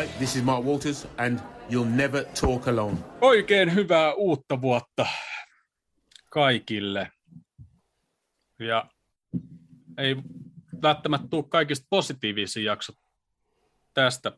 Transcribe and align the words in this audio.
Hi, 0.00 0.06
this 0.18 0.36
is 0.36 0.42
Mark 0.42 0.64
Walters, 0.64 1.06
and 1.18 1.38
you'll 1.70 1.96
never 1.96 2.24
talk 2.40 2.68
alone. 2.68 2.96
Oikein 3.20 3.74
hyvää 3.74 4.14
uutta 4.14 4.60
vuotta 4.60 5.06
kaikille. 6.30 7.10
Ja 8.58 8.90
ei 9.98 10.16
välttämättä 10.82 11.28
tule 11.28 11.44
kaikista 11.48 11.86
positiivisia 11.90 12.62
jaksot 12.62 12.96
tästä, 13.94 14.32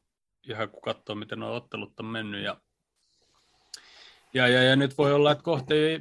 ihan 0.49 0.71
kun 0.71 0.83
katsoo, 0.83 1.15
miten 1.15 1.41
nuo 1.41 1.55
ottelut 1.55 2.01
on 2.01 2.07
mennyt. 2.07 2.45
Ja, 2.45 2.61
ja, 4.35 4.49
ja, 4.49 4.63
ja 4.63 4.77
nyt 4.77 4.99
voi 4.99 5.13
olla, 5.13 5.33
että 5.33 5.45
kohta 5.45 5.75
ei 5.75 6.01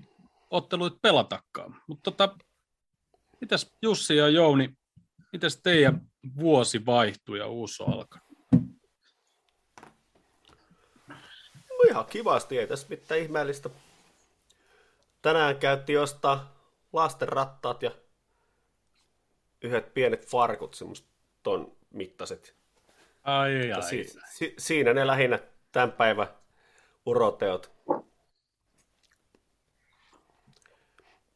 otteluit 0.50 1.02
pelatakaan. 1.02 1.82
Mutta 1.88 2.12
tota, 2.12 2.38
mitäs 3.42 3.74
Jussi 3.82 4.16
ja 4.16 4.30
Jouni, 4.30 4.74
mitäs 5.32 5.60
teidän 5.64 6.02
vuosi 6.40 6.86
vaihtuu 6.86 7.36
ja 7.36 7.48
uusi 7.48 7.84
on 7.84 7.94
alkanut? 7.94 8.26
No 11.70 11.75
ihan 11.90 12.06
kivasti, 12.06 12.60
ei 12.60 12.68
tässä 12.68 12.88
mitään 12.90 13.20
ihmeellistä. 13.20 13.70
Tänään 15.22 15.58
käytti 15.60 15.94
jostain 15.94 16.40
lasten 16.94 17.30
rattaat 17.30 17.84
ja 17.84 17.92
yhdet 19.62 19.94
pienet 19.94 20.28
farkut, 20.28 20.74
semmoista 20.74 21.08
ton 21.44 21.78
mittaiset. 21.94 22.56
Ai, 23.24 23.72
ai, 23.72 23.84
si- 23.84 24.20
si- 24.34 24.54
siinä 24.58 24.94
ne 24.94 25.08
lähinnä 25.08 25.40
tämän 25.72 25.92
päivän 25.92 26.28
uroteot. 27.06 27.76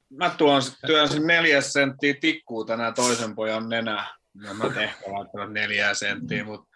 Mä 0.09 0.29
tuon, 0.29 0.61
työnsin 0.87 1.27
neljä 1.27 1.61
senttiä 1.61 2.13
tikkuu 2.21 2.65
tänään 2.65 2.93
toisen 2.93 3.35
pojan 3.35 3.69
nenää. 3.69 4.15
Ja 4.43 4.53
mä 4.53 4.65
ehkä 4.65 5.11
laittanut 5.11 5.53
neljä 5.53 5.93
senttiä, 5.93 6.43
mutta 6.43 6.68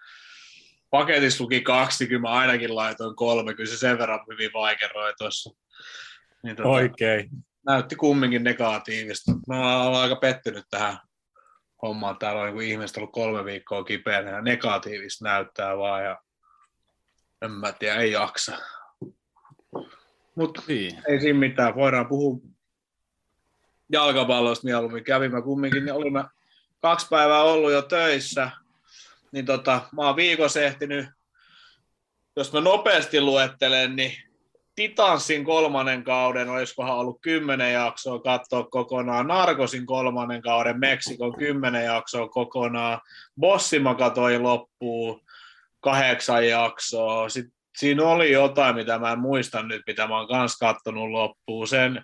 paketissa 0.94 1.44
luki 1.44 1.61
20, 1.61 2.30
mä 2.30 2.33
ainakin 2.33 2.75
laitoin 2.75 3.16
kolme, 3.16 3.53
kyllä 3.53 3.69
se 3.69 3.77
sen 3.77 3.97
verran 3.97 4.19
hyvin 4.31 4.53
vaikeroi 4.53 5.13
tuossa. 5.17 5.50
Niin 6.44 6.55
tota, 6.55 6.69
Oikein. 6.69 7.30
Näytti 7.66 7.95
kumminkin 7.95 8.44
negatiivista. 8.44 9.31
Mä 9.47 9.83
olen 9.83 10.00
aika 10.00 10.16
pettynyt 10.16 10.66
tähän 10.69 10.97
hommaan. 11.81 12.17
Täällä 12.17 12.41
on 12.41 12.58
niin 12.58 12.72
ihmiset 12.72 12.97
ollut 12.97 13.11
kolme 13.11 13.45
viikkoa 13.45 13.83
kipeänä 13.83 14.31
ja 14.31 14.41
negatiivista 14.41 15.25
näyttää 15.25 15.77
vaan 15.77 16.03
ja 16.03 16.22
en 17.41 17.52
mä 17.52 17.72
tiedä, 17.72 17.95
ei 17.95 18.11
jaksa. 18.11 18.57
Mutta 20.35 20.61
Niin. 20.67 21.02
ei 21.07 21.19
siinä 21.19 21.39
mitään, 21.39 21.75
voidaan 21.75 22.07
puhua 22.07 22.39
jalkapallosta 23.91 24.66
mieluummin. 24.66 25.03
Kävimme 25.03 25.41
kumminkin, 25.41 25.85
niin 25.85 25.95
olimme 25.95 26.23
kaksi 26.81 27.07
päivää 27.09 27.44
ollut 27.44 27.72
jo 27.72 27.81
töissä, 27.81 28.52
niin 29.34 29.45
tota, 29.45 29.81
mä 29.92 30.02
oon 30.02 30.16
viikossa 30.16 30.62
ehtinyt, 30.62 31.06
jos 32.36 32.53
mä 32.53 32.62
nopeasti 32.62 33.22
luettelen, 33.22 33.95
niin 33.95 34.12
Titansin 34.75 35.45
kolmannen 35.45 36.03
kauden, 36.03 36.50
olisikohan 36.50 36.98
ollut 36.98 37.22
kymmenen 37.22 37.73
jaksoa 37.73 38.20
katsoa 38.20 38.64
kokonaan, 38.64 39.28
Narkosin 39.28 39.86
kolmannen 39.86 40.42
kauden, 40.42 40.80
Meksikon 40.80 41.38
kymmenen 41.38 41.86
jaksoa 41.86 42.30
kokonaan, 42.30 43.02
Bossi 43.40 43.80
mä 43.80 43.95
katsoin 43.95 44.44
loppuun, 44.44 45.22
kahdeksan 45.80 46.47
jaksoa, 46.47 47.30
sitten 47.30 47.53
siinä 47.78 48.03
oli 48.03 48.31
jotain, 48.31 48.75
mitä 48.75 49.00
mä 49.00 49.12
en 49.12 49.20
muista 49.20 49.64
nyt, 49.64 49.81
mitä 49.88 50.08
mä 50.08 50.18
oon 50.18 50.28
kanssa 50.28 50.66
kattonut 50.66 51.09
loppuun. 51.09 51.68
Sen 51.68 52.03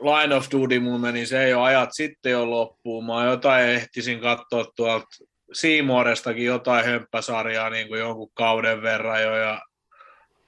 Line 0.00 0.34
of 0.34 0.46
Duty 0.52 0.80
mun 0.80 1.00
meni, 1.00 1.26
se 1.26 1.44
ei 1.44 1.54
ole 1.54 1.62
ajat 1.62 1.88
sitten 1.92 2.32
jo 2.32 2.50
loppuun. 2.50 3.06
Mä 3.06 3.24
jotain 3.24 3.68
ehtisin 3.68 4.20
katsoa 4.20 4.64
tuolta 4.76 5.06
Siimoorestakin 5.52 6.44
jotain 6.44 6.84
hömppäsarjaa 6.84 7.70
niin 7.70 7.88
kuin 7.88 8.00
jonkun 8.00 8.30
kauden 8.34 8.82
verran 8.82 9.22
jo 9.22 9.36
ja 9.36 9.62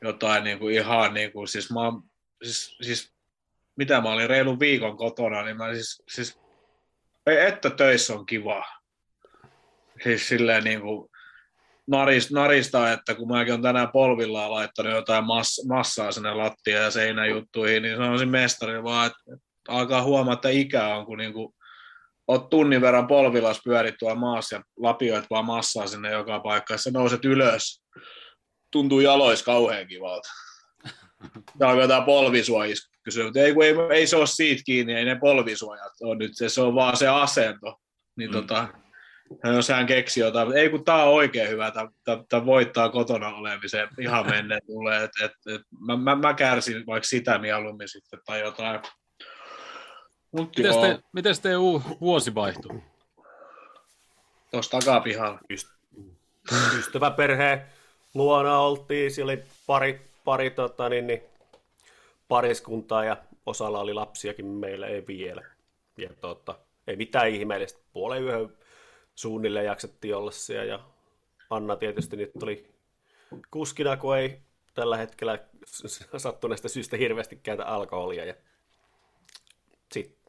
jotain 0.03 0.45
niin 0.45 0.59
kuin 0.59 0.75
ihan 0.75 1.15
niin 1.15 1.33
kuin, 1.33 1.49
siis 1.49 1.71
mä 1.71 1.81
siis, 2.43 2.77
siis 2.83 3.15
mitä 3.77 4.01
mä 4.01 4.13
olin 4.13 4.31
reilun 4.31 4.61
viikon 4.61 4.97
kotona, 4.97 5.43
niin 5.43 5.57
mä 5.57 5.75
siis, 5.75 6.03
siis 6.09 6.41
että 7.27 7.71
töissä 7.71 8.15
on 8.15 8.27
kiva. 8.27 8.65
Siis 10.03 10.29
silleen 10.29 10.65
niin 10.65 10.81
kuin, 10.81 11.11
narista, 11.87 12.35
narista, 12.35 12.93
että 12.93 13.15
kun 13.15 13.29
mäkin 13.29 13.53
olen 13.53 13.63
tänään 13.63 13.93
polvillaan 13.93 14.51
laittanut 14.51 14.93
jotain 14.93 15.25
mass, 15.25 15.67
massaa 15.69 16.13
sinne 16.13 16.35
lattia 16.35 16.83
ja 16.83 16.91
seinäjuttuihin, 16.91 17.83
niin 17.83 17.97
sanoisin 17.97 18.29
mestari 18.29 18.83
vaan, 18.83 19.07
että, 19.07 19.47
alkaa 19.69 20.03
huomata, 20.03 20.49
että 20.49 20.61
ikä 20.61 20.97
on, 20.97 21.07
kun 21.07 21.19
niinku, 21.19 21.55
oot 22.29 22.51
tunnin 22.51 22.81
verran 22.81 23.07
polvillas 23.07 23.61
pyörit 23.65 23.95
tuolla 23.99 24.15
maassa 24.15 24.57
ja 24.57 24.63
lapioit 24.77 25.25
vaan 25.31 25.45
massaa 25.45 25.87
sinne 25.87 26.13
joka 26.13 26.41
paikkaan, 26.41 26.79
sä 26.79 26.91
nouset 26.91 27.25
ylös, 27.25 27.83
tuntuu 28.71 29.01
jalois 29.01 29.43
kauhean 29.43 29.87
kivalta. 29.87 30.29
Ja 31.61 31.69
alkaa 31.69 31.85
jotain 31.85 32.05
polvisuojista 32.05 32.91
kysyä, 33.03 33.25
mutta 33.25 33.41
ei, 33.41 33.55
ei, 33.63 33.75
ei, 33.99 34.07
se 34.07 34.17
ole 34.17 34.27
siitä 34.27 34.63
kiinni, 34.67 34.95
ei 34.95 35.05
ne 35.05 35.17
polvisuojat 35.17 35.93
ole 36.03 36.17
nyt, 36.17 36.31
se, 36.35 36.49
se 36.49 36.61
on 36.61 36.75
vaan 36.75 36.97
se 36.97 37.09
asento. 37.09 37.81
Niin 38.17 38.31
mm. 38.31 38.33
tota, 38.33 38.69
jos 39.45 39.69
hän 39.69 39.87
keksi 39.87 40.21
jotain, 40.21 40.53
ei 40.53 40.69
kun 40.69 40.85
tämä 40.85 41.03
on 41.03 41.15
oikein 41.15 41.49
hyvä, 41.49 41.73
tämä 42.29 42.47
voittaa 42.47 42.89
kotona 42.89 43.35
olemiseen, 43.35 43.89
ihan 44.01 44.31
menne 44.31 44.59
tulee, 44.67 45.05
että 45.05 45.25
et, 45.25 45.33
et, 45.55 45.63
mä, 45.87 45.97
mä, 45.97 46.17
mä, 46.17 46.35
kärsin 46.35 46.87
vaikka 46.87 47.07
sitä 47.07 47.39
mieluummin 47.39 47.89
sitten 47.89 48.21
tai 48.27 48.41
jotain. 48.41 48.81
Miten 50.35 50.81
te, 50.81 50.99
miten 51.13 51.35
teidän 51.43 51.61
uu, 51.61 51.83
vuosi 52.01 52.35
vaihtuu? 52.35 52.83
Tuossa 54.51 54.79
takapihalla. 54.79 55.41
Ystäväperheen 56.79 57.63
luona 58.15 58.59
oltiin, 58.59 59.11
siellä 59.11 59.33
oli 59.33 59.43
pari, 59.67 60.11
pari 60.25 60.51
tota, 60.51 60.89
niin, 60.89 61.07
niin, 61.07 61.23
pariskuntaa 62.29 63.05
ja 63.05 63.17
osalla 63.47 63.81
oli 63.81 63.95
lapsiakin, 63.95 64.47
meillä 64.47 64.87
ei 64.87 65.07
vielä. 65.07 65.43
Ja 65.99 66.11
tota, 66.21 66.59
ei 66.87 66.97
mitään 66.97 67.29
ihmeellistä, 67.29 67.81
puolen 67.93 68.23
yhden 68.23 68.57
suunnilleen 69.15 69.67
jaksettiin 69.67 70.17
olla 70.17 70.31
siellä 70.31 70.65
ja 70.65 70.81
Anna 71.51 71.77
tietysti 71.77 72.17
nyt 72.17 72.31
tuli 72.39 72.75
kuskina, 73.51 73.97
kun 73.97 74.17
ei 74.17 74.41
tällä 74.75 74.97
hetkellä 74.97 75.39
sattuneesta 76.17 76.69
syystä 76.69 76.97
hirveästi 76.97 77.37
käytä 77.37 77.65
alkoholia. 77.65 78.25
Ja 78.25 78.35
sitten 79.93 80.24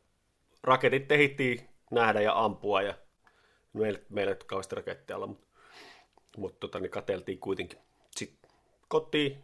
raketit 0.66 1.08
tehittiin 1.08 1.70
nähdä 1.92 2.22
ja 2.22 2.44
ampua 2.44 2.82
ja 2.82 2.94
meillä, 3.74 4.00
meillä 4.10 4.34
ei 4.34 4.40
kauheasti 4.46 4.76
raketteja 4.76 5.18
olla, 5.18 5.28
mutta, 5.28 5.48
mutta 6.38 6.60
tota, 6.60 6.80
niin 6.80 6.92
kateltiin 6.92 7.40
kuitenkin. 7.40 7.80
Sitten 8.16 8.52
kotiin, 8.88 9.44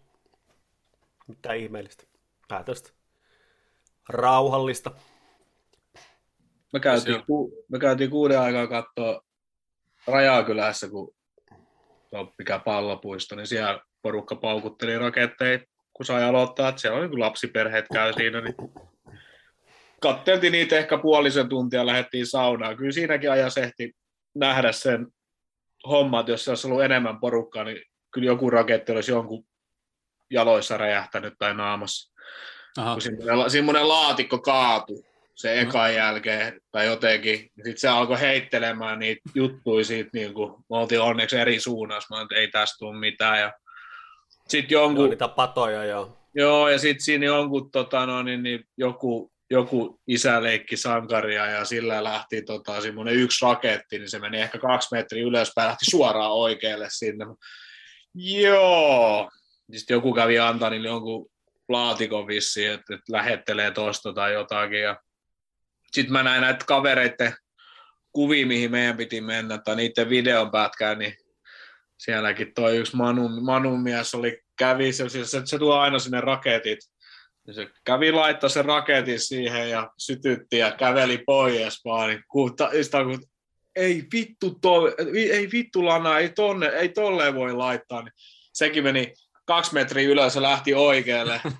mitä 1.27 1.53
ihmeellistä, 1.53 2.03
päätöstä, 2.47 2.89
rauhallista. 4.09 4.91
Me 6.73 6.79
käytiin, 6.79 7.25
ku, 7.25 7.65
me 7.69 7.79
käytiin 7.79 8.09
kuuden 8.09 8.39
aikaa 8.39 8.67
katsoa 8.67 9.21
Rajakylässä, 10.07 10.89
kun 10.89 11.15
on 12.11 12.33
mikä 12.37 12.59
pallopuisto, 12.59 13.35
niin 13.35 13.47
siellä 13.47 13.81
porukka 14.01 14.35
paukutteli 14.35 14.97
raketteja, 14.97 15.59
kun 15.93 16.05
sai 16.05 16.23
aloittaa, 16.23 16.69
että 16.69 16.81
siellä 16.81 16.99
oli 16.99 17.07
niin 17.07 17.19
lapsiperheet 17.19 17.85
käy 17.93 18.13
siinä, 18.13 18.41
niin 18.41 18.55
katteltiin 20.01 20.51
niitä 20.51 20.77
ehkä 20.77 20.97
puolisen 20.97 21.49
tuntia, 21.49 21.85
lähdettiin 21.85 22.27
saunaan. 22.27 22.77
Kyllä 22.77 22.91
siinäkin 22.91 23.31
ajassa 23.31 23.61
ehti 23.61 23.91
nähdä 24.35 24.71
sen 24.71 25.07
hommat, 25.87 26.27
jos 26.27 26.45
se 26.45 26.51
olisi 26.51 26.67
ollut 26.67 26.83
enemmän 26.83 27.19
porukkaa, 27.19 27.63
niin 27.63 27.81
kyllä 28.11 28.27
joku 28.27 28.49
raketti 28.49 28.91
olisi 28.91 29.11
jonkun 29.11 29.43
jaloissa 30.29 30.77
räjähtänyt 30.77 31.33
tai 31.39 31.53
naamassa. 31.53 32.13
Aha. 32.77 32.93
Kun 32.93 33.01
semmoinen, 33.01 33.49
semmoinen 33.49 33.87
laatikko 33.87 34.39
kaatui 34.39 35.03
se 35.35 35.59
ekan 35.59 35.95
jälkeen 35.95 36.61
tai 36.71 36.85
jotenkin. 36.85 37.39
Sitten 37.55 37.77
se 37.77 37.87
alkoi 37.87 38.19
heittelemään 38.19 38.99
niitä 38.99 39.21
juttuja 39.35 39.85
siitä, 39.85 40.09
niin 40.13 40.33
kuin, 40.33 40.51
me 40.51 40.77
oltiin 40.77 41.01
onneksi 41.01 41.37
eri 41.37 41.59
suunnassa, 41.59 42.15
mä 42.15 42.27
ei 42.35 42.47
tästä 42.47 42.75
tule 42.79 42.99
mitään. 42.99 43.39
Ja 43.39 43.53
sitten 44.47 44.75
jonkun... 44.75 45.05
Joo, 45.05 45.09
niitä 45.09 45.27
patoja, 45.27 45.85
joo. 45.85 46.17
Joo, 46.35 46.69
ja 46.69 46.79
sitten 46.79 47.05
siinä 47.05 47.25
jonkun, 47.25 47.71
tota, 47.71 48.05
no, 48.05 48.23
niin, 48.23 48.43
niin, 48.43 48.63
joku, 48.77 49.30
joku 49.51 49.99
isä 50.07 50.43
leikki 50.43 50.77
sankaria 50.77 51.45
ja 51.45 51.65
sillä 51.65 52.03
lähti 52.03 52.41
tota, 52.41 52.81
semmoinen 52.81 53.15
yksi 53.15 53.45
raketti, 53.45 53.99
niin 53.99 54.09
se 54.09 54.19
meni 54.19 54.41
ehkä 54.41 54.57
kaksi 54.59 54.87
metriä 54.91 55.23
ylöspäin, 55.23 55.67
lähti 55.67 55.85
suoraan 55.91 56.31
oikealle 56.31 56.87
sinne. 56.89 57.25
Joo. 58.15 59.31
Sitten 59.75 59.95
joku 59.95 60.13
kävi 60.13 60.39
antaa 60.39 60.69
niille 60.69 60.87
jonkun 60.87 61.31
laatikon 61.69 62.27
vissiin, 62.27 62.71
että, 62.71 62.93
että 62.93 63.13
lähettelee 63.13 63.71
tosta 63.71 64.13
tai 64.13 64.33
jotakin. 64.33 64.81
Ja 64.81 64.97
sitten 65.91 66.13
mä 66.13 66.23
näin 66.23 66.41
näitä 66.41 66.65
kavereiden 66.65 67.33
kuvia, 68.11 68.47
mihin 68.47 68.71
meidän 68.71 68.97
piti 68.97 69.21
mennä, 69.21 69.57
tai 69.57 69.75
niiden 69.75 70.09
videon 70.09 70.51
pätkään, 70.51 70.99
niin 70.99 71.13
sielläkin 71.97 72.53
toi 72.53 72.77
yksi 72.77 72.95
Manun, 72.95 73.43
Manun 73.43 73.83
mies 73.83 74.15
oli, 74.15 74.41
kävi, 74.57 74.93
se, 74.93 75.09
se, 75.09 75.25
se, 75.45 75.59
tuo 75.59 75.75
aina 75.75 75.99
sinne 75.99 76.21
raketit, 76.21 76.79
ja 77.47 77.53
se 77.53 77.69
kävi 77.85 78.11
laittaa 78.11 78.49
sen 78.49 78.65
raketin 78.65 79.19
siihen 79.19 79.69
ja 79.69 79.91
sytytti 79.97 80.57
ja 80.57 80.71
käveli 80.71 81.17
pois 81.17 81.85
vaan, 81.85 82.09
niin 82.09 82.23
kun, 82.31 82.55
kun 83.05 83.23
ei 83.75 84.03
vittu, 84.13 84.57
to, 84.61 84.81
ei 85.31 85.49
vittu 85.51 85.85
lana, 85.85 86.19
ei, 86.19 86.29
tonne, 86.29 86.67
ei 86.67 86.89
tolleen 86.89 87.35
voi 87.35 87.53
laittaa. 87.53 88.01
Niin 88.01 88.13
sekin 88.53 88.83
meni 88.83 89.13
kaksi 89.45 89.73
metriä 89.73 90.09
ylös 90.09 90.35
ja 90.35 90.41
lähti 90.41 90.73
oikealle. 90.73 91.41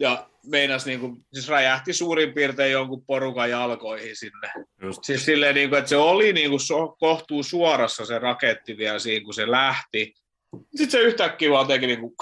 Ja 0.00 0.28
meinas 0.46 0.86
niin 0.86 1.00
kuin, 1.00 1.16
siis 1.32 1.48
räjähti 1.48 1.92
suurin 1.92 2.34
piirtein 2.34 2.72
jonkun 2.72 3.04
porukan 3.06 3.50
jalkoihin 3.50 4.16
sinne. 4.16 4.52
Just. 4.82 5.04
Siis 5.04 5.24
silleen, 5.24 5.54
niin 5.54 5.68
kuin, 5.68 5.78
että 5.78 5.88
se 5.88 5.96
oli 5.96 6.32
niin 6.32 6.50
kuin 6.50 6.60
so, 6.60 6.96
kohtuu 6.98 7.42
suorassa 7.42 8.06
se 8.06 8.18
raketti 8.18 8.76
vielä 8.76 8.98
siinä, 8.98 9.24
kun 9.24 9.34
se 9.34 9.50
lähti. 9.50 10.14
Sitten 10.74 10.90
se 10.90 11.00
yhtäkkiä 11.00 11.50
vaan 11.50 11.66
teki 11.66 11.86
niin 11.86 12.00
kuin, 12.00 12.12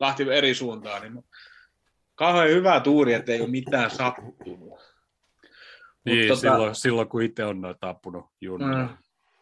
lähti 0.00 0.26
eri 0.32 0.54
suuntaan. 0.54 1.02
Niin 1.02 1.24
kauhean 2.14 2.48
hyvä 2.48 2.80
tuuri, 2.80 3.14
että 3.14 3.32
ei 3.32 3.40
ole 3.40 3.48
mitään 3.48 3.90
sattunut. 3.90 4.80
Niin, 6.04 6.30
tota- 6.30 6.36
silloin, 6.36 6.74
silloin, 6.74 7.08
kun 7.08 7.22
itse 7.22 7.44
on 7.44 7.60
noita 7.60 7.78
tappunut 7.80 8.26
junnia. 8.40 8.78
Mm. 8.78 8.88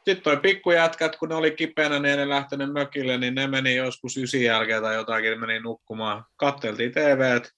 Sitten 0.04 0.22
toi 0.22 0.36
pikkujätkät, 0.36 1.16
kun 1.16 1.28
ne 1.28 1.34
oli 1.34 1.50
kipeänä, 1.50 1.98
niin 1.98 2.16
ne 2.16 2.28
lähtenyt 2.28 2.72
mökille, 2.72 3.18
niin 3.18 3.34
ne 3.34 3.46
meni 3.46 3.76
joskus 3.76 4.16
ysin 4.16 4.44
jälkeen 4.44 4.82
tai 4.82 4.94
jotakin, 4.94 5.30
ne 5.30 5.36
meni 5.36 5.60
nukkumaan. 5.60 6.24
Katteltiin 6.36 6.92
TVt. 6.92 7.50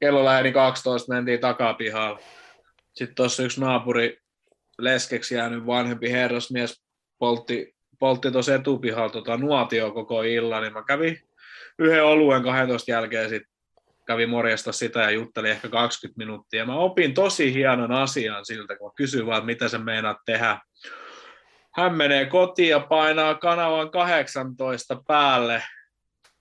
Kello 0.00 0.24
lähti 0.24 0.52
12, 0.52 1.14
mentiin 1.14 1.40
takapihalle. 1.40 2.20
Sitten 2.94 3.14
tuossa 3.14 3.42
yksi 3.42 3.60
naapuri 3.60 4.18
leskeksi 4.78 5.34
jäänyt 5.34 5.66
vanhempi 5.66 6.10
herrasmies 6.10 6.82
poltti, 7.18 7.74
poltti 7.98 8.30
tuossa 8.30 8.54
etupihalla 8.54 9.10
tota 9.10 9.36
nuotio 9.36 9.90
koko 9.90 10.22
illan, 10.22 10.62
niin 10.62 10.72
mä 10.72 10.82
kävin 10.82 11.20
yhden 11.78 12.04
oluen 12.04 12.42
12 12.42 12.90
jälkeen 12.90 13.28
sitten 13.28 13.55
kävi 14.06 14.26
morjesta 14.26 14.72
sitä 14.72 15.00
ja 15.00 15.10
juttelin 15.10 15.50
ehkä 15.50 15.68
20 15.68 16.18
minuuttia. 16.18 16.66
Mä 16.66 16.74
opin 16.74 17.14
tosi 17.14 17.54
hienon 17.54 17.92
asian 17.92 18.46
siltä, 18.46 18.76
kun 18.76 18.86
mä 18.86 18.94
vaan, 19.26 19.38
että 19.38 19.46
mitä 19.46 19.68
sä 19.68 19.78
meinaat 19.78 20.16
tehdä. 20.26 20.60
Hän 21.76 21.94
menee 21.94 22.26
kotiin 22.26 22.68
ja 22.68 22.80
painaa 22.80 23.34
kanavan 23.34 23.90
18 23.90 25.02
päälle 25.06 25.62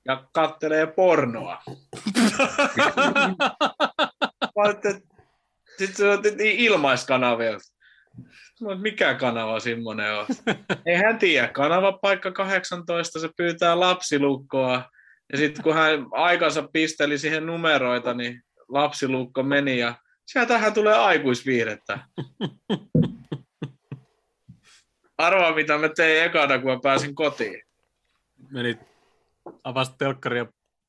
ja 0.05 0.23
kattelee 0.33 0.87
pornoa. 0.87 1.61
Sitten 5.77 5.95
se 5.95 6.09
on 6.09 6.21
oon, 8.61 8.81
mikä 8.81 9.13
kanava 9.13 9.59
semmoinen 9.59 10.13
on? 10.13 10.25
Ei 10.85 10.95
hän 10.95 11.19
tiedä. 11.19 11.47
Kanava 11.47 11.91
paikka 11.91 12.31
18, 12.31 13.19
se 13.19 13.29
pyytää 13.37 13.79
lapsilukkoa. 13.79 14.89
Ja 15.31 15.37
sitten 15.37 15.63
kun 15.63 15.73
hän 15.73 16.07
aikansa 16.11 16.67
pisteli 16.73 17.17
siihen 17.17 17.45
numeroita, 17.45 18.13
niin 18.13 18.41
lapsilukko 18.67 19.43
meni 19.43 19.79
ja 19.79 19.95
sieltähän 20.25 20.73
tulee 20.73 20.95
aikuisviihdettä. 20.95 21.99
Arvaa, 25.17 25.55
mitä 25.55 25.77
mä 25.77 25.89
tein 25.89 26.23
ekana, 26.23 26.59
kun 26.59 26.71
mä 26.71 26.79
pääsin 26.83 27.15
kotiin. 27.15 27.63
Meni 28.51 28.77
avasit 29.63 29.97
telkkari 29.97 30.37
ja 30.37 30.45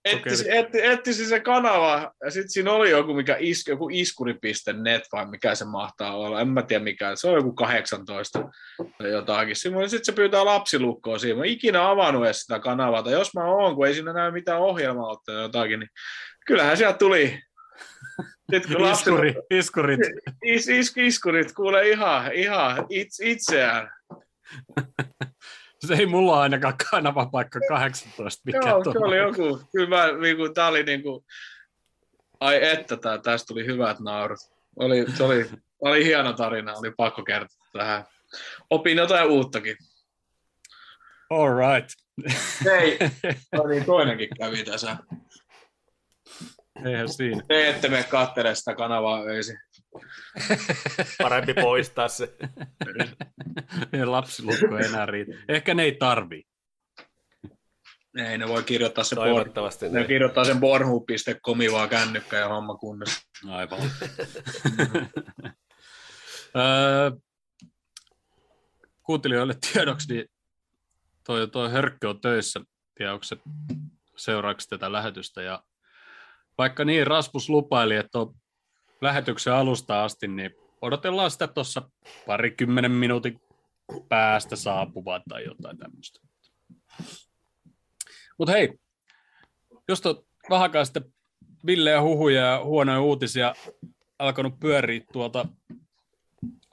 Etsi, 0.06 0.50
etti, 0.50 0.82
etsisi 0.82 1.26
se 1.26 1.40
kanava, 1.40 2.12
ja 2.24 2.30
sitten 2.30 2.50
siinä 2.50 2.72
oli 2.72 2.90
joku, 2.90 3.14
mikä 3.14 3.36
is, 3.38 3.66
joku 3.68 3.88
iskuri.net 3.92 5.02
vai 5.12 5.26
mikä 5.26 5.54
se 5.54 5.64
mahtaa 5.64 6.16
olla, 6.16 6.40
en 6.40 6.48
mä 6.48 6.62
tiedä 6.62 6.84
mikä, 6.84 7.16
se 7.16 7.28
on 7.28 7.34
joku 7.34 7.52
18 7.52 8.48
tai 8.98 9.10
jotakin. 9.10 9.56
Sitten 9.56 9.88
se 10.02 10.12
pyytää 10.12 10.44
lapsilukkoa 10.44 11.18
siinä, 11.18 11.38
mä 11.38 11.44
en 11.44 11.50
ikinä 11.50 11.90
avannut 11.90 12.24
edes 12.24 12.40
sitä 12.40 12.58
kanavaa, 12.58 13.02
tai 13.02 13.12
jos 13.12 13.34
mä 13.34 13.44
oon, 13.44 13.74
kun 13.74 13.86
ei 13.86 13.94
siinä 13.94 14.12
näy 14.12 14.30
mitään 14.30 14.60
ohjelmaa 14.60 15.16
tai 15.26 15.42
jotakin, 15.42 15.80
niin 15.80 15.90
kyllähän 16.46 16.76
sieltä 16.76 16.98
tuli. 16.98 17.38
Sitten 18.52 18.72
kun 18.72 18.82
lapsi, 18.82 19.00
iskuri, 19.00 19.34
iskurit. 19.50 20.00
is, 20.44 20.68
is, 20.68 20.92
iskurit 20.96 21.52
kuulee 21.52 21.88
ihan, 21.88 22.32
ihan 22.32 22.86
itse, 22.90 23.26
itseään. 23.26 23.90
Se 25.86 25.94
ei 25.94 26.06
mulla 26.06 26.40
ainakaan 26.40 26.74
kanava 26.90 27.26
paikka 27.26 27.60
18. 27.68 28.42
Mikä 28.44 28.68
Joo, 28.68 28.84
se 28.84 28.98
oli 28.98 29.16
joku. 29.16 29.60
Kyllä 29.72 29.88
mä, 29.88 30.20
niinku, 30.20 30.48
tää 30.48 30.68
oli 30.68 30.82
niinku, 30.82 31.24
ai 32.40 32.66
että, 32.66 32.96
tää, 32.96 33.18
tästä 33.18 33.46
tuli 33.46 33.66
hyvät 33.66 34.00
naurut. 34.00 34.38
Oli, 34.76 35.06
se 35.16 35.22
oli, 35.22 35.50
oli 35.80 36.04
hieno 36.04 36.32
tarina, 36.32 36.74
oli 36.74 36.92
pakko 36.96 37.22
kertoa 37.22 37.66
tähän. 37.72 38.04
Opin 38.70 38.96
jotain 38.96 39.28
uuttakin. 39.28 39.76
All 41.30 41.54
right. 41.56 41.90
Ei, 42.72 42.98
no 43.52 43.66
niin, 43.66 43.84
toinenkin 43.84 44.28
kävi 44.38 44.64
tässä. 44.64 44.96
Eihän 46.84 47.08
siinä. 47.08 47.42
Te 47.48 47.68
ette 47.68 47.88
me 47.88 48.02
kattele 48.02 48.54
sitä 48.54 48.74
kanavaa 48.74 49.22
öisin. 49.22 49.58
Parempi 51.22 51.54
poistaa 51.54 52.08
se. 52.08 52.36
Ei 53.92 54.04
lapsilukko 54.04 54.78
enää 54.78 55.06
riitä. 55.06 55.32
Ehkä 55.48 55.74
ne 55.74 55.82
ei 55.82 55.92
tarvii. 55.92 56.44
Ei, 58.16 58.38
ne 58.38 58.48
voi 58.48 58.62
kirjoittaa 58.62 59.04
sen, 59.04 59.16
Toivottavasti. 59.16 59.88
ne 59.88 59.98
Niin. 59.98 60.06
kirjoittaa 60.06 60.44
sen 60.44 60.60
pornhub.comi 60.60 61.72
vaan 61.72 61.88
kännykkä 61.88 62.36
ja 62.36 62.48
homma 62.48 62.74
kunnossa. 62.76 63.20
Aivan. 63.48 63.78
Öö, 66.56 67.10
Kuuntelijoille 69.02 69.54
tiedoksi, 69.72 70.14
niin 70.14 70.24
toi, 71.26 71.48
toi 71.48 71.70
Hörkkö 71.70 72.08
on 72.08 72.20
töissä. 72.20 72.60
Tiedä, 72.94 73.12
onko 73.12 73.24
se 73.24 73.36
tätä 74.68 74.92
lähetystä. 74.92 75.42
Ja 75.42 75.62
vaikka 76.58 76.84
niin 76.84 77.06
Rasmus 77.06 77.48
lupaili, 77.48 77.96
että 77.96 78.18
on 78.18 78.34
lähetyksen 79.00 79.52
alusta 79.52 80.04
asti, 80.04 80.28
niin 80.28 80.50
odotellaan 80.82 81.30
sitä 81.30 81.46
tuossa 81.46 81.90
parikymmenen 82.26 82.92
minuutin 82.92 83.40
päästä 84.08 84.56
saapuvaa 84.56 85.22
tai 85.28 85.44
jotain 85.44 85.78
tämmöistä. 85.78 86.20
Mutta 88.38 88.52
hei, 88.52 88.78
on 90.04 90.24
vähän 90.50 90.86
sitten 90.86 91.14
villejä 91.66 92.02
huhuja 92.02 92.40
ja 92.40 92.64
huonoja 92.64 93.00
uutisia 93.00 93.54
alkanut 94.18 94.60
pyöriä 94.60 95.00
tuolta 95.12 95.46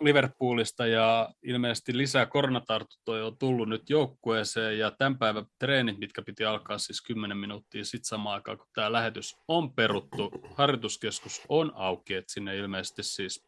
Liverpoolista 0.03 0.87
ja 0.87 1.29
ilmeisesti 1.43 1.97
lisää 1.97 2.25
koronatartuntoja 2.25 3.25
on 3.25 3.37
tullut 3.37 3.69
nyt 3.69 3.89
joukkueeseen 3.89 4.79
ja 4.79 4.91
tämän 4.91 5.17
päivän 5.17 5.45
treenit, 5.59 5.99
mitkä 5.99 6.21
piti 6.21 6.45
alkaa 6.45 6.77
siis 6.77 7.01
10 7.01 7.37
minuuttia 7.37 7.85
sitten 7.85 8.05
samaan 8.05 8.35
aikaan, 8.35 8.57
kun 8.57 8.67
tämä 8.73 8.91
lähetys 8.91 9.35
on 9.47 9.73
peruttu. 9.73 10.31
Harjoituskeskus 10.55 11.41
on 11.49 11.71
auki, 11.75 12.13
että 12.13 12.33
sinne 12.33 12.57
ilmeisesti 12.57 13.03
siis 13.03 13.47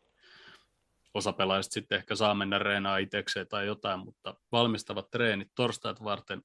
osa 1.14 1.34
pelaajista 1.34 1.74
sitten 1.74 1.98
ehkä 1.98 2.16
saa 2.16 2.36
mennä 2.36 2.60
reenaa 2.60 2.98
itsekseen 2.98 3.48
tai 3.48 3.66
jotain, 3.66 4.00
mutta 4.00 4.36
valmistavat 4.52 5.12
treenit 5.12 5.52
torstaita 5.56 6.04
varten 6.04 6.42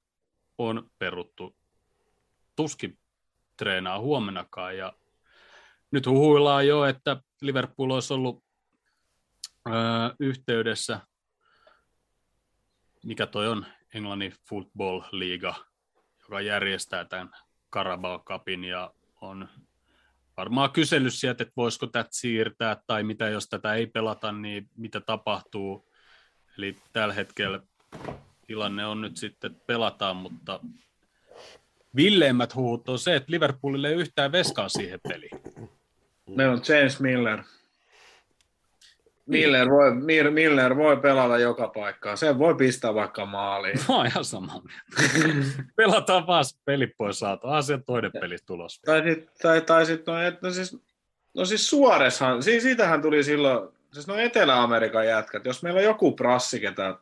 on 0.58 0.90
peruttu. 0.99 1.56
Tuskin 2.56 2.99
treenaa 3.56 4.00
huomenakaan 4.00 4.76
ja 4.76 4.92
nyt 5.90 6.06
huhuillaan 6.06 6.66
jo, 6.66 6.85
että 6.85 7.23
Liverpool 7.40 7.90
olisi 7.90 8.14
ollut 8.14 8.50
yhteydessä, 10.21 11.00
mikä 13.05 13.26
toi 13.26 13.49
on 13.49 13.67
Englannin 13.95 14.35
Football 14.49 15.02
Liiga, 15.12 15.55
joka 16.23 16.40
järjestää 16.40 17.05
tämän 17.05 17.31
Carabao 17.73 18.19
Cupin 18.19 18.64
ja 18.64 18.95
on 19.21 19.49
varmaan 20.37 20.71
kysellyt 20.71 21.14
sieltä, 21.14 21.43
että 21.43 21.52
voisiko 21.57 21.87
tätä 21.87 22.09
siirtää 22.12 22.83
tai 22.87 23.02
mitä 23.02 23.29
jos 23.29 23.49
tätä 23.49 23.75
ei 23.75 23.87
pelata, 23.87 24.33
niin 24.33 24.69
mitä 24.76 25.00
tapahtuu. 25.00 25.88
Eli 26.59 26.76
tällä 26.93 27.14
hetkellä 27.14 27.61
tilanne 28.47 28.87
on 28.87 29.00
nyt 29.00 29.17
sitten, 29.17 29.52
että 29.52 29.64
pelataan, 29.67 30.17
mutta 30.17 30.61
villeimmät 31.97 32.55
huhut 32.55 32.88
on 32.88 32.99
se, 32.99 33.17
että 33.17 33.33
Liverpoolille 33.33 33.88
ei 33.88 33.95
yhtään 33.95 34.33
veskaa 34.33 34.69
siihen 34.69 35.00
peliin. 35.09 35.40
Meillä 36.37 36.52
on 36.52 36.62
James 36.69 37.00
Miller. 37.00 37.43
Miller 39.30 39.70
voi, 39.70 39.90
Mir- 39.90 40.30
Miller 40.30 40.76
voi 40.76 40.96
pelata 40.96 41.38
joka 41.38 41.68
paikkaan. 41.68 42.16
Sen 42.16 42.38
voi 42.38 42.54
pistää 42.54 42.94
vaikka 42.94 43.26
maaliin. 43.26 43.78
Mä 43.88 43.96
oon 43.96 44.06
ihan 44.06 44.25
mieltä. 44.30 45.64
Pelataan 45.76 46.26
vaan 46.26 46.44
peli 46.64 46.87
pois 46.87 47.18
saatu. 47.18 47.46
Asia 47.46 47.78
toinen 47.78 48.12
peli 48.12 48.37
tulos. 48.46 48.80
Tai 48.84 49.02
sitten 49.02 49.28
tai, 49.42 49.60
tai 49.60 49.87
sit, 49.87 50.06
no, 50.06 50.22
et, 50.22 50.42
no 50.42 50.50
siis, 50.50 50.78
no 51.34 51.44
siis 51.44 51.70
Suoreshan, 51.70 52.42
siis 52.42 52.62
siitähän 52.62 53.02
tuli 53.02 53.25
silloin, 53.25 53.68
siis 53.92 54.06
no 54.06 54.16
Etelä-Amerikan 54.16 55.06
jätkät, 55.06 55.44
jos 55.44 55.62
meillä 55.62 55.78
on 55.78 55.84
joku 55.84 56.12
prassi, 56.12 56.60
ketä, 56.60 56.94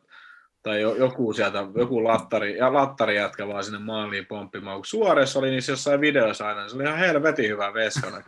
tai 0.63 0.81
jo, 0.81 0.95
joku 0.95 1.33
sieltä, 1.33 1.65
joku 1.75 2.03
lattari, 2.03 2.57
ja 2.57 2.73
lattari 2.73 3.15
jätkä 3.15 3.47
vaan 3.47 3.63
sinne 3.63 3.79
maaliin 3.79 4.25
pomppimaan, 4.25 4.77
kun 4.77 4.85
Suores 4.85 5.37
oli 5.37 5.49
niissä 5.49 5.71
jossain 5.71 6.01
videossa 6.01 6.47
aina, 6.47 6.61
niin 6.61 6.69
se 6.69 6.75
oli 6.75 6.83
ihan 6.83 6.97
helvetin 6.97 7.49
hyvä 7.49 7.73
veskana. 7.73 8.23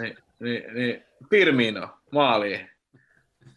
niin, 0.00 0.16
niin, 0.40 0.74
niin, 0.74 1.04
Pirmino, 1.30 1.88
maaliin. 2.10 2.70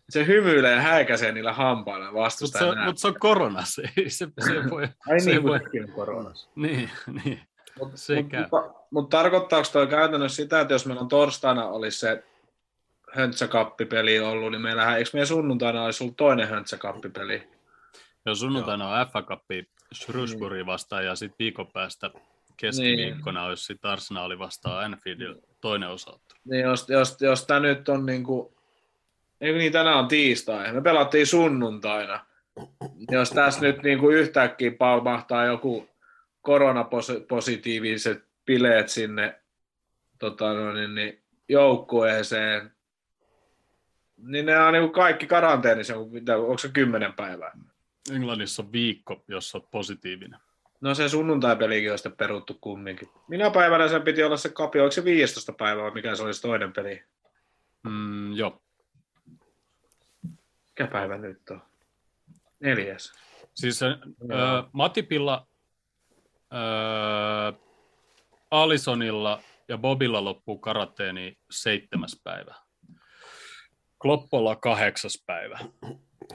Se 0.09 0.25
hymyilee 0.25 0.75
ja 0.75 0.81
häikäisee 0.81 1.31
niillä 1.31 1.53
hampailla 1.53 2.05
Mutta 2.05 2.19
vastustajan 2.19 2.77
se, 2.77 2.85
mut 2.85 2.97
se 2.97 3.07
on 3.07 3.15
korona. 3.19 3.65
Se, 3.65 3.83
se, 4.07 4.27
se 4.39 4.53
voi, 4.69 4.87
Ai 5.09 5.19
se 5.19 5.29
niin, 5.29 5.43
voi- 5.43 5.59
on 5.83 5.91
koronassa. 5.95 6.49
niin, 6.55 6.89
niin. 7.23 7.41
Mutta 7.79 7.97
Sekä. 7.97 8.47
mut, 8.51 8.75
mut 8.91 9.09
tarkoittaako 9.09 9.69
toi 9.73 9.87
käytännössä 9.87 10.35
sitä, 10.35 10.61
että 10.61 10.73
jos 10.73 10.85
meillä 10.85 11.01
on 11.01 11.07
torstaina 11.07 11.67
olisi 11.67 11.99
se 11.99 12.23
höntsäkappipeli 13.11 14.19
ollut, 14.19 14.51
niin 14.51 14.61
meillähän, 14.61 14.97
eikö 14.97 15.09
meidän 15.13 15.27
sunnuntaina 15.27 15.83
olisi 15.83 16.03
ollut 16.03 16.17
toinen 16.17 16.47
höntsäkappipeli? 16.47 17.47
Ja 18.25 18.35
sunnuntaina 18.35 18.89
on 18.99 19.07
FA 19.07 19.21
Cup 19.21 19.41
Shrewsbury 19.93 20.65
vastaan 20.65 21.05
ja 21.05 21.15
sitten 21.15 21.35
viikon 21.39 21.67
päästä 21.67 22.11
keskiviikkona 22.57 23.39
niin. 23.39 23.49
olisi 23.49 23.63
sitten 23.63 23.91
Arsenali 23.91 24.39
vastaan 24.39 24.85
Anfieldilla 24.85 25.41
toinen 25.61 25.89
osaotto. 25.89 26.35
Niin, 26.45 26.61
jos, 26.61 26.89
jos, 26.89 27.17
jos 27.21 27.45
tämä 27.45 27.59
nyt 27.59 27.89
on 27.89 28.05
niin 28.05 28.23
kuin, 28.23 28.53
eikö 29.41 29.57
niin 29.57 29.71
tänään 29.71 29.97
on 29.97 30.07
tiistai, 30.07 30.73
me 30.73 30.81
pelattiin 30.81 31.27
sunnuntaina. 31.27 32.25
Jos 33.11 33.29
tässä 33.29 33.61
nyt 33.61 33.83
niin 33.83 33.99
kuin 33.99 34.17
yhtäkkiä 34.17 34.71
palmahtaa 34.71 35.45
joku 35.45 35.89
koronapositiiviset 36.41 38.23
bileet 38.45 38.89
sinne 38.89 39.39
tota, 40.19 40.53
no, 40.53 40.73
niin, 40.73 40.95
niin, 40.95 41.23
joukkueeseen, 41.49 42.71
niin 44.17 44.45
ne 44.45 44.59
on 44.59 44.73
niin 44.73 44.91
kaikki 44.91 45.27
karanteenissa, 45.27 45.97
onko 45.97 46.57
se 46.57 46.69
kymmenen 46.69 47.13
päivää? 47.13 47.51
Englannissa 48.15 48.63
on 48.63 48.71
viikko, 48.71 49.23
jos 49.27 49.55
olet 49.55 49.71
positiivinen. 49.71 50.39
No 50.81 50.95
se 50.95 51.09
sunnuntai-pelikin 51.09 51.91
on 51.91 51.97
sitten 51.97 52.17
peruttu 52.17 52.57
kumminkin. 52.61 53.09
Minä 53.27 53.51
päivänä 53.51 53.87
sen 53.87 54.01
piti 54.01 54.23
olla 54.23 54.37
se 54.37 54.49
kapio, 54.49 54.81
oliko 54.81 54.91
se 54.91 55.03
15 55.03 55.53
päivää, 55.53 55.91
mikä 55.91 56.15
se 56.15 56.23
olisi 56.23 56.41
toinen 56.41 56.73
peli? 56.73 57.03
Mm, 57.83 58.33
joo. 58.33 58.61
Mikä 60.79 60.91
päivä 60.91 61.17
nyt 61.17 61.49
on? 61.49 61.61
Neljäs. 62.59 63.13
Siis 63.55 63.83
äh, 63.83 63.99
Matipilla, 64.71 65.47
äh, 66.53 67.59
Alisonilla 68.51 69.41
ja 69.67 69.77
Bobilla 69.77 70.23
loppuu 70.23 70.57
karateeni 70.57 71.37
seitsemäs 71.51 72.21
päivä. 72.23 72.55
Kloppolla 74.01 74.55
kahdeksas 74.55 75.23
päivä. 75.25 75.59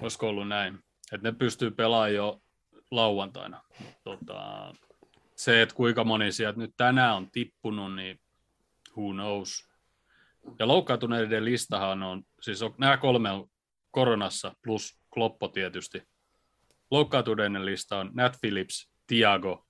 Olisiko 0.01 0.29
ollut 0.29 0.49
näin? 0.49 0.79
Että 1.13 1.29
ne 1.29 1.37
pystyy 1.39 1.71
pelaamaan 1.71 2.15
jo 2.15 2.41
lauantaina. 2.91 3.63
Tota, 4.03 4.75
se, 5.37 5.63
että 5.63 5.75
kuinka 5.75 6.05
moni 6.05 6.33
sieltä 6.33 6.59
nyt 6.59 6.75
tänään 6.77 7.17
on 7.17 7.31
tippunut, 7.31 7.95
niin 7.95 8.21
who 8.97 9.13
knows. 9.13 9.69
Ja 10.59 10.69
loukkaantuneiden 10.69 11.45
listahan 11.45 12.03
on, 12.03 12.23
siis 12.41 12.63
on, 12.63 12.75
nämä 12.79 12.97
kolme 12.97 13.31
on 13.31 13.49
koronassa 13.95 14.55
plus 14.63 14.99
Kloppo 15.11 15.49
tietysti. 15.49 16.03
Loukkaantuneiden 16.91 17.67
lista 17.67 17.99
on 17.99 18.11
Nat 18.15 18.37
Phillips, 18.41 18.91
Tiago, 19.07 19.67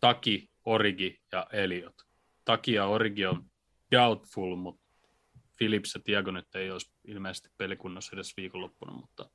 Taki, 0.00 0.50
Origi 0.64 1.20
ja 1.32 1.46
Eliot. 1.52 1.94
Taki 2.44 2.72
ja 2.72 2.86
Origi 2.86 3.26
on 3.26 3.44
doubtful, 3.92 4.56
mutta 4.56 4.82
Phillips 5.58 5.94
ja 5.94 6.00
Tiago 6.04 6.30
nyt 6.30 6.54
ei 6.54 6.70
olisi 6.70 6.92
ilmeisesti 7.04 7.48
pelikunnossa 7.56 8.16
edes 8.16 8.36
viikonloppuna, 8.36 8.92
mutta 8.92 9.30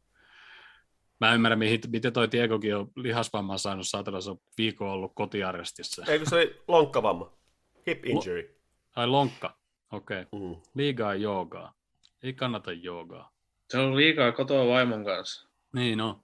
Mä 1.19 1.34
ymmärrän, 1.34 1.60
miten 1.88 2.13
toi 2.13 2.31
Diegokin 2.31 2.75
on 2.75 2.91
lihasvamman 2.96 3.60
saanut, 3.60 3.88
saatana 3.88 4.22
se 4.22 4.31
on 4.31 4.38
viikon 4.57 4.89
ollut 4.89 5.12
kotiarestissa. 5.15 6.05
Eikö 6.07 6.25
se 6.25 6.36
oli 6.36 6.62
lonkkavamma? 6.67 7.31
Hip 7.88 8.05
injury. 8.05 8.60
Ai 8.96 9.07
lonkka, 9.07 9.57
okei. 9.91 10.22
Okay. 10.22 10.39
Mm. 10.39 10.55
Liigaa 10.75 11.15
joogaa. 11.15 11.76
Ei 12.27 12.34
kannata 12.34 12.72
joogaa. 12.72 13.31
Se 13.69 13.77
on 13.77 13.96
liikaa 13.96 14.31
kotoa 14.31 14.67
vaimon 14.67 15.05
kanssa. 15.05 15.50
Niin 15.74 16.01
on. 16.01 16.24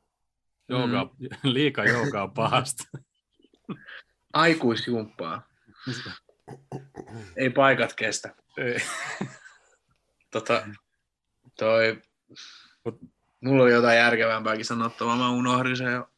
Jooga, 0.70 1.10
mm. 1.20 1.28
liika 1.54 1.84
joogaa 1.84 2.28
pahasta. 2.28 2.84
Aikuisjumppaa. 4.34 5.48
Ei 7.36 7.50
paikat 7.50 7.94
kestä. 7.94 8.36
Ei. 8.58 8.78
Tota, 10.32 10.68
toi, 11.60 12.02
Mut, 12.86 13.00
mulla 13.42 13.64
on 13.64 13.72
jotain 13.72 13.98
järkevämpääkin 13.98 14.66
sanottavaa, 14.66 15.18
mä 15.18 15.30
unohdin 15.30 15.78
sen 15.78 15.94
jo. 15.94 16.10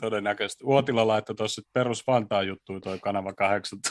Todennäköisesti. 0.00 0.64
Uotila 0.64 1.06
laittoi 1.06 1.36
tuossa 1.36 1.62
perus 1.72 2.06
Vantaa 2.06 2.42
juttu 2.42 2.80
toi 2.80 2.98
kanava 2.98 3.32
8. 3.32 3.78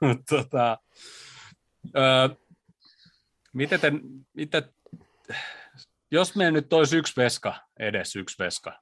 Mutta 0.00 0.36
tota, 0.36 0.78
öö, 1.96 2.28
miten 3.52 3.80
te, 3.80 3.92
miten, 4.32 4.62
jos 6.10 6.36
me 6.36 6.50
nyt 6.50 6.72
olisi 6.72 6.96
yksi 6.96 7.16
veska, 7.16 7.54
edes 7.78 8.16
yksi 8.16 8.38
veska 8.38 8.80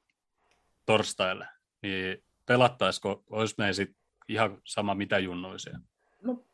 torstaille, 0.87 1.49
niin 1.83 2.25
pelattaisiko, 2.47 3.25
olisi 3.31 3.55
meidän 3.59 3.75
sitten 3.75 3.97
ihan 4.29 4.59
sama 4.65 4.95
mitä 4.95 5.19
junnoisia? 5.19 5.79
No, 6.23 6.45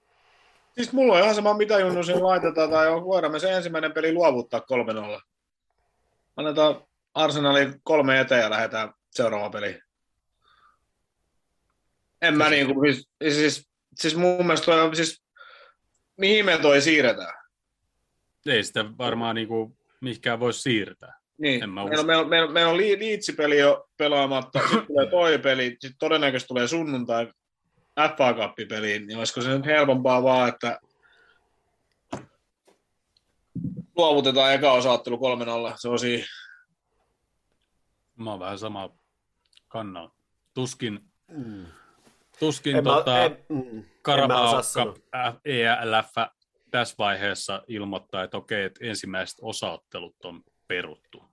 siis 0.75 0.93
mulla 0.93 1.15
on 1.15 1.23
ihan 1.23 1.35
sama 1.35 1.55
mitä 1.55 1.79
junnoisia 1.79 2.23
laitetaan, 2.23 2.71
tai 2.71 2.91
voidaan 2.91 3.33
me 3.33 3.39
se 3.39 3.53
ensimmäinen 3.53 3.93
peli 3.93 4.13
luovuttaa 4.13 4.61
3-0. 5.17 5.21
Annetaan 6.37 6.87
Arsenalin 7.15 7.81
kolme 7.83 8.21
eteen 8.21 8.41
ja 8.41 8.51
lähdetään 8.51 8.93
seuraava 9.11 9.51
peli. 9.51 9.81
En 12.23 12.37
mä 12.37 12.51
niin 12.51 12.75
kuin, 12.75 12.95
siis, 12.95 13.09
siis, 13.37 13.69
siis 13.95 14.17
mun 14.17 14.47
mielestä 14.47 14.65
toi, 14.65 14.97
siis, 14.97 15.26
mihin 16.17 16.45
me 16.45 16.59
toi 16.59 16.81
siirretään? 16.81 17.35
Ei 18.47 18.65
sitä 18.65 18.85
varmaan 18.99 19.35
niin 19.35 19.49
kuin, 19.49 19.79
mihinkään 20.01 20.41
voi 20.41 20.53
siirtää. 20.53 21.19
Niin, 21.39 21.63
en 21.63 21.71
meillä, 21.71 22.01
on, 22.01 22.07
meillä, 22.07 22.23
on, 22.23 22.29
meillä, 22.29 22.53
meillä 22.53 22.71
on 22.71 22.77
liitsipeli 22.77 23.59
jo 23.59 23.89
pelaamatta, 23.97 24.59
sitten 24.59 24.87
tulee 24.87 25.11
toi 25.11 25.39
peli, 25.39 25.69
sitten 25.71 25.99
todennäköisesti 25.99 26.49
tulee 26.49 26.69
sunnuntai 26.69 27.33
FA 28.17 28.33
Cup-peliin, 28.33 29.07
niin 29.07 29.19
olisiko 29.19 29.41
se 29.41 29.49
nyt 29.49 29.67
helpompaa 29.67 30.23
vaan, 30.23 30.49
että 30.49 30.81
luovutetaan 33.97 34.55
eka 34.55 34.73
osaattelu 34.73 35.17
3-0, 35.17 35.21
se 35.77 35.89
on 35.89 35.99
siinä. 35.99 36.25
Mä 38.17 38.31
oon 38.31 38.41
vähän 38.41 38.59
sama 38.59 38.91
kannalla. 39.69 40.15
Tuskin, 40.55 41.01
mm. 41.29 41.67
Tuskin 42.39 42.77
en 42.77 42.85
tota, 42.85 43.11
mä, 43.11 43.25
en, 43.25 43.45
mm, 43.49 43.85
Carabao 44.05 44.63
Cup 44.75 44.97
ELF 45.45 46.13
tässä 46.71 46.95
vaiheessa 46.99 47.63
ilmoittaa, 47.69 48.23
että 48.23 48.37
okei, 48.37 48.65
että 48.65 48.87
ensimmäiset 48.87 49.39
osaottelut 49.41 50.25
on 50.25 50.43
peruttu. 50.69 51.25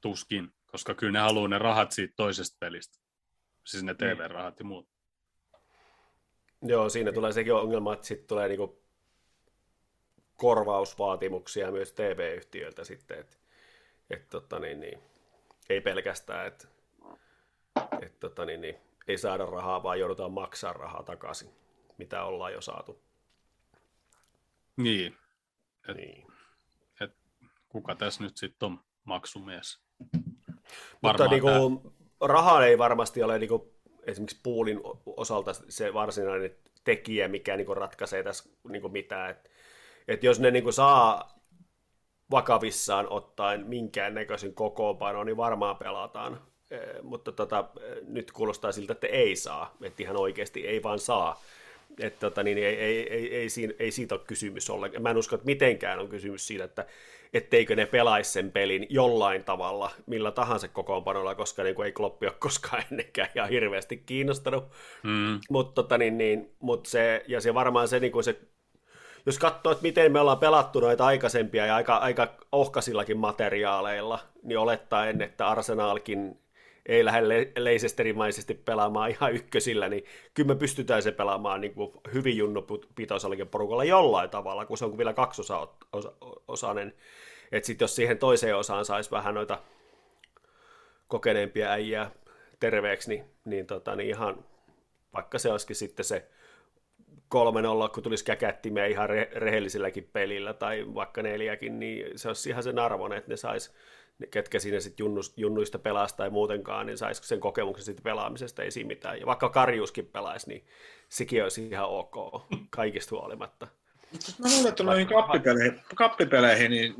Tuskin, 0.00 0.50
koska 0.66 0.94
kyllä 0.94 1.12
ne 1.12 1.18
haluaa 1.18 1.48
ne 1.48 1.58
rahat 1.58 1.92
siitä 1.92 2.14
toisesta 2.16 2.56
pelistä. 2.60 2.98
Siis 3.66 3.82
ne 3.82 3.94
TV-rahat 3.94 4.58
ja 4.58 4.64
muut. 4.64 4.88
Joo, 6.62 6.88
siinä 6.88 7.12
tulee 7.12 7.32
sekin 7.32 7.54
ongelma, 7.54 7.92
että 7.92 8.06
sitten 8.06 8.28
tulee 8.28 8.48
niinku 8.48 8.82
korvausvaatimuksia 10.36 11.70
myös 11.70 11.92
TV-yhtiöiltä 11.92 12.84
sitten, 12.84 13.18
että 13.18 13.36
et, 14.10 14.28
tota, 14.28 14.58
niin, 14.58 14.80
niin, 14.80 14.98
ei 15.68 15.80
pelkästään, 15.80 16.46
että 16.46 16.68
et, 18.02 18.20
tota, 18.20 18.44
niin, 18.44 18.60
niin, 18.60 18.76
ei 19.08 19.18
saada 19.18 19.46
rahaa, 19.46 19.82
vaan 19.82 20.00
joudutaan 20.00 20.32
maksaa 20.32 20.72
rahaa 20.72 21.02
takaisin, 21.02 21.50
mitä 21.98 22.24
ollaan 22.24 22.52
jo 22.52 22.60
saatu. 22.60 23.02
Niin. 24.76 25.16
Et, 25.88 25.96
niin. 25.96 26.26
Et, 27.00 27.16
kuka 27.68 27.94
tässä 27.94 28.24
nyt 28.24 28.36
sitten 28.36 28.66
on 28.66 28.80
maksumies? 29.04 29.80
Mutta 31.02 31.28
niin 31.28 31.42
kuin, 31.42 31.80
raha 32.20 32.64
ei 32.64 32.78
varmasti 32.78 33.22
ole 33.22 33.38
niin 33.38 33.48
kuin, 33.48 33.62
esimerkiksi 34.02 34.40
puulin 34.42 34.80
osalta 35.06 35.52
se 35.68 35.94
varsinainen 35.94 36.56
tekijä, 36.84 37.28
mikä 37.28 37.56
niin 37.56 37.66
kuin, 37.66 37.76
ratkaisee 37.76 38.22
tässä 38.22 38.50
niin 38.68 38.82
kuin 38.82 38.92
mitään. 38.92 39.30
Et, 39.30 39.50
et 40.08 40.24
jos 40.24 40.40
ne 40.40 40.50
niin 40.50 40.64
kuin, 40.64 40.72
saa 40.72 41.38
vakavissaan 42.30 43.06
ottaen 43.10 43.66
minkäännäköisen 43.66 44.54
kokoonpanoon, 44.54 45.26
niin 45.26 45.36
varmaan 45.36 45.76
pelataan. 45.76 46.48
Mutta 47.02 47.32
tota, 47.32 47.64
nyt 48.06 48.32
kuulostaa 48.32 48.72
siltä, 48.72 48.92
että 48.92 49.06
ei 49.06 49.36
saa, 49.36 49.76
että 49.82 50.02
ihan 50.02 50.16
oikeasti 50.16 50.66
ei 50.66 50.82
vaan 50.82 50.98
saa. 50.98 51.42
Että 52.00 52.20
tota, 52.20 52.42
niin 52.42 52.58
ei, 52.58 52.64
ei, 52.64 53.12
ei, 53.12 53.36
ei, 53.36 53.48
siinä, 53.48 53.72
ei 53.78 53.90
siitä 53.90 54.14
ole 54.14 54.22
kysymys 54.26 54.70
ollenkaan. 54.70 55.02
Mä 55.02 55.10
en 55.10 55.16
usko, 55.16 55.34
että 55.34 55.46
mitenkään 55.46 55.98
on 55.98 56.08
kysymys 56.08 56.46
siitä, 56.46 56.64
että 56.64 56.86
etteikö 57.32 57.76
ne 57.76 57.86
pelaisi 57.86 58.32
sen 58.32 58.52
pelin 58.52 58.86
jollain 58.90 59.44
tavalla, 59.44 59.90
millä 60.06 60.30
tahansa 60.30 60.68
kokoonpanolla, 60.68 61.34
koska 61.34 61.62
niin 61.62 61.74
kuin 61.74 61.86
ei 61.86 61.92
Kloppi 61.92 62.26
ole 62.26 62.34
koskaan 62.38 62.82
ennenkään 62.90 63.28
ihan 63.34 63.48
hirveästi 63.48 63.96
kiinnostanut. 63.96 64.64
Mm. 65.02 65.40
Mutta 65.50 65.82
tota, 65.82 65.98
niin, 65.98 66.18
niin, 66.18 66.50
mut 66.60 66.86
se, 66.86 67.24
ja 67.28 67.40
se 67.40 67.54
varmaan 67.54 67.88
se, 67.88 68.00
niin 68.00 68.12
kuin 68.12 68.24
se 68.24 68.36
jos 69.26 69.38
katsoo, 69.38 69.72
että 69.72 69.82
miten 69.82 70.12
me 70.12 70.20
ollaan 70.20 70.38
pelattu 70.38 70.80
noita 70.80 71.06
aikaisempia 71.06 71.66
ja 71.66 71.76
aika, 71.76 71.96
aika 71.96 72.34
ohkasillakin 72.52 73.18
materiaaleilla, 73.18 74.18
niin 74.42 74.58
olettaen, 74.58 75.22
että 75.22 75.48
Arsenalkin 75.48 76.38
ei 76.88 77.04
lähde 77.04 77.52
leisesterimaisesti 77.56 78.54
pelaamaan 78.54 79.10
ihan 79.10 79.32
ykkösillä, 79.34 79.88
niin 79.88 80.04
kyllä 80.34 80.46
me 80.46 80.54
pystytään 80.54 81.02
se 81.02 81.12
pelaamaan 81.12 81.60
niin 81.60 81.74
kuin 81.74 81.92
hyvin 82.14 82.36
junnupitoisellakin 82.36 83.48
porukalla 83.48 83.84
jollain 83.84 84.30
tavalla, 84.30 84.66
kun 84.66 84.78
se 84.78 84.84
on 84.84 84.98
vielä 84.98 85.12
kaksosainen. 85.12 86.94
Että 87.52 87.66
sitten 87.66 87.84
jos 87.84 87.96
siihen 87.96 88.18
toiseen 88.18 88.56
osaan 88.56 88.84
saisi 88.84 89.10
vähän 89.10 89.34
noita 89.34 89.58
kokeneempia 91.08 91.70
äijää 91.70 92.10
terveeksi, 92.60 93.08
niin, 93.08 93.24
niin, 93.44 93.66
tota, 93.66 93.96
niin 93.96 94.08
ihan 94.08 94.44
vaikka 95.14 95.38
se 95.38 95.52
olisikin 95.52 95.76
sitten 95.76 96.04
se 96.04 96.28
kolmen 97.28 97.66
olla, 97.66 97.88
kun 97.88 98.02
tulisi 98.02 98.24
käkättimeen 98.24 98.90
ihan 98.90 99.08
re- 99.08 99.38
rehelliselläkin 99.38 100.10
pelillä 100.12 100.54
tai 100.54 100.94
vaikka 100.94 101.22
neljäkin, 101.22 101.80
niin 101.80 102.18
se 102.18 102.28
olisi 102.28 102.50
ihan 102.50 102.62
sen 102.62 102.78
arvon, 102.78 103.12
että 103.12 103.30
ne 103.30 103.36
sais, 103.36 103.68
ne, 103.68 103.74
ketkä 104.30 104.58
siinä 104.58 104.80
sitten 104.80 105.06
junnuista 105.36 105.78
pelaa 105.78 106.06
tai 106.16 106.30
muutenkaan, 106.30 106.86
niin 106.86 106.98
saisi 106.98 107.22
sen 107.24 107.40
kokemuksen 107.40 107.84
siitä 107.84 108.02
pelaamisesta, 108.02 108.62
ei 108.62 108.70
siinä 108.70 108.88
mitään. 108.88 109.20
Ja 109.20 109.26
vaikka 109.26 109.48
Karjuskin 109.48 110.06
pelaisi, 110.06 110.48
niin 110.48 110.66
sekin 111.08 111.42
olisi 111.42 111.66
ihan 111.66 111.88
ok 111.88 112.16
kaikista 112.70 113.16
huolimatta. 113.16 113.66
Mä 114.38 114.48
luulen, 114.48 114.68
että 114.68 114.82
noihin 114.82 115.06
kappipeleihin, 115.06 115.80
kappipeleihin 115.94 116.70
niin 116.70 116.94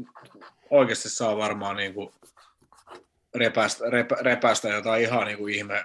oikeasti 0.71 1.09
saa 1.09 1.37
varmaan 1.37 1.77
niin 1.77 1.95
kuin 1.95 2.11
repästä, 3.35 3.91
repä, 3.91 4.17
repästä 4.21 4.69
jotain 4.69 5.03
ihan 5.03 5.27
niin 5.27 5.39
kuin 5.39 5.55
ihme 5.55 5.85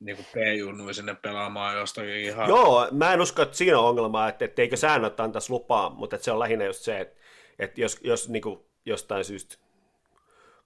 niin 0.00 0.16
kuin 0.16 0.26
P-junnui 0.32 0.94
sinne 0.94 1.14
pelaamaan 1.14 1.76
jostakin 1.76 2.14
ihan... 2.14 2.48
Joo, 2.48 2.88
mä 2.92 3.12
en 3.12 3.20
usko, 3.20 3.42
että 3.42 3.56
siinä 3.56 3.78
on 3.78 3.88
ongelma, 3.88 4.28
että, 4.28 4.44
että 4.44 4.62
eikö 4.62 4.76
säännöt 4.76 5.20
antaisi 5.20 5.50
lupaa, 5.50 5.90
mutta 5.90 6.16
että 6.16 6.24
se 6.24 6.32
on 6.32 6.38
lähinnä 6.38 6.64
just 6.64 6.82
se, 6.82 7.00
että, 7.00 7.20
että 7.58 7.80
jos, 7.80 8.00
jos 8.04 8.28
niin 8.28 8.42
kuin 8.42 8.60
jostain 8.86 9.24
syystä 9.24 9.56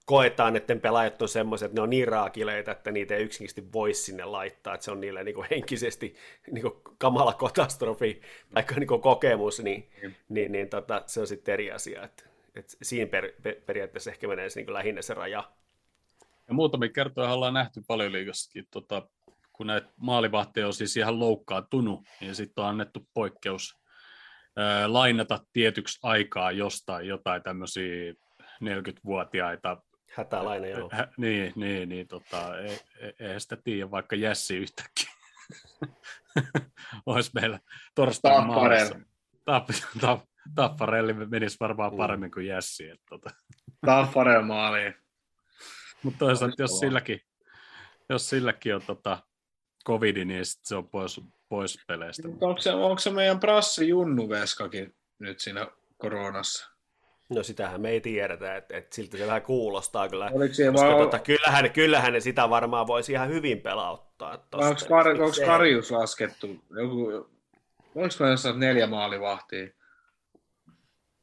koetaan, 0.09 0.55
että 0.55 0.75
pelaajat 0.75 1.21
on 1.21 1.29
semmoiset, 1.29 1.65
että 1.65 1.75
ne 1.75 1.81
on 1.81 1.89
niin 1.89 2.07
raakileita, 2.07 2.71
että 2.71 2.91
niitä 2.91 3.15
ei 3.15 3.23
yksinkertaisesti 3.23 3.73
voi 3.73 3.93
sinne 3.93 4.25
laittaa, 4.25 4.73
että 4.73 4.83
se 4.83 4.91
on 4.91 5.01
niille 5.01 5.23
niin 5.23 5.35
kuin 5.35 5.47
henkisesti 5.51 6.15
niin 6.51 6.61
kuin 6.61 6.73
kamala 6.97 7.33
katastrofi 7.33 8.21
tai 8.53 8.63
niin 8.75 8.87
kuin 8.87 9.01
kokemus, 9.01 9.59
niin, 9.59 9.89
mm. 10.03 10.13
niin, 10.29 10.51
niin 10.51 10.69
tota, 10.69 11.03
se 11.05 11.19
on 11.19 11.27
sitten 11.27 11.53
eri 11.53 11.71
asia. 11.71 12.03
Että, 12.03 12.23
että 12.55 12.73
siinä 12.81 13.09
per, 13.09 13.31
per, 13.43 13.55
periaatteessa 13.65 14.11
ehkä 14.11 14.27
menee 14.27 14.49
se 14.49 14.59
niin 14.59 14.65
kuin 14.65 14.73
lähinnä 14.73 15.01
se 15.01 15.13
raja. 15.13 15.51
Ja 16.47 16.53
muutamia 16.53 16.89
kertoja 16.89 17.33
ollaan 17.33 17.53
nähty 17.53 17.81
paljon 17.87 18.11
liikassakin, 18.11 18.67
tota, 18.71 19.07
kun 19.53 19.67
näitä 19.67 19.87
maalivahteja 19.97 20.67
on 20.67 20.73
siis 20.73 20.97
ihan 20.97 21.19
loukkaantunut, 21.19 22.03
niin 22.21 22.35
sitten 22.35 22.63
on 22.63 22.69
annettu 22.69 23.07
poikkeus 23.13 23.77
ää, 24.55 24.93
lainata 24.93 25.39
tietyksi 25.53 25.99
aikaa 26.03 26.51
jostain 26.51 27.07
jotain 27.07 27.43
tämmöisiä 27.43 28.13
40-vuotiaita 28.63 29.77
Hätälainen, 30.19 30.71
joo. 30.71 30.89
Hä, 30.91 31.07
niin, 31.17 31.53
niin, 31.55 31.89
niin 31.89 32.07
tota, 32.07 32.57
ei, 32.57 32.79
ei 33.19 33.39
sitä 33.39 33.57
tiedä, 33.63 33.91
vaikka 33.91 34.15
Jässi 34.15 34.57
yhtäkkiä 34.57 35.09
olisi 37.05 37.31
meillä 37.33 37.59
torstain 37.95 38.47
maassa. 38.47 38.99
Tapp, 39.45 39.69
tapp, 40.01 40.25
tapparelli 40.55 41.13
menisi 41.13 41.57
varmaan 41.59 41.91
mm. 41.91 41.97
paremmin 41.97 42.31
kuin 42.31 42.45
Jässi. 42.45 42.89
Että, 42.89 43.05
tota. 43.09 43.29
Tapparel 43.85 44.41
maaliin. 44.41 44.95
Mutta 46.03 46.19
toisaalta, 46.19 46.61
jos 46.61 46.79
silläkin, 46.79 47.21
jos 48.09 48.29
silläkin 48.29 48.75
on 48.75 48.81
tota, 48.81 49.23
covidi, 49.85 50.25
niin 50.25 50.45
sit 50.45 50.65
se 50.65 50.75
on 50.75 50.89
pois, 50.89 51.21
pois 51.49 51.77
peleistä. 51.87 52.27
Onko 52.27 52.61
se, 52.61 52.73
onko 52.73 52.99
se 52.99 53.11
meidän 53.11 53.39
Prassi 53.39 53.87
Junnu 53.87 54.29
Veskakin 54.29 54.95
nyt 55.19 55.39
siinä 55.39 55.67
koronassa? 55.97 56.68
No 57.29 57.43
sitähän 57.43 57.81
me 57.81 57.89
ei 57.89 58.01
tiedetä, 58.01 58.55
että, 58.55 58.77
että 58.77 58.95
siltä 58.95 59.17
se 59.17 59.27
vähän 59.27 59.41
kuulostaa 59.41 60.09
kyllä. 60.09 60.31
Koska 60.31 60.73
vaan... 60.73 60.97
tota, 60.97 61.19
kyllähän, 61.19 61.71
kyllähän 61.71 62.13
ne 62.13 62.19
sitä 62.19 62.49
varmaan 62.49 62.87
voisi 62.87 63.11
ihan 63.11 63.29
hyvin 63.29 63.61
pelauttaa. 63.61 64.47
Onko, 64.53 64.81
kar, 64.89 65.07
onko 65.07 65.31
Karjus 65.45 65.91
laskettu? 65.91 66.47
Joku, 66.69 67.29
oliko 67.95 68.15
me 68.19 68.57
neljä 68.57 68.87
maalivahtia? 68.87 69.67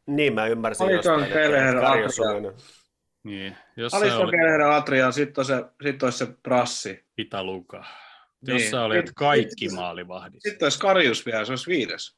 Niin, 0.06 0.34
mä 0.34 0.46
ymmärsin 0.46 0.86
Alisson, 0.86 1.24
Kelleher, 1.24 1.76
Adrian. 1.76 2.54
Niin, 3.22 3.56
jos 3.76 3.94
Alisson, 3.94 4.20
oli... 4.20 4.30
Kelleher, 4.30 4.60
Adrian, 4.60 5.12
sitten 5.12 5.44
se, 5.44 5.64
sit 5.82 6.02
olisi 6.02 6.18
se 6.18 6.26
Prassi. 6.42 7.04
Italuka. 7.18 7.84
Niin. 8.46 8.60
Jos 8.60 8.70
sä 8.70 8.82
olet 8.82 9.12
kaikki 9.14 9.68
maalivahdit. 9.68 10.42
Sitten 10.42 10.66
olisi 10.66 10.78
Karjus 10.78 11.26
vielä, 11.26 11.44
se 11.44 11.52
olisi 11.52 11.70
viides. 11.70 12.16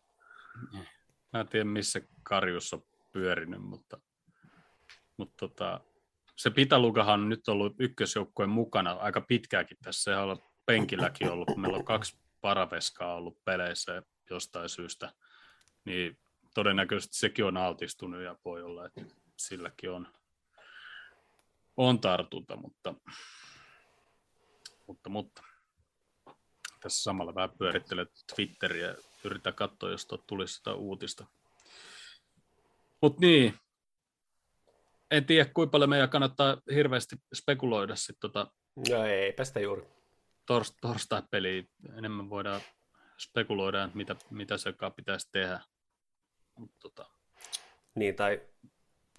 Mä 1.33 1.41
en 1.41 1.49
tiedä, 1.49 1.65
missä 1.65 2.01
Karjus 2.23 2.73
on 2.73 2.83
pyörinyt, 3.13 3.63
mutta, 3.63 4.01
mutta 5.17 5.35
tota, 5.49 5.81
se 6.37 6.51
Pitalukahan 6.51 7.21
on 7.21 7.29
nyt 7.29 7.49
ollut 7.49 7.77
ykkösjoukkueen 7.79 8.51
mukana 8.51 8.93
aika 8.93 9.21
pitkääkin 9.21 9.77
tässä. 9.83 10.03
Sehän 10.03 10.29
on 10.29 10.43
penkilläkin 10.67 11.31
ollut, 11.31 11.57
meillä 11.57 11.79
on 11.79 11.85
kaksi 11.85 12.19
paraveskaa 12.41 13.15
ollut 13.15 13.45
peleissä 13.45 14.03
jostain 14.31 14.69
syystä, 14.69 15.13
niin 15.85 16.19
todennäköisesti 16.55 17.19
sekin 17.19 17.45
on 17.45 17.57
altistunut 17.57 18.23
ja 18.23 18.37
voi 18.45 18.63
olla, 18.63 18.87
että 18.87 19.05
silläkin 19.37 19.91
on, 19.91 20.09
on 21.77 22.01
tartunta, 22.01 22.57
mutta, 22.57 22.95
mutta, 24.87 25.11
mutta 25.11 25.43
tässä 26.81 27.03
samalla 27.03 27.35
vähän 27.35 27.59
pyörittelet 27.59 28.11
Twitteriä 28.35 28.87
ja 28.87 28.95
yritän 29.25 29.55
katsoa, 29.55 29.91
jos 29.91 30.09
tulisi 30.27 30.55
sitä 30.55 30.75
uutista 30.75 31.27
mutta 33.03 33.21
niin, 33.21 33.55
en 35.11 35.25
tiedä 35.25 35.51
kuinka 35.55 35.71
paljon 35.71 35.91
meidän 35.91 36.11
kannattaa 36.11 36.57
hirveästi 36.75 37.17
spekuloida 37.35 37.97
sitten 37.97 38.21
tota 38.21 38.47
No 38.91 39.05
eipä 39.05 39.45
sitä 39.45 39.61
juuri. 39.61 39.83
Tors, 40.47 40.77
torstai-peliä. 40.81 41.63
Enemmän 41.97 42.31
voidaan 42.31 42.61
spekuloida, 43.19 43.85
että 43.85 43.97
mitä, 43.97 44.17
mitä 44.31 44.59
se 44.59 44.75
pitäisi 44.97 45.29
tehdä. 45.33 45.61
Mut, 46.59 46.71
tota... 46.83 47.07
Niin, 47.95 48.15
tai 48.17 48.41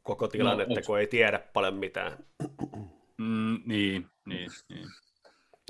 koko 0.04 0.28
tilannetta, 0.28 0.74
no, 0.74 0.82
kun 0.86 1.00
ei 1.00 1.08
tiedä 1.08 1.39
paljon 1.39 1.76
mitään. 1.76 2.18
Mm, 3.18 3.62
niin, 3.65 4.10
niin, 4.26 4.52
niin. 4.70 4.88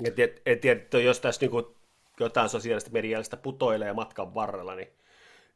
Et, 0.04 0.18
et, 0.18 0.42
et, 0.46 0.64
et, 0.64 0.94
jos 1.04 1.20
tässä 1.20 1.40
niinku 1.40 1.76
jotain 2.20 2.48
sosiaalista 2.48 2.90
mediallista 2.90 3.36
putoilee 3.36 3.92
matkan 3.92 4.34
varrella, 4.34 4.74
niin 4.74 4.88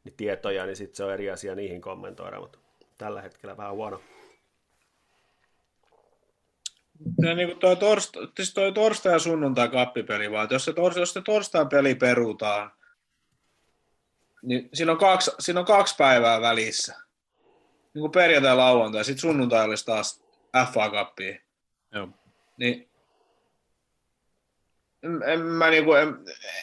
niin 0.05 0.15
tietoja, 0.17 0.65
niin 0.65 0.75
sitten 0.75 0.95
se 0.95 1.03
on 1.03 1.13
eri 1.13 1.29
asia 1.29 1.55
niihin 1.55 1.81
kommentoida, 1.81 2.39
mutta 2.39 2.59
tällä 2.97 3.21
hetkellä 3.21 3.57
vähän 3.57 3.73
huono. 3.73 4.01
Ja 7.21 7.35
niin 7.35 7.47
kuin 7.47 7.59
toi, 7.59 7.75
torsta, 7.75 8.19
siis 8.35 8.53
toi 8.53 8.71
torstai 8.71 9.13
ja 9.13 9.19
sunnuntai 9.19 9.69
kappipeli, 9.69 10.31
vaan 10.31 10.47
jos 10.51 10.65
se, 10.65 10.73
tors, 10.73 10.97
jos 10.97 11.13
se 11.13 11.21
torstai 11.21 11.65
peli 11.65 11.95
perutaan, 11.95 12.71
niin 14.41 14.69
siinä 14.73 14.91
on 14.91 14.97
kaksi, 14.97 15.31
siinä 15.39 15.59
on 15.59 15.65
kaksi 15.65 15.95
päivää 15.97 16.41
välissä. 16.41 16.95
Niin 17.93 18.01
kuin 18.01 18.11
perjantai 18.11 18.51
ja 18.51 18.57
lauantai, 18.57 19.05
sitten 19.05 19.21
sunnuntai 19.21 19.65
olisi 19.65 19.85
taas 19.85 20.23
FA 20.73 20.89
Cupia. 20.89 21.39
Joo. 21.91 22.09
Niin 22.57 22.89
en, 25.03 25.23
en, 25.25 25.39
mä 25.39 25.69
niinku, 25.69 25.93
en, 25.93 26.15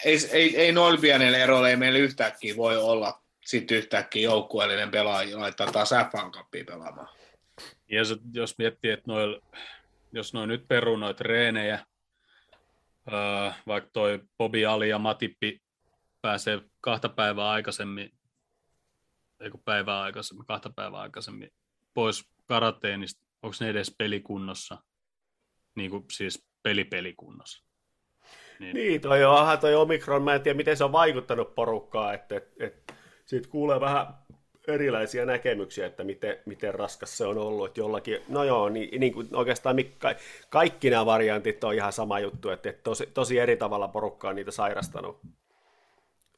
ei, 0.05 0.17
ei, 0.31 0.57
ei 0.57 0.71
noin 0.71 1.01
pienellä 1.01 1.37
erolla 1.37 1.69
ei 1.69 1.75
meillä 1.75 1.99
yhtäkkiä 1.99 2.55
voi 2.55 2.77
olla 2.77 3.22
sitten 3.45 3.77
yhtäkkiä 3.77 4.23
joukkueellinen 4.23 4.91
pelaaja 4.91 5.39
laittaa 5.39 5.71
taas 5.71 5.89
f 5.89 6.41
pelaamaan. 6.51 7.09
Ja 7.89 7.99
jos 8.33 8.57
miettii, 8.57 8.91
että 8.91 9.11
noil, 9.11 9.41
jos 10.11 10.33
noin 10.33 10.49
nyt 10.49 10.67
peruu 10.67 10.97
noita 10.97 11.23
reenejä, 11.23 11.85
öö, 13.13 13.51
vaikka 13.67 13.89
toi 13.93 14.19
Bobi 14.37 14.65
Ali 14.65 14.89
ja 14.89 14.99
Matippi 14.99 15.61
pääsee 16.21 16.61
kahta 16.81 17.09
päivää 17.09 17.49
aikaisemmin, 17.49 18.11
ei 19.39 19.49
kun 19.49 19.63
päivää 19.65 20.01
aikaisemmin, 20.01 20.45
kahta 20.45 20.69
päivää 20.75 21.01
aikaisemmin 21.01 21.49
pois 21.93 22.29
karateenista, 22.45 23.25
onko 23.41 23.55
ne 23.59 23.69
edes 23.69 23.95
pelikunnossa, 23.97 24.77
niin 25.75 25.91
kuin 25.91 26.05
siis 26.11 26.45
pelipelikunnossa? 26.63 27.63
Niin. 28.59 28.75
niin, 28.75 29.01
toi 29.01 29.23
on 29.23 29.59
toi 29.59 29.75
Omikron, 29.75 30.23
mä 30.23 30.35
en 30.35 30.41
tiedä 30.41 30.57
miten 30.57 30.77
se 30.77 30.83
on 30.83 30.91
vaikuttanut 30.91 31.55
porukkaa, 31.55 32.13
että, 32.13 32.37
että, 32.37 32.65
että 32.65 32.93
siitä 33.25 33.49
kuulee 33.49 33.79
vähän 33.79 34.07
erilaisia 34.67 35.25
näkemyksiä, 35.25 35.85
että 35.85 36.03
miten, 36.03 36.37
miten 36.45 36.75
raskas 36.75 37.17
se 37.17 37.25
on 37.25 37.37
ollut, 37.37 37.67
että 37.67 37.79
jollakin, 37.79 38.21
no 38.27 38.43
joo, 38.43 38.69
niin, 38.69 38.99
niin 38.99 39.13
kuin 39.13 39.27
oikeastaan 39.33 39.75
mikka, 39.75 40.15
kaikki 40.49 40.89
nämä 40.89 41.05
variantit 41.05 41.63
on 41.63 41.73
ihan 41.73 41.93
sama 41.93 42.19
juttu, 42.19 42.49
että, 42.49 42.69
että 42.69 42.83
tosi, 42.83 43.09
tosi 43.13 43.39
eri 43.39 43.57
tavalla 43.57 43.87
porukka 43.87 44.29
on 44.29 44.35
niitä 44.35 44.51
sairastanut. 44.51 45.19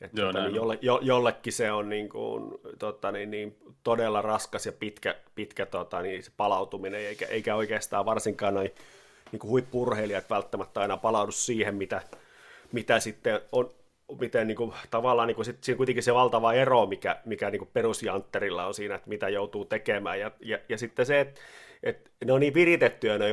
Että 0.01 0.21
joo, 0.21 0.33
tota, 0.33 0.45
niin 0.45 0.55
jolle, 0.55 0.79
jo, 0.81 0.99
jollekin 1.01 1.53
se 1.53 1.71
on 1.71 1.89
niin 1.89 2.09
kuin, 2.09 2.51
tota, 2.79 3.11
niin, 3.11 3.31
niin, 3.31 3.57
todella 3.83 4.21
raskas 4.21 4.65
ja 4.65 4.71
pitkä, 4.71 5.15
pitkä 5.35 5.65
tota, 5.65 6.01
niin, 6.01 6.23
se 6.23 6.31
palautuminen, 6.37 6.99
eikä, 6.99 7.25
eikä 7.25 7.55
oikeastaan 7.55 8.05
varsinkaan 8.05 8.53
noin 8.53 8.71
niin 9.31 9.43
huippurheilijat 9.43 10.29
välttämättä 10.29 10.79
aina 10.81 10.97
palaudu 10.97 11.31
siihen, 11.31 11.75
mitä, 11.75 12.01
mitä 12.71 12.99
sitten 12.99 13.41
on, 13.51 13.71
miten 14.19 14.47
niin 14.47 14.57
kuin, 14.57 14.73
tavallaan 14.91 15.27
niin 15.27 15.35
kuin, 15.35 15.45
sit, 15.45 15.63
siinä 15.63 15.77
kuitenkin 15.77 16.03
se 16.03 16.13
valtava 16.13 16.53
ero, 16.53 16.85
mikä, 16.85 17.21
mikä 17.25 17.49
niin 17.49 17.69
perusjantterilla 17.73 18.65
on 18.65 18.73
siinä, 18.73 18.95
että 18.95 19.09
mitä 19.09 19.29
joutuu 19.29 19.65
tekemään. 19.65 20.19
Ja, 20.19 20.31
ja, 20.39 20.59
ja 20.69 20.77
sitten 20.77 21.05
se, 21.05 21.19
että, 21.19 21.41
että 21.83 22.09
ne 22.25 22.33
on 22.33 22.39
niin 22.39 22.53
viritettyjä 22.53 23.17
ne 23.17 23.25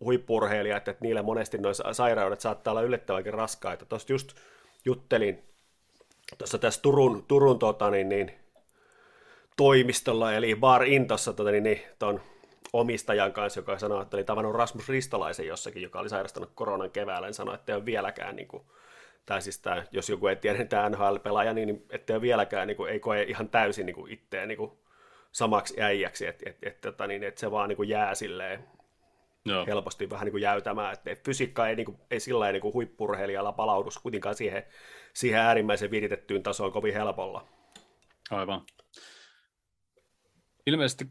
huippurheilijat, 0.00 0.88
että 0.88 1.04
niillä 1.04 1.22
monesti 1.22 1.58
nuo 1.58 1.72
sairaudet 1.92 2.40
saattaa 2.40 2.72
olla 2.72 2.82
yllättävänkin 2.82 3.34
raskaita. 3.34 3.86
Tuosta 3.86 4.12
just 4.12 4.32
juttelin 4.84 5.42
tuossa 6.38 6.58
tässä 6.58 6.82
Turun, 6.82 7.24
Turun 7.28 7.58
tota, 7.58 7.90
niin, 7.90 8.08
niin, 8.08 8.32
toimistolla, 9.56 10.32
eli 10.32 10.54
Bar 10.54 10.84
Intossa 10.84 11.32
tota, 11.32 11.50
niin, 11.50 11.62
niin, 11.62 11.82
ton 11.98 12.20
omistajan 12.72 13.32
kanssa, 13.32 13.60
joka 13.60 13.78
sanoi, 13.78 14.02
että 14.02 14.16
oli 14.16 14.24
tavannut 14.24 14.54
Rasmus 14.54 14.88
Ristolaisen 14.88 15.46
jossakin, 15.46 15.82
joka 15.82 16.00
oli 16.00 16.08
sairastanut 16.08 16.50
koronan 16.54 16.90
keväällä, 16.90 17.28
niin 17.28 17.34
sanoi, 17.34 17.54
että 17.54 17.72
ei 17.72 17.76
ole 17.76 17.84
vieläkään 17.84 18.36
niin 18.36 18.48
kuin, 18.48 18.62
tai 19.28 19.42
siis 19.42 19.58
tämä, 19.58 19.84
jos 19.90 20.08
joku 20.08 20.26
ei 20.26 20.36
tiedä, 20.36 20.58
niin 20.58 20.68
tämä 20.68 20.88
NHL-pelaaja, 20.88 21.52
niin, 21.52 21.66
niin 21.66 21.86
ettei 21.90 22.14
ole 22.14 22.22
vieläkään, 22.22 22.68
niin 22.68 22.76
kuin, 22.76 22.92
ei 22.92 23.00
koe 23.00 23.22
ihan 23.22 23.48
täysin 23.48 23.86
niin 23.86 23.94
kuin 23.94 24.12
itseään 24.12 24.48
niin 24.48 24.58
kuin 24.58 24.72
samaksi 25.32 25.82
äijäksi, 25.82 26.26
että 26.26 26.50
et, 26.50 26.58
et, 26.62 26.86
et, 26.86 26.94
niin, 27.08 27.24
et 27.24 27.38
se 27.38 27.50
vaan 27.50 27.68
niin 27.68 27.76
kuin 27.76 27.88
jää 27.88 28.14
silleen 28.14 28.64
Joo. 29.44 29.66
helposti 29.66 30.10
vähän 30.10 30.24
niin 30.24 30.32
kuin 30.32 30.42
jäytämään, 30.42 30.92
että 30.92 31.10
et 31.10 31.24
fysiikka 31.24 31.68
ei, 31.68 31.76
niin 31.76 31.84
kuin, 31.84 31.98
ei 32.10 32.20
sillä 32.20 32.52
niin 32.52 32.62
kuin 32.62 32.74
huippurheilijalla 32.74 33.52
palaudu 33.52 33.88
kuitenkaan 34.02 34.34
siihen, 34.34 34.62
siihen 35.14 35.40
äärimmäisen 35.40 35.90
viritettyyn 35.90 36.42
tasoon 36.42 36.72
kovin 36.72 36.94
helpolla. 36.94 37.48
Aivan. 38.30 38.62
Ilmeisesti, 40.66 41.06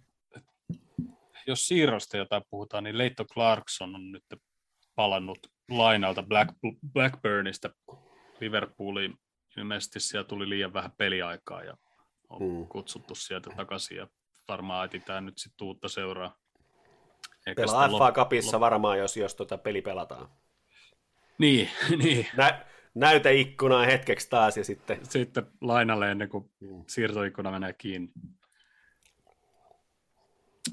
jos 1.47 1.67
siirrosta 1.67 2.17
jotain 2.17 2.43
puhutaan, 2.49 2.84
niin 2.84 2.97
Leitto 2.97 3.25
Clarkson 3.25 3.95
on 3.95 4.12
nyt 4.12 4.23
palannut 4.95 5.39
lainalta 5.69 6.23
Black, 6.23 6.49
Blackburnista 6.93 7.69
Liverpooliin. 8.39 9.19
Ilmeisesti 9.58 10.00
siellä 10.00 10.28
tuli 10.28 10.50
liian 10.50 10.73
vähän 10.73 10.91
peliaikaa 10.91 11.63
ja 11.63 11.78
on 12.30 12.41
mm. 12.41 12.67
kutsuttu 12.67 13.15
sieltä 13.15 13.50
takaisin 13.56 13.97
ja 13.97 14.08
varmaan 14.47 14.86
etsitään 14.86 15.26
nyt 15.26 15.38
sitten 15.38 15.67
uutta 15.67 15.89
seuraa. 15.89 16.38
Eikä 17.47 17.62
Pelaa 17.62 17.89
FA 17.89 18.12
Cupissa 18.12 18.58
lop... 18.58 18.62
varmaan, 18.62 19.00
jos, 19.00 19.17
jos 19.17 19.36
tuota 19.36 19.58
peli 19.58 19.82
pelataan. 19.82 20.30
Niin, 21.38 21.69
niin. 22.04 22.28
Nä, 22.38 22.65
näyteikkuna 22.95 23.80
hetkeksi 23.80 24.30
taas 24.30 24.58
ja 24.58 24.63
sitten... 24.63 25.00
Sitten 25.06 25.47
lainalle 25.62 26.12
ennen 26.12 26.30
kuin 26.30 26.52
mm. 26.60 26.84
siirtoikkuna 26.88 27.52
menee 27.52 27.73
kiinni. 27.73 28.12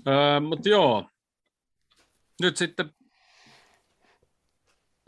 Öö, 0.07 0.41
Mutta 0.41 0.69
joo, 0.69 1.09
nyt 2.43 2.57
sitten 2.57 2.95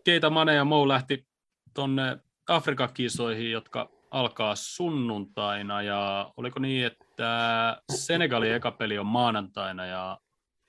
Keita 0.05 0.31
Mane 0.31 0.55
ja 0.55 0.65
Mou 0.65 0.89
lähti 0.89 1.27
tuonne 1.75 2.19
Afrikan 2.49 2.93
kisoihin, 2.95 3.51
jotka 3.51 3.91
alkaa 4.11 4.55
sunnuntaina. 4.55 5.83
Ja 5.83 6.33
oliko 6.37 6.61
niin, 6.61 6.87
että 6.87 7.83
Senegalin 7.95 8.53
eka 8.53 8.71
peli 8.71 8.99
on 8.99 9.07
maanantaina 9.07 9.87
ja 9.87 10.19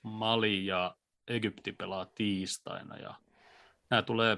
Mali 0.02 0.66
ja 0.66 0.94
Egypti 1.28 1.72
pelaa 1.72 2.06
tiistaina? 2.14 2.96
Ja 2.96 3.14
nämä 3.90 4.02
tulee 4.02 4.36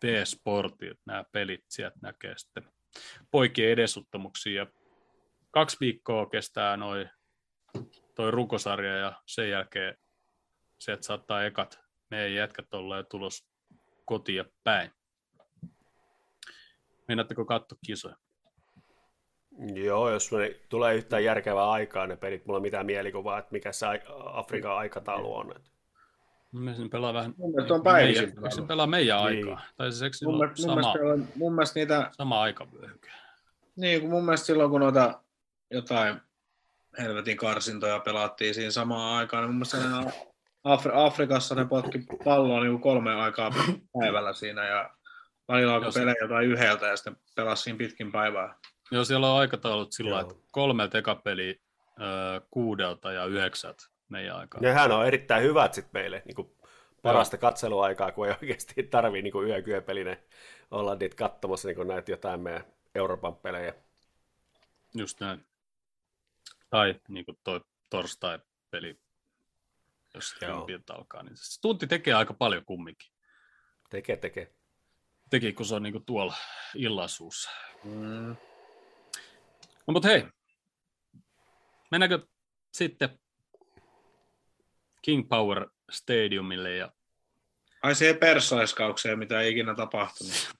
T-Sportit, 0.00 0.98
nämä 1.06 1.24
pelit 1.32 1.64
sieltä 1.68 1.98
näkee 2.02 2.34
sitten 2.36 2.64
poikien 3.30 3.72
edesottamuksia. 3.72 4.62
Ja 4.62 4.66
kaksi 5.50 5.76
viikkoa 5.80 6.26
kestää 6.26 6.76
noin 6.76 7.10
toi 8.14 8.30
rukosarja 8.30 8.96
ja 8.96 9.22
sen 9.26 9.50
jälkeen 9.50 9.96
sieltä 10.78 11.02
saattaa 11.02 11.44
ekat 11.44 11.80
meidän 12.10 12.34
jätkät 12.34 12.74
olla 12.74 13.02
tulos 13.02 13.46
kotia 14.04 14.44
päin. 14.64 14.90
Meinaatteko 17.10 17.44
katsoa 17.44 17.78
kisoja? 17.86 18.16
Joo, 19.74 20.10
jos 20.10 20.30
tulee 20.68 20.94
yhtään 20.94 21.24
järkevää 21.24 21.70
aikaa 21.70 22.06
ne 22.06 22.16
pelit, 22.16 22.46
mulla 22.46 22.56
on 22.56 22.62
mitään 22.62 22.86
mielikuvaa, 22.86 23.38
että 23.38 23.52
mikä 23.52 23.72
se 23.72 23.86
Afrikan 24.32 24.76
aikataulu 24.76 25.36
on. 25.36 25.54
Mun 26.52 26.62
mielestä 26.62 26.84
ne 26.84 26.88
pelaa 26.88 27.14
vähän... 27.14 27.34
Mun 27.36 27.50
mielestä 27.50 27.74
on 27.74 27.82
päivisin. 27.82 28.34
Meidän, 28.34 28.52
se 28.52 28.62
pelaa 28.62 28.86
meidän 28.86 29.24
niin. 29.24 29.48
aikaa? 29.48 29.60
Tai 29.76 29.92
siis 29.92 30.22
mun, 30.22 30.38
mielestä, 30.38 30.62
sama, 30.62 30.74
mun, 30.74 31.00
mielestä, 31.00 31.38
mun 31.38 31.54
mielestä 31.54 31.80
niitä... 31.80 32.10
Sama 32.12 32.42
aikavyöhyke. 32.42 33.10
Niin, 33.76 34.00
kun 34.00 34.10
mun 34.10 34.24
mielestä 34.24 34.46
silloin 34.46 34.70
kun 34.70 34.80
noita 34.80 35.22
jotain 35.70 36.20
helvetin 36.98 37.36
karsintoja 37.36 37.98
pelattiin 37.98 38.54
siinä 38.54 38.70
samaan 38.70 39.16
aikaan, 39.16 39.42
niin 39.42 39.50
mun 39.50 39.66
mielestä 39.72 40.12
Afri- 40.64 40.96
Afrikassa 41.06 41.54
ne 41.54 41.64
potki 41.64 42.06
palloa 42.24 42.60
niin 42.60 42.80
kolme 42.80 43.14
aikaa 43.14 43.50
päivällä 44.00 44.32
siinä 44.32 44.66
ja 44.66 44.90
välillä 45.50 45.74
alkoi 45.74 45.92
pelejä 45.94 46.16
jotain 46.20 46.48
yhdeltä 46.48 46.86
ja 46.86 46.96
sitten 46.96 47.16
pelasi 47.36 47.62
siinä 47.62 47.78
pitkin 47.78 48.12
päivää. 48.12 48.54
Joo, 48.90 49.04
siellä 49.04 49.32
on 49.32 49.40
aikataulut 49.40 49.92
sillä 49.92 50.20
että 50.20 50.34
kolme 50.52 50.88
tekapeli 50.88 51.60
kuudelta 52.50 53.12
ja 53.12 53.24
yhdeksältä 53.24 53.84
meidän 54.08 54.36
aikaa. 54.36 54.60
Nehän 54.60 54.92
on 54.92 55.06
erittäin 55.06 55.42
hyvät 55.42 55.74
sitten 55.74 56.00
meille, 56.00 56.22
niin 56.24 56.34
kuin 56.34 56.56
parasta 57.02 57.36
Joo. 57.36 57.40
katseluaikaa, 57.40 58.12
kun 58.12 58.26
ei 58.26 58.34
oikeasti 58.42 58.82
tarvii 58.82 59.22
niin 59.22 59.44
yökyöpeline 59.46 60.22
olla 60.70 60.94
niitä 60.94 61.16
katsomassa 61.16 61.68
niin 61.68 61.88
näitä 61.88 62.10
jotain 62.10 62.40
meidän 62.40 62.64
Euroopan 62.94 63.36
pelejä. 63.36 63.74
Just 64.94 65.20
näin. 65.20 65.46
Tai 66.70 67.00
niin 67.08 67.24
kuin 67.24 67.38
toi 67.44 67.60
torstai-peli 67.90 68.98
jos 70.14 70.34
kympiltä 70.34 70.94
alkaa. 70.94 71.22
Niin 71.22 71.36
se 71.36 71.60
tunti 71.60 71.86
tekee 71.86 72.14
aika 72.14 72.34
paljon 72.34 72.64
kumminkin. 72.64 73.12
Tekee, 73.90 74.16
tekee. 74.16 74.54
Teki, 75.30 75.52
kun 75.52 75.66
se 75.66 75.74
on 75.74 75.82
niinku 75.82 76.00
tuolla 76.00 76.34
illasuussa. 76.74 77.50
Mm. 77.84 78.36
No 79.86 79.92
mutta 79.92 80.08
hei, 80.08 80.26
mennäänkö 81.90 82.26
sitten 82.72 83.18
King 85.02 85.28
Power 85.28 85.68
Stadiumille 85.90 86.76
ja 86.76 86.92
Ai 87.82 87.94
se 87.94 88.14
persaiskaukseen, 88.14 89.18
mitä 89.18 89.40
ei 89.40 89.52
ikinä 89.52 89.74
tapahtunut. 89.74 90.34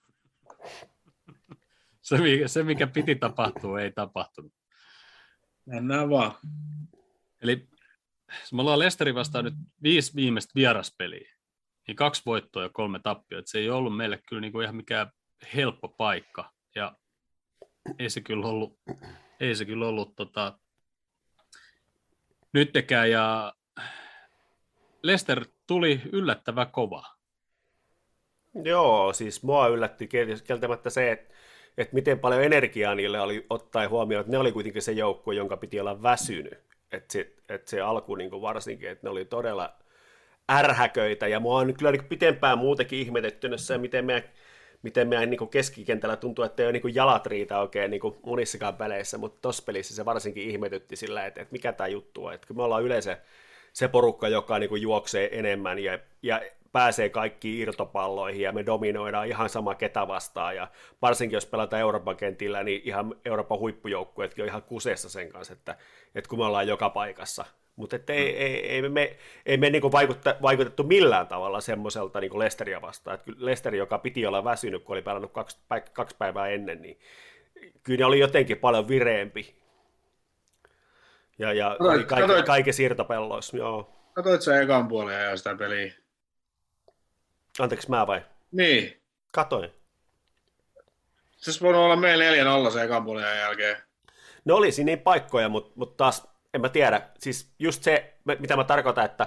se, 2.03 2.17
se, 2.47 2.63
mikä 2.63 2.87
piti 2.87 3.15
tapahtua, 3.15 3.81
ei 3.81 3.93
tapahtunut. 3.93 4.53
Mennään 5.67 6.11
vaan. 6.11 6.33
Eli 7.43 7.69
me 8.53 8.61
ollaan 8.61 8.79
Lesteri 8.79 9.15
vastaan 9.15 9.45
nyt 9.45 9.55
viisi 9.83 10.15
viimeistä 10.15 10.53
vieraspeliä, 10.55 11.37
niin 11.91 11.97
kaksi 11.97 12.23
voittoa 12.27 12.63
ja 12.63 12.69
kolme 12.69 12.99
tappia. 12.99 13.43
Se 13.45 13.59
ei 13.59 13.71
ollut 13.71 13.97
meille 13.97 14.21
kyllä 14.29 14.41
niin 14.41 14.53
kuin 14.53 14.63
ihan 14.63 14.77
mikään 14.77 15.11
helppo 15.55 15.89
paikka. 15.89 16.53
Ja 16.75 16.97
ei 17.99 18.11
se 18.11 18.21
kyllä 18.21 18.47
ollut, 18.47 18.79
ei 19.41 19.55
se 19.55 19.65
kyllä 19.65 19.87
ollut 19.87 20.17
tota, 20.17 20.59
nyttekään. 22.53 23.11
Ja 23.11 23.55
Lester 25.03 25.45
tuli 25.67 26.01
yllättävän 26.13 26.71
kova. 26.71 27.05
Joo, 28.65 29.13
siis 29.13 29.43
mua 29.43 29.69
yllätti 29.69 30.09
kieltämättä 30.47 30.91
se, 30.91 31.13
että, 31.13 31.35
että 31.79 31.95
miten 31.95 32.19
paljon 32.19 32.45
energiaa 32.45 32.95
niille 32.95 33.21
oli 33.21 33.47
ottaen 33.51 33.91
huomioon, 33.91 34.21
että 34.21 34.33
ne 34.33 34.39
oli 34.39 34.53
kuitenkin 34.53 34.83
se 34.83 34.93
joukkue, 34.93 35.35
jonka 35.35 35.57
piti 35.57 35.81
olla 35.81 36.03
väsynyt 36.03 36.71
että 36.93 37.13
se, 37.13 37.35
että 37.49 37.71
se 37.71 37.81
alku 37.81 38.15
niin 38.15 38.31
kuin 38.31 38.43
varsinkin, 38.43 38.91
että 38.91 39.07
ne 39.07 39.11
oli 39.11 39.25
todella 39.25 39.77
ärhäköitä, 40.51 41.27
ja 41.29 41.41
mua 41.41 41.59
on 41.59 41.75
kyllä 41.75 41.93
niin 41.93 42.05
pitempään 42.05 42.59
muutenkin 42.59 42.99
ihmetetty 42.99 43.51
se, 43.57 43.79
miten 43.79 44.05
meidän, 44.05 44.23
miten 44.83 45.09
meidän 45.09 45.31
niin 45.31 45.49
keskikentällä 45.49 46.17
tuntuu, 46.17 46.45
että 46.45 46.63
ei 46.63 46.67
ole 46.69 46.73
niin 46.73 46.95
jalat 46.95 47.27
riitä 47.27 47.61
oikein 47.61 47.91
niin 47.91 48.01
monissakaan 48.27 48.77
peleissä, 48.77 49.19
mutta 49.19 49.39
tuossa 49.43 49.63
pelissä 49.67 49.95
se 49.95 50.05
varsinkin 50.05 50.51
ihmetytti 50.51 50.97
sillä, 50.97 51.27
että, 51.27 51.43
että 51.43 51.53
mikä 51.53 51.73
tämä 51.73 51.89
juttu 51.89 52.25
on, 52.25 52.35
että 52.35 52.55
me 52.55 52.63
ollaan 52.63 52.83
yleensä 52.83 53.19
se 53.73 53.89
porukka, 53.89 54.29
joka 54.29 54.59
niin 54.59 54.83
juoksee 54.83 55.39
enemmän 55.39 55.79
ja, 55.79 55.99
ja 56.23 56.41
pääsee 56.73 57.09
kaikkiin 57.09 57.61
irtopalloihin 57.61 58.43
ja 58.43 58.53
me 58.53 58.67
dominoidaan 58.67 59.27
ihan 59.27 59.49
sama 59.49 59.75
ketä 59.75 60.09
vastaan. 60.09 60.57
Ja 60.57 60.69
varsinkin 61.03 61.37
jos 61.37 61.47
pelataan 61.47 61.81
Euroopan 61.81 62.17
kentillä, 62.17 62.63
niin 62.63 62.83
ihan 62.85 63.15
Euroopan 63.25 63.59
huippujoukkueetkin 63.59 64.43
on 64.43 64.49
ihan 64.49 64.63
kuseessa 64.63 65.09
sen 65.09 65.29
kanssa, 65.29 65.53
että, 65.53 65.77
että 66.15 66.29
kun 66.29 66.39
me 66.39 66.45
ollaan 66.45 66.69
joka 66.69 66.91
paikassa. 66.91 67.45
Mutta 67.81 67.97
ei, 67.97 68.33
mm. 68.33 68.39
ei, 68.39 68.67
ei, 68.69 68.89
me, 68.89 69.17
ei 69.47 69.57
me 69.57 69.71
niinku 69.71 69.93
vaikutta, 69.93 70.37
vaikutettu 70.43 70.83
millään 70.83 71.27
tavalla 71.27 71.61
semmoiselta 71.61 72.21
niin 72.21 72.39
Lesteria 72.39 72.83
vastaan. 72.83 73.15
Että 73.15 73.33
Lesteri, 73.37 73.79
joka 73.79 73.99
piti 73.99 74.27
olla 74.27 74.45
väsynyt, 74.45 74.85
kun 74.85 74.95
oli 74.95 75.03
pelannut 75.03 75.33
kaksi, 75.33 75.59
kaksi 75.93 76.17
päivää 76.19 76.49
ennen, 76.49 76.83
niin 76.83 77.01
kyllä 77.83 77.99
ne 77.99 78.05
oli 78.05 78.19
jotenkin 78.19 78.59
paljon 78.59 78.89
vireempi. 78.89 79.61
Ja, 81.39 81.53
ja 81.53 81.77
katoit, 81.79 82.07
kaikki, 82.07 82.27
katoit, 82.27 82.47
kaikissa 82.47 82.83
irtopelloissa, 82.83 83.57
joo. 83.57 83.93
Katoit 84.13 84.43
sä 84.43 84.61
ekan 84.61 84.89
puolen 84.89 85.25
ja 85.25 85.37
sitä 85.37 85.55
peliä? 85.55 85.93
Anteeksi, 87.59 87.91
mä 87.91 88.07
vai? 88.07 88.23
Niin. 88.53 89.01
Katoin. 89.33 89.71
Siis 91.37 91.63
voinut 91.63 91.83
olla 91.83 91.97
meillä 91.97 92.69
4-0 92.69 92.71
se 92.71 92.83
ekan 92.83 93.05
puolen 93.05 93.39
jälkeen. 93.39 93.77
Ne 94.45 94.53
olisi 94.53 94.85
niin 94.85 94.99
paikkoja, 94.99 95.49
mutta, 95.49 95.73
mutta 95.75 95.97
taas 95.97 96.30
en 96.55 96.61
mä 96.61 96.69
tiedä. 96.69 97.09
Siis 97.19 97.55
just 97.59 97.83
se, 97.83 98.15
mitä 98.39 98.57
mä 98.57 98.65
tarkoitan, 98.65 99.05
että 99.05 99.27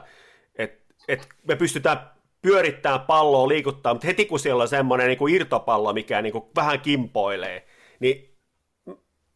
et, 0.55 0.81
et 1.07 1.27
me 1.47 1.55
pystytään 1.55 2.11
pyörittämään 2.41 3.01
palloa, 3.01 3.47
liikuttaa, 3.47 3.93
mutta 3.93 4.07
heti 4.07 4.25
kun 4.25 4.39
siellä 4.39 4.61
on 4.61 4.67
semmoinen 4.67 5.07
niin 5.07 5.17
kuin 5.17 5.35
irtopallo, 5.35 5.93
mikä 5.93 6.21
niin 6.21 6.33
kuin 6.33 6.45
vähän 6.55 6.81
kimpoilee, 6.81 7.67
niin 7.99 8.37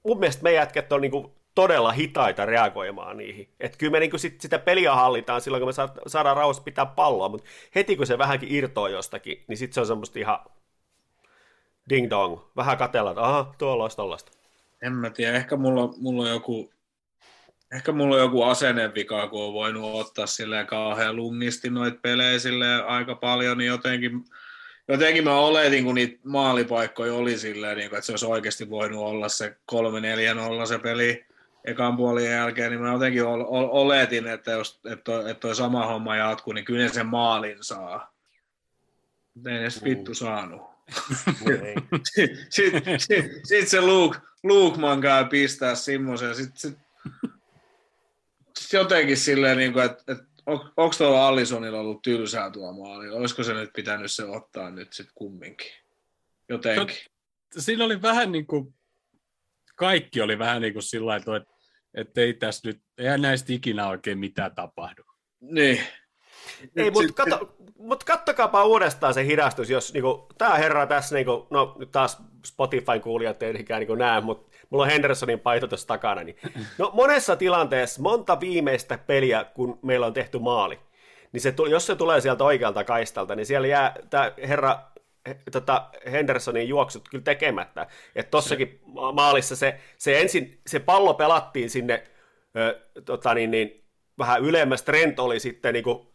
mun 0.04 0.20
mielestä 0.20 0.44
meidän 0.44 0.62
jätkät 0.62 0.92
on 0.92 1.02
niin 1.02 1.12
kuin 1.12 1.32
todella 1.56 1.92
hitaita 1.92 2.46
reagoimaan 2.46 3.18
niihin. 3.18 3.50
Et 3.60 3.78
kyllä 3.78 3.92
me 3.92 4.00
niinku 4.00 4.18
sit, 4.18 4.42
sitä 4.42 4.60
peliä 4.60 4.96
hallitaan 4.96 5.42
silloin, 5.42 5.62
kun 5.62 5.68
me 5.68 6.02
saadaan 6.08 6.38
rauhassa 6.38 6.64
pitää 6.64 6.86
palloa, 6.86 7.30
mutta 7.30 7.50
heti 7.76 7.96
kun 7.96 8.08
se 8.08 8.18
vähänkin 8.18 8.52
irtoaa 8.52 8.90
jostakin, 8.90 9.44
niin 9.48 9.58
sitten 9.58 9.74
se 9.74 9.80
on 9.80 9.88
semmoista 9.88 10.20
ihan 10.20 10.40
ding 11.90 12.10
dong. 12.10 12.40
Vähän 12.56 12.78
katella, 12.78 13.12
että 13.12 13.24
aha, 13.24 13.54
tuolla 13.58 13.84
olisi 13.84 13.98
tollaista. 13.98 14.32
En 14.82 14.94
mä 14.94 15.10
tiedä, 15.10 15.38
ehkä 15.38 15.56
mulla, 15.56 15.94
mulla 15.98 16.24
on 16.24 16.30
joku 16.30 16.72
Ehkä 17.74 17.92
mulla 17.92 18.16
on 18.16 18.22
joku 18.22 18.44
asennevika, 18.44 19.28
kun 19.28 19.44
on 19.44 19.54
voinut 19.54 19.96
ottaa 19.96 20.28
silleen 20.28 20.68
kauhean 20.68 21.16
lungisti 21.16 21.70
noita 21.70 22.00
pelejä 22.02 22.40
silleen 22.40 22.86
aika 22.86 23.16
paljon, 23.16 23.58
niin 23.58 23.68
jotenkin, 23.68 24.26
jotenkin 24.88 25.24
mä 25.24 25.36
oletin, 25.36 25.84
kun 25.84 25.96
niitä 25.96 26.20
maalipaikkoja 26.24 27.14
oli 27.14 27.38
silleen, 27.38 27.78
niin 27.78 27.90
kuin, 27.90 27.98
että 27.98 28.06
se 28.06 28.12
olisi 28.12 28.26
oikeasti 28.26 28.70
voinut 28.70 29.00
olla 29.00 29.30
se 29.30 29.58
3-4-0 30.64 30.68
se 30.68 30.80
peli 30.80 31.26
ekan 31.66 31.98
puolin 31.98 32.30
jälkeen, 32.30 32.72
niin 32.72 32.82
mä 32.82 32.92
jotenkin 32.94 33.24
oletin, 33.26 34.28
että 34.28 34.52
jos 34.52 34.80
että 34.86 35.04
toi, 35.04 35.32
että 35.32 35.42
toi 35.42 35.56
sama 35.56 35.86
homma 35.86 36.16
jatkuu, 36.16 36.54
niin 36.54 36.66
kyllä 36.66 36.90
sen 36.90 37.08
maalin 37.08 37.58
saa. 37.62 38.14
Mutta 39.34 39.50
ei 39.50 39.58
edes 39.58 39.84
vittu 39.84 40.14
saanut. 40.14 40.62
Sitten 41.16 42.38
sit, 42.50 42.72
sit, 42.98 43.26
sit 43.44 43.68
se 43.68 43.82
Luke, 43.82 44.20
Lukeman 44.44 45.02
käy 45.02 45.26
pistää 45.26 45.76
semmoisen, 45.76 46.36
sitten 46.36 46.60
sit, 46.60 46.78
sit 47.24 47.37
jotenkin 48.74 49.18
silleen, 49.18 49.58
niin 49.58 49.74
kuin, 49.74 49.86
että, 49.86 50.04
että 50.12 50.26
on, 50.46 50.74
onko 50.78 50.96
tuolla 50.98 51.28
Allisonilla 51.28 51.80
ollut 51.80 52.02
tylsää 52.02 52.52
tuo 52.52 52.74
maali? 52.74 53.10
Olisiko 53.10 53.44
se 53.44 53.54
nyt 53.54 53.70
pitänyt 53.76 54.12
se 54.12 54.24
ottaa 54.24 54.70
nyt 54.70 54.94
sitten 54.94 55.14
kumminkin? 55.16 55.72
Jotenkin. 56.50 56.98
Siinä 57.58 57.86
oli 57.86 58.02
vähän 58.02 58.32
niin 58.32 58.48
kuin, 58.48 58.76
kaikki 59.76 60.22
oli 60.22 60.40
vähän 60.40 60.62
niin 60.62 60.74
kuin 60.74 60.84
sillä 60.84 61.06
lailla, 61.06 61.38
että, 61.38 61.54
että 61.94 62.22
ei 62.22 62.34
tässä 62.34 62.70
nyt, 62.70 62.82
eihän 62.98 63.22
näistä 63.22 63.54
ikinä 63.54 63.88
oikein 63.88 64.18
mitään 64.20 64.56
tapahdu. 64.56 65.04
Niin. 65.42 65.80
Ei, 66.76 66.92
mutta 66.92 67.14
katso, 67.14 67.56
mut 67.80 68.04
kattokaapa 68.04 68.66
uudestaan 68.66 69.14
se 69.14 69.26
hidastus, 69.26 69.70
jos 69.70 69.94
niinku, 69.94 70.28
tämä 70.38 70.56
herra 70.56 70.88
tässä, 70.88 71.16
niinku, 71.16 71.48
no 71.50 71.76
nyt 71.80 71.92
taas 71.92 72.18
Spotifyn 72.46 73.02
kuulijat 73.02 73.44
ei 73.44 73.56
ikään 73.60 73.80
niinku 73.80 73.96
näe, 73.96 74.22
mutta 74.22 74.58
mulla 74.70 74.84
on 74.84 74.90
Hendersonin 74.90 75.40
paito 75.40 75.68
tuossa 75.68 75.88
takana, 75.88 76.24
niin 76.24 76.38
no 76.78 76.92
monessa 76.94 77.36
tilanteessa, 77.36 78.02
monta 78.02 78.40
viimeistä 78.40 78.98
peliä, 78.98 79.44
kun 79.44 79.80
meillä 79.82 80.06
on 80.06 80.14
tehty 80.14 80.40
maali, 80.40 80.80
niin 81.32 81.42
se, 81.42 81.54
jos 81.70 81.86
se 81.86 81.96
tulee 81.96 82.22
sieltä 82.22 82.44
oikealta 82.44 82.84
kaistalta, 82.84 83.36
niin 83.36 83.46
siellä 83.46 83.68
jää 83.68 83.96
tämä 84.10 84.32
herra 84.48 84.80
tota 85.52 85.90
Hendersonin 86.12 86.68
juoksut 86.68 87.10
kyllä 87.10 87.24
tekemättä. 87.24 87.88
Että 88.16 88.30
tossakin 88.32 88.80
maalissa 89.14 89.56
se, 89.56 89.80
se 89.98 90.22
ensin, 90.22 90.60
se 90.68 90.80
pallo 90.80 91.14
pelattiin 91.14 91.70
sinne 91.70 92.04
ö, 92.58 92.80
tota 93.06 93.34
niin, 93.34 93.52
niin, 93.52 93.84
vähän 94.18 94.42
ylemmäs, 94.42 94.84
Trent 94.84 95.20
oli 95.20 95.40
sitten 95.40 95.74
niin 95.74 95.84
kuin 95.84 96.08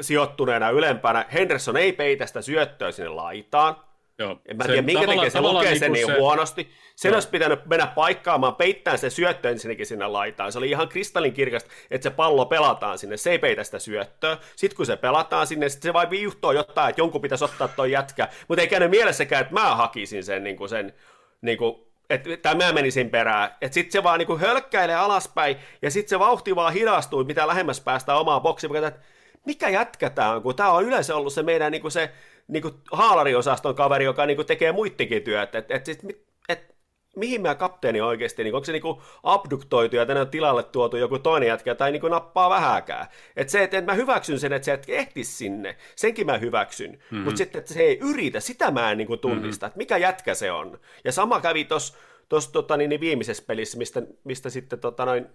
sijoittuneena 0.00 0.70
ylempänä. 0.70 1.24
Henderson 1.32 1.76
ei 1.76 1.92
peitä 1.92 2.26
sitä 2.26 2.42
syöttöä 2.42 2.92
sinne 2.92 3.08
laitaan. 3.08 3.76
Joo. 4.18 4.40
En 4.46 4.56
mä 4.56 4.64
tiedä, 4.64 4.82
minkä 4.82 5.06
takia 5.06 5.30
se 5.30 5.40
lukee 5.40 5.78
sen 5.78 5.92
niin, 5.92 6.06
niin 6.06 6.14
se... 6.14 6.20
huonosti. 6.20 6.70
Sen 6.96 7.08
Joo. 7.08 7.16
olisi 7.16 7.28
pitänyt 7.28 7.66
mennä 7.66 7.86
paikkaamaan, 7.86 8.56
peittää 8.56 8.96
se 8.96 9.10
syöttö 9.10 9.50
ensinnäkin 9.50 9.86
sinne 9.86 10.06
laitaan. 10.06 10.52
Se 10.52 10.58
oli 10.58 10.70
ihan 10.70 10.88
kristallin 10.88 11.32
kirkasta, 11.32 11.70
että 11.90 12.02
se 12.02 12.10
pallo 12.10 12.46
pelataan 12.46 12.98
sinne. 12.98 13.16
Se 13.16 13.30
ei 13.30 13.38
peitä 13.38 13.64
sitä 13.64 13.78
syöttöä. 13.78 14.38
Sitten 14.56 14.76
kun 14.76 14.86
se 14.86 14.96
pelataan 14.96 15.46
sinne, 15.46 15.68
sit 15.68 15.82
se 15.82 15.92
vain 15.92 16.10
viuhtoo 16.10 16.52
jotain, 16.52 16.90
että 16.90 17.00
jonkun 17.00 17.20
pitäisi 17.20 17.44
ottaa 17.44 17.68
toi 17.68 17.92
jätkä. 17.92 18.28
Mutta 18.48 18.62
ei 18.62 18.68
käynyt 18.68 18.90
mielessäkään, 18.90 19.42
että 19.42 19.54
mä 19.54 19.74
hakisin 19.76 20.24
sen, 20.24 20.44
niin 20.44 20.56
kuin 20.56 20.68
sen 20.68 20.94
niin 21.40 21.58
kuin, 21.58 21.86
että, 22.10 22.30
tai 22.42 22.54
mä 22.54 22.72
menisin 22.72 23.10
perään. 23.10 23.50
Että 23.60 23.74
sitten 23.74 23.92
se 23.92 24.02
vaan 24.02 24.18
niin 24.18 24.26
kuin 24.26 24.40
hölkkäilee 24.40 24.96
alaspäin, 24.96 25.56
ja 25.82 25.90
sitten 25.90 26.08
se 26.08 26.18
vauhti 26.18 26.56
vaan 26.56 26.72
hidastuu, 26.72 27.24
mitä 27.24 27.46
lähemmäs 27.46 27.80
päästään 27.80 28.18
omaa 28.18 28.40
boksiin. 28.40 28.76
Että 28.76 29.00
mikä 29.46 29.68
jätkä 29.68 30.10
tämä 30.10 30.32
on, 30.32 30.42
kun 30.42 30.56
tämä 30.56 30.70
on 30.70 30.84
yleensä 30.84 31.16
ollut 31.16 31.32
se 31.32 31.42
meidän 31.42 31.72
niin 31.72 31.82
kuin 31.82 31.92
se 31.92 32.12
niin 32.48 32.62
kuin 32.62 32.74
haalariosaston 32.92 33.74
kaveri, 33.74 34.04
joka 34.04 34.26
niin 34.26 34.36
kuin 34.36 34.46
tekee 34.46 34.72
muittikin 34.72 35.22
työt. 35.22 35.54
Et, 35.54 35.70
et, 35.70 35.88
et, 35.88 36.00
et, 36.48 36.76
mihin 37.16 37.42
mä 37.42 37.54
kapteeni 37.54 38.00
oikeasti, 38.00 38.44
niin 38.44 38.54
onko 38.54 38.64
se 38.64 38.72
niin 38.72 38.82
kuin 38.82 39.00
abduktoitu 39.22 39.96
ja 39.96 40.06
tänne 40.06 40.20
on 40.20 40.28
tilalle 40.28 40.62
tuotu 40.62 40.96
joku 40.96 41.18
toinen 41.18 41.46
jätkä 41.46 41.74
tai 41.74 41.92
niin 41.92 42.00
kuin 42.00 42.10
nappaa 42.10 42.50
vähäkään. 42.50 43.06
Että 43.36 43.50
se, 43.50 43.62
että 43.62 43.80
mä 43.80 43.94
hyväksyn 43.94 44.40
sen, 44.40 44.52
että 44.52 44.64
se 44.66 44.72
et 44.72 44.84
ehtisi 44.88 45.32
sinne, 45.32 45.76
senkin 45.96 46.26
mä 46.26 46.38
hyväksyn, 46.38 46.90
mm-hmm. 46.90 47.18
mutta 47.18 47.38
sitten, 47.38 47.58
että 47.58 47.74
se 47.74 47.80
ei 47.80 47.98
yritä, 47.98 48.40
sitä 48.40 48.70
mä 48.70 48.90
en 48.90 48.98
niin 48.98 49.08
kuin 49.08 49.20
tunnista, 49.20 49.66
mm-hmm. 49.66 49.70
että 49.70 49.78
mikä 49.78 49.96
jätkä 49.96 50.34
se 50.34 50.52
on. 50.52 50.80
Ja 51.04 51.12
sama 51.12 51.40
kävi 51.40 51.64
tuossa 51.64 52.52
tota, 52.52 52.76
niin, 52.76 52.88
niin 52.88 53.00
viimeisessä 53.00 53.44
pelissä, 53.46 53.78
mistä, 53.78 54.02
mistä 54.24 54.50
sitten 54.50 54.78
tota, 54.78 55.04
noin, 55.04 55.26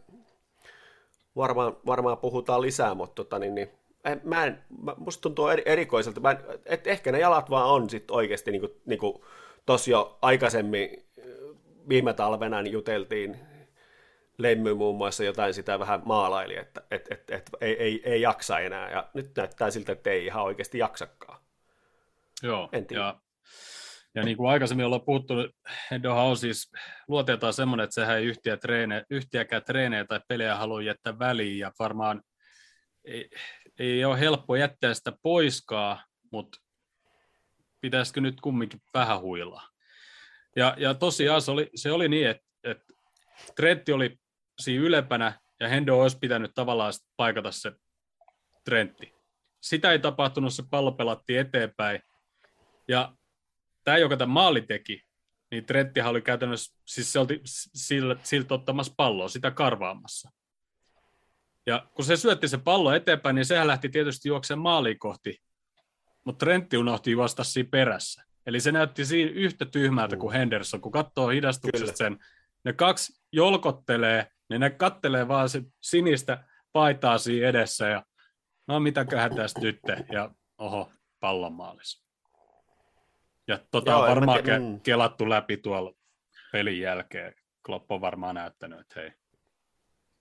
varmaan, 1.36 1.78
varmaan 1.86 2.18
puhutaan 2.18 2.62
lisää, 2.62 2.94
mutta 2.94 3.24
tota, 3.24 3.40
niin, 3.40 3.56
niin, 3.56 3.70
mä 4.24 4.46
en, 4.46 4.64
musta 4.98 5.22
tuntuu 5.22 5.48
erikoiselta, 5.66 6.20
mä 6.20 6.32
en, 6.32 6.38
et 6.66 6.88
ehkä 6.88 7.12
ne 7.12 7.20
jalat 7.20 7.50
vaan 7.50 7.70
on 7.70 7.90
sitten 7.90 8.16
oikeasti, 8.16 8.52
niin 8.52 8.62
kuin, 8.62 8.72
niin 8.86 9.00
kuin 9.00 9.24
tossa 9.66 9.92
jo 9.92 10.18
aikaisemmin 10.22 11.06
viime 11.90 12.14
talvena 12.14 12.62
niin 12.62 12.74
juteltiin, 12.74 13.40
Lemmy 14.38 14.74
muun 14.74 14.98
muassa 14.98 15.24
jotain 15.24 15.54
sitä 15.54 15.80
vähän 15.80 16.02
maalaili, 16.06 16.58
että 16.58 16.82
et, 16.92 17.12
et, 17.12 17.30
et, 17.30 17.50
ei, 17.62 17.78
ei, 17.84 18.02
ei 18.06 18.22
jaksa 18.22 18.60
enää, 18.60 18.92
ja 18.92 19.10
nyt 19.14 19.32
näyttää 19.38 19.72
siltä, 19.72 19.92
että 19.92 20.10
ei 20.10 20.26
ihan 20.26 20.44
oikeasti 20.44 20.78
jaksakaan. 20.78 21.42
Joo, 22.44 22.70
en 22.72 22.86
tiedä. 22.86 23.04
ja, 23.04 23.20
ja 24.16 24.24
niin 24.24 24.38
kuin 24.38 24.50
aikaisemmin 24.50 24.86
ollaan 24.86 25.06
puhuttu, 25.06 25.34
Endohan 25.92 26.26
on 26.26 26.38
siis 26.38 26.72
luoteeltaan 27.08 27.54
semmoinen, 27.54 27.84
että 27.84 27.94
sehän 27.94 28.18
ei 28.18 28.26
yhtiä 28.26 28.58
treene, 28.58 29.04
yhtiäkään 29.10 29.64
treenejä 29.64 30.06
tai 30.06 30.20
pelejä 30.28 30.56
halua 30.56 30.82
jättää 30.82 31.20
väliin, 31.20 31.60
ja 31.60 31.72
varmaan 31.80 32.22
ei, 33.06 33.30
ei 33.80 34.06
ole 34.06 34.20
helppo 34.20 34.56
jättää 34.56 34.94
sitä 34.94 35.14
poiskaa, 35.22 36.04
mutta 36.32 36.58
pitäisikö 37.82 38.22
nyt 38.22 38.42
kumminkin 38.42 38.82
vähän 38.94 39.22
huilaa. 39.22 39.70
Ja, 40.56 40.76
ja 40.78 40.94
tosiaan 40.94 41.42
se 41.42 41.52
oli, 41.52 41.70
se 41.76 41.92
oli 41.92 42.10
niin, 42.10 42.30
että, 42.30 42.44
että 42.64 42.94
Trentti 43.56 43.92
oli 43.92 44.20
siinä 44.60 44.84
ylempänä 44.84 45.40
ja 45.60 45.68
Hendo 45.68 45.98
olisi 45.98 46.18
pitänyt 46.20 46.52
tavallaan 46.56 46.94
paikata 47.18 47.52
se 47.52 47.72
Trentti. 48.66 49.14
Sitä 49.62 49.92
ei 49.92 50.00
tapahtunut, 50.00 50.54
se 50.54 50.64
pallo 50.70 50.92
pelattiin 50.92 51.40
eteenpäin. 51.40 52.02
Ja 52.88 53.16
tämä, 53.84 53.98
joka 53.98 54.18
tämän 54.18 54.34
maali 54.34 54.62
teki, 54.62 55.02
niin 55.52 55.66
Trenttihan 55.66 56.12
oli 56.12 56.22
käytännössä, 56.22 56.76
siis 56.86 57.14
se 57.14 57.20
oli 57.20 57.42
siltä 58.24 58.54
ottamassa 58.54 58.94
palloa, 58.98 59.28
sitä 59.30 59.52
karvaamassa. 59.52 60.30
Ja 61.66 61.88
kun 61.94 62.06
se 62.06 62.18
syötti 62.18 62.48
se 62.48 62.58
pallo 62.58 62.94
eteenpäin, 62.94 63.36
niin 63.36 63.46
sehän 63.46 63.68
lähti 63.68 63.90
tietysti 63.90 64.30
juoksemaan 64.30 64.64
maaliin 64.64 65.00
kohti, 65.00 65.38
mutta 66.26 66.46
Trentti 66.46 66.78
unohti 66.78 67.18
vasta 67.18 67.44
siinä 67.44 67.70
perässä. 67.72 68.24
Eli 68.46 68.60
se 68.60 68.72
näytti 68.72 69.06
siinä 69.06 69.32
yhtä 69.32 69.66
tyhmältä 69.66 70.18
kuin 70.18 70.34
Henderson, 70.34 70.82
kun 70.82 70.92
katsoo 70.92 71.28
hidastuksesta 71.28 71.98
sen. 71.98 72.18
Ne 72.66 72.74
kaksi 72.74 73.22
jolkottelee, 73.32 74.28
niin 74.50 74.60
ne 74.60 74.70
kattelee 74.70 75.28
vaan 75.28 75.50
se 75.50 75.62
sinistä 75.82 76.44
paitaa 76.74 77.18
siinä 77.18 77.48
edessä 77.48 77.88
ja 77.88 78.06
no 78.68 78.80
mitäköhän 78.80 79.36
tästä 79.36 79.62
nyt 79.62 79.80
ja 80.12 80.32
oho, 80.58 80.92
pallon 81.20 81.54
maalis. 81.54 82.06
Ja 83.48 83.60
tota 83.72 83.92
Joo, 83.92 84.02
on 84.02 84.08
varmaan 84.10 84.40
ke- 84.40 84.60
mm. 84.60 84.82
kelattu 84.82 85.30
läpi 85.30 85.58
tuolla 85.58 85.94
pelin 86.52 86.80
jälkeen. 86.80 87.34
Klopp 87.66 87.92
on 87.92 88.02
varmaan 88.02 88.36
näyttänyt, 88.36 88.80
että 88.80 89.00
hei, 89.00 89.12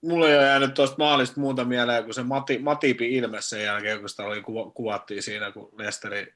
mulla 0.01 0.29
ei 0.29 0.37
ole 0.37 0.45
jäänyt 0.45 0.73
tuosta 0.73 0.95
maalista 0.97 1.39
muuta 1.39 1.65
mieleen 1.65 2.03
kuin 2.03 2.13
se 2.13 2.23
Mati, 2.23 2.57
Matipi 2.57 3.15
ilme 3.15 3.41
sen 3.41 3.63
jälkeen, 3.63 3.99
kun 3.99 4.09
sitä 4.09 4.23
oli, 4.23 4.41
kuvattiin 4.73 5.23
siinä, 5.23 5.51
kun 5.51 5.69
Lesteri, 5.77 6.33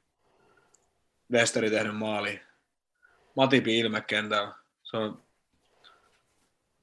Lesteri 1.30 1.70
tehnyt 1.70 1.98
maali. 1.98 2.42
Matipi 3.36 3.80
ilme 3.80 4.02
kentällä. 4.02 4.54
Se 4.84 4.98
on 4.98 5.24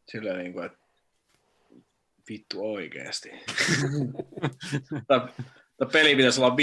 silleen 0.08 0.38
niin 0.38 0.52
kuin, 0.52 0.66
että 0.66 0.78
vittu 2.28 2.72
oikeasti. 2.74 3.30
Tämä 5.06 5.28
peli 5.92 6.16
pitäisi 6.16 6.40
olla 6.40 6.56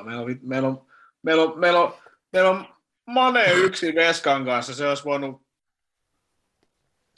5-0. 0.00 0.04
Meillä 0.04 0.22
on, 0.22 0.38
meillä 0.42 0.68
on, 0.68 0.86
meillä 1.22 1.42
on, 1.42 1.58
meillä 1.58 1.80
on, 1.80 1.94
meillä 2.32 2.50
on 2.50 2.66
Mane 3.06 3.52
yksi 3.52 3.94
Veskan 3.94 4.44
kanssa. 4.44 4.74
Se 4.74 4.88
olisi 4.88 5.04
voinut 5.04 5.42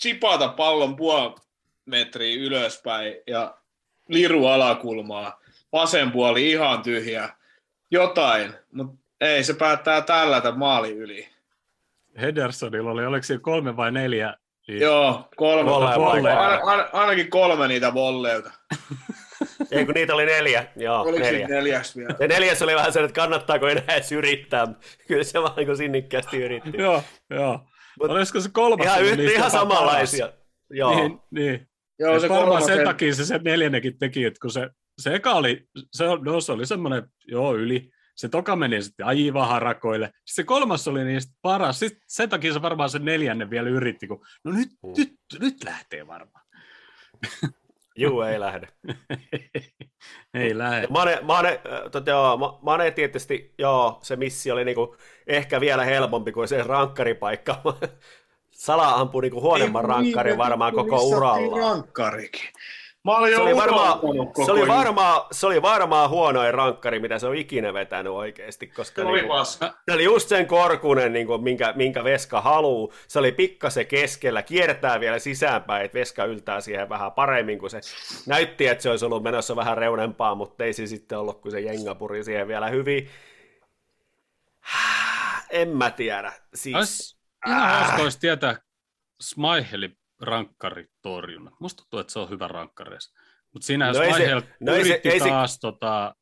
chipata 0.02 0.48
pallon 0.48 0.96
puol, 0.96 1.30
metriä 1.86 2.36
ylöspäin 2.46 3.14
ja 3.26 3.54
liru 4.08 4.46
alakulmaa. 4.46 5.40
Vasen 5.72 6.12
puoli 6.12 6.50
ihan 6.50 6.82
tyhjä. 6.82 7.28
Jotain, 7.90 8.52
mutta 8.72 9.02
ei, 9.20 9.44
se 9.44 9.54
päättää 9.54 10.00
tällätä 10.00 10.52
maali 10.52 10.90
yli. 10.90 11.28
Hendersonilla 12.20 12.90
oli, 12.90 13.06
oliko 13.06 13.22
siellä 13.22 13.42
kolme 13.42 13.76
vai 13.76 13.92
neljä? 13.92 14.34
Joo, 14.68 15.28
kolme. 15.36 15.70
kolme 15.70 15.94
volle. 15.96 16.32
Ain, 16.32 16.84
ainakin 16.92 17.30
kolme 17.30 17.68
niitä 17.68 17.94
volleilta. 17.94 18.50
Ei 19.70 19.84
kun 19.84 19.94
niitä 19.94 20.14
oli 20.14 20.26
neljä. 20.26 20.66
Joo, 20.76 21.00
Oliko 21.02 21.18
neljä. 21.18 21.48
neljäs 21.48 21.96
vielä? 21.96 22.14
Ja 22.20 22.28
neljäs 22.28 22.62
oli 22.62 22.74
vähän 22.74 22.92
se, 22.92 23.00
että 23.00 23.20
kannattaako 23.20 23.68
enää 23.68 23.84
edes 23.88 24.12
yrittää. 24.12 24.68
Kyllä 25.08 25.24
se 25.24 25.42
vaan 25.42 25.56
niin 25.56 25.76
sinnikkäästi 25.76 26.36
yritti. 26.42 26.70
joo, 26.78 27.02
joo. 27.30 27.60
Mut 28.00 28.10
Olisiko 28.10 28.40
se 28.40 28.48
kolmas? 28.52 28.86
Ihan, 28.86 29.02
yhtä, 29.04 29.22
ihan 29.22 29.50
samanlaisia. 29.50 30.26
Paras. 30.26 30.40
Joo. 30.70 30.94
Niin, 30.94 31.20
niin. 31.30 31.68
Joo, 31.98 32.20
se 32.20 32.28
varmaan 32.28 32.64
sen 32.64 32.84
takia 32.84 33.14
se, 33.14 33.24
se 33.24 33.38
neljännekin 33.38 33.98
teki, 33.98 34.24
että 34.24 34.40
kun 34.40 34.50
se, 34.50 34.70
se 34.98 35.14
eka 35.14 35.32
oli, 35.32 35.66
se, 35.92 36.04
no, 36.22 36.40
se 36.40 36.52
oli 36.52 36.66
semmoinen, 36.66 37.02
joo, 37.26 37.56
yli. 37.56 37.90
Se 38.16 38.28
toka 38.28 38.56
meni 38.56 38.82
sitten 38.82 39.06
aivan 39.06 39.48
harakoille. 39.48 40.06
Sitten 40.06 40.22
se 40.26 40.44
kolmas 40.44 40.88
oli 40.88 41.04
niistä 41.04 41.32
paras. 41.42 41.78
Sitten 41.78 42.02
sen 42.06 42.28
takia 42.28 42.52
se 42.52 42.62
varmaan 42.62 42.90
sen 42.90 43.04
neljännen 43.04 43.50
vielä 43.50 43.68
yritti, 43.68 44.06
kun 44.06 44.24
no 44.44 44.52
nyt, 44.52 44.68
mm. 44.82 44.92
nyt, 44.98 45.12
nyt 45.40 45.64
lähtee 45.64 46.06
varmaan. 46.06 46.44
Juu, 47.96 48.22
ei 48.22 48.40
lähde. 48.40 48.68
ei 50.34 50.58
lähde. 50.58 50.86
Mane, 50.90 51.18
Mane, 51.22 51.48
äh, 51.48 51.90
tota, 51.90 52.10
joo, 52.10 52.36
Ma- 52.36 52.58
Mane 52.62 52.90
tietysti, 52.90 53.54
joo, 53.58 53.98
se 54.02 54.16
missi 54.16 54.50
oli 54.50 54.64
niinku 54.64 54.96
ehkä 55.26 55.60
vielä 55.60 55.84
helpompi 55.84 56.32
kuin 56.32 56.48
se 56.48 56.62
rankkaripaikka. 56.62 57.62
Sala 58.62 58.88
ampui 58.94 59.22
niinku 59.22 59.40
huonomman 59.40 59.84
rankkarin 59.84 60.38
varmaan 60.38 60.74
koko 60.74 61.02
uralla. 61.02 61.58
Rankkarikin. 61.58 62.48
Mä 63.04 63.16
olin 63.16 63.34
Se 63.34 63.40
oli, 63.40 63.54
koko 63.54 64.44
se, 64.44 64.52
oli 64.52 64.60
jutun. 64.60 64.74
varmaan, 64.74 65.22
se 65.32 65.46
oli 65.46 65.62
varmaan 65.62 66.10
huonoin 66.10 66.54
rankkari, 66.54 67.00
mitä 67.00 67.18
se 67.18 67.26
on 67.26 67.36
ikinä 67.36 67.74
vetänyt 67.74 68.12
oikeasti, 68.12 68.66
koska 68.66 69.02
Se 69.02 69.08
oli 69.08 69.20
niinku, 69.20 69.34
se 69.88 69.94
oli 69.94 70.04
just 70.04 70.28
sen 70.28 70.46
korkunen, 70.46 71.12
niinku, 71.12 71.38
minkä, 71.38 71.72
minkä 71.76 72.04
Veska 72.04 72.40
haluu. 72.40 72.92
Se 73.08 73.18
oli 73.18 73.32
pikkasen 73.32 73.86
keskellä, 73.86 74.42
kiertää 74.42 75.00
vielä 75.00 75.18
sisäänpäin, 75.18 75.84
että 75.84 75.98
Veska 75.98 76.24
yltää 76.24 76.60
siihen 76.60 76.88
vähän 76.88 77.12
paremmin, 77.12 77.58
kuin 77.58 77.70
se 77.70 77.80
näytti, 78.26 78.66
että 78.66 78.82
se 78.82 78.90
olisi 78.90 79.04
ollut 79.04 79.22
menossa 79.22 79.56
vähän 79.56 79.78
reunempaa, 79.78 80.34
mutta 80.34 80.64
ei 80.64 80.72
se 80.72 80.86
sitten 80.86 81.18
ollut, 81.18 81.40
kun 81.40 81.50
se 81.50 81.60
jenga 81.60 81.94
puri 81.94 82.24
siihen 82.24 82.48
vielä 82.48 82.68
hyvin. 82.68 83.08
En 85.50 85.68
mä 85.68 85.90
tiedä. 85.90 86.32
Siis, 86.54 86.76
Ois 86.76 87.21
ihan 87.46 87.68
hauska 87.70 88.02
olisi 88.02 88.20
tietää 88.20 88.56
Smaihelin 89.22 89.98
rankkaritorjunnat. 90.20 91.54
Musta 91.60 91.82
tuntuu, 91.82 92.00
että 92.00 92.12
se 92.12 92.18
on 92.18 92.30
hyvä 92.30 92.48
rankkari. 92.48 92.96
Mutta 93.52 93.66
siinä 93.66 93.86
No 93.86 93.94
se- 93.94 94.06
Smaihel 94.06 94.42
no 94.60 94.72
ei 94.74 94.84
se- 94.84 94.88
yritti 94.90 95.08
ei 95.08 95.20
se- 95.20 95.28
taas 95.28 95.58
tota, 95.60 96.14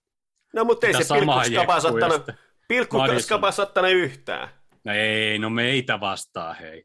no 0.55 0.65
mutta 0.65 0.87
ei 0.87 0.93
se 1.05 1.15
pilkkuskapas 1.15 1.85
ottanut, 1.85 2.23
pilkkuskapas 2.69 3.59
ottanut 3.59 3.91
yhtään. 3.91 4.49
No 4.85 4.93
ei, 4.93 5.39
no 5.39 5.51
meitä 5.51 6.01
vastaa 6.01 6.55
hei. 6.55 6.85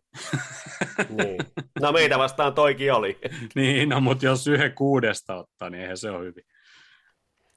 Niin. 1.09 1.37
No 1.81 1.91
meitä 1.91 2.17
vastaan 2.17 2.53
toikin 2.53 2.93
oli. 2.93 3.19
niin, 3.55 3.89
no 3.89 3.99
mutta 4.01 4.25
jos 4.25 4.47
yhden 4.47 4.73
kuudesta 4.75 5.35
ottaa, 5.35 5.69
niin 5.69 5.81
eihän 5.81 5.97
se 5.97 6.09
ole 6.09 6.25
hyvin. 6.25 6.43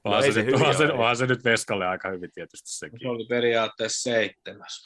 Onhan, 0.05 0.21
No 0.23 0.27
se, 0.27 0.33
se 0.33 0.43
nyt, 0.43 0.55
onhan, 0.55 0.75
se, 0.75 0.85
onhan 0.93 1.17
se 1.17 1.27
nyt 1.27 1.45
Veskalle 1.45 1.87
aika 1.87 2.09
hyvin 2.11 2.33
tietysti 2.33 2.71
sekin. 2.71 2.99
Se 3.03 3.09
oli 3.09 3.27
periaatteessa 3.29 4.03
seitsemäs. 4.03 4.83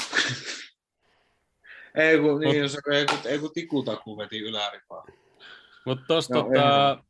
Ei 1.95 2.19
kun, 2.19 2.41
niin, 2.41 2.69
se, 2.69 2.79
ei 2.93 3.07
kun, 3.07 3.19
ei 3.25 3.39
kun 3.39 3.53
tikutaku 3.55 4.19
veti 4.19 4.39
yläripaa. 4.39 5.07
Mutta 5.87 6.05
tuossa 6.07 6.35
tota, 6.35 7.05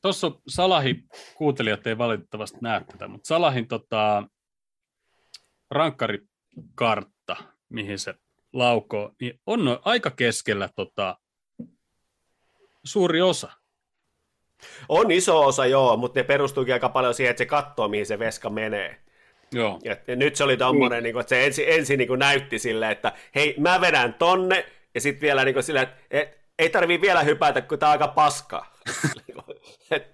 tossa 0.00 0.32
Salahi, 0.48 1.04
kuuntelijat 1.34 1.86
ei 1.86 1.98
valitettavasti 1.98 2.58
näe 2.60 2.80
tätä, 2.92 3.08
mutta 3.08 3.26
Salahin 3.26 3.68
tota, 3.68 4.28
rankkarikartta, 5.70 7.36
mihin 7.68 7.98
se 7.98 8.14
laukoo, 8.52 9.12
niin 9.20 9.40
on 9.46 9.64
noin 9.64 9.78
aika 9.84 10.10
keskellä 10.10 10.68
tota, 10.76 11.18
suuri 12.84 13.22
osa. 13.22 13.52
On 14.88 15.10
iso 15.10 15.40
osa, 15.40 15.66
joo, 15.66 15.96
mutta 15.96 16.20
ne 16.20 16.24
perustuukin 16.24 16.74
aika 16.74 16.88
paljon 16.88 17.14
siihen, 17.14 17.30
että 17.30 17.38
se 17.38 17.46
katsoo, 17.46 17.88
mihin 17.88 18.06
se 18.06 18.18
veska 18.18 18.50
menee. 18.50 19.01
Joo. 19.52 19.80
Ja, 19.84 19.96
ja 20.06 20.16
nyt 20.16 20.36
se 20.36 20.44
oli 20.44 20.56
tommonen, 20.56 21.02
niin. 21.02 21.20
että 21.20 21.28
se 21.28 21.46
ensin, 21.46 21.64
ensin 21.68 21.98
niin 21.98 22.18
näytti 22.18 22.58
silleen, 22.58 22.92
että 22.92 23.12
hei, 23.34 23.54
mä 23.58 23.80
vedän 23.80 24.14
tonne, 24.14 24.66
ja 24.94 25.00
sitten 25.00 25.20
vielä 25.20 25.44
niin 25.44 25.62
silleen, 25.62 25.82
että 25.82 25.96
et, 26.10 26.40
ei 26.58 26.70
tarvii 26.70 27.00
vielä 27.00 27.22
hypätä, 27.22 27.60
kun 27.60 27.78
tää 27.78 27.88
on 27.88 27.92
aika 27.92 28.08
paska. 28.08 28.66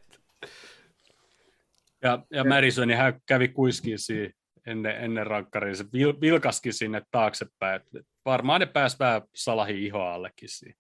Ja, 2.02 2.18
ja 2.30 2.44
Madison, 2.44 2.90
hän 2.90 3.20
kävi 3.26 3.48
kuiskiin 3.48 3.98
siinä 3.98 4.30
ennen, 4.66 4.96
ennen 4.96 5.26
rankkariin. 5.26 5.76
Se 5.76 5.84
vil, 5.92 6.14
vilkaski 6.20 6.72
sinne 6.72 7.02
taaksepäin. 7.10 7.80
Varmaan 8.24 8.60
ne 8.60 8.66
pääsi 8.66 8.96
vähän 8.98 9.22
Salahin 9.34 9.76
ihoa 9.76 10.14
allekin 10.14 10.48
siinä. 10.48 10.78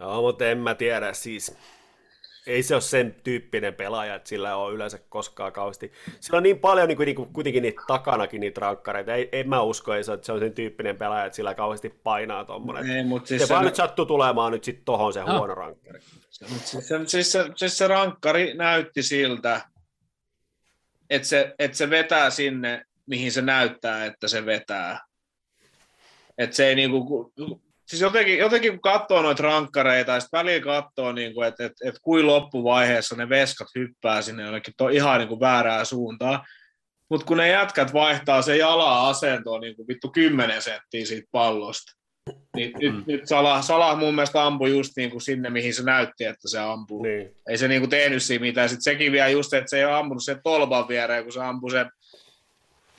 joo, 0.00 0.22
mutta 0.22 0.48
en 0.48 0.58
mä 0.58 0.74
tiedä, 0.74 1.12
siis 1.12 1.58
ei 2.46 2.62
se 2.62 2.74
ole 2.74 2.80
sen 2.80 3.16
tyyppinen 3.24 3.74
pelaaja, 3.74 4.14
että 4.14 4.28
sillä 4.28 4.56
on 4.56 4.74
yleensä 4.74 4.98
koskaan 5.08 5.52
kauheasti. 5.52 5.92
Sillä 6.20 6.36
on 6.36 6.42
niin 6.42 6.58
paljon 6.58 6.88
niin 6.88 6.96
kuin, 6.96 7.06
niin 7.06 7.16
kuin, 7.16 7.32
kuitenkin 7.32 7.62
niitä 7.62 7.82
takanakin 7.86 8.40
niitä 8.40 8.60
rankkareita. 8.60 9.14
Ei, 9.14 9.28
en 9.32 9.48
mä 9.48 9.62
usko, 9.62 9.94
että 9.94 10.04
se 10.06 10.12
on- 10.12 10.18
se 10.24 10.32
on 10.32 10.38
sen 10.38 10.52
tyyppinen 10.52 10.96
pelaaja, 10.96 11.24
että 11.26 11.36
sillä 11.36 11.54
kauheasti 11.54 11.88
painaa 11.88 12.44
tommonen. 12.44 12.90
Ei, 12.90 13.04
mutta 13.04 13.28
Se 13.28 13.38
siis 13.38 13.50
vaan 13.50 13.62
se, 13.64 13.68
nyt 13.68 13.74
sattuu 13.76 14.06
tulemaan 14.06 14.52
nyt 14.52 14.64
sit 14.64 14.84
tohon 14.84 15.12
se 15.12 15.20
Ah. 15.20 15.38
huono 15.38 15.54
rankkari. 15.54 16.00
Siis, 16.30 16.88
se, 16.88 17.00
siis, 17.06 17.32
se, 17.32 17.44
siis 17.56 17.78
se 17.78 17.88
rankkari 17.88 18.54
näytti 18.54 19.02
siltä, 19.02 19.60
että 21.10 21.28
se, 21.28 21.54
että 21.58 21.76
se 21.76 21.90
vetää 21.90 22.30
sinne, 22.30 22.84
mihin 23.06 23.32
se 23.32 23.42
näyttää, 23.42 24.04
että 24.04 24.28
se 24.28 24.46
vetää. 24.46 25.00
Että 26.38 26.56
se 26.56 26.68
ei 26.68 26.74
niinku, 26.74 27.04
ku- 27.04 27.62
siis 27.86 28.02
jotenkin, 28.02 28.38
jotenkin 28.38 28.72
kun 28.72 28.80
katsoo 28.80 29.22
noita 29.22 29.42
rankkareita, 29.42 30.12
ja 30.12 30.20
sitten 30.20 30.38
välillä 30.38 30.64
katsoo, 30.64 31.12
niinku, 31.12 31.42
että 31.42 31.64
et, 31.64 31.72
et 31.84 31.94
kuin 32.02 32.26
loppuvaiheessa 32.26 33.16
ne 33.16 33.28
veskat 33.28 33.68
hyppää 33.78 34.22
sinne 34.22 34.42
jonnekin 34.42 34.74
to, 34.76 34.88
ihan 34.88 35.18
niinku 35.18 35.40
väärää 35.40 35.84
suuntaan. 35.84 36.40
Mutta 37.10 37.26
kun 37.26 37.36
ne 37.36 37.48
jätkät 37.48 37.92
vaihtaa 37.92 38.42
se 38.42 38.56
jala 38.56 39.08
asentoon 39.08 39.60
niinku 39.60 39.88
vittu 39.88 40.08
10 40.08 40.62
senttiä 40.62 41.06
siitä 41.06 41.28
pallosta, 41.32 41.92
niin 42.56 42.72
Mm. 42.72 42.96
nyt, 42.96 43.06
nyt 43.06 43.28
Salah, 43.28 43.62
Salah 43.64 43.98
mun 43.98 44.14
mielestä 44.14 44.44
ampui 44.44 44.70
just 44.70 44.92
niin 44.96 45.10
kuin 45.10 45.20
sinne, 45.20 45.50
mihin 45.50 45.74
se 45.74 45.82
näytti, 45.82 46.24
että 46.24 46.48
se 46.50 46.58
ampuu. 46.58 47.02
Niin. 47.02 47.36
Ei 47.48 47.58
se 47.58 47.68
niinku 47.68 47.88
tehnyt 47.88 48.22
siinä 48.22 48.42
mitään. 48.42 48.68
Sitten 48.68 48.82
sekin 48.82 49.12
vielä 49.12 49.28
just, 49.28 49.52
että 49.52 49.70
se 49.70 49.78
ei 49.78 49.84
ole 49.84 49.94
ampunut 49.94 50.24
sen 50.24 50.40
tolpan 50.44 50.88
viereen, 50.88 51.24
kun 51.24 51.32
se 51.32 51.40
ampui 51.40 51.70
sen 51.70 51.90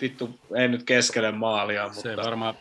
vittu, 0.02 0.40
ei 0.56 0.68
nyt 0.68 0.84
keskelle 0.84 1.32
maalia. 1.32 1.84
Mutta... 1.84 2.02
Se 2.02 2.18
varmaan 2.18 2.58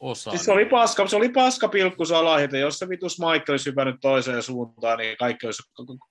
osaa. 0.00 0.30
Siis 0.30 0.44
se 0.44 0.52
oli 0.52 0.64
paska, 0.64 1.06
se 1.06 1.16
oli 1.16 1.28
paska 1.28 1.68
pilkku 1.68 2.04
salahit, 2.04 2.52
ja 2.52 2.58
jos 2.58 2.78
se 2.78 2.88
vitus 2.88 3.18
Mike 3.20 3.52
olisi 3.52 3.70
hypännyt 3.70 3.96
toiseen 4.00 4.42
suuntaan, 4.42 4.98
niin 4.98 5.16
kaikki 5.16 5.46
olisi, 5.46 5.62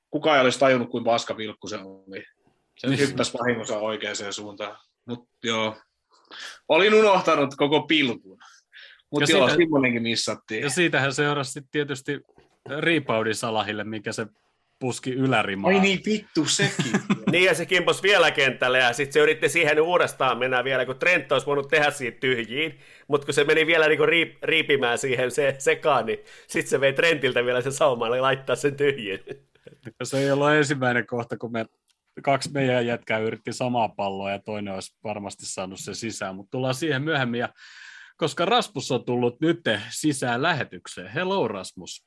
kukaan 0.09 0.37
ei 0.37 0.43
olisi 0.43 0.59
tajunnut, 0.59 0.89
kuin 0.89 1.03
paska 1.03 1.33
pilkku 1.33 1.67
se 1.67 1.77
oli. 1.77 2.23
Se 2.77 2.87
Niin. 2.87 2.99
hyppäsi 2.99 3.33
vahingossa 3.33 3.79
oikeaan 3.79 4.15
suuntaan. 4.31 4.77
Mutta 5.05 5.29
joo, 5.43 5.75
olin 6.67 6.93
unohtanut 6.93 7.55
koko 7.55 7.81
pilkun. 7.81 8.39
Mutta 9.11 9.31
joo, 9.31 9.47
siitä- 9.47 9.57
semmoinenkin 9.63 10.01
missattiin. 10.01 10.63
Ja 10.63 10.69
siitähän 10.69 11.13
seurasi 11.13 11.61
tietysti 11.71 12.19
riipaudin 12.79 13.35
Salahille, 13.35 13.83
mikä 13.83 14.11
se 14.11 14.25
puski 14.79 15.13
ylärimaa. 15.13 15.71
Ai 15.71 15.79
niin, 15.79 15.99
vittu 16.05 16.45
sekin. 16.45 16.91
Niin, 17.31 17.43
ja 17.43 17.55
se 17.55 17.65
kimpos 17.65 18.03
vielä 18.03 18.31
kentälle, 18.31 18.77
ja 18.77 18.93
sitten 18.93 19.13
se 19.13 19.19
yritti 19.19 19.49
siihen 19.49 19.81
uudestaan 19.81 20.37
mennä 20.37 20.63
vielä, 20.63 20.85
kun 20.85 20.99
Trent 20.99 21.31
olisi 21.31 21.47
voinut 21.47 21.67
tehdä 21.67 21.91
siitä 21.91 22.19
tyhjiin, 22.19 22.79
mutta 23.07 23.25
kun 23.25 23.33
se 23.33 23.43
meni 23.43 23.67
vielä 23.67 23.87
niinku 23.87 24.05
riip, 24.05 24.43
riipimään 24.43 24.97
siihen 24.97 25.31
se, 25.31 25.55
sekaan, 25.57 26.05
niin 26.05 26.19
sitten 26.47 26.69
se 26.69 26.81
vei 26.81 26.93
Trentiltä 26.93 27.45
vielä 27.45 27.61
sen 27.61 27.71
saumaan 27.71 28.15
ja 28.15 28.21
laittaa 28.21 28.55
sen 28.55 28.75
tyhjiin. 28.75 29.19
Se 30.03 30.17
ei 30.17 30.31
ollut 30.31 30.51
ensimmäinen 30.51 31.07
kohta, 31.07 31.37
kun 31.37 31.51
me 31.51 31.65
kaksi 32.23 32.51
meidän 32.51 32.85
jätkää 32.85 33.19
yritti 33.19 33.53
samaa 33.53 33.89
palloa 33.89 34.31
ja 34.31 34.39
toinen 34.39 34.73
olisi 34.73 34.97
varmasti 35.03 35.45
saanut 35.45 35.79
se 35.79 35.93
sisään, 35.93 36.35
mutta 36.35 36.51
tullaan 36.51 36.75
siihen 36.75 37.01
myöhemmin. 37.01 37.39
Ja 37.39 37.49
koska 38.17 38.45
Rasmus 38.45 38.91
on 38.91 39.05
tullut 39.05 39.41
nyt 39.41 39.61
sisään 39.89 40.41
lähetykseen. 40.41 41.07
Hello 41.07 41.47
Rasmus. 41.47 42.05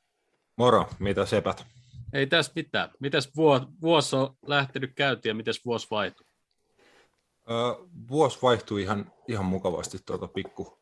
Moro, 0.57 0.89
mitä 0.99 1.25
sepät? 1.25 1.65
Ei 2.13 2.27
tässä 2.27 2.51
mitään. 2.55 2.89
Mites 2.99 3.35
vuosi, 3.81 4.15
on 4.15 4.35
lähtenyt 4.45 4.91
käyntiin 4.95 5.29
ja 5.29 5.35
mites 5.35 5.65
vuosi 5.65 5.87
vaihtui? 5.91 6.25
Öö, 7.51 7.57
vuosi 8.09 8.39
vaihtui 8.41 8.81
ihan, 8.81 9.11
ihan 9.27 9.45
mukavasti 9.45 9.97
tuota 10.05 10.27
pikku 10.27 10.77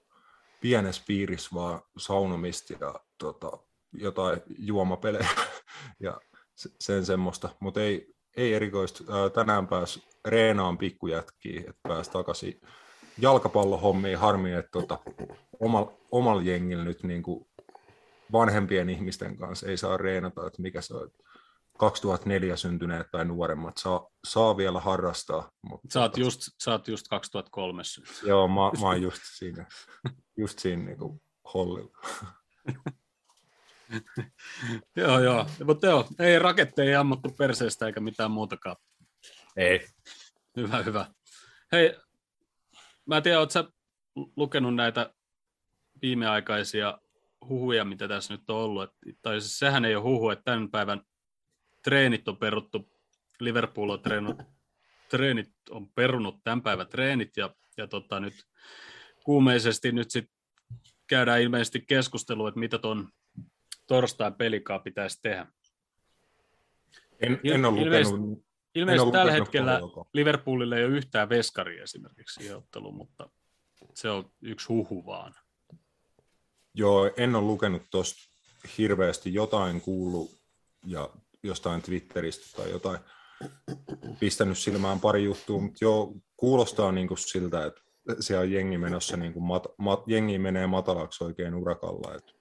pienessä 0.61 1.03
piirissä 1.07 1.49
vaan 1.53 1.81
saunomista 1.97 2.73
ja 2.79 2.95
tota, 3.17 3.51
jotain 3.93 4.41
juomapelejä 4.57 5.29
ja 5.99 6.21
se- 6.55 6.69
sen 6.79 7.05
semmoista, 7.05 7.49
mutta 7.59 7.81
ei, 7.81 8.15
ei 8.37 8.53
erikoista. 8.53 9.03
Tänään 9.33 9.67
pääs 9.67 10.07
reenaan 10.25 10.77
pikkujätkiä, 10.77 11.59
että 11.59 11.81
pääs 11.83 12.09
takaisin 12.09 12.61
jalkapallohommiin. 13.17 14.17
Harmi, 14.17 14.53
että 14.53 14.71
tota, 14.71 14.99
omalla 15.59 15.93
omal 16.11 16.41
jengillä 16.41 16.83
nyt 16.83 17.03
niin 17.03 17.23
kuin 17.23 17.47
vanhempien 18.31 18.89
ihmisten 18.89 19.37
kanssa 19.37 19.67
ei 19.67 19.77
saa 19.77 19.97
reenata, 19.97 20.47
että 20.47 20.61
mikä 20.61 20.81
se 20.81 20.93
on. 20.93 21.09
2004 21.77 22.55
syntyneet 22.55 23.07
tai 23.11 23.25
nuoremmat 23.25 23.77
saa, 23.77 24.07
saa 24.27 24.57
vielä 24.57 24.79
harrastaa. 24.79 25.51
Mutta 25.61 25.87
Sä 25.93 26.01
oot 26.01 26.17
just, 26.17 26.41
sä 26.63 26.71
oot 26.71 26.87
just 26.87 27.07
2003 27.07 27.83
syntynyt. 27.83 28.23
Joo, 28.23 28.47
mä, 28.47 28.55
mä 28.55 28.87
oon 28.87 29.01
just 29.01 29.21
siinä, 29.37 29.65
just 30.37 30.59
siinä 30.59 30.83
niin 30.85 31.21
hollilla. 31.53 31.97
Joo, 34.95 35.19
joo. 35.19 35.45
Mutta 35.65 35.87
joo, 35.87 36.07
ei 36.19 36.39
raketteja 36.39 36.99
ammuttu 36.99 37.29
perseestä 37.37 37.85
eikä 37.85 37.99
mitään 37.99 38.31
muutakaan. 38.31 38.75
Ei. 39.57 39.87
Hyvä, 40.57 40.83
hyvä. 40.83 41.05
Hei, 41.71 41.97
mä 43.05 43.17
en 43.17 43.23
tiedä, 43.23 43.39
ootko 43.39 43.51
sä 43.51 43.63
lukenut 44.35 44.75
näitä 44.75 45.13
viimeaikaisia 46.01 46.97
huhuja, 47.49 47.85
mitä 47.85 48.07
tässä 48.07 48.33
nyt 48.33 48.49
on 48.49 48.55
ollut. 48.55 48.83
Et, 48.83 49.17
tai 49.21 49.41
siis 49.41 49.59
sehän 49.59 49.85
ei 49.85 49.95
ole 49.95 50.03
huhu, 50.03 50.29
että 50.29 50.43
tämän 50.43 50.71
päivän 50.71 51.01
treenit 51.83 52.27
on 52.27 52.37
peruttu. 52.37 52.91
Liverpool 53.39 53.89
on 53.89 54.01
treenut, 54.01 54.37
treenit 55.09 55.53
on 55.69 55.89
perunut 55.89 56.43
tämän 56.43 56.61
päivän 56.61 56.87
treenit 56.87 57.37
ja, 57.37 57.55
ja 57.77 57.87
tota, 57.87 58.19
nyt 58.19 58.33
kuumeisesti 59.23 59.91
nyt 59.91 60.11
sit 60.11 60.31
käydään 61.07 61.41
ilmeisesti 61.41 61.81
keskustelua, 61.87 62.47
että 62.49 62.59
mitä 62.59 62.77
ton 62.77 63.09
torstain 63.87 64.33
pelikaa 64.33 64.79
pitäisi 64.79 65.21
tehdä. 65.21 65.47
En, 67.19 67.39
en 67.43 67.65
ole 67.65 67.81
ilmeisesti- 67.81 68.17
lukenut, 68.17 68.45
en 68.75 68.81
Ilmeisesti 68.81 69.03
ole 69.03 69.11
tällä 69.11 69.31
hetkellä 69.31 69.71
paljonkaan. 69.71 70.05
Liverpoolille 70.13 70.77
ei 70.77 70.85
ole 70.85 70.97
yhtään 70.97 71.29
veskaria 71.29 71.83
esimerkiksi 71.83 72.53
otteluun, 72.53 72.95
mutta 72.95 73.29
se 73.93 74.09
on 74.09 74.31
yksi 74.41 74.67
huhu 74.67 75.05
vaan. 75.05 75.33
Joo, 76.73 77.11
en 77.17 77.35
ole 77.35 77.45
lukenut 77.45 77.81
tuosta 77.91 78.19
hirveästi 78.77 79.33
jotain 79.33 79.81
kuullut 79.81 80.31
ja 80.85 81.09
jostain 81.43 81.81
Twitteristä 81.81 82.57
tai 82.57 82.71
jotain 82.71 82.99
pistänyt 84.19 84.57
silmään 84.57 84.99
pari 84.99 85.23
juttua, 85.23 85.61
mutta 85.61 85.77
joo, 85.81 86.13
kuulostaa 86.37 86.91
niin 86.91 87.07
kuin 87.07 87.17
siltä, 87.17 87.65
että 87.65 87.81
siellä 88.19 88.41
on 88.41 88.51
jengi 88.51 88.77
menossa, 88.77 89.17
niin 89.17 89.33
kuin 89.33 89.43
mat, 89.43 89.67
mat, 89.77 90.03
jengi 90.07 90.39
menee 90.39 90.67
matalaksi 90.67 91.23
oikein 91.23 91.55
urakalla. 91.55 92.15
Et 92.15 92.35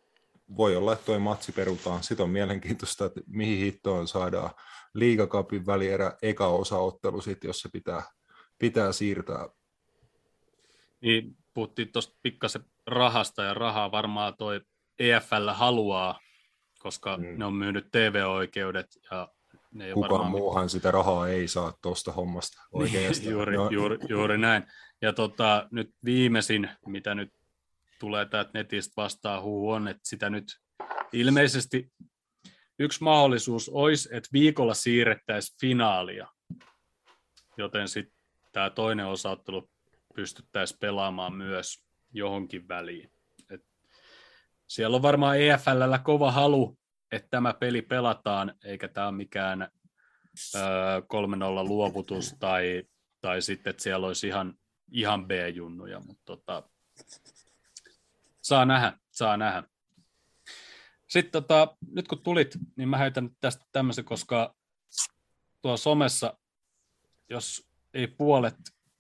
voi 0.57 0.77
olla, 0.77 0.93
että 0.93 1.05
toi 1.05 1.19
matsi 1.19 1.53
perutaan. 1.53 2.03
Sitten 2.03 2.25
on 2.25 2.31
mielenkiintoista, 2.31 3.05
että 3.05 3.21
mihin 3.27 3.59
hittoon 3.59 4.09
saadaan 4.09 4.51
liigakapin 4.95 5.67
välierä 5.67 6.17
eka 6.23 6.47
osaottelu, 6.47 7.21
sit, 7.21 7.45
jos 7.45 7.61
se 7.61 7.69
pitää, 7.69 8.03
pitää 8.59 8.93
siirtää. 8.93 9.49
Niin 11.01 11.37
puhuttiin 11.55 11.93
tuosta 11.93 12.19
pikkasen 12.23 12.65
rahasta 12.93 13.43
ja 13.43 13.55
rahaa 13.55 13.91
varmaan 13.93 14.35
toi 14.39 14.61
EFL 14.99 15.49
haluaa, 15.53 16.21
koska 16.79 17.17
Mm. 17.17 17.39
ne 17.39 17.45
on 17.45 17.55
myynyt 17.55 17.89
TV-oikeudet 17.93 18.87
ja 19.11 19.29
ne 19.73 19.87
ei 19.87 19.93
Kukaan 19.93 20.11
varmaan 20.11 20.31
muuhan 20.31 20.69
sitä 20.69 20.91
rahaa 20.91 21.29
ei 21.29 21.49
saa 21.49 21.73
tuosta 21.83 22.13
hommasta 22.13 22.63
oikeastaan. 22.73 23.25
Niin, 23.25 23.31
juuri, 23.31 23.57
No, 23.57 23.69
juuri, 23.71 23.99
juuri 24.09 24.39
näin. 24.39 24.65
Ja 25.03 25.13
tota, 25.13 25.69
nyt 25.71 25.91
viimeisin, 26.05 26.71
mitä 26.87 27.15
nyt 27.15 27.33
tulee 28.01 28.27
täältä 28.27 28.51
netistä 28.55 28.93
vastaan 28.97 29.43
huhu 29.43 29.71
on, 29.71 29.89
että 29.89 30.03
sitä 30.05 30.31
nyt 30.31 30.45
ilmeisesti 31.13 31.93
yksi 32.79 33.03
mahdollisuus 33.05 33.69
olisi, 33.69 34.09
että 34.13 34.29
viikolla 34.33 34.75
siirrettäisiin 34.75 35.57
finaalia, 35.61 36.27
joten 37.57 37.89
sitten 37.89 38.21
tämä 38.53 38.71
toinen 38.71 39.07
osaottelu 39.07 39.71
pystyttäisiin 40.15 40.79
pelaamaan 40.81 41.35
myös 41.35 41.85
johonkin 42.13 42.69
väliin. 42.69 43.13
Et 43.51 43.65
siellä 44.67 44.97
on 44.97 45.03
varmaan 45.03 45.41
EFLllä 45.41 45.99
kova 45.99 46.33
halu, 46.33 46.79
että 47.13 47.29
tämä 47.31 47.55
peli 47.55 47.83
pelataan, 47.83 48.55
eikä 48.65 48.89
tämä 48.89 49.07
ole 49.07 49.17
mikään 49.17 49.69
öö, 50.55 51.01
3-0 51.01 51.69
luovutus 51.69 52.37
tai, 52.39 52.85
tai 53.21 53.43
sitten, 53.43 53.71
että 53.71 53.83
siellä 53.83 54.07
olisi 54.07 54.27
ihan, 54.27 54.55
ihan 54.93 55.27
B-junnuja, 55.27 56.01
mutta 56.01 56.23
tota, 56.25 56.71
saa 58.43 58.65
nähdä, 58.65 58.99
saa 59.11 59.37
nähdä. 59.37 59.63
Sitten 61.09 61.43
tota, 61.43 61.77
nyt 61.91 62.09
kun 62.09 62.23
tulit, 62.23 62.59
niin 62.77 62.89
mä 62.89 62.99
heitän 62.99 63.31
tästä 63.41 63.65
tämmöisen, 63.73 64.05
koska 64.05 64.55
tuo 65.63 65.77
somessa, 65.77 66.39
jos 67.29 67.69
ei 67.95 68.07
puolet, 68.07 68.57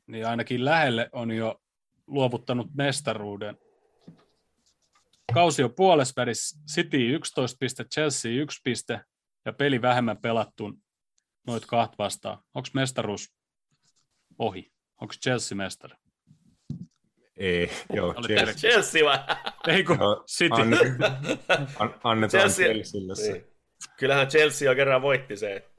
niin 0.07 0.27
ainakin 0.27 0.65
lähelle 0.65 1.11
on 1.13 1.31
jo 1.31 1.63
luovuttanut 2.11 2.67
mestaruuden. 2.75 3.57
Kausi 5.35 5.63
on 5.63 5.75
puolessa 5.75 6.13
välissä, 6.17 6.59
City 6.75 7.15
11 7.15 7.57
piste, 7.61 7.85
Chelsea 7.85 8.33
1 8.33 8.61
piste 8.65 9.01
ja 9.47 9.53
peli 9.53 9.83
vähemmän 9.83 10.19
pelattuun 10.19 10.79
noit 11.47 11.67
kahta 11.67 11.95
vastaan. 11.99 12.39
Onko 12.55 12.69
mestaruus 12.75 13.29
ohi? 14.39 14.73
Onko 15.01 15.15
Chelsea 15.23 15.57
mestari? 15.57 15.95
ei, 17.37 17.71
joo, 17.93 18.15
Oli 18.17 18.27
Chelsea, 18.29 18.55
Chelsea 18.71 19.05
vai? 19.05 19.19
Ei 19.69 19.85
kun 19.85 19.99
City. 20.37 20.61
anne, 20.63 20.77
an, 21.79 21.95
annetaan 22.05 22.45
Chelsea- 22.45 22.65
Chelsealle 22.75 23.15
se. 23.15 23.33
Niin. 23.33 23.45
Kyllähän 23.99 24.29
Chelsea 24.29 24.71
jo 24.71 24.75
kerran 24.77 25.03
voitti 25.03 25.37
se. 25.37 25.71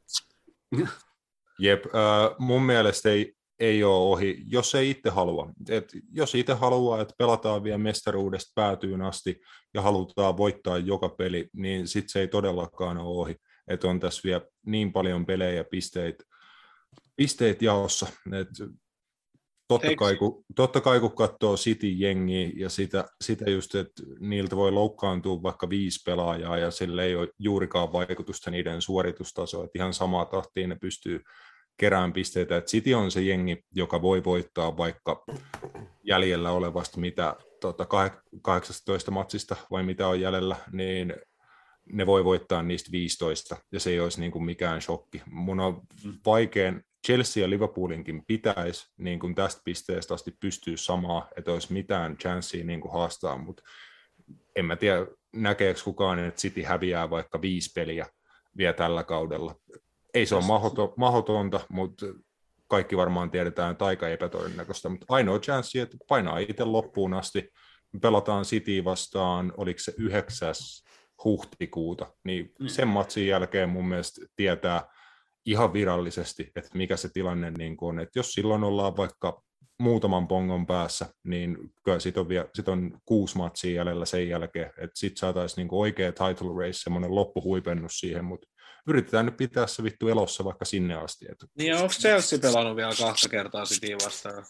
Jep, 1.59 1.85
äh, 1.85 1.91
mun 2.39 2.61
mielestä 2.63 3.09
ei, 3.09 3.33
ei 3.61 3.83
ole 3.83 4.11
ohi, 4.11 4.43
jos 4.47 4.75
ei 4.75 4.89
itse 4.89 5.09
halua. 5.09 5.51
Et 5.69 5.91
jos 6.13 6.35
itse 6.35 6.53
haluaa, 6.53 7.01
että 7.01 7.13
pelataan 7.17 7.63
vielä 7.63 7.77
mestaruudesta 7.77 8.51
päätyyn 8.55 9.01
asti 9.01 9.41
ja 9.73 9.81
halutaan 9.81 10.37
voittaa 10.37 10.77
joka 10.77 11.09
peli, 11.09 11.49
niin 11.53 11.87
sitten 11.87 12.09
se 12.09 12.19
ei 12.19 12.27
todellakaan 12.27 12.97
ole 12.97 13.21
ohi. 13.21 13.35
Että 13.67 13.87
on 13.87 13.99
tässä 13.99 14.21
vielä 14.23 14.41
niin 14.65 14.93
paljon 14.93 15.25
pelejä 15.25 15.51
ja 15.51 15.63
pisteitä 15.63 16.23
pisteet 17.15 17.61
jaossa. 17.61 18.07
Et 18.39 18.47
totta, 19.67 19.95
kai, 19.95 20.15
kun, 20.15 20.43
totta 20.55 20.81
kai 20.81 20.99
kun 20.99 21.15
katsoo 21.15 21.55
City-jengiä 21.55 22.51
ja 22.55 22.69
sitä, 22.69 23.05
sitä 23.21 23.49
just, 23.49 23.75
että 23.75 24.03
niiltä 24.19 24.55
voi 24.55 24.71
loukkaantua 24.71 25.43
vaikka 25.43 25.69
viisi 25.69 25.99
pelaajaa 26.05 26.57
ja 26.57 26.71
sillä 26.71 27.03
ei 27.03 27.15
ole 27.15 27.29
juurikaan 27.39 27.93
vaikutusta 27.93 28.51
niiden 28.51 28.81
suoritustasoon, 28.81 29.65
että 29.65 29.79
ihan 29.79 29.93
samaa 29.93 30.25
tahtiin 30.25 30.69
ne 30.69 30.75
pystyy 30.81 31.23
kerään 31.77 32.13
pisteitä, 32.13 32.57
että 32.57 32.69
City 32.69 32.93
on 32.93 33.11
se 33.11 33.21
jengi, 33.21 33.63
joka 33.75 34.01
voi 34.01 34.23
voittaa 34.23 34.77
vaikka 34.77 35.23
jäljellä 36.03 36.51
olevasta 36.51 36.99
mitä 36.99 37.35
tota, 37.61 37.83
kah- 37.83 38.21
18 38.41 39.11
matsista 39.11 39.55
vai 39.71 39.83
mitä 39.83 40.07
on 40.07 40.21
jäljellä, 40.21 40.55
niin 40.71 41.13
ne 41.93 42.05
voi 42.05 42.25
voittaa 42.25 42.63
niistä 42.63 42.91
15, 42.91 43.57
ja 43.71 43.79
se 43.79 43.89
ei 43.89 43.99
olisi 43.99 44.19
niin 44.19 44.31
kuin 44.31 44.45
mikään 44.45 44.81
shokki. 44.81 45.21
Mun 45.25 45.59
on 45.59 45.81
vaikein, 46.25 46.83
Chelsea 47.07 47.43
ja 47.43 47.49
Liverpoolinkin 47.49 48.25
pitäisi 48.27 48.91
niin 48.97 49.19
kuin 49.19 49.35
tästä 49.35 49.61
pisteestä 49.65 50.13
asti 50.13 50.31
pystyä 50.39 50.77
samaa, 50.77 51.27
että 51.37 51.51
olisi 51.51 51.73
mitään 51.73 52.17
chanssiä 52.17 52.63
niin 52.63 52.81
kuin 52.81 52.93
haastaa, 52.93 53.37
mutta 53.37 53.63
en 54.55 54.65
mä 54.65 54.75
tiedä, 54.75 55.07
näkeekö 55.33 55.79
kukaan, 55.83 56.19
että 56.19 56.41
City 56.41 56.61
häviää 56.61 57.09
vaikka 57.09 57.41
viisi 57.41 57.71
peliä 57.75 58.05
vielä 58.57 58.73
tällä 58.73 59.03
kaudella. 59.03 59.55
Ei 60.13 60.25
se 60.25 60.35
ole 60.35 60.43
mahdoton- 60.43 60.93
mahdotonta, 60.97 61.59
mutta 61.69 62.05
kaikki 62.67 62.97
varmaan 62.97 63.31
tiedetään, 63.31 63.71
että 63.71 63.85
aika 63.85 64.09
epätodennäköistä, 64.09 64.89
mutta 64.89 65.05
ainoa 65.09 65.39
chanssi, 65.39 65.79
että 65.79 65.97
painaa 66.07 66.39
itse 66.39 66.63
loppuun 66.65 67.13
asti. 67.13 67.49
Pelataan 68.01 68.43
City 68.45 68.83
vastaan, 68.83 69.53
oliko 69.57 69.79
se 69.79 69.93
9. 69.97 70.53
huhtikuuta, 71.23 72.13
niin 72.23 72.53
Mm. 72.59 72.67
sen 72.67 72.87
matsin 72.87 73.27
jälkeen 73.27 73.69
mun 73.69 73.87
mielestä 73.87 74.25
tietää 74.35 74.83
ihan 75.45 75.73
virallisesti, 75.73 76.51
että 76.55 76.69
mikä 76.73 76.97
se 76.97 77.09
tilanne 77.13 77.51
niin 77.51 77.77
on. 77.81 77.99
Että 77.99 78.19
jos 78.19 78.31
silloin 78.33 78.63
ollaan 78.63 78.97
vaikka 78.97 79.41
muutaman 79.79 80.27
pongon 80.27 80.65
päässä, 80.65 81.05
niin 81.23 81.57
kyllä 81.83 81.99
sit 81.99 82.17
on, 82.17 82.29
vielä, 82.29 82.47
sit 82.55 82.67
on 82.67 82.97
kuusi 83.05 83.37
matsia 83.37 83.75
jäljellä 83.75 84.05
sen 84.05 84.29
jälkeen, 84.29 84.67
että 84.67 84.91
sitten 84.93 85.17
saataisiin 85.19 85.63
niin 85.67 85.79
oikea 85.79 86.11
title 86.11 86.65
race, 86.65 86.73
semmoinen 86.79 87.15
loppuhuipennus 87.15 87.99
siihen, 87.99 88.25
mutta 88.25 88.47
yritetään 88.87 89.25
nyt 89.25 89.37
pitää 89.37 89.67
se 89.67 89.83
vittu 89.83 90.07
elossa 90.07 90.43
vaikka 90.43 90.65
sinne 90.65 90.95
asti. 90.95 91.25
Et 91.31 91.45
Niin 91.57 91.75
onko 91.75 91.87
Chelsea 91.87 92.39
pelannut 92.39 92.75
vielä 92.75 92.93
kahta 92.99 93.29
kertaa 93.29 93.65
City 93.65 93.93
vastaan? 94.05 94.43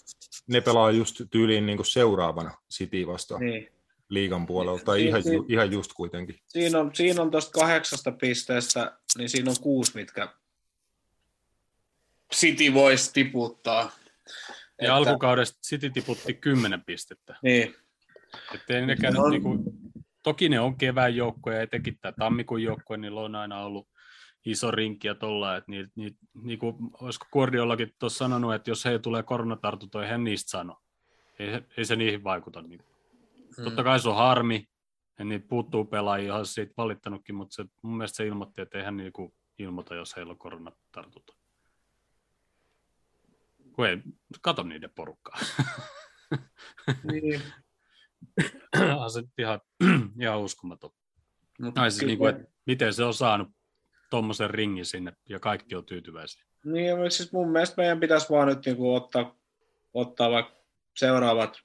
ne 0.47 0.61
pelaa 0.61 0.91
just 0.91 1.21
tyyliin 1.31 1.65
niin 1.65 1.85
seuraavana 1.85 2.51
City 2.73 3.07
vastaan 3.07 3.41
Niin. 3.41 3.71
liigan 4.09 4.45
puolella, 4.45 4.79
tai 4.79 4.97
Niin, 4.97 5.07
ihan, 5.07 5.21
niin. 5.21 5.33
ju, 5.33 5.45
ihan 5.49 5.71
just 5.71 5.93
kuitenkin. 5.93 6.35
Siinä 6.47 6.79
on, 6.79 6.91
siinä 6.95 7.21
on 7.21 7.31
tuosta 7.31 7.51
kahdeksasta 7.51 8.11
pisteestä, 8.11 8.97
niin 9.17 9.29
siinä 9.29 9.49
on 9.51 9.57
kuusi, 9.61 9.91
mitkä 9.95 10.27
City 12.35 12.73
voisi 12.73 13.13
tiputtaa. 13.13 13.91
Ja 14.81 14.95
alkukaudesta 14.95 15.59
City 15.61 15.89
tiputti 15.89 16.33
10 16.33 16.81
pistettä. 16.83 17.35
Niin, 17.43 17.75
Että 18.55 18.73
ei 18.77 18.85
nekään 18.85 19.13
No. 19.13 19.29
nyt 19.29 19.31
niinku, 19.43 19.73
toki 20.23 20.49
ne 20.49 20.59
on 20.59 20.77
kevään 20.77 21.15
joukkoja 21.15 21.55
ja 21.57 21.63
etenkin 21.63 21.97
tämä 22.01 22.11
tammikuun 22.11 22.63
joukkoja, 22.63 22.97
niillä 22.97 23.21
on 23.21 23.35
aina 23.35 23.63
ollut 23.63 23.87
iso 24.45 24.71
rinkki 24.71 25.07
ja 25.07 25.15
tolla, 25.15 25.55
että 25.55 25.71
niitä, 25.71 25.91
niitä, 25.95 26.17
niinku, 26.33 26.75
olisiko 27.01 27.27
Guardiolakin 27.31 27.93
tuossa 27.99 28.17
sanonut, 28.17 28.53
että 28.53 28.71
jos 28.71 28.85
he 28.85 28.99
tulee 28.99 29.23
koronatartuntoja, 29.23 30.07
hän 30.07 30.23
niistä 30.23 30.49
sano. 30.49 30.77
Ei, 31.39 31.61
ei 31.77 31.85
se 31.85 31.95
niihin 31.95 32.23
vaikuta. 32.23 32.61
Niin. 32.61 32.81
Mm. 33.57 33.63
Totta 33.63 33.83
kai 33.83 33.99
se 33.99 34.09
on 34.09 34.15
harmi, 34.15 34.67
ja 35.19 35.25
niitä 35.25 35.47
puuttuu 35.47 35.85
pelaajia, 35.85 36.35
olisi 36.35 36.53
siitä 36.53 36.73
valittanutkin, 36.77 37.35
mutta 37.35 37.55
se, 37.55 37.65
mun 37.81 37.97
mielestä 37.97 38.17
se 38.17 38.27
ilmoitti, 38.27 38.61
että 38.61 38.77
eihän 38.77 38.97
niinku 38.97 39.33
ilmoita, 39.59 39.95
jos 39.95 40.15
heillä 40.15 40.31
on 40.31 40.37
koronatartunta. 40.37 41.33
Kun 43.73 43.87
ei, 43.87 43.97
kato 44.41 44.63
niiden 44.63 44.89
porukkaa. 44.95 45.39
niin. 47.11 47.41
on 49.03 49.11
se 49.11 49.23
ihan, 49.37 49.61
ihan 50.21 50.39
uskomaton. 50.39 50.91
Mut 51.61 51.75
No, 51.75 51.89
siis 51.89 52.03
niin 52.05 52.17
kuin, 52.17 52.35
että 52.35 52.51
miten 52.65 52.93
se 52.93 53.03
on 53.03 53.13
saanut 53.13 53.47
tuommoisen 54.11 54.49
ringin 54.49 54.85
sinne 54.85 55.13
ja 55.29 55.39
kaikki 55.39 55.75
on 55.75 55.85
tyytyväisiä. 55.85 56.43
Niin, 56.65 57.11
siis 57.11 57.31
mun 57.31 57.51
mielestä 57.51 57.75
meidän 57.77 57.99
pitäisi 57.99 58.29
vaan 58.29 58.47
nyt 58.47 58.65
niinku 58.65 58.95
ottaa, 58.95 59.35
ottaa 59.93 60.31
vaikka 60.31 60.53
seuraavat 60.97 61.57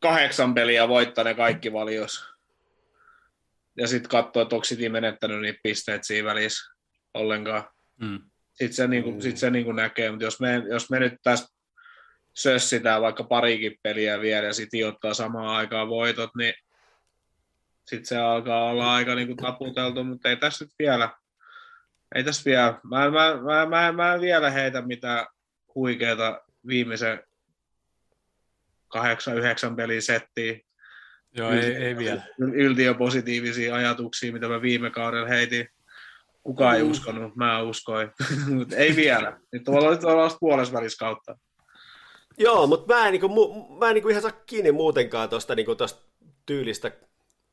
kahdeksan 0.00 0.54
peliä 0.54 0.88
voittaa 0.88 1.24
ne 1.24 1.34
kaikki 1.34 1.72
valios. 1.72 2.24
Ja 3.76 3.86
sitten 3.86 4.10
katsoa, 4.10 4.42
että 4.42 4.56
onko 4.56 4.64
City 4.64 4.88
menettänyt 4.88 5.40
niitä 5.40 5.60
pisteitä 5.62 6.06
siinä 6.06 6.28
välissä 6.28 6.74
ollenkaan. 7.14 7.64
Mm. 8.00 8.20
Sitten 8.52 8.72
se, 8.72 8.86
niinku, 8.86 9.10
Mm. 9.10 9.20
sit 9.20 9.36
se 9.36 9.50
niinku 9.50 9.72
näkee, 9.72 10.10
mutta 10.10 10.24
jos 10.24 10.40
me, 10.40 10.62
jos 10.70 10.90
me 10.90 10.98
nyt 10.98 11.14
tästä 11.22 11.48
sössitään 12.34 13.02
vaikka 13.02 13.24
parikin 13.24 13.78
peliä 13.82 14.20
vielä 14.20 14.46
ja 14.46 14.52
sitten 14.52 14.88
ottaa 14.88 15.14
samaan 15.14 15.48
aikaan 15.48 15.88
voitot, 15.88 16.30
niin 16.36 16.54
sitten 17.86 18.06
se 18.06 18.18
alkaa 18.18 18.64
olla 18.64 18.94
aika 18.94 19.14
niinku 19.14 19.34
taputeltu, 19.34 20.04
mutta 20.04 20.28
ei 20.28 20.36
tässä 20.36 20.64
nyt 20.64 20.72
vielä, 20.78 21.10
Ei 22.14 22.24
tässä 22.24 22.42
vielä. 22.44 22.80
Mä, 22.84 23.10
mä, 23.10 23.36
mä, 23.42 23.66
mä, 23.66 23.92
mä 23.92 24.14
en 24.14 24.20
vielä 24.20 24.50
heitä 24.50 24.82
mitään 24.82 25.26
huikeita 25.74 26.40
viimeisen 26.66 27.22
kahdeksan, 28.88 29.36
yhdeksän 29.38 29.76
pelin 29.76 30.02
settiä. 30.02 30.58
Joo, 31.32 31.50
ei, 31.52 31.74
ei 31.74 31.96
vielä. 31.96 32.22
Yltiöpositiivisia 32.38 33.74
ajatuksia, 33.74 34.32
mitä 34.32 34.48
mä 34.48 34.62
viime 34.62 34.90
kaudella 34.90 35.28
heitin. 35.28 35.68
Kukaan 36.42 36.76
ei 36.76 36.82
Mm. 36.82 36.90
uskonut, 36.90 37.36
mä 37.36 37.62
uskoin. 37.62 38.10
Mutta 38.56 38.76
ei 38.76 38.96
vielä. 38.96 39.40
Nyt 39.52 39.68
ollaan, 39.68 39.94
nyt 39.94 40.04
ollaan 40.04 40.30
puolessa 40.40 40.74
välissä 40.74 40.98
kautta. 41.04 41.38
Joo, 42.38 42.66
mutta 42.66 42.94
mä 42.94 43.06
en, 43.06 43.12
niinku, 43.12 43.26
mu- 43.28 43.78
mä 43.78 43.88
en 43.88 43.94
niinku 43.94 44.08
ihan 44.08 44.22
saa 44.22 44.42
kiinni 44.46 44.72
muutenkaan 44.72 45.28
tuosta 45.28 45.54
niinku 45.54 45.74
tosta 45.74 46.06
tyylistä 46.46 46.92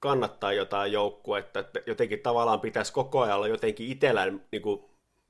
kannattaa 0.04 0.54
jotain 0.54 0.92
joukkuetta, 0.92 1.60
että 1.60 1.80
jotenkin 1.86 2.20
tavallaan 2.20 2.60
pitäisi 2.60 2.94
koko 2.94 3.22
ajan 3.22 3.36
olla 3.36 3.48
jotenkin 3.48 3.88
itsellään 3.92 4.42
niinku, 4.52 4.90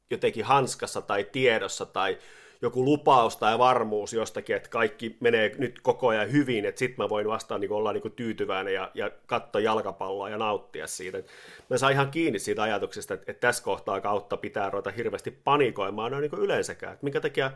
jotenkin 0.09 0.45
hanskassa 0.45 1.01
tai 1.01 1.24
tiedossa 1.24 1.86
tai 1.86 2.17
joku 2.61 2.86
lupaus 2.86 3.38
tai 3.38 3.59
varmuus 3.59 4.13
jostakin, 4.13 4.55
että 4.55 4.69
kaikki 4.69 5.17
menee 5.19 5.55
nyt 5.57 5.80
koko 5.82 6.07
ajan 6.07 6.32
hyvin, 6.32 6.65
että 6.65 6.80
sitten 6.80 7.03
mä 7.03 7.09
voin 7.09 7.28
vastaan 7.28 7.61
niin 7.61 7.71
olla 7.71 7.93
niin 7.93 8.11
tyytyväinen 8.15 8.74
ja, 8.74 8.91
ja 8.93 9.11
katsoa 9.26 9.61
jalkapalloa 9.61 10.30
ja 10.30 10.38
nauttia 10.38 10.88
siitä. 10.88 11.17
Et 11.17 11.28
mä 11.69 11.78
saan 11.78 11.93
ihan 11.93 12.11
kiinni 12.11 12.39
siitä 12.39 12.63
ajatuksesta, 12.63 13.13
että, 13.13 13.32
että 13.32 13.47
tässä 13.47 13.63
kohtaa 13.63 14.01
kautta 14.01 14.38
pitää 14.38 14.69
ruveta 14.69 14.91
hirveästi 14.91 15.32
panikoimaan 15.32 16.11
noin 16.11 16.21
niin 16.21 16.41
yleensäkään. 16.41 16.93
Että 16.93 17.03
minkä 17.03 17.21
takia, 17.21 17.51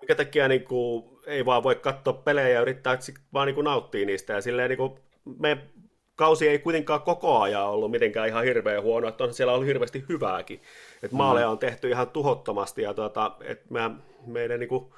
minkä 0.00 0.14
takia 0.14 0.48
niin 0.48 0.64
kuin, 0.64 1.04
ei 1.26 1.44
vaan 1.44 1.62
voi 1.62 1.74
katsoa 1.74 2.12
pelejä 2.12 2.48
ja 2.48 2.60
yrittää 2.60 2.98
vaan 3.32 3.46
niin 3.46 3.54
kuin 3.54 3.64
nauttia 3.64 4.06
niistä. 4.06 4.32
Ja 4.32 4.40
silleen 4.40 4.68
niin 4.68 4.78
kuin, 4.78 4.92
me 5.38 5.58
kausi 6.18 6.48
ei 6.48 6.58
kuitenkaan 6.58 7.02
koko 7.02 7.40
ajan 7.40 7.66
ollut 7.66 7.90
mitenkään 7.90 8.28
ihan 8.28 8.44
hirveän 8.44 8.82
huono, 8.82 9.08
että 9.08 9.24
on 9.24 9.34
siellä 9.34 9.52
ollut 9.52 9.66
hirveästi 9.66 10.04
hyvääkin. 10.08 10.62
Et 11.02 11.12
maaleja 11.12 11.50
on 11.50 11.58
tehty 11.58 11.88
ihan 11.88 12.08
tuhottomasti 12.08 12.82
ja 12.82 12.94
tuota, 12.94 13.36
et 13.44 13.70
mä, 13.70 13.90
meidän 14.26 14.60
niin, 14.60 14.68
kuin, 14.68 14.92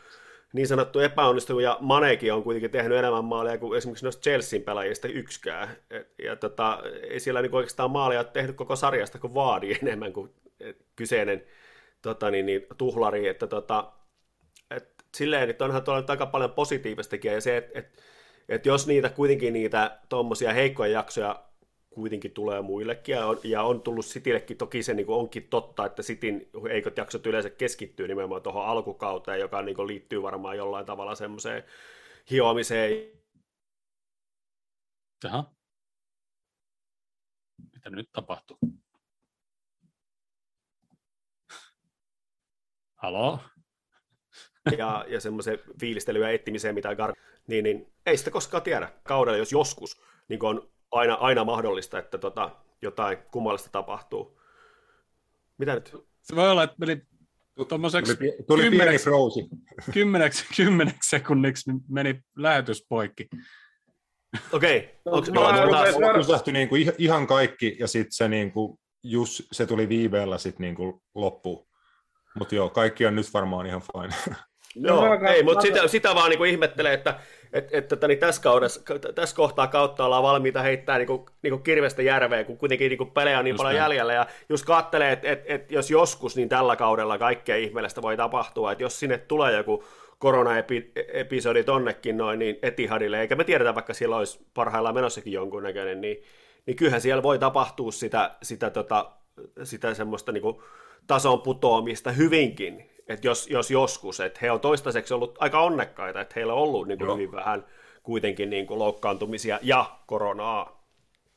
niin 0.52 0.66
sanottu 0.68 1.00
epäonnistunut 1.00 1.62
ja 1.62 1.78
Manekin 1.80 2.32
on 2.32 2.42
kuitenkin 2.42 2.70
tehnyt 2.70 2.98
enemmän 2.98 3.24
maaleja 3.24 3.58
kuin 3.58 3.78
esimerkiksi 3.78 4.04
noista 4.04 4.22
Chelsean 4.22 4.62
pelaajista 4.62 5.08
yksikään. 5.08 5.68
Et, 5.90 6.08
ja 6.24 6.36
tota, 6.36 6.82
ei 7.02 7.20
siellä 7.20 7.42
niin 7.42 7.54
oikeastaan 7.54 7.90
maaleja 7.90 8.20
ole 8.20 8.28
tehnyt 8.32 8.56
koko 8.56 8.76
sarjasta 8.76 9.18
kuin 9.18 9.34
vaadi 9.34 9.76
enemmän 9.82 10.12
kuin 10.12 10.30
kyseinen 10.96 11.44
tota, 12.02 12.30
niin, 12.30 12.46
niin, 12.46 12.66
tuhlari, 12.78 13.28
että 13.28 13.46
tota, 13.46 13.92
et, 14.70 14.88
silleen, 15.14 15.50
että 15.50 15.64
onhan 15.64 15.82
tuolla 15.82 16.00
nyt 16.00 16.10
aika 16.10 16.26
paljon 16.26 16.52
positiivistakin 16.52 17.32
ja 17.32 17.40
se, 17.40 17.56
että 17.56 17.78
et, 17.78 18.02
et 18.50 18.66
jos 18.66 18.86
niitä 18.86 19.08
kuitenkin 19.08 19.52
niitä 19.52 20.00
tuommoisia 20.08 20.52
heikkoja 20.52 20.92
jaksoja 20.92 21.44
kuitenkin 21.90 22.30
tulee 22.30 22.62
muillekin, 22.62 23.12
ja 23.12 23.26
on, 23.26 23.38
ja 23.44 23.62
on 23.62 23.82
tullut 23.82 24.04
Cityillekin, 24.04 24.56
toki 24.56 24.82
se 24.82 24.94
niin 24.94 25.08
onkin 25.08 25.48
totta, 25.48 25.86
että 25.86 26.02
Cityn 26.02 26.46
heikot 26.68 26.96
jaksot 26.96 27.26
yleensä 27.26 27.50
keskittyy 27.50 28.08
nimenomaan 28.08 28.42
tuohon 28.42 28.66
alkukauteen, 28.66 29.40
joka 29.40 29.62
niin 29.62 29.86
liittyy 29.86 30.22
varmaan 30.22 30.56
jollain 30.56 30.86
tavalla 30.86 31.14
semmoiseen 31.14 31.64
hioamiseen. 32.30 33.20
Jaha. 35.24 35.44
Mitä 37.74 37.90
nyt 37.90 38.08
tapahtuu? 38.12 38.58
Halo? 42.94 43.40
Ja, 44.78 45.04
ja 45.08 45.20
semmoisen 45.20 45.58
fiilistelyä 45.80 46.28
ja 46.28 46.34
etsimiseen, 46.34 46.74
mitä 46.74 46.94
Gar... 46.96 47.12
Niin, 47.46 47.64
niin 47.64 47.92
ei 48.06 48.16
sitä 48.16 48.30
koskaan 48.30 48.62
tiedä 48.62 48.92
kaudella, 49.02 49.38
jos 49.38 49.52
joskus 49.52 50.00
niin 50.28 50.44
on 50.44 50.70
aina, 50.90 51.14
aina 51.14 51.44
mahdollista, 51.44 51.98
että 51.98 52.18
tota, 52.18 52.56
jotain 52.82 53.18
kummallista 53.32 53.70
tapahtuu. 53.70 54.40
Mitä 55.58 55.74
nyt? 55.74 55.96
Se 56.22 56.36
voi 56.36 56.50
olla, 56.50 56.62
että 56.62 56.76
meni 56.78 57.02
tuommoiseksi 57.68 58.16
Tuli, 58.16 58.36
tuli 58.46 58.62
kymmeneksi, 58.62 59.10
kymmeneksi, 59.92 60.44
kymmeneksi 60.56 61.10
sekunniksi 61.10 61.70
niin 61.70 61.80
meni 61.88 62.20
lähetys 62.36 62.86
poikki. 62.88 63.28
Okei, 64.52 65.00
ollaanko 65.04 65.32
me 65.32 65.66
mä- 65.66 65.70
taas... 65.70 65.98
mä- 65.98 66.14
Pysähtyi 66.14 66.52
niinku 66.52 66.76
ihan- 66.98 67.26
kaikki 67.26 67.76
ja 67.78 67.86
sitten 67.86 68.12
se, 68.12 68.28
niinku, 68.28 68.80
just, 69.02 69.40
se 69.52 69.66
tuli 69.66 69.88
viiveellä 69.88 70.38
sitten 70.38 70.64
niinku 70.64 71.02
loppuun. 71.14 71.66
Mutta 72.38 72.54
joo, 72.54 72.68
kaikki 72.68 73.06
on 73.06 73.14
nyt 73.14 73.34
varmaan 73.34 73.66
ihan 73.66 73.82
fine. 73.82 74.36
Joo, 74.76 75.18
mä- 75.18 75.28
ei, 75.28 75.42
mutta 75.42 75.60
sitä, 75.60 75.88
sitä 75.88 76.14
vaan 76.14 76.30
niin 76.30 76.46
ihmettelee, 76.46 76.92
että 76.92 77.14
et, 77.52 77.68
et, 77.74 77.88
tota, 77.88 78.08
niin 78.08 78.18
tässä, 78.18 78.42
kaudessa, 78.42 78.80
tässä 79.14 79.36
kohtaa 79.36 79.66
kautta 79.66 80.04
ollaan 80.04 80.22
valmiita 80.22 80.62
heittää 80.62 80.98
niin 80.98 81.06
kuin, 81.06 81.26
niin 81.42 81.50
kuin 81.50 81.62
kirvestä 81.62 82.02
järveen, 82.02 82.44
kun 82.46 82.58
kuitenkin 82.58 82.88
niin 82.88 82.98
kuin 82.98 83.10
pelejä 83.10 83.38
on 83.38 83.44
niin 83.44 83.52
Just 83.52 83.58
paljon 83.58 83.74
näin. 83.74 83.84
jäljellä, 83.84 84.12
ja 84.12 84.26
just 84.48 84.64
katselee, 84.64 85.12
että 85.12 85.30
et, 85.30 85.42
et, 85.46 85.70
jos 85.70 85.90
joskus, 85.90 86.36
niin 86.36 86.48
tällä 86.48 86.76
kaudella 86.76 87.18
kaikkea 87.18 87.56
ihmeellistä 87.56 88.02
voi 88.02 88.16
tapahtua, 88.16 88.72
että 88.72 88.84
jos 88.84 89.00
sinne 89.00 89.18
tulee 89.18 89.56
joku 89.56 89.84
koronaepisodi 90.18 91.64
tonnekin 91.64 92.16
noin, 92.16 92.38
niin 92.38 92.58
Etihadille, 92.62 93.20
eikä 93.20 93.36
me 93.36 93.44
tiedetä, 93.44 93.74
vaikka 93.74 93.94
siellä 93.94 94.16
olisi 94.16 94.46
parhaillaan 94.54 94.94
menossakin 94.94 95.32
jonkunnäköinen, 95.32 96.00
niin, 96.00 96.22
niin 96.66 96.76
kyllähän 96.76 97.00
siellä 97.00 97.22
voi 97.22 97.38
tapahtua 97.38 97.92
sitä, 97.92 98.30
sitä, 98.42 98.70
tota, 98.70 99.10
sitä 99.62 99.94
semmoista 99.94 100.32
niin 100.32 100.42
kuin 100.42 100.56
tason 101.06 101.40
putoamista 101.40 102.12
hyvinkin, 102.12 102.89
että 103.10 103.26
jos, 103.26 103.48
jos 103.50 103.70
joskus, 103.70 104.20
että 104.20 104.38
he 104.42 104.50
on 104.50 104.60
toistaiseksi 104.60 105.14
ollut 105.14 105.36
aika 105.38 105.60
onnekkaita, 105.60 106.20
että 106.20 106.32
heillä 106.36 106.52
on 106.54 106.62
ollut 106.62 106.88
niin 106.88 106.98
kuin 106.98 107.12
hyvin 107.12 107.32
vähän 107.32 107.64
kuitenkin 108.02 108.50
niin 108.50 108.66
kuin 108.66 108.78
loukkaantumisia 108.78 109.58
ja 109.62 109.98
koronaa. 110.06 110.80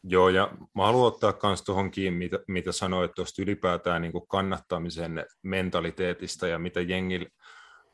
Joo, 0.04 0.30
ja 0.30 0.50
mä 0.76 0.86
haluan 0.86 1.08
ottaa 1.08 1.34
myös 1.44 1.62
tuohon 1.62 1.92
kiinni, 1.92 2.18
mitä, 2.18 2.40
mitä 2.48 2.72
sanoit 2.72 3.12
tuosta 3.16 3.42
ylipäätään 3.42 4.02
niin 4.02 4.12
kuin 4.12 4.28
kannattamisen 4.28 5.26
mentaliteetista 5.44 6.48
ja 6.48 6.60
mitä 6.60 6.82
jengillä 6.82 7.30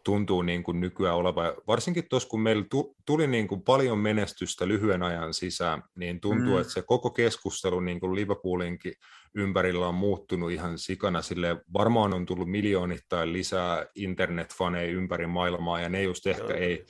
tuntuu 0.04 0.42
niin 0.42 0.64
kuin 0.64 0.80
nykyään 0.80 1.16
olevan. 1.16 1.54
Varsinkin 1.68 2.10
tuossa, 2.10 2.30
kun 2.30 2.42
meillä 2.42 2.66
tu- 2.72 2.96
tuli 3.06 3.28
niin 3.28 3.48
kuin 3.48 3.62
paljon 3.62 3.98
menestystä 3.98 4.68
lyhyen 4.68 5.04
ajan 5.04 5.34
sisään, 5.34 5.84
niin 5.96 6.20
tuntuu, 6.22 6.54
Mm. 6.56 6.62
että 6.62 6.74
se 6.74 6.82
koko 6.82 7.10
keskustelu 7.10 7.80
niin 7.80 8.00
kuin 8.00 8.16
Liverpoolinkin 8.16 8.94
ympärillä 9.36 9.88
on 9.88 9.96
muuttunut 9.96 10.52
ihan 10.52 10.78
sikana. 10.78 11.22
Sille 11.22 11.58
varmaan 11.74 12.14
on 12.14 12.26
tullut 12.26 12.52
miljoonittain 12.52 13.34
lisää 13.34 13.86
internetfaneja 13.96 14.92
ympäri 14.92 15.28
maailmaa, 15.28 15.82
ja 15.82 15.90
ne 15.90 16.04
just 16.04 16.28
ehkä 16.28 16.44
Joo. 16.44 16.58
ei 16.58 16.86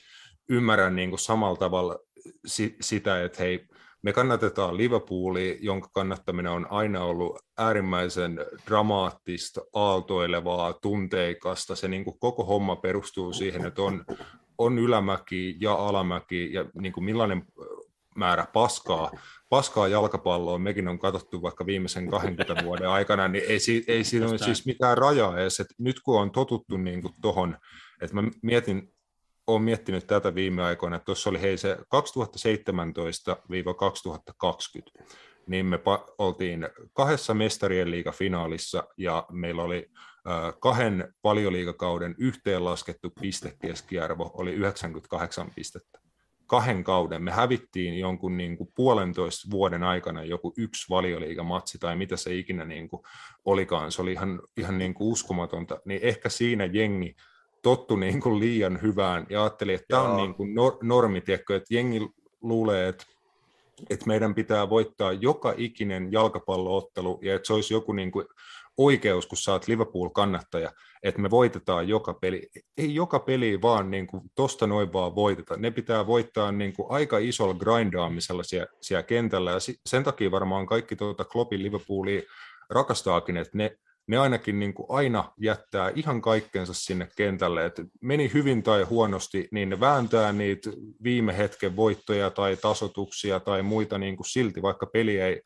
ymmärrä 0.50 0.90
niin 0.90 1.10
kuin 1.10 1.20
samalla 1.20 1.58
tavalla 1.58 2.00
si- 2.46 2.76
sitä, 2.82 3.24
että 3.24 3.44
hei, 3.44 3.66
me 4.02 4.14
kannatetaan 4.14 4.78
Liverpoolia, 4.78 5.56
jonka 5.60 5.90
kannattaminen 5.94 6.52
on 6.52 6.68
aina 6.70 7.04
ollut 7.04 7.40
äärimmäisen 7.58 8.40
dramaattista, 8.68 9.62
aaltoilevaa, 9.74 10.74
tunteikasta. 10.74 11.76
Se 11.76 11.88
niin 11.88 12.04
kuin 12.04 12.20
koko 12.20 12.44
homma 12.44 12.76
perustuu 12.76 13.34
siihen, 13.34 13.66
että 13.66 13.82
on, 13.82 14.06
on 14.58 14.80
ylämäki 14.80 15.58
ja 15.60 15.74
alamäki 15.74 16.54
ja 16.54 16.66
niin 16.74 16.94
kuin 16.94 17.04
millainen 17.04 17.46
määrä 18.16 18.48
paskaa, 18.54 19.12
paskaa 19.50 19.88
jalkapalloa 19.88 20.60
mekin 20.60 20.88
on 20.88 21.00
katsottu 21.00 21.42
vaikka 21.42 21.66
viimeisen 21.66 22.10
20 22.10 22.62
vuoden 22.66 22.90
aikana, 22.90 23.28
niin 23.28 23.44
ei, 23.48 23.60
ei 23.88 24.04
siinä 24.04 24.28
ole 24.28 24.38
siis 24.38 24.66
mitään 24.66 24.98
rajaa 24.98 25.40
edes. 25.40 25.60
Et 25.60 25.68
nyt 25.78 26.00
kun 26.00 26.22
on 26.22 26.32
totuttu 26.32 26.78
niin 26.78 27.02
kuin 27.02 27.14
tohon, 27.22 27.58
että 28.02 28.16
mä 28.16 28.24
mietin, 28.44 28.94
olen 29.48 29.62
miettinyt 29.62 30.08
tätä 30.08 30.36
viime 30.36 30.64
aikoina, 30.64 30.96
että 30.96 31.06
tuossa 31.06 31.30
oli 31.30 31.42
hei 31.42 31.58
se 31.58 31.78
2017-2020, 31.78 31.82
niin 35.48 35.66
me 35.66 35.78
pa- 35.78 36.14
oltiin 36.18 36.70
kahdessa 36.94 37.34
mestarien 37.34 37.92
liigafinaalissa 37.92 38.84
ja 38.98 39.26
meillä 39.32 39.64
oli 39.64 39.90
kahden 40.60 41.14
valioliigakauden 41.24 42.16
yhteenlaskettu 42.18 43.10
pistekeskiarvo 43.22 44.32
oli 44.34 44.54
98 44.54 45.52
pistettä. 45.56 46.00
Kahden 46.50 46.84
kauden. 46.84 47.24
Me 47.24 47.32
hävittiin 47.32 48.00
jonkun 48.00 48.38
niin 48.38 48.58
kuin 48.58 48.70
puolentoista 48.76 49.48
vuoden 49.52 49.84
aikana 49.84 50.24
joku 50.24 50.54
yksi 50.58 50.90
valioliigamatsi 50.90 51.78
tai 51.78 51.96
mitä 51.96 52.18
se 52.18 52.36
ikinä 52.36 52.66
niin 52.66 52.90
kuin 52.90 53.02
olikaan. 53.46 53.92
Se 53.92 54.02
oli 54.02 54.12
ihan, 54.12 54.42
ihan 54.58 54.78
niin 54.78 54.94
kuin 54.94 55.12
uskomatonta. 55.12 55.80
Niin 55.86 56.00
ehkä 56.04 56.30
siinä 56.30 56.66
jengi 56.66 57.16
tottu 57.62 57.96
niin 57.96 58.22
kuin 58.22 58.40
liian 58.40 58.82
hyvään 58.82 59.28
ja 59.30 59.42
ajatteli, 59.42 59.74
että 59.74 59.86
tämä 59.90 60.02
on 60.02 60.18
niin 60.18 60.36
kuin 60.36 60.56
nor- 60.56 60.78
normi, 60.84 61.22
tiedätkö, 61.22 61.56
että 61.56 61.74
jengi 61.74 62.00
luulee, 62.42 62.88
että 62.88 63.06
että 63.90 64.08
meidän 64.08 64.36
pitää 64.36 64.70
voittaa 64.70 65.14
joka 65.14 65.54
ikinen 65.58 66.12
jalkapalloottelu 66.12 67.20
ja 67.22 67.36
että 67.36 67.48
se 67.48 67.54
olisi 67.54 67.74
joku 67.74 67.94
niin 67.94 68.12
kuin 68.12 68.26
oikeus, 68.78 69.28
kun 69.28 69.38
sä 69.38 69.52
oot 69.52 69.68
Liverpool-kannattaja, 69.68 70.72
että 71.04 71.22
me 71.22 71.30
voitetaan 71.30 71.88
joka 71.88 72.14
peli. 72.14 72.50
Ei 72.78 72.96
joka 72.96 73.20
peli 73.20 73.62
vaan 73.62 73.92
niin 73.92 74.08
kuin 74.08 74.24
tosta 74.36 74.68
noin 74.68 74.94
vaan 74.94 75.16
voiteta. 75.16 75.58
Ne 75.58 75.72
pitää 75.72 76.08
voittaa 76.08 76.52
niin 76.52 76.74
kuin 76.74 76.92
aika 76.92 77.18
isolla 77.18 77.54
grindaamisella 77.54 78.44
siellä, 78.44 78.68
siellä 78.82 79.04
kentällä 79.04 79.52
ja 79.52 79.58
sen 79.86 80.04
takia 80.04 80.32
varmaan 80.32 80.66
kaikki 80.66 80.96
tuota 80.96 81.26
Kloppin 81.26 81.64
Liverpoolia 81.64 82.22
rakastaakin, 82.70 83.38
että 83.38 83.58
ne, 83.58 83.78
ne 84.08 84.18
ainakin 84.18 84.60
niin 84.60 84.74
kuin 84.74 84.86
aina 84.90 85.32
jättää 85.42 85.92
ihan 85.96 86.22
kaikkensa 86.22 86.74
sinne 86.74 87.08
kentälle, 87.18 87.66
että 87.66 87.84
meni 88.02 88.32
hyvin 88.34 88.64
tai 88.64 88.84
huonosti, 88.84 89.48
niin 89.52 89.70
ne 89.70 89.80
vääntää 89.80 90.34
niitä 90.34 90.70
viime 91.04 91.38
hetken 91.38 91.76
voittoja 91.76 92.30
tai 92.30 92.58
tasotuksia 92.58 93.40
tai 93.40 93.62
muita 93.62 93.98
niin 93.98 94.16
kuin 94.16 94.28
silti, 94.28 94.62
vaikka 94.62 94.86
peli 94.86 95.20
ei 95.20 95.42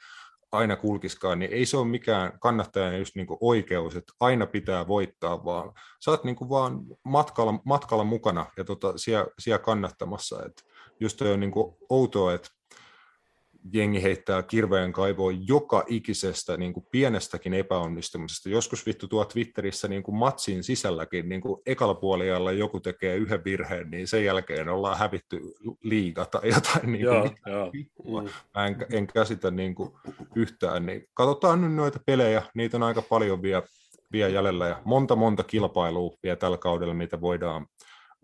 aina 0.54 0.76
kulkiskaan, 0.76 1.40
niin 1.40 1.54
ei 1.54 1.66
se 1.66 1.78
ole 1.78 1.88
mikään 1.88 2.40
kannattajan 2.40 3.00
just 3.00 3.16
niin 3.16 3.28
oikeus, 3.42 3.96
että 3.96 4.14
aina 4.20 4.46
pitää 4.46 4.88
voittaa, 4.88 5.46
vaan 5.46 5.74
sä 6.06 6.12
oot 6.12 6.24
niin 6.24 6.50
vaan 6.50 6.80
matkalla, 7.04 7.54
matkalla 7.66 8.04
mukana 8.04 8.46
ja 8.58 8.64
tota, 8.64 8.94
siellä, 8.98 9.28
siellä 9.40 9.60
kannattamassa. 9.60 10.46
Et 10.46 10.64
just 11.00 11.22
on 11.22 11.40
niin 11.40 11.54
outoa, 11.90 12.34
että 12.34 12.50
jengi 13.74 14.04
heittää 14.04 14.44
kirveen 14.44 14.94
kaivoon 14.94 15.48
joka 15.48 15.84
ikisestä 15.88 16.58
niin 16.58 16.74
kuin 16.74 16.86
pienestäkin 16.92 17.54
epäonnistumisesta. 17.54 18.50
Joskus 18.50 18.86
vittu 18.86 19.08
tuo 19.08 19.26
Twitterissä 19.26 19.88
niin 19.88 20.04
kuin 20.04 20.16
matsin 20.16 20.64
sisälläkin, 20.64 21.30
niin 21.30 21.42
kuin 21.42 21.62
ekalla 21.66 22.52
joku 22.52 22.80
tekee 22.80 23.16
yhden 23.16 23.44
virheen, 23.44 23.92
niin 23.92 24.08
sen 24.08 24.26
jälkeen 24.26 24.70
ollaan 24.70 24.98
hävitty 24.98 25.40
liiga 25.84 26.26
tai 26.26 26.42
jotain. 26.56 26.92
Niin 26.92 27.02
Joo, 27.02 27.22
kuin, 27.22 27.38
joo. 28.06 28.22
mm. 28.22 28.30
Mä 28.56 28.68
en, 28.68 28.76
en 28.92 29.08
käsitä 29.08 29.52
niin 29.52 29.76
kuin 29.76 29.92
yhtään. 30.36 30.86
Niin 30.86 31.08
katsotaan 31.14 31.62
nyt 31.62 31.74
noita 31.74 32.00
pelejä, 32.06 32.44
niitä 32.56 32.78
on 32.78 32.84
aika 32.84 33.02
paljon 33.02 33.42
vielä, 33.42 33.64
vielä 34.12 34.30
jäljellä 34.30 34.68
ja 34.68 34.82
monta 34.86 35.16
monta 35.16 35.44
kilpailua 35.44 36.18
vielä 36.24 36.36
tällä 36.36 36.58
kaudella, 36.58 36.94
mitä 36.94 37.22
voidaan 37.22 37.68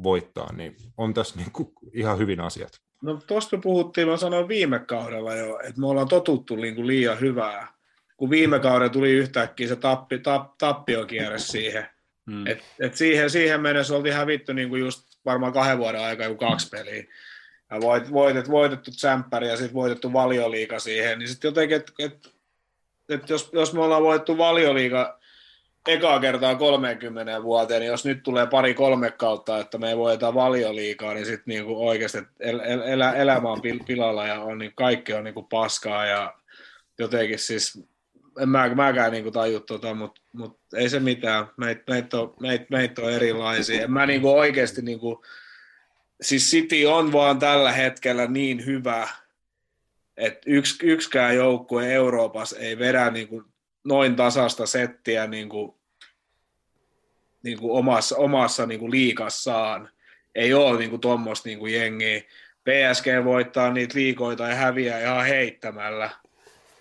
voittaa, 0.03 0.53
niin 0.53 0.75
on 0.97 1.13
tässä 1.13 1.35
niin 1.35 1.51
kuin 1.51 1.69
ihan 1.93 2.17
hyvin 2.17 2.39
asiat. 2.39 2.71
No 3.01 3.21
tuosta 3.27 3.57
puhuttiin, 3.57 4.07
mä 4.07 4.17
sanoin 4.17 4.47
viime 4.47 4.79
kaudella 4.79 5.35
jo, 5.35 5.59
että 5.59 5.81
me 5.81 5.87
ollaan 5.87 6.07
totuttu 6.07 6.55
niin 6.55 6.75
kuin 6.75 6.87
liian 6.87 7.19
hyvää. 7.19 7.67
Kun 8.17 8.29
viime 8.29 8.59
kaudella 8.59 8.93
tuli 8.93 9.11
yhtäkkiä 9.11 9.67
se 9.67 9.75
tappi, 9.75 10.19
tap, 10.19 10.57
tappiokierre 10.57 11.39
siihen. 11.39 11.85
Mm. 12.25 12.47
Et, 12.47 12.63
et 12.79 12.95
siihen, 12.95 13.29
siihen 13.29 13.61
mennessä 13.61 13.95
oltiin 13.95 14.15
hävitty 14.15 14.53
niin 14.53 14.69
kuin 14.69 14.81
just 14.81 15.09
varmaan 15.25 15.53
kahden 15.53 15.77
vuoden 15.77 16.01
aikaa 16.01 16.25
joku 16.25 16.37
kaksi 16.37 16.69
peliä. 16.69 17.03
Ja 17.71 17.81
voit, 17.81 18.11
voitet, 18.11 18.49
voitettu 18.49 18.91
tsemppäri 18.91 19.47
ja 19.47 19.57
sitten 19.57 19.73
voitettu 19.73 20.13
valioliika 20.13 20.79
siihen. 20.79 21.19
Niin 21.19 21.29
sitten 21.29 21.49
jotenkin, 21.49 21.77
että 21.77 21.91
et, 21.99 22.33
et 23.09 23.29
jos, 23.29 23.49
jos 23.53 23.73
me 23.73 23.81
ollaan 23.81 24.03
voitettu 24.03 24.37
valioliika 24.37 25.18
ekaa 25.87 26.19
kertaa 26.19 26.55
30 26.55 27.43
vuoteen, 27.43 27.79
niin 27.79 27.91
jos 27.91 28.05
nyt 28.05 28.23
tulee 28.23 28.47
pari-kolme 28.47 29.11
kautta, 29.11 29.59
että 29.59 29.77
me 29.77 29.89
ei 29.89 29.97
voita 29.97 30.33
valioliikaa, 30.33 31.13
niin 31.13 31.25
sitten 31.25 31.43
niinku 31.45 31.87
oikeasti 31.87 32.17
el, 32.39 32.59
el, 32.59 32.81
el, 32.81 33.01
elämä 33.01 33.51
on 33.51 33.61
pilalla 33.87 34.27
ja 34.27 34.41
on, 34.41 34.57
niin 34.57 34.71
kaikki 34.75 35.13
on 35.13 35.23
niinku 35.23 35.43
paskaa 35.43 36.05
ja 36.05 36.33
jotenkin 36.99 37.39
siis, 37.39 37.83
en 38.39 38.49
mä, 38.49 38.75
mäkään 38.75 39.11
niinku 39.11 39.31
taju 39.31 39.59
tota, 39.59 39.93
mutta 39.93 40.21
mut 40.33 40.59
ei 40.75 40.89
se 40.89 40.99
mitään, 40.99 41.47
meitä 41.57 41.83
meit 41.89 42.13
on, 42.13 42.33
meit, 42.39 42.69
meit 42.69 42.99
on 42.99 43.11
erilaisia. 43.11 43.83
En 43.83 43.91
mä 43.91 44.05
niinku 44.05 44.37
oikeasti, 44.37 44.81
niinku, 44.81 45.25
siis 46.21 46.51
City 46.51 46.85
on 46.85 47.11
vaan 47.11 47.39
tällä 47.39 47.71
hetkellä 47.71 48.27
niin 48.27 48.65
hyvä, 48.65 49.07
että 50.17 50.41
yks, 50.45 50.77
yksikään 50.83 51.35
joukkue 51.35 51.93
Euroopassa 51.93 52.57
ei 52.57 52.79
vedä 52.79 53.11
niinku 53.11 53.43
noin 53.83 54.15
tasasta 54.15 54.65
settiä 54.65 55.27
niin 55.27 55.49
kuin, 55.49 55.75
niin 57.43 57.59
kuin 57.59 57.71
omassa, 57.71 58.17
omassa 58.17 58.65
niin 58.65 58.79
kuin 58.79 58.91
liikassaan. 58.91 59.89
Ei 60.35 60.53
ole 60.53 60.79
niin 60.79 60.89
kuin 60.89 61.01
tuommoista 61.01 61.49
niin 61.49 61.59
kuin 61.59 61.73
jengiä. 61.73 62.21
PSG 62.63 63.05
voittaa 63.23 63.73
niitä 63.73 63.97
liikoita 63.97 64.47
ja 64.47 64.55
häviää 64.55 65.01
ihan 65.01 65.25
heittämällä. 65.25 66.09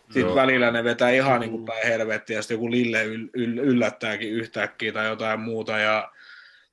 Sitten 0.05 0.22
Joo. 0.22 0.34
välillä 0.34 0.70
ne 0.70 0.84
vetää 0.84 1.11
ihan 1.11 1.40
niin 1.40 1.51
kuin 1.51 1.64
päin 1.64 1.86
helvettiä, 1.86 2.36
ja 2.36 2.42
sitten 2.42 2.55
joku 2.55 2.70
Lille 2.70 3.05
yl- 3.05 3.30
yl- 3.36 3.61
yllättääkin 3.61 4.32
yhtäkkiä 4.32 4.92
tai 4.92 5.07
jotain 5.07 5.40
muuta. 5.40 5.78
Ja 5.78 6.12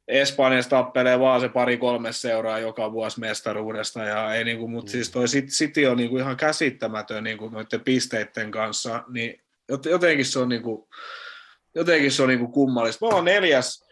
Espanjassa 0.08 0.70
tappelee 0.70 1.20
vaan 1.20 1.42
se 1.42 1.50
pari-kolme 1.50 2.12
seuraa 2.12 2.60
joka 2.60 2.92
vuosi 2.92 3.20
mestaruudesta, 3.20 4.04
ja 4.04 4.36
ei 4.36 4.44
niin 4.44 4.58
kuin, 4.58 4.72
mutta 4.72 4.90
mm. 4.90 4.92
siis 4.92 5.10
toi 5.10 5.26
City 5.26 5.86
on 5.86 5.98
niin 5.98 6.10
kuin 6.10 6.22
ihan 6.22 6.38
käsittämätön 6.38 7.24
niin 7.24 7.38
kuin 7.38 7.54
noiden 7.54 7.82
pisteiden 7.82 8.52
kanssa, 8.52 9.04
niin 9.08 9.45
jotenkin 9.70 10.26
se 10.26 10.40
on 10.40 10.50
niinku, 10.50 10.90
jotenkin 11.76 12.12
se 12.12 12.24
on 12.24 12.30
niinku 12.30 12.48
kummallista. 12.48 13.06
Me 13.06 13.08
ollaan 13.08 13.26
neljäs, 13.26 13.86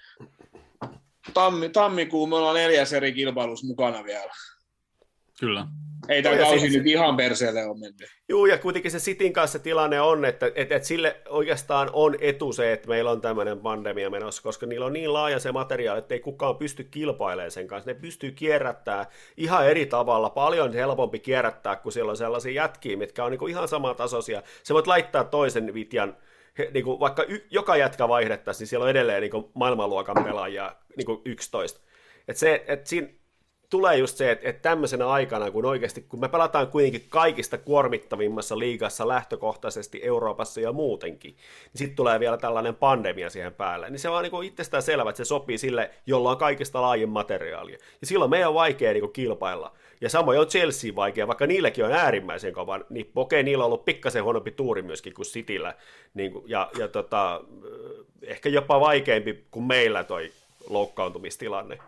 tammi, 1.34 1.69
tammikuun 1.69 2.30
me 2.30 2.36
ollaan 2.36 2.55
neljäs 2.55 2.93
eri 2.93 3.13
kilpailussa 3.13 3.67
mukana 3.67 4.03
vielä. 4.03 4.34
Kyllä. 5.39 5.67
Ei 6.10 6.24
tämä 6.24 6.38
kausi 6.38 6.70
nyt 6.70 6.88
ihan 6.88 7.18
perseelle 7.18 7.66
on 7.66 7.80
mennyt. 7.80 8.10
Joo, 8.30 8.45
ja 8.45 8.58
kuitenkin 8.58 8.91
se 8.91 8.99
Sitin 8.99 9.34
kanssa 9.34 9.60
tilanne 9.60 10.01
on, 10.01 10.26
että, 10.26 10.51
että, 10.56 10.76
että 10.76 10.88
sille 10.88 11.18
oikeastaan 11.30 11.89
on 11.93 12.16
etu 12.22 12.54
se, 12.54 12.74
että 12.74 12.88
meillä 12.88 13.12
on 13.12 13.22
tämmöinen 13.22 13.60
pandemia 13.60 14.10
menossa, 14.10 14.43
koska 14.43 14.66
niillä 14.66 14.86
on 14.86 14.93
niin 14.93 15.14
laaja 15.14 15.39
se 15.39 15.51
materiaali, 15.51 15.99
että 15.99 16.14
ei 16.14 16.20
kukaan 16.20 16.58
pysty 16.58 16.84
kilpailemaan 16.84 17.51
sen 17.51 17.68
kanssa. 17.68 17.91
Ne 17.91 17.93
pystyy 17.93 18.32
kierrättää 18.32 19.06
ihan 19.38 19.68
eri 19.68 19.86
tavalla, 19.86 20.30
paljon 20.30 20.74
helpompi 20.74 21.20
kierrättää, 21.20 21.76
kun 21.76 21.91
siellä 21.91 22.10
on 22.10 22.18
sellaisia 22.18 22.51
jätkiä, 22.51 22.97
mitkä 22.97 23.26
on 23.26 23.32
niin 23.32 23.39
kuin 23.39 23.51
ihan 23.51 23.68
samantasoisia. 23.68 24.43
Se 24.64 24.74
voit 24.74 24.88
laittaa 24.88 25.24
toisen 25.24 25.74
vitjan, 25.74 26.18
niin 26.74 26.86
kuin 26.86 26.99
vaikka 26.99 27.24
y- 27.28 27.47
joka 27.49 27.78
jätkä 27.78 28.08
vaihdettaisiin, 28.08 28.60
niin 28.60 28.68
siellä 28.68 28.84
on 28.84 28.89
edelleen 28.89 29.22
niin 29.22 29.32
kuin 29.32 29.45
maailmanluokan 29.54 30.24
pelaajia 30.24 30.76
niin 30.97 31.06
kuin 31.06 31.22
11. 31.26 31.82
Et 32.28 32.38
se, 32.38 32.64
et 32.68 32.88
siinä, 32.88 33.08
tulee 33.74 33.97
just 33.97 34.17
se, 34.17 34.32
että, 34.32 34.49
että 34.49 34.61
tämmöisenä 34.61 35.07
aikana, 35.07 35.51
kun 35.51 35.65
oikeasti, 35.65 36.01
kun 36.01 36.19
me 36.19 36.30
pelataan 36.30 36.67
kuitenkin 36.67 37.05
kaikista 37.09 37.57
kuormittavimmassa 37.57 38.59
liigassa 38.59 39.07
lähtökohtaisesti 39.07 39.99
Euroopassa 40.03 40.61
ja 40.61 40.71
muutenkin, 40.71 41.32
niin 41.32 41.76
sitten 41.76 41.95
tulee 41.95 42.19
vielä 42.19 42.38
tällainen 42.38 42.76
pandemia 42.76 43.30
siihen 43.30 43.53
päälle, 43.53 43.89
niin 43.89 43.99
se 43.99 44.09
on 44.09 44.24
niin 44.24 44.43
itsestään 44.43 44.84
selvä, 44.84 45.09
että 45.09 45.17
se 45.17 45.26
sopii 45.26 45.57
sille, 45.57 45.91
jolla 46.05 46.32
on 46.32 46.38
kaikista 46.38 46.82
laajin 46.82 47.09
materiaalia. 47.09 47.78
Ja 48.01 48.07
silloin 48.07 48.32
meidän 48.32 48.49
on 48.49 48.55
vaikea 48.55 48.93
niin 48.93 49.11
kilpailla. 49.13 49.71
Ja 50.01 50.09
samoin 50.09 50.39
on 50.39 50.47
Chelsea 50.47 50.95
vaikea, 50.95 51.28
vaikka 51.28 51.47
niilläkin 51.47 51.86
on 51.86 51.91
äärimmäisen 51.91 52.53
kova, 52.53 52.80
niin 52.89 53.11
okei, 53.15 53.43
niillä 53.43 53.63
on 53.63 53.65
ollut 53.65 53.86
pikkasen 53.86 54.24
huonompi 54.24 54.51
tuuri 54.51 54.82
myöskin 54.82 55.13
kuin 55.13 55.26
Cityllä, 55.26 55.74
niin 56.13 56.32
kuin, 56.32 56.43
ja, 56.47 56.69
ja 56.78 56.88
tota, 56.88 57.41
ehkä 58.21 58.49
jopa 58.49 58.80
vaikeampi 58.80 59.43
kuin 59.51 59.65
meillä 59.65 60.03
toi 60.03 60.32
loukkaantumistilanne. 60.69 61.80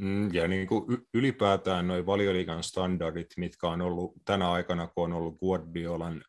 Mm, 0.00 0.34
ja 0.34 0.48
niin 0.48 0.66
kuin 0.66 0.84
ylipäätään 1.14 1.88
noin 1.88 2.06
valioliikan 2.06 2.62
standardit, 2.62 3.28
mitkä 3.36 3.68
on 3.68 3.80
ollut 3.80 4.12
tänä 4.24 4.50
aikana, 4.50 4.86
kun 4.86 5.04
on 5.04 5.12
ollut 5.12 5.38
Guardiolan 5.38 6.24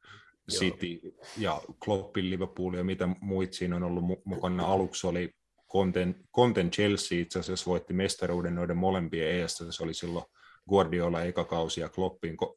City 0.52 1.00
Joo. 1.04 1.14
ja 1.38 1.62
Kloppin 1.86 2.30
Liverpool 2.30 2.74
ja 2.74 2.84
mitä 2.84 3.10
muut 3.22 3.54
siinä 3.54 3.76
on 3.76 3.84
ollut 3.84 4.04
mukana. 4.26 4.66
Aluksi 4.66 5.08
oli 5.08 5.34
Conten, 5.72 6.16
Conten 6.36 6.72
Chelsea 6.72 7.20
itse 7.20 7.40
asiassa 7.40 7.70
voitti 7.70 7.94
mestaruuden 7.94 8.56
noiden 8.56 8.78
molempien 8.78 9.28
eestä. 9.28 9.72
Se 9.72 9.84
oli 9.84 9.94
silloin 9.94 10.26
Guardiola 10.70 11.24
eka 11.24 11.44
kausi 11.44 11.82
ja 11.82 11.90
Kloppin 11.90 12.38
ko- 12.44 12.56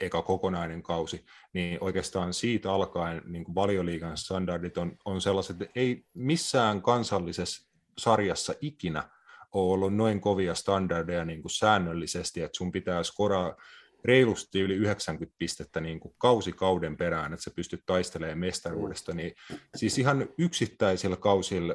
eka 0.00 0.22
kokonainen 0.22 0.82
kausi, 0.82 1.24
niin 1.52 1.78
oikeastaan 1.80 2.34
siitä 2.34 2.72
alkaen 2.72 3.22
niin 3.26 3.44
kuin 3.44 3.54
valioliigan 3.54 4.16
standardit 4.16 4.78
on, 4.78 4.96
on 5.04 5.20
sellaiset, 5.20 5.62
että 5.62 5.80
ei 5.80 6.04
missään 6.14 6.82
kansallisessa 6.82 7.70
sarjassa 7.98 8.54
ikinä– 8.60 9.08
ole 9.52 9.72
ollut 9.72 9.96
noin 9.96 10.20
kovia 10.20 10.54
standardeja 10.54 11.24
niin 11.24 11.42
kuin 11.42 11.50
säännöllisesti, 11.50 12.42
että 12.42 12.56
sun 12.56 12.72
pitää 12.72 13.02
skoraa 13.02 13.56
reilusti 14.04 14.60
yli 14.60 14.74
90 14.74 15.36
pistettä 15.38 15.80
niin 15.80 16.00
kuin 16.00 16.14
kausikauden 16.18 16.96
perään, 16.96 17.32
että 17.32 17.44
sä 17.44 17.50
pystyt 17.56 17.82
taistelemaan 17.86 18.38
mestaruudesta, 18.38 19.14
niin 19.14 19.32
siis 19.76 19.98
ihan 19.98 20.28
yksittäisillä 20.38 21.16
kausilla 21.16 21.74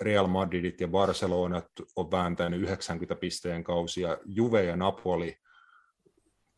Real 0.00 0.26
Madridit 0.26 0.80
ja 0.80 0.88
Barcelonat 0.88 1.66
on 1.96 2.10
vääntänyt 2.10 2.60
90 2.60 3.14
pisteen 3.14 3.64
kausia, 3.64 4.18
Juve 4.24 4.64
ja 4.64 4.76
Napoli, 4.76 5.36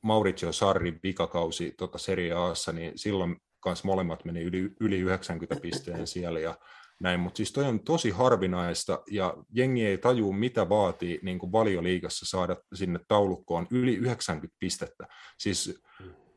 Mauricio 0.03 0.53
Sarri 0.53 0.99
vikakausi 1.03 1.75
tota 1.79 1.99
Serie 1.99 2.33
Aassa, 2.33 2.73
niin 2.73 2.93
silloin 2.97 3.37
kanssa 3.61 3.87
molemmat 3.87 4.25
meni 4.25 4.43
yli, 4.43 4.71
yli 4.81 4.99
90 4.99 5.63
pisteen 5.63 6.07
siellä, 6.07 6.41
ja 6.41 6.59
näin, 7.01 7.21
mutta 7.21 7.37
siis 7.37 7.53
toi 7.53 7.65
on 7.65 7.81
tosi 7.81 8.11
harvinaista 8.11 9.03
ja 9.11 9.35
jengi 9.53 9.87
ei 9.87 9.99
taju, 9.99 10.33
mitä 10.33 10.69
vaatii 10.69 11.19
niin 11.23 11.39
kuin 11.39 11.53
valioliigassa 11.53 12.27
saada 12.27 12.57
sinne 12.75 13.01
taulukkoon 13.09 13.67
yli 13.71 13.95
90 13.95 14.57
pistettä. 14.59 15.07
Siis 15.39 15.83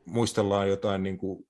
muistellaan 0.06 0.68
jotain 0.68 1.02
niin 1.02 1.18
kuin 1.18 1.46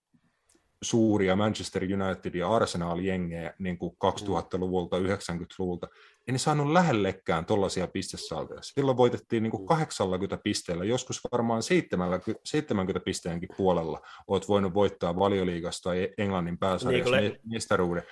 suuria 0.83 1.37
Manchester 1.37 1.83
United 1.83 2.35
ja 2.35 2.57
Arsenal-jengejä 2.57 3.55
niin 3.59 3.79
kuin 3.79 3.97
2000-luvulta, 4.05 4.99
90-luvulta. 4.99 5.89
Ei 6.29 6.33
ne 6.33 6.39
saanut 6.39 6.73
lähellekään 6.73 7.45
tuollaisia 7.47 7.87
pistesaltoja. 7.87 8.63
Silloin 8.63 8.97
voitettiin 8.97 9.43
niin 9.43 9.51
kuin 9.51 9.67
80 9.67 10.37
pisteellä, 10.45 10.85
joskus 10.85 11.21
varmaan 11.33 11.63
70, 11.63 12.41
70 12.45 13.05
pisteenkin 13.05 13.49
puolella 13.57 14.01
olet 14.27 14.49
voinut 14.49 14.75
voittaa 14.75 15.19
valioliigasta 15.19 15.91
tai 15.91 16.09
Englannin 16.19 16.59
pääsarjassa 16.59 17.17
niin, 17.17 17.39
mestaruuden. 17.53 18.03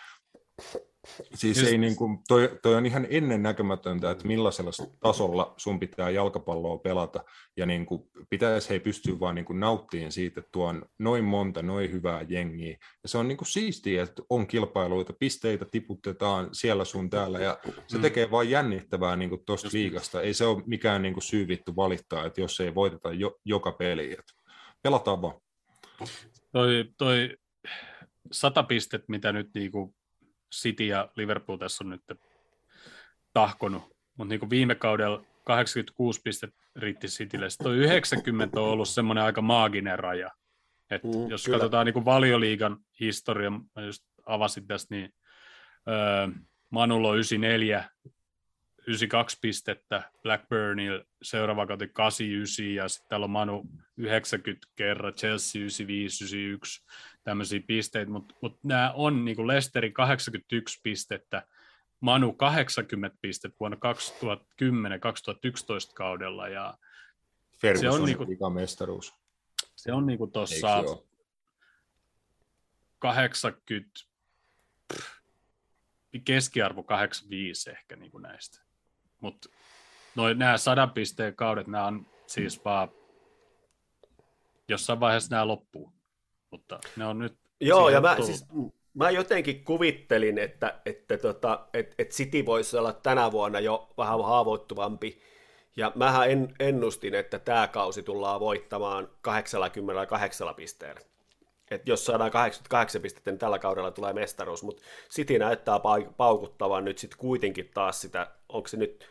Siis 1.35 1.59
Just... 1.59 1.69
ei 1.69 1.79
niin 1.79 1.97
kuin, 1.97 2.19
toi, 2.29 2.59
toi 2.63 2.75
on 2.75 2.87
ihan 2.87 3.07
ennennäkemätöntä, 3.11 4.11
että 4.11 4.27
millaisella 4.27 4.71
tasolla 5.01 5.55
sun 5.57 5.81
pitää 5.81 6.11
jalkapalloa 6.11 6.79
pelata, 6.79 7.25
ja 7.57 7.67
niin 7.67 7.87
kuin, 7.87 8.03
pitäisi 8.31 8.71
he 8.71 8.79
pystyä 8.79 9.21
vaan 9.21 9.35
niin 9.35 9.45
kuin 9.45 9.61
nauttimaan 9.61 10.13
siitä, 10.13 10.41
että 10.41 10.51
tuo 10.53 10.67
on 10.67 10.83
noin 10.99 11.25
monta, 11.25 11.63
noin 11.63 11.93
hyvää 11.93 12.27
jengiä, 12.29 12.77
ja 13.03 13.09
se 13.09 13.19
on 13.19 13.29
niin 13.29 13.39
kuin 13.39 13.49
siistiä, 13.49 14.03
että 14.03 14.23
on 14.31 14.47
kilpailuita, 14.47 15.13
pisteitä 15.13 15.65
tiputetaan 15.65 16.49
siellä 16.53 16.85
sun 16.85 17.11
täällä, 17.11 17.41
ja 17.41 17.59
se 17.87 17.97
mm. 17.97 18.03
tekee 18.03 18.31
vain 18.31 18.51
jännittävää 18.51 19.17
niin 19.17 19.31
kuin 19.31 19.45
tuosta 19.47 19.69
liikasta, 19.73 20.23
ei 20.23 20.35
se 20.35 20.45
ole 20.45 20.63
mikään 20.67 21.03
niin 21.03 21.15
kuin 21.15 21.25
syy 21.25 21.49
vittu 21.49 21.77
valittaa, 21.77 22.27
että 22.27 22.41
jos 22.41 22.61
ei 22.61 22.75
voiteta 22.75 23.13
jo, 23.13 23.39
joka 23.45 23.73
peli, 23.73 24.13
että 24.13 24.33
pelataan 24.83 25.23
vaan. 25.23 25.41
toi, 26.53 26.85
toi 26.99 27.37
sata 28.33 28.63
pistet, 28.63 29.05
mitä 29.09 29.33
nyt 29.33 29.51
niinku 29.55 29.95
City 30.55 30.85
ja 30.87 31.09
Liverpool 31.17 31.59
tässä 31.59 31.85
on 31.85 31.91
nyt 31.91 32.03
tahkonut, 33.35 33.83
mutta 34.17 34.29
niinku 34.29 34.51
viime 34.51 34.75
kaudella 34.75 35.23
86 35.45 36.21
pistettä 36.25 36.63
riitti 36.77 37.07
Citylle. 37.07 37.51
Sitten 37.51 37.65
toi 37.65 37.77
90 37.77 38.61
on 38.61 38.69
ollut 38.69 38.89
semmoinen 38.89 39.25
aika 39.25 39.43
maaginen 39.43 39.99
raja. 39.99 40.31
Et 40.91 41.05
Mm, 41.05 41.31
jos 41.31 41.45
kyllä. 41.45 41.59
katsotaan 41.59 41.87
niinku 41.87 42.05
valioliigan 42.05 42.77
historia, 43.01 43.51
mä 43.51 43.83
just 43.87 44.05
avasin 44.27 44.67
tästä, 44.67 44.95
niin 44.95 45.15
öö, 45.89 46.29
Manulla 46.71 47.09
on 47.09 47.15
94, 47.15 47.91
92 48.87 49.39
pistettä, 49.43 50.11
Blackburnilla 50.23 51.05
seuraava 51.23 51.67
kausi 51.67 51.89
89 51.89 52.75
ja 52.75 52.89
sitten 52.89 53.09
täällä 53.09 53.25
on 53.25 53.31
Manu 53.31 53.67
90 53.97 54.67
kerran, 54.77 55.15
Chelsea 55.15 55.61
95, 55.61 56.25
91, 56.25 56.83
tämmöisiä 57.25 57.61
pisteitä, 57.67 58.11
mutta 58.13 58.35
mut 58.43 58.59
nämä 58.65 58.93
on 58.97 59.25
niin 59.25 59.37
kuin 59.37 59.47
Lesterin 59.47 59.93
81 59.93 60.81
pistettä, 60.83 61.47
Manu 62.01 62.33
80 62.33 63.19
pistettä 63.21 63.57
vuonna 63.61 63.77
2010-2011 63.77 63.81
kaudella 65.95 66.49
ja 66.49 66.79
Ferguson 67.61 67.93
Se 67.93 67.99
on 67.99 68.05
niinku- 68.05 68.25
niinku... 68.25 68.51
mestaruus. 68.51 69.15
se 69.77 69.93
on 69.93 70.07
niin 70.07 70.19
kuin 70.19 70.33
tuossa 70.33 70.57
se 70.57 70.91
ole? 70.91 71.05
80, 72.99 73.91
pff, 74.95 75.21
keskiarvo 76.25 76.83
85 76.83 77.71
ehkä 77.71 77.97
niin 77.97 78.11
kuin 78.11 78.23
näistä. 78.23 78.61
Mutta 79.21 79.49
nämä 80.35 80.59
sadan 80.59 80.91
pisteen 80.91 81.37
kaudet, 81.37 81.67
nämä 81.67 81.87
on 81.87 82.07
siis 82.27 82.65
vaan, 82.65 82.89
jossain 84.69 85.01
vaiheessa 85.01 85.31
nämä 85.31 85.49
loppuu. 85.49 86.00
Mutta 86.51 86.81
ne 86.97 87.07
on 87.07 87.19
nyt 87.19 87.35
Joo, 87.61 87.89
ja 87.89 88.01
mä, 88.01 88.15
tullut. 88.17 88.27
siis, 88.27 88.47
mä 88.95 89.11
jotenkin 89.11 89.65
kuvittelin, 89.65 90.39
että, 90.39 90.81
että, 90.87 91.19
tota, 91.19 91.67
että, 91.75 91.95
että 91.99 92.15
City 92.15 92.47
voisi 92.47 92.77
olla 92.77 92.93
tänä 92.93 93.33
vuonna 93.33 93.61
jo 93.61 93.89
vähän 93.99 94.25
haavoittuvampi. 94.25 95.23
Ja 95.77 95.93
mähän 95.95 96.31
en, 96.31 96.55
ennustin, 96.61 97.15
että 97.15 97.39
tämä 97.39 97.69
kausi 97.69 98.03
tullaan 98.03 98.41
voittamaan 98.41 99.09
88 99.21 100.55
pisteellä. 100.55 101.01
että 101.71 101.91
jos 101.91 102.05
saadaan 102.05 102.31
88 102.31 103.03
pistettä, 103.03 103.31
niin 103.31 103.39
tällä 103.39 103.59
kaudella 103.59 103.91
tulee 103.91 104.13
mestaruus, 104.13 104.63
mutta 104.63 104.83
City 105.11 105.39
näyttää 105.39 105.79
pau- 105.79 106.13
paukuttavan 106.17 106.85
nyt 106.85 106.99
sitten 106.99 107.19
kuitenkin 107.19 107.71
taas 107.75 108.01
sitä, 108.01 108.31
onko 108.49 108.69
se 108.69 108.77
nyt 108.77 109.09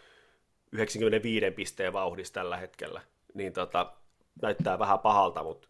95 0.72 1.52
pisteen 1.52 1.94
vauhdissa 1.94 2.34
tällä 2.34 2.58
hetkellä, 2.58 3.02
niin 3.34 3.54
tota, 3.54 3.94
näyttää 4.42 4.80
vähän 4.80 5.00
pahalta, 5.00 5.44
mutta 5.44 5.68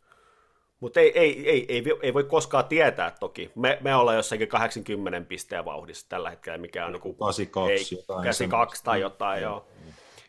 mut 0.79 0.97
ei, 0.97 1.19
ei, 1.19 1.49
ei, 1.49 1.65
ei, 1.69 1.83
ei, 2.01 2.13
voi 2.13 2.23
koskaan 2.23 2.65
tietää 2.65 3.11
toki. 3.11 3.51
Me, 3.55 3.77
me 3.81 3.95
ollaan 3.95 4.17
jossakin 4.17 4.47
80 4.47 5.27
pisteen 5.27 5.65
vauhdissa 5.65 6.09
tällä 6.09 6.29
hetkellä, 6.29 6.57
mikä 6.57 6.85
on 6.85 6.91
niin 6.91 7.15
82 7.15 7.95
jotain 7.95 8.17
82 8.17 8.83
tai 8.83 9.01
jotain, 9.01 9.41
joo. 9.41 9.67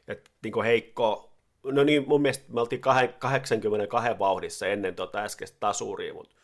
Et, 0.08 0.30
niin 0.42 0.52
kuin 0.52 0.66
heikko, 0.66 1.32
no 1.64 1.84
niin, 1.84 2.04
mun 2.08 2.22
mielestä 2.22 2.44
me 2.48 2.60
oltiin 2.60 2.80
kahe- 2.80 3.14
82 3.18 4.18
vauhdissa 4.18 4.66
ennen 4.66 4.94
tota 4.94 5.18
äskeistä 5.18 5.56
tasuria, 5.60 6.14
mutta 6.14 6.36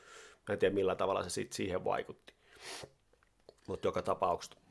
en 0.51 0.59
tiedä 0.59 0.75
millä 0.75 0.95
tavalla 0.95 1.23
se 1.23 1.31
sit 1.31 1.53
siihen 1.53 1.85
vaikutti. 1.85 2.33
Mutta 3.69 3.89
joka 3.89 4.03
tapauksessa. 4.03 4.66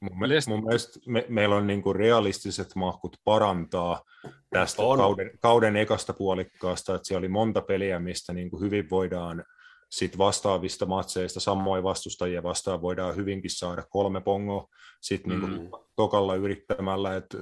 Mun, 0.00 0.18
me, 0.18 0.28
mun 0.48 0.64
mielestä 0.64 1.00
me, 1.06 1.26
meillä 1.28 1.54
on 1.56 1.66
niinku 1.66 1.92
realistiset 1.92 2.74
mahkut 2.74 3.16
parantaa 3.24 4.02
tästä 4.50 4.82
On. 4.82 4.98
kauden, 4.98 5.30
kauden 5.42 5.76
ekasta 5.76 6.12
puolikkaasta, 6.12 6.94
että 6.94 7.08
siellä 7.08 7.18
oli 7.18 7.28
monta 7.28 7.62
peliä, 7.62 7.98
mistä 7.98 8.32
niinku 8.32 8.60
hyvin 8.60 8.90
voidaan 8.90 9.44
sit 9.90 10.18
vastaavista 10.18 10.86
matseista, 10.86 11.40
samoin 11.40 11.82
vastustajia 11.82 12.42
vastaan 12.42 12.82
voidaan 12.82 13.16
hyvinkin 13.16 13.50
saada 13.50 13.82
kolme 13.90 14.20
pongoa 14.20 14.68
sit 15.00 15.26
niinku 15.26 15.46
Mm. 15.46 15.68
tokalla 15.96 16.34
yrittämällä, 16.34 17.16
että 17.16 17.38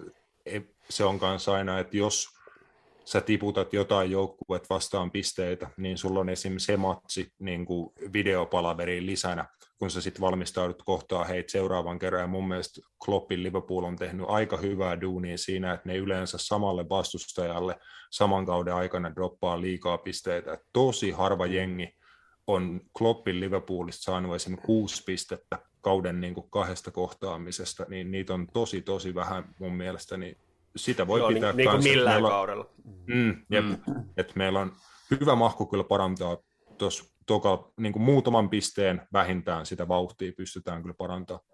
ei- 0.47 0.75
se 0.91 1.05
on 1.05 1.19
kanssa 1.19 1.53
aina, 1.55 1.79
että 1.79 1.97
jos 1.97 2.29
sä 3.05 3.21
tiputat 3.21 3.73
jotain 3.73 4.11
joukkuet 4.11 4.71
vastaan 4.71 5.11
pisteitä, 5.11 5.71
niin 5.77 5.99
sulla 5.99 6.21
on 6.21 6.29
esim. 6.29 6.55
se 6.59 6.77
matsi 6.77 7.33
niin 7.39 7.67
kuin 7.67 7.93
videopalaveriin 8.13 9.07
lisänä, 9.07 9.45
kun 9.83 9.91
sä 9.91 10.01
sitten 10.01 10.21
valmistaudut 10.21 10.83
kohtaa 10.83 11.25
heitä 11.25 11.53
seuraavan 11.53 11.99
kerran. 11.99 12.21
Ja 12.23 12.27
mun 12.27 12.49
mielestä 12.49 12.81
Kloppin 13.05 13.43
Liverpool 13.43 13.85
on 13.85 13.97
tehnyt 13.97 14.27
aika 14.29 14.57
hyvää 14.57 15.01
duunia 15.01 15.39
siinä, 15.39 15.73
että 15.73 15.89
ne 15.89 15.97
yleensä 15.97 16.39
samalle 16.39 16.89
vastustajalle 16.89 17.79
saman 18.11 18.47
kauden 18.47 18.75
aikana 18.75 19.15
droppaa 19.15 19.61
liikaa 19.61 19.99
pisteitä. 19.99 20.53
Et 20.53 20.61
tosi 20.73 21.11
harva 21.11 21.47
jengi 21.47 21.95
on 22.47 22.81
Kloppin 22.99 23.41
Liverpoolista 23.41 24.03
saanut 24.03 24.35
esimerkiksi 24.37 24.67
kuusi 24.67 25.03
pistettä 25.07 25.59
kauden 25.81 26.21
niin 26.21 26.35
kuin 26.35 26.51
kahdesta 26.51 26.91
kohtaamisesta, 26.91 27.87
niin 27.89 28.11
niitä 28.11 28.35
on 28.35 28.47
tosi 28.53 28.83
tosi 28.83 29.15
vähän 29.15 29.55
mun 29.59 29.73
mielestä, 29.75 30.17
niin 30.17 30.37
sitä 30.77 31.07
voi 31.07 31.21
Joo, 31.21 31.29
niin, 31.29 31.35
pitää 31.35 31.53
niin 31.53 31.69
kuin 31.69 31.73
kans, 31.75 31.87
että 31.87 31.97
millään 31.97 32.15
meillä 32.15 32.29
on- 32.29 32.33
kaudella. 32.33 32.71
Mm, 33.07 33.45
jep, 33.51 33.65
mm. 33.65 33.77
Et 34.17 34.37
meillä 34.37 34.61
on 34.61 34.73
hyvä 35.11 35.35
mahku 35.35 35.67
kyllä 35.67 35.85
parantaa 35.85 36.37
tuossa 36.79 37.12
toka, 37.27 37.73
niin 37.77 37.93
kuin 37.93 38.03
muutaman 38.03 38.51
pisteen 38.51 39.03
vähintään 39.13 39.67
sitä 39.67 39.89
vauhtia 39.89 40.33
pystytään 40.37 40.83
kyllä 40.83 40.95
parantamaan. 40.95 41.45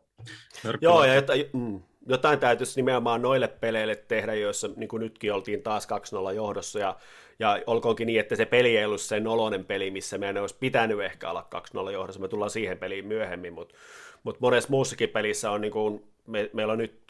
Joo, 0.81 1.05
ja 1.05 1.15
jotain, 1.15 1.45
mm, 1.53 1.83
jotain 2.07 2.39
täytyisi 2.39 2.77
nimenomaan 2.77 3.23
noille 3.23 3.49
peleille 3.49 3.97
tehdä, 3.97 4.35
joissa 4.35 4.69
niin 4.77 4.89
kuin 4.89 5.01
nytkin 5.01 5.33
oltiin 5.33 5.63
taas 5.63 5.89
2-0 6.31 6.33
johdossa, 6.33 6.79
ja, 6.79 6.97
ja 7.39 7.63
olkoonkin 7.67 8.07
niin, 8.07 8.21
että 8.21 8.37
se 8.37 8.45
peli 8.45 8.77
ei 8.77 8.85
ollut 8.85 9.01
se 9.01 9.21
nolonen 9.21 9.65
peli, 9.65 9.91
missä 9.91 10.19
meidän 10.19 10.41
olisi 10.41 10.57
pitänyt 10.61 11.01
ehkä 11.01 11.31
olla 11.31 11.49
2-0 11.89 11.91
johdossa, 11.91 12.21
me 12.21 12.29
tullaan 12.29 12.51
siihen 12.51 12.79
peliin 12.79 13.07
myöhemmin, 13.07 13.53
mutta 13.53 13.75
mut 14.23 14.41
monessa 14.41 14.71
muussakin 14.71 15.09
pelissä 15.09 15.51
on 15.51 15.61
niin 15.61 15.73
kuin, 15.73 16.05
me, 16.27 16.51
meillä 16.53 16.73
on 16.73 16.79
nyt, 16.79 17.01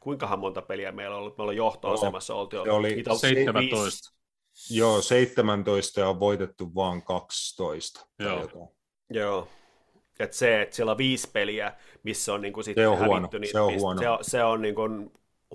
kuinkahan 0.00 0.38
monta 0.38 0.62
peliä 0.62 0.92
meillä 0.92 1.16
on 1.16 1.20
ollut, 1.20 1.38
meillä 1.38 1.50
on 1.50 1.56
johtoasemassa 1.56 2.34
oltu, 2.34 2.64
se 2.64 2.70
oli 2.70 2.94
niitä 2.94 3.10
on 3.10 3.18
17. 3.18 4.16
Joo, 4.70 5.02
17 5.02 6.00
ja 6.00 6.08
on 6.08 6.20
voitettu 6.20 6.74
vaan 6.74 7.02
12. 7.02 8.06
tai 8.18 8.26
Joo. 8.26 8.72
Joo. 9.10 9.48
Et 10.18 10.32
se, 10.32 10.62
että 10.62 10.76
siellä 10.76 10.92
on 10.92 10.98
viisi 10.98 11.30
peliä, 11.32 11.72
missä 12.02 12.34
on 12.34 12.40
niinku 12.40 12.62
sitten 12.62 12.84
Se 12.84 12.88
on 12.88 12.98
hävitty 12.98 13.08
huono, 13.08 13.28
niitä 13.38 13.52
se 13.52 13.60
on 13.60 13.72
piste- 13.72 13.80
huono. 13.80 14.00
Se 14.00 14.08
on, 14.08 14.18
se 14.22 14.44
on 14.44 14.62
niinku 14.62 14.82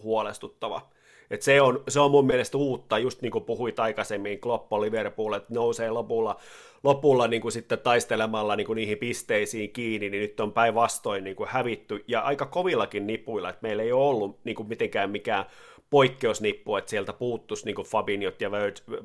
huolestuttava. 0.03 0.89
Et 1.31 1.41
se, 1.41 1.61
on, 1.61 1.83
se 1.87 1.99
on 1.99 2.11
mun 2.11 2.25
mielestä 2.25 2.57
uutta, 2.57 2.99
just 2.99 3.21
niin 3.21 3.31
kuin 3.31 3.43
puhuit 3.43 3.79
aikaisemmin, 3.79 4.39
Kloppo 4.39 4.81
Liverpool, 4.81 5.33
että 5.33 5.53
nousee 5.53 5.89
lopulla, 5.89 6.39
lopulla 6.83 7.27
niin 7.27 7.41
kuin 7.41 7.51
sitten 7.51 7.79
taistelemalla 7.79 8.55
niin 8.55 8.67
kuin 8.67 8.75
niihin 8.75 8.97
pisteisiin 8.97 9.73
kiinni, 9.73 10.09
niin 10.09 10.21
nyt 10.21 10.39
on 10.39 10.53
päinvastoin 10.53 11.23
niin 11.23 11.35
kuin 11.35 11.49
hävitty, 11.49 12.03
ja 12.07 12.21
aika 12.21 12.45
kovillakin 12.45 13.07
nipuilla, 13.07 13.49
että 13.49 13.59
meillä 13.61 13.83
ei 13.83 13.91
ole 13.91 14.09
ollut 14.09 14.39
niin 14.43 14.55
kuin 14.55 14.69
mitenkään 14.69 15.09
mikään 15.09 15.45
poikkeusnippu, 15.91 16.75
että 16.75 16.89
sieltä 16.89 17.13
puuttuisi 17.13 17.65
niin 17.65 17.75
kuin 17.75 17.87
Fabinhot 17.87 18.41
ja 18.41 18.51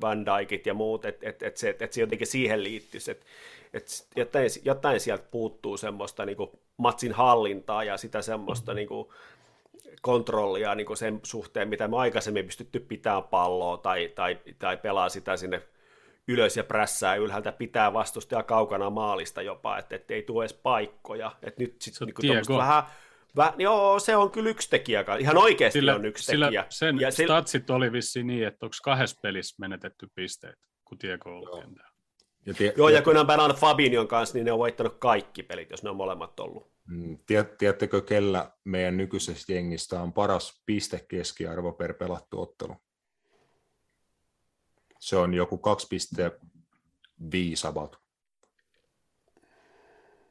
Van 0.01 0.27
Dijkit 0.27 0.67
ja 0.67 0.75
muut, 0.75 1.05
että 1.05 1.29
et, 1.29 1.43
et 1.43 1.57
se, 1.57 1.77
et 1.81 1.93
se 1.93 2.01
jotenkin 2.01 2.27
siihen 2.27 2.65
liittyisi, 2.65 3.11
että 3.11 3.27
et 3.75 4.07
jotain, 4.17 4.51
jotain 4.65 5.01
sieltä 5.01 5.25
puuttuu 5.31 5.77
semmoista 5.77 6.27
niin 6.27 6.37
kuin 6.37 6.51
matsin 6.77 7.13
hallintaa 7.13 7.85
ja 7.85 7.97
sitä 7.97 8.23
semmoista 8.23 8.75
niin 8.75 8.89
kuin 8.89 9.09
kontrollia 10.03 10.75
niin 10.75 10.87
kuin 10.87 10.97
sen 10.97 11.21
suhteen, 11.23 11.69
mitä 11.69 11.89
me 11.89 11.97
aikaisemmin 11.97 12.45
pystytty 12.45 12.81
pitämään 12.81 13.25
palloa 13.25 13.77
tai, 13.77 14.13
tai, 14.15 14.39
tai 14.59 14.77
pelaa 14.77 15.09
sitä 15.09 15.37
sinne 15.37 15.63
ylös 16.29 16.57
ja 16.57 16.65
prässää 16.65 17.15
ylhäältä 17.15 17.53
pitää 17.53 17.93
vastustaa 17.93 18.43
kaukana 18.43 18.91
maalista 18.91 19.43
jopa, 19.43 19.79
että 19.79 19.97
et 19.97 20.11
ei 20.11 20.23
tule 20.23 20.45
edes 20.45 20.55
paikkoja. 20.55 21.33
Et 21.43 21.59
nyt 21.59 21.83
sitten 21.83 22.09
niin 22.09 22.33
Diego. 22.33 22.57
vähän, 22.57 22.83
vähän, 23.37 23.55
joo, 23.61 23.99
se 23.99 24.17
on 24.17 24.31
kyllä 24.31 24.51
yksi 24.51 24.71
tekijä, 24.71 25.05
ihan 25.19 25.37
oikeasti 25.37 25.79
Sillä, 25.79 25.95
on 25.95 26.05
yksi 26.05 26.25
sillä 26.25 26.47
tekijä. 26.47 26.67
sen 26.69 27.01
ja 27.01 27.11
se, 27.11 27.25
statsit 27.25 27.71
oli 27.71 27.93
vissiin 27.93 28.27
niin, 28.27 28.47
että 28.47 28.67
onko 28.67 28.77
kahdessa 28.85 29.19
pelissä 29.23 29.57
menetetty 29.59 30.09
pisteet, 30.15 30.59
kun 30.85 30.99
Diego 31.03 31.31
on 31.31 31.37
ollut 31.37 31.61
kentällä. 31.61 31.91
Ja 32.47 32.55
tie, 32.55 32.73
joo, 32.77 32.89
ja 32.89 33.03
kun 33.03 33.15
ne 33.15 33.21
on 33.21 33.27
pelannut 33.27 33.59
Fabinion 33.59 34.09
kanssa, 34.09 34.35
niin 34.39 34.45
ne 34.45 34.53
on 34.53 34.59
voittanut 34.59 34.97
kaikki 34.99 35.43
pelit, 35.43 35.71
jos 35.71 35.83
ne 35.83 35.91
on 35.91 35.97
molemmat 35.97 36.41
ollut. 36.41 36.71
Mm, 36.87 37.19
tiedät- 37.27 37.59
Tiedättekö, 37.59 38.01
kellä 38.03 38.51
meidän 38.65 38.97
nykyisestä 38.97 39.53
jengistä 39.53 40.01
on 40.03 40.13
paras 40.13 40.63
pistekeskiarvo 40.67 41.73
per 41.73 41.95
pelattu 41.95 42.41
ottelu? 42.43 42.77
Se 45.01 45.17
on 45.17 45.35
joku 45.35 45.59
2,5 45.59 47.69
about. 47.69 47.97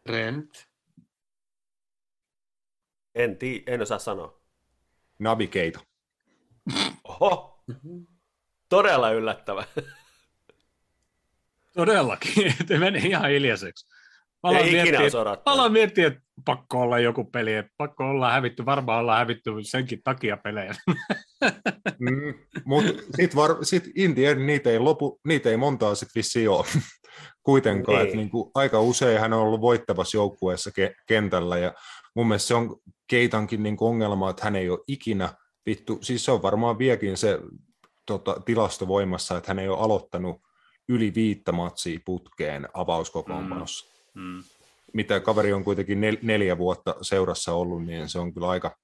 Rent. 0.05 0.67
En, 3.16 3.38
tii, 3.38 3.63
en 3.68 3.82
osaa 3.82 3.99
sanoa. 3.99 4.41
Nabi 5.20 5.47
Keita. 5.47 5.80
Oho, 7.03 7.63
todella 8.70 9.11
yllättävä. 9.11 9.66
Todellakin, 11.74 12.47
että 12.61 12.80
meni 12.80 12.99
ihan 12.99 13.30
hiljaiseksi. 13.30 13.88
Mä 14.43 14.49
aloin 14.49 14.72
miettiä, 14.72 14.99
mä 14.99 15.38
aloin 15.45 15.72
miettiä, 15.72 16.07
että 16.07 16.20
pakko 16.45 16.82
olla 16.82 16.99
joku 16.99 17.24
peli, 17.24 17.53
että 17.53 17.72
pakko 17.78 18.09
olla 18.09 18.32
hävitty, 18.32 18.66
varmaan 18.66 18.99
ollaan 18.99 19.18
hävitty 19.18 19.51
senkin 19.61 20.01
takia 20.03 20.38
pelejä. 20.38 20.76
Mm, 21.99 22.34
Mutta 22.66 22.91
sitten 23.16 23.39
sit 23.63 23.84
in 23.95 24.16
the 24.16 24.30
end, 24.30 24.39
niitä 24.45 24.70
ei, 24.70 24.80
lopu, 24.80 25.20
niitä 25.28 25.49
ei 25.49 25.57
montaa 25.57 25.95
sitten 25.95 26.20
vissiin 26.20 26.49
ole. 26.49 26.66
kuitenkaan. 27.43 27.97
Niin. 27.97 28.05
Että 28.05 28.18
niin 28.18 28.30
kuin 28.30 28.51
aika 28.55 28.80
usein 28.82 29.20
hän 29.20 29.34
on 29.34 29.41
ollut 29.41 29.61
voittavassa 29.61 30.18
joukkueessa 30.18 30.70
ke- 30.70 30.95
kentällä 31.07 31.57
ja 31.57 31.74
mun 32.16 32.28
mielestä 32.28 32.47
se 32.47 32.55
on 32.55 32.82
Keitankin 33.07 33.63
niin 33.63 33.78
ongelma, 33.80 34.30
että 34.30 34.43
hän 34.43 34.55
ei 34.55 34.70
ole 34.70 34.80
ikinä, 34.88 35.34
vittu, 35.66 35.99
siis 36.01 36.26
se 36.26 36.32
on 36.32 36.41
varmaan 36.41 36.78
viekin 36.78 37.18
se 37.18 37.39
tota, 38.05 38.41
tilasto 38.45 38.88
voimassa, 38.88 39.38
että 39.38 39.49
hän 39.49 39.59
ei 39.59 39.68
ole 39.68 39.80
aloittanut 39.80 40.41
yli 40.89 41.13
viittä 41.16 41.51
matsia 41.51 41.99
putkeen 42.05 42.68
avauskokoonpanossa. 42.74 43.86
Mm. 44.13 44.43
Mitä 44.93 45.20
kaveri 45.20 45.53
on 45.53 45.63
kuitenkin 45.63 46.01
nel- 46.01 46.20
neljä 46.22 46.57
vuotta 46.57 46.95
seurassa 47.01 47.53
ollut, 47.53 47.86
niin 47.86 48.09
se 48.09 48.20
on 48.20 48.34
kyllä 48.34 48.49
aika, 48.49 48.78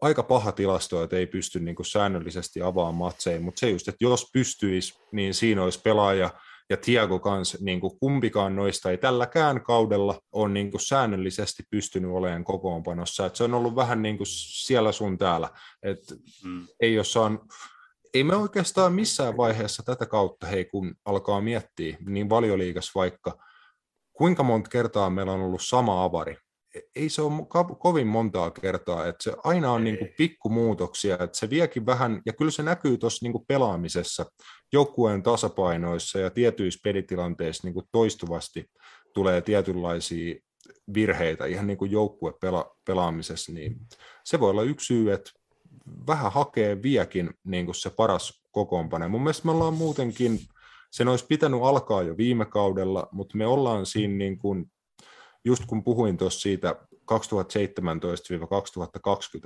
aika 0.00 0.22
paha 0.22 0.52
tilasto, 0.52 1.02
että 1.02 1.16
ei 1.16 1.26
pysty 1.26 1.60
niin 1.60 1.76
kuin 1.76 1.86
säännöllisesti 1.86 2.62
avaamaan 2.62 2.94
matseja, 2.94 3.40
mutta 3.40 3.60
se 3.60 3.70
just, 3.70 3.88
että 3.88 4.04
jos 4.04 4.30
pystyisi, 4.32 4.94
niin 5.12 5.34
siinä 5.34 5.62
olisi 5.62 5.80
pelaaja, 5.80 6.30
ja 6.70 6.76
Tiago 6.76 7.18
kanssa, 7.18 7.58
niin 7.60 7.80
kuin 7.80 7.98
kumpikaan 8.00 8.56
noista 8.56 8.90
ei 8.90 8.98
tälläkään 8.98 9.62
kaudella 9.62 10.20
ole 10.32 10.52
niin 10.52 10.70
kuin 10.70 10.80
säännöllisesti 10.80 11.62
pystynyt 11.70 12.10
olemaan 12.10 12.44
kokoonpanossa. 12.44 13.26
Et 13.26 13.36
se 13.36 13.44
on 13.44 13.54
ollut 13.54 13.76
vähän 13.76 14.02
niin 14.02 14.16
kuin 14.16 14.26
siellä 14.66 14.92
sun 14.92 15.18
täällä. 15.18 15.50
Et 15.82 15.98
Mm. 16.44 16.66
ei, 16.80 17.04
saanut, 17.04 17.40
ei 18.14 18.24
me 18.24 18.36
oikeastaan 18.36 18.92
missään 18.92 19.36
vaiheessa 19.36 19.82
tätä 19.82 20.06
kautta, 20.06 20.46
hei 20.46 20.64
kun 20.64 20.94
alkaa 21.04 21.40
miettiä, 21.40 21.96
niin 22.06 22.30
valioliigas 22.30 22.94
vaikka, 22.94 23.38
kuinka 24.12 24.42
monta 24.42 24.70
kertaa 24.70 25.10
meillä 25.10 25.32
on 25.32 25.40
ollut 25.40 25.62
sama 25.62 26.04
avari. 26.04 26.36
Ei 26.96 27.08
se 27.08 27.22
ole 27.22 27.32
ko- 27.32 27.76
kovin 27.78 28.06
montaa 28.06 28.50
kertaa, 28.50 29.06
että 29.06 29.24
se 29.24 29.32
aina 29.44 29.72
on 29.72 29.84
niin 29.84 29.98
kuin 29.98 30.10
pikkumuutoksia, 30.18 31.14
että 31.14 31.38
se 31.38 31.50
viekin 31.50 31.86
vähän, 31.86 32.22
ja 32.26 32.32
kyllä 32.32 32.50
se 32.50 32.62
näkyy 32.62 32.98
tuossa 32.98 33.24
niin 33.24 33.32
kuin 33.32 33.44
pelaamisessa, 33.48 34.26
joukkueen 34.72 35.22
tasapainoissa 35.22 36.18
ja 36.18 36.30
tietyissä 36.30 36.80
pelitilanteissa 36.84 37.66
niin 37.66 37.74
kuin 37.74 37.86
toistuvasti 37.92 38.70
tulee 39.14 39.40
tietynlaisia 39.40 40.34
virheitä 40.94 41.46
ihan 41.46 41.66
niin 41.66 41.78
kuin 41.78 41.90
joukkue 41.90 42.30
pela- 42.30 42.76
pelaamisessa, 42.86 43.52
niin 43.52 43.76
se 44.24 44.40
voi 44.40 44.50
olla 44.50 44.62
yksi 44.62 44.86
syy, 44.86 45.12
että 45.12 45.30
vähän 46.06 46.32
hakee 46.32 46.82
viekin 46.82 47.30
niin 47.44 47.64
kuin 47.64 47.74
se 47.74 47.90
paras 47.90 48.42
kokoonpano. 48.52 49.08
Mun 49.08 49.22
mielestä 49.22 49.46
me 49.46 49.52
ollaan 49.52 49.74
muutenkin, 49.74 50.38
sen 50.90 51.08
olisi 51.08 51.26
pitänyt 51.26 51.60
alkaa 51.62 52.02
jo 52.02 52.16
viime 52.16 52.44
kaudella, 52.44 53.08
mutta 53.12 53.36
me 53.36 53.46
ollaan 53.46 53.86
siinä 53.86 54.14
niin 54.14 54.38
kuin, 54.38 54.72
just 55.46 55.64
kun 55.66 55.84
puhuin 55.84 56.16
tuossa 56.16 56.40
siitä 56.40 56.76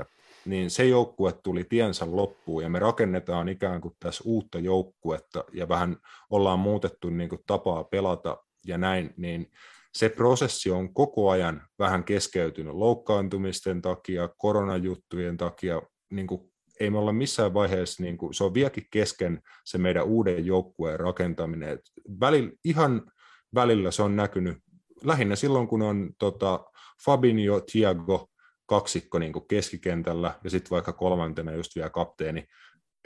2017-2020, 0.03 0.05
niin 0.45 0.71
se 0.71 0.85
joukkue 0.85 1.33
tuli 1.33 1.65
tiensä 1.65 2.07
loppuun 2.11 2.63
ja 2.63 2.69
me 2.69 2.79
rakennetaan 2.79 3.49
ikään 3.49 3.81
kuin 3.81 3.97
tässä 4.01 4.25
uutta 4.27 4.59
joukkuetta 4.59 5.45
ja 5.53 5.69
vähän 5.69 5.97
ollaan 6.31 6.59
muutettu 6.59 7.11
niin 7.11 7.29
kuin 7.29 7.41
tapaa 7.47 7.85
pelata 7.85 8.39
ja 8.67 8.79
näin, 8.79 9.15
niin 9.17 9.51
se 9.95 10.09
prosessi 10.09 10.71
on 10.71 10.95
koko 10.95 11.31
ajan 11.31 11.63
vähän 11.79 12.05
keskeytynyt 12.05 12.75
loukkaantumisten 12.75 13.83
takia, 13.83 14.29
koronajuttujen 14.29 15.37
takia, 15.37 15.83
niin 16.11 16.27
kuin 16.27 16.51
ei 16.81 16.91
me 16.91 16.99
olla 16.99 17.13
missään 17.13 17.55
vaiheessa, 17.55 18.03
niin 18.03 18.19
kuin, 18.19 18.35
se 18.35 18.45
on 18.45 18.55
vieläkin 18.55 18.87
kesken 18.91 19.43
se 19.65 19.79
meidän 19.79 20.05
uuden 20.05 20.47
joukkueen 20.47 21.01
rakentaminen. 21.01 21.79
Välillä, 22.21 22.53
ihan 22.65 23.11
välillä 23.55 23.91
se 23.91 24.03
on 24.03 24.17
näkynyt 24.17 24.59
lähinnä 25.05 25.37
silloin, 25.37 25.69
kun 25.69 25.83
on 25.83 26.11
tota, 26.19 26.65
Fabinho, 27.05 27.61
Thiago, 27.61 28.31
kaksikko 28.67 29.19
niin 29.19 29.33
kuin 29.33 29.49
keskikentällä 29.49 30.35
ja 30.45 30.51
sitten 30.51 30.71
vaikka 30.71 30.93
kolmantena 30.93 31.53
just 31.53 31.77
vielä 31.77 31.91
kapteeni 31.91 32.47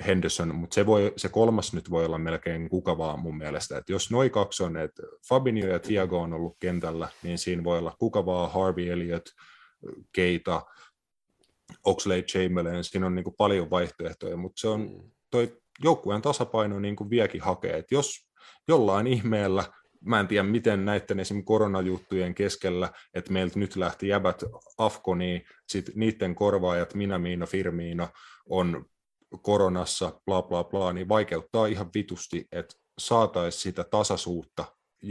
Henderson, 0.06 0.54
mutta 0.54 0.74
se, 0.74 0.86
voi, 0.86 1.12
se 1.16 1.28
kolmas 1.28 1.72
nyt 1.72 1.90
voi 1.90 2.04
olla 2.04 2.18
melkein 2.18 2.68
kuka 2.68 2.98
vaan 2.98 3.20
mun 3.20 3.36
mielestä, 3.36 3.78
että 3.78 3.92
jos 3.92 4.10
noi 4.10 4.30
kaksi 4.30 4.62
on, 4.62 4.76
että 4.76 5.02
Fabinho 5.28 5.68
ja 5.68 5.78
Thiago 5.78 6.20
on 6.20 6.32
ollut 6.32 6.56
kentällä, 6.60 7.08
niin 7.22 7.38
siinä 7.38 7.64
voi 7.64 7.78
olla 7.78 7.96
kuka 7.98 8.26
vaan, 8.26 8.50
Harvey 8.50 8.90
Elliott, 8.90 9.26
Keita, 10.12 10.62
Oxley 11.84 12.22
Chamberlain, 12.22 12.84
siinä 12.84 13.06
on 13.06 13.14
niin 13.14 13.24
kuin 13.24 13.34
paljon 13.38 13.70
vaihtoehtoja, 13.70 14.36
mutta 14.36 14.60
se 14.60 14.68
on 14.68 15.10
toi 15.30 15.56
joukkueen 15.82 16.22
tasapaino 16.22 16.78
niin 16.78 16.96
kuin 16.96 17.10
viekin 17.10 17.40
hakee, 17.40 17.76
että 17.76 17.94
jos 17.94 18.28
jollain 18.68 19.06
ihmeellä 19.06 19.64
mä 20.04 20.20
en 20.20 20.28
tiedä 20.28 20.42
miten 20.42 20.84
näiden 20.84 21.20
esim. 21.20 21.44
koronajuttujen 21.44 22.34
keskellä, 22.34 22.92
että 23.14 23.32
meiltä 23.32 23.58
nyt 23.58 23.76
lähti 23.76 24.08
jäbät 24.08 24.44
Afkoniin, 24.78 25.44
sitten 25.68 25.94
niiden 25.96 26.34
korvaajat 26.34 26.94
Minamiino, 26.94 27.46
Firmiino 27.46 28.08
on 28.48 28.86
koronassa, 29.42 30.20
bla 30.24 30.42
bla 30.42 30.64
bla, 30.64 30.92
niin 30.92 31.08
vaikeuttaa 31.08 31.66
ihan 31.66 31.90
vitusti, 31.94 32.48
että 32.52 32.76
saataisiin 32.98 33.62
sitä 33.62 33.84
tasaisuutta. 33.84 34.64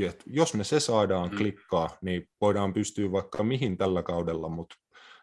Et 0.08 0.24
jos 0.26 0.54
me 0.54 0.64
se 0.64 0.80
saadaan 0.80 1.32
Mm. 1.32 1.38
klikkaa, 1.38 1.98
niin 2.02 2.30
voidaan 2.42 2.74
pystyä 2.74 3.12
vaikka 3.12 3.44
mihin 3.44 3.78
tällä 3.78 4.04
kaudella, 4.04 4.50
mutta 4.50 4.76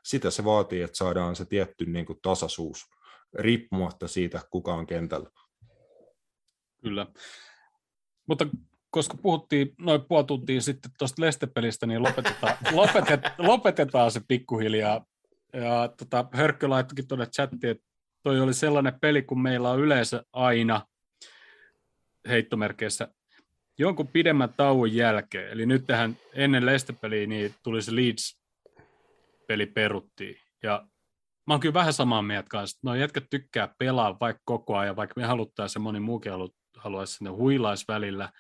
sitä 0.05 0.31
se 0.31 0.45
vaatii, 0.45 0.83
että 0.83 0.97
saadaan 0.97 1.37
se 1.37 1.45
tietty 1.45 1.87
niin 1.87 2.07
kuin 2.07 2.19
tasaisuus, 2.23 2.87
riippumatta 3.35 4.09
siitä, 4.09 4.41
kuka 4.51 4.75
on 4.75 4.87
kentällä. 4.87 5.31
Kyllä. 6.83 7.07
Mutta 8.27 8.47
koska 8.91 9.17
puhuttiin 9.23 9.75
noin 9.79 10.05
puoli 10.09 10.25
tuntia 10.25 10.61
sitten 10.61 10.91
tuosta 10.99 11.23
Lestepelistä, 11.23 11.87
niin 11.87 12.03
lopetetaan, 12.03 12.57
lopetet, 12.73 13.21
lopetetaan 13.39 14.11
se 14.11 14.21
pikkuhiljaa. 14.29 15.05
Ja 15.53 15.89
tota, 15.99 16.25
Hörkkö 16.33 16.69
laittokin 16.69 17.09
tuonne 17.09 17.27
chattiin, 17.27 17.71
että 17.71 17.85
toi 18.23 18.41
oli 18.41 18.55
sellainen 18.55 19.01
peli, 19.01 19.23
kun 19.23 19.43
meillä 19.43 19.71
on 19.71 19.81
yleensä 19.81 20.23
aina 20.33 20.87
heittomerkeissä 22.29 23.09
jonkun 23.81 24.09
pidemmän 24.09 24.55
tauon 24.57 24.95
jälkeen. 24.95 25.51
Eli 25.51 25.67
nyt 25.67 25.87
tähän 25.87 26.17
ennen 26.33 26.67
Lestepeliä 26.67 27.27
niin 27.27 27.55
tuli 27.63 27.83
se 27.83 27.97
Leeds-peli 27.97 29.67
peruttiin. 29.67 30.37
Ja 30.63 30.87
mä 31.47 31.55
oon 31.55 31.61
kyllä 31.61 31.75
vähän 31.75 31.93
samaa 31.93 32.23
mieltä 32.23 32.49
kanssa, 32.51 32.79
no 32.83 32.95
jätkät 32.95 33.25
tykkää 33.31 33.75
pelaa 33.79 34.17
vaikka 34.21 34.43
koko 34.45 34.77
ajan, 34.77 34.97
vaikka 34.97 35.21
me 35.21 35.27
haluttaisiin 35.27 35.81
ja 35.81 35.83
moni 35.83 36.01
muukin 36.01 36.33
halu, 36.33 36.55
haluaisi 36.77 37.15
sinne 37.15 37.31
huilais 37.31 37.89
välillä. 37.89 38.33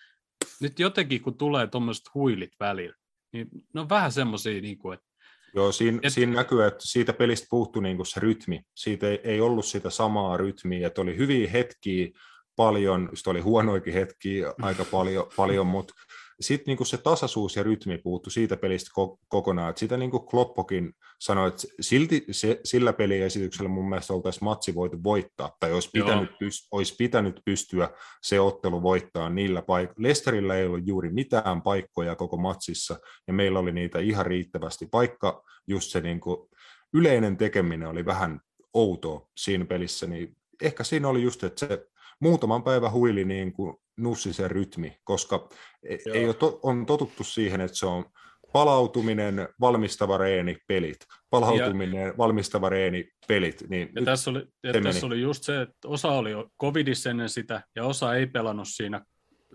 Nyt 0.60 0.78
jotenkin, 0.78 1.22
kun 1.22 1.34
tulee 1.34 1.66
tuommoiset 1.66 2.04
huilit 2.14 2.52
välillä, 2.60 2.96
niin 3.32 3.48
ne 3.74 3.80
on 3.80 3.88
vähän 3.88 4.12
semmoisia, 4.12 4.60
niin 4.60 4.78
kuin, 4.78 4.94
että 4.94 5.10
Joo, 5.54 5.72
siinä, 5.72 5.98
Et- 6.02 6.12
siinä 6.12 6.32
näkyy, 6.32 6.64
että 6.66 6.80
siitä 6.86 7.12
pelistä 7.12 7.46
puuttui 7.50 7.82
niin 7.82 8.06
se 8.06 8.20
rytmi. 8.20 8.60
Siitä 8.74 9.08
ei, 9.08 9.20
ei 9.24 9.40
ollut 9.40 9.64
sitä 9.64 9.90
samaa 9.90 10.36
rytmiä, 10.36 10.86
että 10.86 11.00
oli 11.00 11.16
hyviä 11.16 11.50
hetkiä 11.50 12.08
paljon, 12.56 13.08
sitten 13.14 13.30
oli 13.30 13.40
huonoikin 13.40 13.94
hetkiä 13.94 14.54
aika 14.62 14.84
paljon, 14.84 15.26
paljon 15.36 15.66
mutta 15.66 15.94
sitten 16.40 16.76
niin 16.76 16.86
se 16.86 16.98
tasaisuus 16.98 17.56
ja 17.56 17.62
rytmi 17.62 17.98
puuttu 17.98 18.30
siitä 18.30 18.56
pelistä 18.56 18.90
ko- 19.00 19.18
kokonaan. 19.28 19.70
Et 19.70 19.78
sitä 19.78 19.96
niin 19.96 20.10
kuin 20.10 20.26
Kloppokin 20.26 20.92
sanoi, 21.18 21.48
että 21.48 21.62
silti 21.80 22.24
se, 22.30 22.60
sillä 22.64 22.92
peliesityksellä 22.92 23.68
mun 23.68 23.88
mielestä 23.88 24.12
oltaisiin 24.12 24.44
matsi 24.44 24.74
voitu 24.74 25.02
voittaa, 25.02 25.56
tai 25.60 25.72
olisi 25.72 25.90
pitänyt, 25.92 26.30
pyst- 26.30 26.68
olisi 26.70 26.94
pitänyt 26.98 27.40
pystyä 27.44 27.90
se 28.22 28.40
ottelu 28.40 28.82
voittaa 28.82 29.30
niillä 29.30 29.62
paikoilla. 29.62 30.02
Lesterillä 30.02 30.56
ei 30.56 30.66
ollut 30.66 30.86
juuri 30.86 31.10
mitään 31.10 31.62
paikkoja 31.62 32.16
koko 32.16 32.36
matsissa, 32.36 32.98
ja 33.26 33.32
meillä 33.32 33.58
oli 33.58 33.72
niitä 33.72 33.98
ihan 33.98 34.26
riittävästi, 34.26 34.88
vaikka 34.92 35.42
just 35.66 35.90
se 35.90 36.00
niin 36.00 36.20
kuin 36.20 36.48
yleinen 36.94 37.36
tekeminen 37.36 37.88
oli 37.88 38.04
vähän 38.04 38.40
outoa 38.74 39.28
siinä 39.36 39.64
pelissä, 39.64 40.06
niin 40.06 40.36
ehkä 40.62 40.84
siinä 40.84 41.08
oli 41.08 41.22
just, 41.22 41.44
että 41.44 41.66
se 41.66 41.86
muutaman 42.20 42.62
päivän 42.62 42.92
huili 42.92 43.24
niin 43.24 43.52
kuin 43.52 43.76
nussi 43.96 44.32
se 44.32 44.48
rytmi, 44.48 44.96
koska 45.04 45.48
e- 45.82 45.96
Joo. 46.06 46.14
ei 46.14 46.24
ole 46.24 46.34
to, 46.34 46.60
on 46.62 46.86
totuttu 46.86 47.24
siihen, 47.24 47.60
että 47.60 47.76
se 47.76 47.86
on 47.86 48.04
palautuminen, 48.52 49.48
valmistava 49.60 50.18
reeni, 50.18 50.56
pelit. 50.66 50.96
Palautuminen, 51.30 52.06
ja, 52.06 52.14
valmistava 52.18 52.68
reeni, 52.68 53.08
pelit. 53.28 53.62
Niin 53.68 53.90
Ja 53.94 54.04
tässä 54.04 54.30
oli, 54.30 54.46
ja 54.62 54.72
tässä 54.72 55.06
meni. 55.06 55.06
oli 55.06 55.20
just 55.20 55.44
se, 55.44 55.60
että 55.62 55.88
osa 55.88 56.08
oli 56.12 56.30
jo 56.30 56.48
covidissa 56.60 57.10
ennen 57.10 57.28
sitä, 57.28 57.62
ja 57.76 57.84
osa 57.84 58.14
ei 58.14 58.26
pelannut 58.26 58.68
siinä 58.68 59.04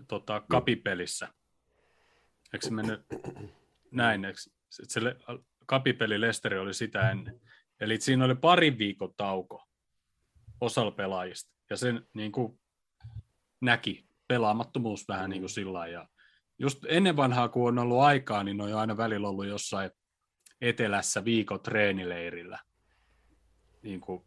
tota, 0.08 0.42
kapipelissä. 0.50 1.28
Eikö 2.52 2.66
se 2.66 2.72
mennyt 2.72 3.00
näin? 3.90 4.24
Eikö, 4.24 4.38
se, 4.70 4.82
se 4.88 5.04
le- 5.04 5.16
kapipeli 5.66 6.20
Lesteri 6.20 6.58
oli 6.58 6.74
sitä 6.74 7.10
ennen. 7.10 7.40
Eli 7.80 8.00
siinä 8.00 8.24
oli 8.24 8.34
pari 8.34 8.78
viikon 8.78 9.14
tauko 9.16 9.62
osalla 10.60 10.90
pelaajista, 10.90 11.55
ja 11.70 11.76
sen 11.76 12.06
niin 12.14 12.32
kuin, 12.32 12.60
näki 13.60 14.06
pelaamattomuus 14.28 15.08
vähän 15.08 15.30
niin 15.30 15.42
kuin 15.42 15.50
sillä 15.50 15.86
ja 15.86 16.08
just 16.58 16.78
ennen 16.88 17.16
vanhaa, 17.16 17.48
kun 17.48 17.68
on 17.68 17.78
ollut 17.78 18.00
aikaa, 18.00 18.44
niin 18.44 18.60
on 18.60 18.70
jo 18.70 18.78
aina 18.78 18.96
välillä 18.96 19.28
ollut 19.28 19.46
jossain 19.46 19.90
etelässä 20.60 21.24
viikon 21.24 21.60
treenileirillä. 21.60 22.58
Niin 23.82 24.00
kuin 24.00 24.24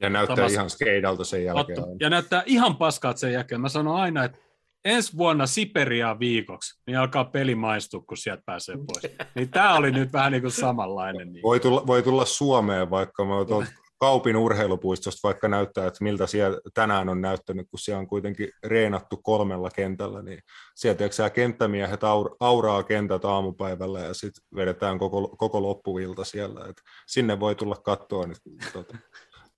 ja 0.00 0.10
näyttää 0.10 0.36
samassa- 0.36 0.52
ihan 0.52 0.70
skeidalta 0.70 1.24
sen 1.24 1.44
jälkeen. 1.44 1.80
Otto, 1.80 1.96
ja 2.00 2.10
näyttää 2.10 2.42
ihan 2.46 2.76
paskat 2.76 3.18
sen 3.18 3.32
jälkeen. 3.32 3.60
Mä 3.60 3.68
sanon 3.68 3.96
aina, 3.96 4.24
että 4.24 4.38
ensi 4.84 5.16
vuonna 5.16 5.46
Siperiaan 5.46 6.18
viikoksi, 6.18 6.80
niin 6.86 6.98
alkaa 6.98 7.24
peli 7.24 7.54
maistua, 7.54 8.00
kun 8.00 8.16
sieltä 8.16 8.42
pääsee 8.46 8.76
pois. 8.76 9.16
Niin 9.34 9.50
tää 9.50 9.74
oli 9.74 9.90
nyt 9.90 10.12
vähän 10.12 10.32
niin 10.32 10.42
kuin 10.42 10.52
samanlainen. 10.52 11.32
Niin. 11.32 11.42
Voi 11.42 11.60
tulla, 11.60 11.86
voi 11.86 12.02
tulla 12.02 12.24
Suomeen, 12.24 12.90
vaikka 12.90 13.24
me 13.24 13.30
tuolta 13.48 13.72
Kaupin 13.98 14.36
urheilupuistosta 14.36 15.28
vaikka 15.28 15.48
näyttää, 15.48 15.86
että 15.86 16.04
miltä 16.04 16.26
siellä 16.26 16.60
tänään 16.74 17.08
on 17.08 17.20
näyttänyt, 17.20 17.66
kun 17.70 17.78
siellä 17.78 18.00
on 18.00 18.06
kuitenkin 18.06 18.48
reenattu 18.64 19.16
kolmella 19.16 19.70
kentällä, 19.70 20.22
niin 20.22 20.38
sieltä 20.74 20.98
tiedätkö, 20.98 21.30
kenttämiehet 21.30 22.04
aur, 22.04 22.36
auraa 22.40 22.82
kentät 22.82 23.24
aamupäivällä 23.24 24.00
ja 24.00 24.14
sitten 24.14 24.44
vedetään 24.56 24.98
koko, 24.98 25.28
koko 25.28 25.62
loppuilta 25.62 26.24
siellä. 26.24 26.66
Et 26.68 26.76
sinne 27.06 27.40
voi 27.40 27.54
tulla 27.54 27.76
katsoa, 27.76 28.26
niin 28.26 28.58
tota, 28.72 28.96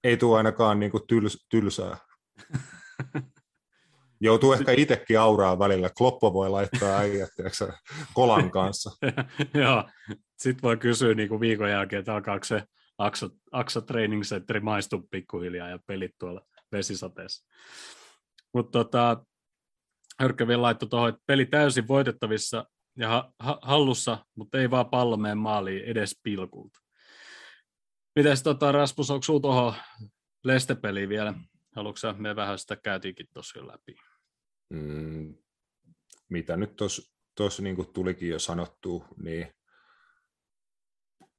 ei 0.04 0.16
tule 0.16 0.36
ainakaan 0.36 0.80
niin 0.80 0.90
kuin 0.90 1.02
tyls, 1.08 1.46
tylsää. 1.50 1.96
Joutuu 4.20 4.52
ehkä 4.52 4.72
itsekin 4.72 5.20
auraa 5.20 5.58
välillä. 5.58 5.90
Kloppo 5.98 6.32
voi 6.32 6.50
laittaa 6.50 6.98
äijät 6.98 7.30
kolan 8.14 8.50
kanssa. 8.50 8.90
Joo, 9.62 9.84
sitten 10.38 10.62
voi 10.62 10.76
kysyä 10.76 11.14
niin 11.14 11.28
kuin 11.28 11.40
viikon 11.40 11.70
jälkeen, 11.70 12.00
että 12.00 12.14
alkaako 12.14 12.44
se 12.44 12.62
Aksa, 12.98 13.30
Aksa 13.52 13.80
Training 13.80 14.22
Center 14.22 14.60
maistua 14.60 15.02
pikkuhiljaa 15.10 15.68
ja 15.68 15.78
pelit 15.86 16.14
tuolla 16.18 16.46
vesisateessa. 16.72 17.46
Mutta 18.54 18.78
tota, 18.78 19.24
Hörkkä 20.20 20.48
vielä 20.48 20.62
laittoi 20.62 20.88
tuohon, 20.88 21.08
että 21.08 21.22
peli 21.26 21.46
täysin 21.46 21.88
voitettavissa 21.88 22.64
ja 22.96 23.08
ha- 23.08 23.32
ha- 23.38 23.58
hallussa, 23.62 24.26
mutta 24.34 24.60
ei 24.60 24.70
vaan 24.70 24.90
pallo 24.90 25.16
mene 25.16 25.34
maaliin 25.34 25.84
edes 25.84 26.20
pilkulta. 26.22 26.78
Mites 28.16 28.42
tota, 28.42 28.72
Rasmus, 28.72 29.10
onko 29.10 29.22
sinulla 29.22 29.40
tuohon 29.42 29.74
Leste-peliin 30.44 31.08
vielä? 31.08 31.34
Haluatko 31.76 32.12
me 32.16 32.36
vähän 32.36 32.58
sitä 32.58 32.76
käytiinkin 32.76 33.26
tuossa 33.34 33.58
jo 33.58 33.66
läpi? 33.66 33.94
Mm, 34.70 35.34
mitä 36.28 36.56
nyt 36.56 36.76
tuossa 37.36 37.62
niin 37.62 37.92
tulikin 37.92 38.28
jo 38.28 38.38
sanottu, 38.38 39.04
niin 39.22 39.54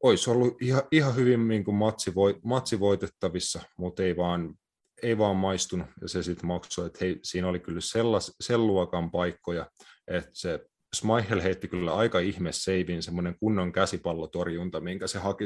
olisi 0.03 0.29
ollut 0.29 0.61
ihan, 0.61 0.83
ihan 0.91 1.15
hyvin 1.15 1.47
niin 1.47 1.63
kuin 1.63 1.75
matsi, 1.75 2.15
voi, 2.15 2.39
matsi 2.43 2.79
voitettavissa, 2.79 3.61
mutta 3.77 4.03
ei 4.03 4.17
vaan, 4.17 4.55
ei 5.03 5.17
vaan 5.17 5.35
maistunut, 5.35 5.87
ja 6.01 6.07
se 6.07 6.23
sitten 6.23 6.47
maksoi, 6.47 6.87
että 6.87 6.99
hei, 7.01 7.19
siinä 7.23 7.47
oli 7.47 7.59
kyllä 7.59 7.81
sellas, 7.81 8.35
sen 8.39 8.67
luokan 8.67 9.11
paikkoja, 9.11 9.71
että 10.07 10.29
se 10.33 10.59
Smihel 10.95 11.41
heitti 11.41 11.67
kyllä 11.67 11.95
aika 11.95 12.19
ihme 12.19 12.51
seivin, 12.51 13.03
semmoinen 13.03 13.35
kunnon 13.39 13.71
käsipallotorjunta, 13.71 14.81
minkä 14.81 15.07
se 15.07 15.19
haki 15.19 15.45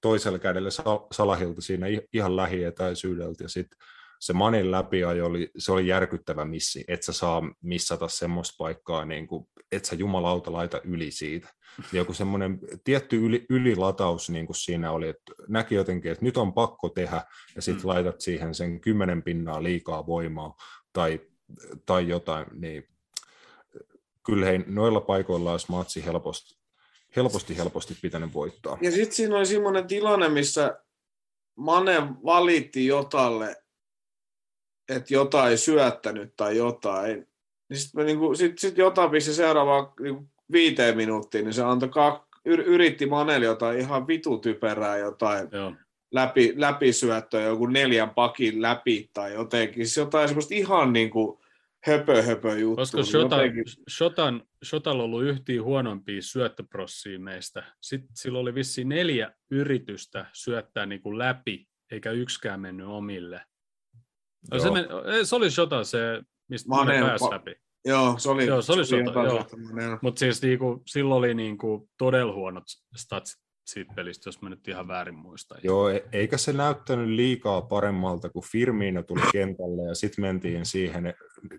toisella 0.00 0.38
kädellä 0.38 0.70
Salahilta 1.12 1.60
siinä 1.60 1.86
ihan 2.12 2.36
lähietäisyydeltä, 2.36 3.44
ja 3.44 3.48
sitten 3.48 3.78
se 4.20 4.32
Manin 4.32 4.70
läpiajo 4.70 5.26
oli, 5.26 5.50
se 5.58 5.72
oli 5.72 5.86
järkyttävä 5.86 6.44
missi, 6.44 6.84
että 6.88 7.06
sä 7.06 7.12
saa 7.12 7.42
missata 7.62 8.08
semmoista 8.08 8.54
paikkaa, 8.58 9.04
niin 9.04 9.26
kuin, 9.26 9.48
että 9.72 9.88
sä 9.88 9.94
jumalauta 9.96 10.52
laita 10.52 10.80
yli 10.84 11.10
siitä. 11.10 11.48
Joku 11.92 12.12
semmoinen 12.12 12.58
tietty 12.84 13.16
yli, 13.16 13.46
ylilataus 13.50 14.30
niin 14.30 14.46
kuin 14.46 14.56
siinä 14.56 14.92
oli, 14.92 15.08
että 15.08 15.32
näki 15.48 15.74
jotenkin, 15.74 16.12
että 16.12 16.24
nyt 16.24 16.36
on 16.36 16.52
pakko 16.52 16.88
tehdä, 16.88 17.22
ja 17.56 17.62
sitten 17.62 17.84
mm. 17.84 17.88
laitat 17.88 18.20
siihen 18.20 18.54
sen 18.54 18.80
kymmenen 18.80 19.22
pinnaa 19.22 19.62
liikaa 19.62 20.06
voimaa 20.06 20.54
tai, 20.92 21.20
tai 21.86 22.08
jotain, 22.08 22.46
niin 22.52 22.88
kyllä 24.26 24.46
hei, 24.46 24.58
noilla 24.66 25.00
paikoilla 25.00 25.52
olisi 25.52 25.66
matsi 25.70 26.04
helposti, 26.04 26.60
helposti, 27.16 27.56
helposti 27.56 27.96
pitänyt 28.02 28.34
voittaa. 28.34 28.78
Ja 28.80 28.90
sitten 28.90 29.12
siinä 29.12 29.36
oli 29.36 29.46
semmoinen 29.46 29.86
tilanne, 29.86 30.28
missä 30.28 30.78
Mane 31.56 32.02
valitti 32.24 32.86
Jotalle 32.86 33.56
että 34.90 35.14
jotain 35.14 35.58
syöttänyt 35.58 36.32
tai 36.36 36.56
jotain. 36.56 37.26
Niin 37.68 37.78
sitten 37.78 38.06
niinku, 38.06 38.34
sit, 38.34 38.58
sit 38.58 38.78
jotain 38.78 39.10
pisti 39.10 39.34
seuraavaan 39.34 39.92
niinku 40.00 40.28
viiteen 40.52 40.96
minuuttiin, 40.96 41.44
niin 41.44 41.54
se 41.54 41.62
antoi 41.62 41.88
kak, 41.88 42.22
yritti 42.44 43.06
Maneli 43.06 43.44
jotain 43.44 43.78
ihan 43.78 44.06
vitutyperää 44.06 44.96
jotain 44.96 45.48
Joo. 45.52 45.74
läpi, 46.10 46.54
läpisyöttöä, 46.56 47.42
joku 47.42 47.66
neljän 47.66 48.10
pakin 48.10 48.62
läpi 48.62 49.10
tai 49.12 49.34
jotenkin. 49.34 49.86
Siis 49.86 49.96
jotain 49.96 50.28
semmoista 50.28 50.54
ihan 50.54 50.92
niin 50.92 51.10
kuin 51.10 51.38
höpö, 51.86 52.22
höpö 52.22 52.58
juttu. 52.58 52.76
Koska 52.76 53.02
Shota, 53.02 53.36
jotenkin... 53.36 53.64
Shotan, 54.64 55.00
ollut 55.00 55.24
yhtiin 55.24 55.62
huonompia 55.62 56.22
syöttöprossia 56.22 57.18
meistä. 57.18 57.64
Sitten 57.80 58.16
sillä 58.16 58.38
oli 58.38 58.54
vissiin 58.54 58.88
neljä 58.88 59.32
yritystä 59.50 60.26
syöttää 60.32 60.86
niin 60.86 61.02
kuin 61.02 61.18
läpi, 61.18 61.68
eikä 61.90 62.10
yksikään 62.10 62.60
mennyt 62.60 62.86
omille. 62.86 63.42
No, 64.50 64.58
se, 64.58 64.70
men, 64.70 64.86
se 65.24 65.36
oli 65.36 65.50
Shota 65.50 65.84
se, 65.84 66.22
mistä 66.48 66.68
Mane 66.68 67.00
pääsi 67.00 67.24
läpi. 67.24 67.54
Joo, 67.84 68.14
se 68.18 68.30
oli, 68.30 68.46
joo, 68.46 68.62
se 68.62 68.72
oli 68.72 68.86
Shota, 68.86 69.22
joo. 69.22 69.46
Mutta 70.02 70.18
siis 70.18 70.42
niinku, 70.42 70.82
silloin 70.86 71.18
oli 71.18 71.34
niinku 71.34 71.88
todella 71.98 72.34
huonot 72.34 72.64
statsit 72.96 73.40
siitä 73.72 73.92
pelistä, 73.94 74.28
jos 74.28 74.42
mä 74.42 74.48
nyt 74.48 74.68
ihan 74.68 74.88
väärin 74.88 75.14
muistan. 75.14 75.58
Joo, 75.62 75.88
e- 75.88 76.04
eikä 76.12 76.36
se 76.36 76.52
näyttänyt 76.52 77.08
liikaa 77.08 77.62
paremmalta, 77.62 78.30
kun 78.30 78.42
Firmino 78.52 79.02
tuli 79.02 79.20
kentälle 79.32 79.88
ja 79.88 79.94
sitten 79.94 80.22
mentiin 80.22 80.66
siihen 80.66 81.14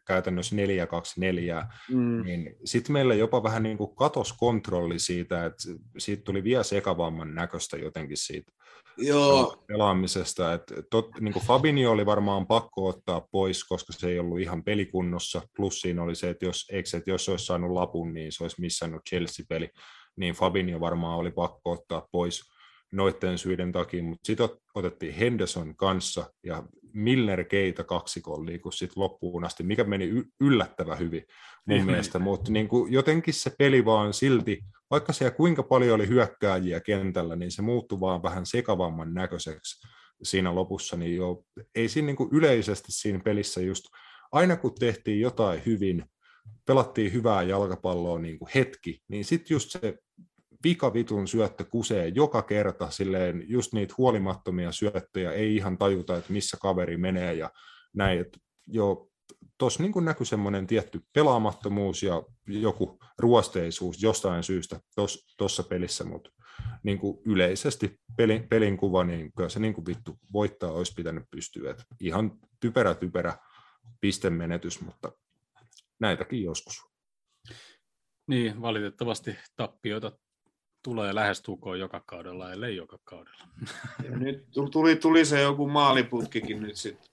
käytännössä 0.07 0.55
4-2-4, 0.55 1.65
mm. 1.89 2.23
niin 2.23 2.55
sitten 2.65 2.93
meillä 2.93 3.15
jopa 3.15 3.43
vähän 3.43 3.63
niin 3.63 3.77
kuin 3.77 3.95
katos 3.95 4.33
kontrolli 4.33 4.99
siitä, 4.99 5.45
että 5.45 5.63
siitä 5.97 6.23
tuli 6.23 6.43
vielä 6.43 6.63
sekavamman 6.63 7.35
näköistä 7.35 7.77
jotenkin 7.77 8.17
siitä 8.17 8.51
Joo. 8.97 9.63
pelaamisesta. 9.67 10.53
Et 10.53 10.63
tot, 10.89 11.09
niin 11.19 11.33
kuin 11.33 11.45
Fabinho 11.45 11.91
oli 11.91 12.05
varmaan 12.05 12.47
pakko 12.47 12.87
ottaa 12.87 13.27
pois, 13.31 13.63
koska 13.63 13.93
se 13.93 14.09
ei 14.09 14.19
ollut 14.19 14.39
ihan 14.39 14.63
pelikunnossa. 14.63 15.41
Plus 15.55 15.81
siinä 15.81 16.03
oli 16.03 16.15
se, 16.15 16.29
että 16.29 16.45
jos, 16.45 16.65
eikö, 16.71 16.97
että 16.97 17.09
jos 17.09 17.29
olisi 17.29 17.45
saanut 17.45 17.71
lapun, 17.71 18.13
niin 18.13 18.31
se 18.31 18.43
olisi 18.43 18.61
missannut 18.61 19.01
Chelsea-peli. 19.09 19.69
Niin 20.15 20.33
Fabinho 20.33 20.79
varmaan 20.79 21.17
oli 21.17 21.31
pakko 21.31 21.71
ottaa 21.71 22.07
pois 22.11 22.50
noiden 22.91 23.37
syiden 23.37 23.71
takia, 23.71 24.03
mutta 24.03 24.27
sitten 24.27 24.49
otettiin 24.75 25.13
Henderson 25.13 25.75
kanssa 25.75 26.33
ja 26.43 26.63
Milner 26.93 27.43
Keita 27.43 27.83
kaksikon 27.83 28.45
liiku 28.45 28.71
sitten 28.71 29.03
loppuun 29.03 29.43
asti, 29.43 29.63
mikä 29.63 29.83
meni 29.83 30.23
yllättävän 30.41 30.99
hyvin 30.99 31.25
mun 31.65 31.77
niin. 31.77 31.85
mielestä, 31.85 32.19
mutta 32.19 32.51
niin 32.51 32.67
kuin 32.67 32.93
jotenkin 32.93 33.33
se 33.33 33.51
peli 33.57 33.85
vaan 33.85 34.13
silti, 34.13 34.61
vaikka 34.91 35.13
siellä 35.13 35.35
kuinka 35.35 35.63
paljon 35.63 35.95
oli 35.95 36.07
hyökkääjiä 36.07 36.79
kentällä, 36.79 37.35
niin 37.35 37.51
se 37.51 37.61
muuttui 37.61 37.99
vaan 37.99 38.23
vähän 38.23 38.45
sekavamman 38.45 39.13
näköiseksi 39.13 39.87
siinä 40.23 40.55
lopussa, 40.55 40.97
niin 40.97 41.15
jo, 41.15 41.43
ei 41.75 41.89
siinä 41.89 42.05
niin 42.05 42.15
kuin 42.15 42.29
yleisesti 42.31 42.91
siinä 42.91 43.19
pelissä 43.19 43.61
just, 43.61 43.85
aina 44.31 44.57
kun 44.57 44.75
tehtiin 44.79 45.19
jotain 45.21 45.61
hyvin, 45.65 46.05
pelattiin 46.65 47.13
hyvää 47.13 47.43
jalkapalloa 47.43 48.19
niin 48.19 48.39
kuin 48.39 48.49
hetki, 48.55 49.01
niin 49.07 49.25
sitten 49.25 49.55
just 49.55 49.69
se 49.71 49.97
pikavitun 50.61 51.27
syöttö 51.27 51.65
kusee 51.65 52.07
joka 52.07 52.41
kerta, 52.41 52.89
silleen 52.89 53.43
just 53.47 53.73
niitä 53.73 53.95
huolimattomia 53.97 54.71
syöttöjä, 54.71 55.31
ei 55.31 55.55
ihan 55.55 55.77
tajuta, 55.77 56.17
että 56.17 56.33
missä 56.33 56.57
kaveri 56.61 56.97
menee 56.97 57.33
ja 57.33 57.49
näin, 57.93 58.19
että 58.19 58.39
jo 58.67 59.07
tuossa 59.57 59.83
niin 59.83 60.05
näkyy 60.05 60.25
semmoinen 60.25 60.67
tietty 60.67 61.01
pelaamattomuus 61.13 62.03
ja 62.03 62.23
joku 62.47 62.99
ruosteisuus 63.19 64.03
jostain 64.03 64.43
syystä 64.43 64.79
tuossa 65.37 65.63
pelissä, 65.63 66.03
mutta 66.03 66.29
niin 66.83 66.99
yleisesti 67.25 67.99
pelin, 68.17 68.47
pelin 68.47 68.77
kuva, 68.77 69.03
niin 69.03 69.33
kyllä 69.33 69.49
se 69.49 69.59
niin 69.59 69.85
vittu 69.87 70.19
voittaa 70.33 70.71
olisi 70.71 70.93
pitänyt 70.95 71.23
pystyä. 71.31 71.71
Et 71.71 71.85
ihan 71.99 72.39
typerä 72.59 72.95
typerä 72.95 73.37
pistemenetys, 74.01 74.81
mutta 74.81 75.11
näitäkin 75.99 76.43
joskus. 76.43 76.81
Niin, 78.27 78.61
valitettavasti 78.61 79.35
tappioita 79.55 80.11
tulee 80.83 81.15
lähestulkoon 81.15 81.79
joka 81.79 82.01
kaudella, 82.05 82.51
ellei 82.51 82.75
joka 82.75 82.99
kaudella. 83.03 83.43
Ja 84.03 84.17
nyt 84.17 84.47
tuli, 84.71 84.95
tuli 84.95 85.25
se 85.25 85.41
joku 85.41 85.67
maaliputkikin 85.67 86.61
nyt 86.61 86.75
sitten 86.75 87.11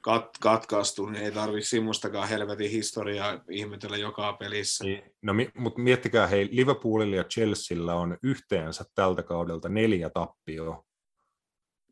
kat, 0.00 0.38
katkaistu, 0.40 1.06
niin 1.06 1.24
ei 1.24 1.32
tarvitse 1.32 1.68
semmoistakaan 1.68 2.28
helvetin 2.28 2.70
historiaa 2.70 3.40
ihmetellä 3.50 3.96
joka 3.96 4.32
pelissä. 4.32 4.84
Niin, 4.84 5.02
no, 5.22 5.32
mutta 5.54 5.80
miettikää, 5.80 6.26
hei, 6.26 6.48
Liverpoolilla 6.52 7.16
ja 7.16 7.24
Chelsealla 7.24 7.94
on 7.94 8.18
yhteensä 8.22 8.84
tältä 8.94 9.22
kaudelta 9.22 9.68
neljä 9.68 10.10
tappioa. 10.10 10.84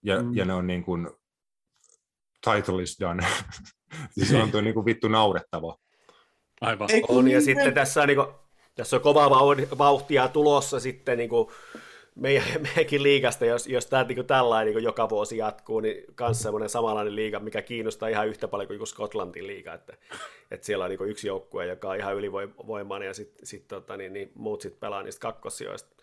Ja, 0.02 0.22
mm. 0.22 0.36
ja 0.36 0.44
ne 0.44 0.54
on 0.54 0.66
niin 0.66 0.84
kuin, 0.84 1.11
title 2.44 2.82
is 2.82 2.96
done. 3.00 3.26
siis 4.14 4.34
on 4.34 4.50
tuo 4.52 4.61
niin 4.61 4.74
kuin 4.74 4.86
vittu 4.86 5.08
naurettava. 5.08 5.76
Aivan. 6.61 6.88
On, 7.08 7.28
ja 7.28 7.40
sitten 7.40 7.74
tässä 7.74 8.02
on 8.02 8.08
niin 8.08 8.16
kuin, 8.16 8.28
tässä 8.75 8.97
on 8.97 9.03
kovaa 9.03 9.31
vauhtia 9.79 10.29
tulossa 10.29 10.81
sitten 10.81 11.18
niin 11.18 11.31
kuin 11.31 11.49
meidän, 12.14 12.45
meidänkin 12.62 13.03
liigasta, 13.03 13.45
jos, 13.45 13.66
jos 13.66 13.87
tämä 13.87 14.05
niin 14.05 14.27
tällainen 14.27 14.75
niin 14.75 14.85
joka 14.85 15.09
vuosi 15.09 15.37
jatkuu, 15.37 15.81
niin 15.81 16.05
myös 16.21 16.43
semmoinen 16.43 16.68
samanlainen 16.68 17.16
liiga, 17.16 17.41
mikä 17.41 17.62
kiinnostaa 17.62 18.09
ihan 18.09 18.29
yhtä 18.29 18.49
paljon 18.49 18.68
kuin 18.68 18.87
Skotlantin 18.87 19.47
liiga, 19.47 19.75
että, 19.75 19.97
että 20.51 20.66
siellä 20.66 20.85
on 20.85 20.91
niin 20.91 21.09
yksi 21.09 21.27
joukkue, 21.27 21.66
joka 21.66 21.89
on 21.89 21.97
ihan 21.97 22.16
ylivoimainen 22.16 23.07
ja 23.07 23.14
sitten 23.14 23.47
sit, 23.47 23.68
tota, 23.68 23.97
niin, 23.97 24.12
niin, 24.12 24.33
muut 24.35 24.61
sitten 24.61 24.81
pelaa 24.81 25.03
niistä 25.03 25.21
kakkosioista. 25.21 25.97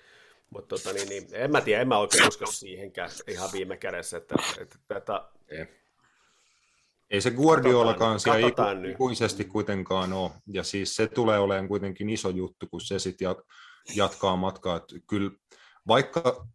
Mutta 0.50 0.78
tota, 0.78 0.94
niin, 0.94 1.10
niin, 1.10 1.28
en 1.32 1.52
mä 1.52 1.62
tiedä, 1.62 1.82
en 1.82 1.88
mä 1.88 1.98
oikein 1.98 2.28
usko 2.28 2.46
siihenkään 2.46 3.10
ihan 3.28 3.50
viime 3.54 3.78
kädessä, 3.78 4.18
että, 4.18 4.36
että, 4.62 4.76
että 4.98 5.22
ei 7.10 7.22
se 7.22 7.32
Guardiolakaan 7.32 8.20
siellä 8.20 8.48
iku, 8.48 8.62
ikuisesti 8.92 9.44
kuitenkaan 9.44 10.14
ole, 10.14 10.32
ja 10.48 10.64
siis 10.64 10.96
se 10.96 11.08
tulee 11.08 11.40
olemaan 11.40 11.68
kuitenkin 11.68 12.10
iso 12.10 12.30
juttu, 12.30 12.68
kun 12.72 12.82
se 12.82 13.00
sitten 13.00 13.26
jat, 13.26 13.38
jatkaa 13.96 14.36
matkaa. 14.36 14.76
Että 14.76 14.96
kyllä, 15.10 15.32
vaikka 15.88 16.48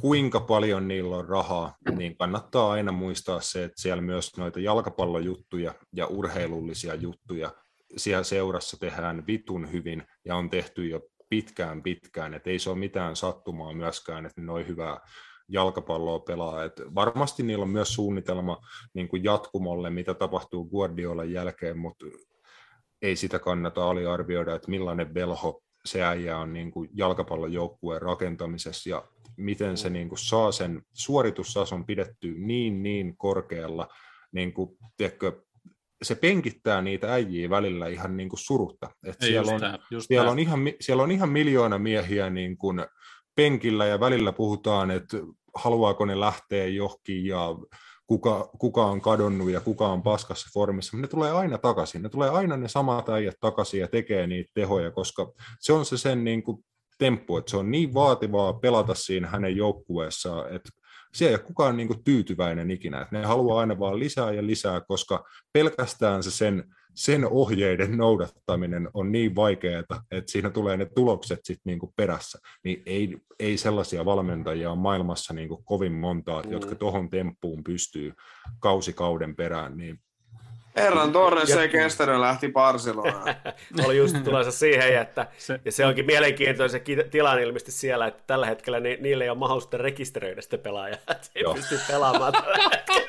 kuinka 0.00 0.40
paljon 0.40 0.88
niillä 0.88 1.16
on 1.16 1.28
rahaa, 1.28 1.76
niin 1.96 2.16
kannattaa 2.16 2.70
aina 2.70 2.92
muistaa 2.92 3.40
se, 3.40 3.64
että 3.64 3.82
siellä 3.82 4.02
myös 4.02 4.36
noita 4.36 4.60
jalkapallojuttuja 4.60 5.74
ja 5.92 6.06
urheilullisia 6.06 6.94
juttuja 6.94 7.52
siellä 7.96 8.24
seurassa 8.24 8.76
tehdään 8.80 9.26
vitun 9.26 9.72
hyvin 9.72 10.02
ja 10.24 10.36
on 10.36 10.50
tehty 10.50 10.86
jo 10.86 11.00
pitkään 11.28 11.82
pitkään, 11.82 12.34
että 12.34 12.50
ei 12.50 12.58
se 12.58 12.70
ole 12.70 12.78
mitään 12.78 13.16
sattumaa 13.16 13.74
myöskään, 13.74 14.26
että 14.26 14.40
ne 14.40 14.46
noin 14.46 14.68
hyvää 14.68 15.00
jalkapalloa 15.48 16.18
pelaa. 16.18 16.64
Et 16.64 16.80
varmasti 16.94 17.42
niillä 17.42 17.62
on 17.62 17.70
myös 17.70 17.94
suunnitelma 17.94 18.60
niin 18.94 19.08
kuin 19.08 19.24
jatkumolle, 19.24 19.90
mitä 19.90 20.14
tapahtuu 20.14 20.64
Guardiolan 20.64 21.32
jälkeen, 21.32 21.78
mutta 21.78 22.06
ei 23.02 23.16
sitä 23.16 23.38
kannata 23.38 23.90
aliarvioida, 23.90 24.54
että 24.54 24.70
millainen 24.70 25.14
velho 25.14 25.62
se 25.84 26.02
äijä 26.02 26.38
on 26.38 26.52
niin 26.52 26.70
kuin 26.70 26.88
jalkapallojoukkueen 26.94 28.02
rakentamisessa 28.02 28.90
ja 28.90 29.04
miten 29.36 29.76
se 29.76 29.90
niin 29.90 30.08
kuin 30.08 30.18
saa 30.18 30.52
sen 30.52 30.82
suoritustason 30.92 31.86
pidettyä 31.86 32.32
niin 32.36 32.82
niin 32.82 33.16
korkealla, 33.16 33.88
niin 34.32 34.52
kuin, 34.52 34.70
tiedätkö, 34.96 35.42
se 36.02 36.14
penkittää 36.14 36.82
niitä 36.82 37.12
äijiä 37.12 37.50
välillä 37.50 37.88
ihan 37.88 38.16
niin 38.16 38.28
kuin 38.28 38.40
surutta. 38.40 38.90
Et 39.06 39.22
Ei, 39.22 39.28
siellä, 39.28 39.52
just 39.52 39.54
on, 39.54 39.60
tää, 39.60 39.78
just 39.90 40.06
siellä, 40.08 40.30
on 40.30 40.38
ihan, 40.38 40.60
siellä 40.80 41.02
on 41.02 41.10
ihan 41.10 41.28
miljoona 41.28 41.78
miehiä 41.78 42.30
niin 42.30 42.58
kuin 42.58 42.86
penkillä 43.36 43.86
ja 43.86 44.00
välillä 44.00 44.32
puhutaan, 44.32 44.90
että 44.90 45.16
haluaako 45.54 46.04
ne 46.04 46.20
lähteä 46.20 46.66
johonkin 46.66 47.26
ja 47.26 47.56
kuka, 48.06 48.50
kuka 48.58 48.86
on 48.86 49.00
kadonnut 49.00 49.50
ja 49.50 49.60
kuka 49.60 49.88
on 49.88 50.02
paskassa 50.02 50.50
formissa. 50.54 50.96
Ne 50.96 51.06
tulee 51.06 51.32
aina 51.32 51.58
takaisin. 51.58 52.02
Ne 52.02 52.08
tulee 52.08 52.30
aina 52.30 52.56
ne 52.56 52.68
samat 52.68 53.08
äijät 53.08 53.36
takaisin 53.40 53.80
ja 53.80 53.88
tekee 53.88 54.26
niitä 54.26 54.50
tehoja, 54.54 54.90
koska 54.90 55.32
se 55.60 55.72
on 55.72 55.84
se 55.84 55.98
sen 55.98 56.24
niin 56.24 56.42
kuin 56.42 56.64
temppu, 56.98 57.36
että 57.36 57.50
se 57.50 57.56
on 57.56 57.70
niin 57.70 57.94
vaativaa 57.94 58.52
pelata 58.52 58.94
siinä 58.94 59.28
hänen 59.28 59.56
joukkueessaan, 59.56 60.54
että 60.54 60.70
siellä 61.14 61.30
ei 61.30 61.34
ole 61.34 61.46
kukaan 61.46 61.76
niin 61.76 61.88
kuin 61.88 62.04
tyytyväinen 62.04 62.70
ikinä. 62.70 63.00
Että 63.00 63.18
ne 63.18 63.26
haluaa 63.26 63.60
aina 63.60 63.78
vaan 63.78 63.98
lisää 63.98 64.32
ja 64.32 64.46
lisää, 64.46 64.80
koska 64.80 65.24
pelkästään 65.52 66.22
se 66.22 66.30
sen, 66.30 66.64
sen 66.96 67.24
ohjeiden 67.30 67.96
noudattaminen 67.96 68.88
on 68.94 69.12
niin 69.12 69.34
vaikeaa, 69.36 69.80
että 69.80 70.00
siinä 70.32 70.50
tulee 70.50 70.76
ne 70.76 70.86
tulokset 70.94 71.40
sitten 71.44 71.62
niin 71.70 71.78
kuin 71.78 71.92
perässä. 71.96 72.38
Niin 72.64 72.82
ei, 72.86 73.16
ei 73.40 73.56
sellaisia 73.56 74.04
valmentajia 74.04 74.70
ole 74.70 74.78
maailmassa 74.78 75.34
niin 75.34 75.48
kuin 75.48 75.64
kovin 75.64 75.92
montaa, 75.92 76.42
Mm. 76.42 76.52
jotka 76.52 76.74
tuohon 76.74 77.10
temppuun 77.10 77.64
pystyy 77.64 78.12
kausikauden 78.60 79.36
perään. 79.36 79.76
Niin 79.76 79.98
Herran 80.76 81.12
Torres 81.12 81.48
Ja- 81.48 81.62
ei 81.62 81.68
kestänyt 81.68 82.20
lähti 82.20 82.48
Barcelonaan. 82.52 83.34
Oli 83.86 83.96
just 83.96 84.16
tulossa 84.24 84.52
siihen, 84.52 85.00
että 85.02 85.26
Se, 85.38 85.60
ja 85.64 85.72
se 85.72 85.86
onkin 85.86 86.06
mielenkiintoinen 86.06 86.70
se 86.70 86.82
tilanne 87.10 87.42
ilmeisesti 87.42 87.72
siellä, 87.72 88.06
että 88.06 88.22
tällä 88.26 88.46
hetkellä 88.46 88.80
ni, 88.80 88.98
niille 89.00 89.24
ei 89.24 89.30
ole 89.30 89.38
mahdollisuutta 89.38 89.76
rekisteröidä 89.78 90.40
sitä 90.40 90.58
pelaajaa, 90.58 90.98
että 91.10 91.24
se 91.26 91.30
ei 91.34 91.44
pysty 91.54 91.78
pelaamaan 91.88 92.32
tällä 92.32 92.56
hetkellä. 92.72 93.05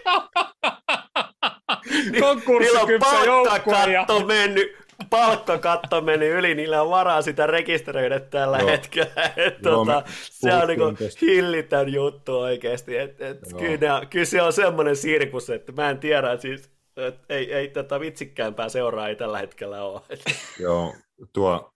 Niillä 2.12 2.30
on 2.30 2.42
konkurssikypsä 2.42 3.16
joukkue 3.26 3.74
ja 3.74 4.06
palkkakatto 4.06 4.26
mennyt, 4.26 4.78
palkkakatto 5.10 6.02
mennyt 6.02 6.34
yli, 6.34 6.56
niillä 6.56 6.82
on 6.82 6.90
varaa 6.90 7.22
sitä 7.22 7.48
rekisteröidä 7.48 8.20
tällä 8.20 8.58
Joo. 8.58 8.70
hetkellä. 8.70 9.32
Et, 9.36 9.56
Joo, 9.64 9.76
tota, 9.76 10.04
se 10.22 10.54
on 10.54 10.68
niinku 10.68 10.92
tästä. 10.92 11.20
hillitön 11.22 11.94
juttu 11.94 12.40
oikeasti. 12.40 12.98
Et, 12.98 13.22
et, 13.22 13.40
Joo. 13.52 13.60
kyllä, 13.60 14.02
kyllä, 14.10 14.26
se 14.26 14.42
on 14.42 14.54
semmoinen 14.54 14.96
sirkus, 14.96 15.50
että 15.50 15.72
mä 15.72 15.90
en 15.90 16.00
tiedä, 16.00 16.38
siis, 16.38 16.70
et, 16.98 17.16
ei, 17.30 17.54
ei 17.54 17.68
tätä 17.68 18.00
vitsikkäämpää 18.00 18.70
seuraa 18.70 19.08
ei 19.08 19.16
tällä 19.16 19.38
hetkellä 19.40 19.84
ole. 19.84 20.02
Et, 20.10 20.22
Joo, 20.60 20.94
tuo 21.34 21.74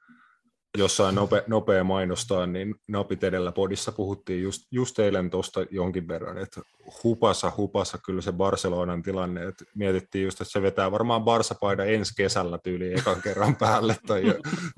jossain 0.78 1.16
nope, 1.16 1.44
nopea 1.48 1.84
mainostaa, 1.84 2.48
niin 2.48 2.76
Napit 2.88 3.24
edellä 3.24 3.52
podissa 3.52 3.92
puhuttiin 3.92 4.44
just, 4.44 4.62
just 4.72 5.00
eilen 5.00 5.30
tuosta 5.30 5.66
jonkin 5.72 6.08
verran, 6.08 6.38
että 6.38 6.62
hupasa, 7.04 7.52
hupasa 7.58 7.98
kyllä 8.06 8.22
se 8.22 8.32
Barcelonan 8.32 9.02
tilanne, 9.02 9.44
että 9.46 9.66
mietittiin 9.76 10.24
just, 10.24 10.42
että 10.42 10.52
se 10.52 10.62
vetää 10.62 10.92
varmaan 10.92 11.24
Barsa-paida 11.24 11.86
ensi 11.86 12.14
kesällä 12.18 12.60
tyyli 12.64 12.94
ekan 12.94 13.22
kerran 13.24 13.56
päälle 13.56 13.96
tai, 14.08 14.24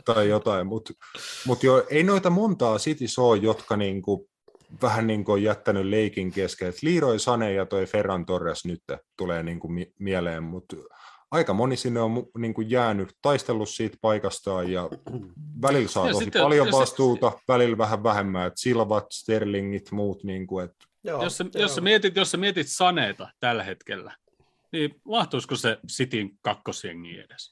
tai 0.05 0.29
jotain, 0.29 0.67
mutta 0.67 0.93
mut 1.47 1.63
jo, 1.63 1.85
ei 1.89 2.03
noita 2.03 2.29
montaa 2.29 2.77
Cities 2.77 3.19
ole, 3.19 3.37
jotka 3.37 3.77
niinku, 3.77 4.29
vähän 4.81 5.07
niin 5.07 5.23
kuin 5.23 5.33
on 5.33 5.43
jättänyt 5.43 5.85
leikin 5.85 6.31
kesken, 6.31 6.67
että 6.67 6.81
Leroy 6.83 7.19
Sane 7.19 7.53
ja 7.53 7.65
toi 7.65 7.85
Ferran 7.85 8.25
Torres 8.25 8.65
nyt 8.65 8.83
tulee 9.17 9.43
niin 9.43 9.59
kuin 9.59 9.73
mi- 9.73 9.93
mieleen, 9.99 10.43
mutta 10.43 10.75
aika 11.33 11.53
moni 11.53 11.77
sinne 11.77 11.99
on 12.01 12.27
niin 12.37 12.53
kuin 12.53 12.69
jäänyt, 12.69 13.17
taistellut 13.21 13.69
siitä 13.69 13.97
paikastaan 14.01 14.71
ja 14.71 14.89
välillä 15.61 15.87
saa 15.87 16.07
Ja 16.07 16.13
tosi 16.13 16.23
sitten- 16.23 16.41
paljon 16.41 16.67
ja 16.67 16.71
se- 16.73 16.79
vastuuta, 16.79 17.31
välillä 17.47 17.77
vähän 17.77 18.03
vähemmän, 18.03 18.47
että 18.47 18.59
Silvat, 18.61 19.05
Sterlingit, 19.11 19.91
muut, 19.91 20.23
niin 20.23 20.47
kuin, 20.47 20.65
että 20.65 20.85
joo, 21.03 21.23
jos, 21.23 21.37
sä, 21.37 21.45
jos, 21.55 21.75
sä 21.75 21.81
mietit, 21.81 22.15
jos 22.15 22.31
sä 22.31 22.37
mietit 22.37 22.67
Saneeta 22.69 23.29
tällä 23.39 23.63
hetkellä, 23.63 24.15
niin 24.71 24.95
mahtuisiko 25.05 25.55
se 25.55 25.77
Cityn 25.91 26.29
kakkosjengi 26.41 27.19
edes? 27.19 27.51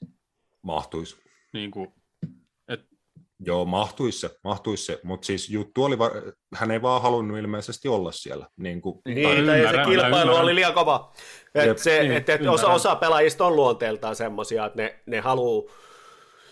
mahtuisi. 0.61 1.15
Niin 1.53 1.71
kuin, 1.71 1.93
Joo, 3.45 3.65
mahtuisi 3.65 4.19
se, 4.19 4.29
mahtuisi 4.43 4.85
se, 4.85 4.99
mutta 5.03 5.25
siis 5.25 5.49
juttu 5.49 5.83
oli, 5.83 5.97
va- 5.99 6.11
hän 6.55 6.71
ei 6.71 6.81
vaan 6.81 7.01
halunnut 7.01 7.37
ilmeisesti 7.37 7.87
olla 7.87 8.11
siellä. 8.11 8.47
Niin 8.57 8.81
kuin, 8.81 8.99
Niin, 9.05 9.23
tai 9.27 9.35
se 9.35 9.39
ymmärrän, 9.41 9.89
kilpailu 9.89 10.15
ymmärrän. 10.15 10.43
oli 10.43 10.55
liian 10.55 10.73
kova. 10.73 11.11
Jep. 11.55 11.69
Et 11.69 11.77
se, 11.77 11.99
Niin, 11.99 12.11
et, 12.11 12.29
et 12.29 12.41
osa, 12.41 12.49
ymmärrän. 12.51 12.75
osa 12.75 12.95
pelaajista 12.95 13.45
on 13.45 13.55
luonteeltaan 13.55 14.15
semmoisia, 14.15 14.65
että 14.65 14.81
ne, 14.81 14.99
ne 15.05 15.19
haluaa 15.19 15.63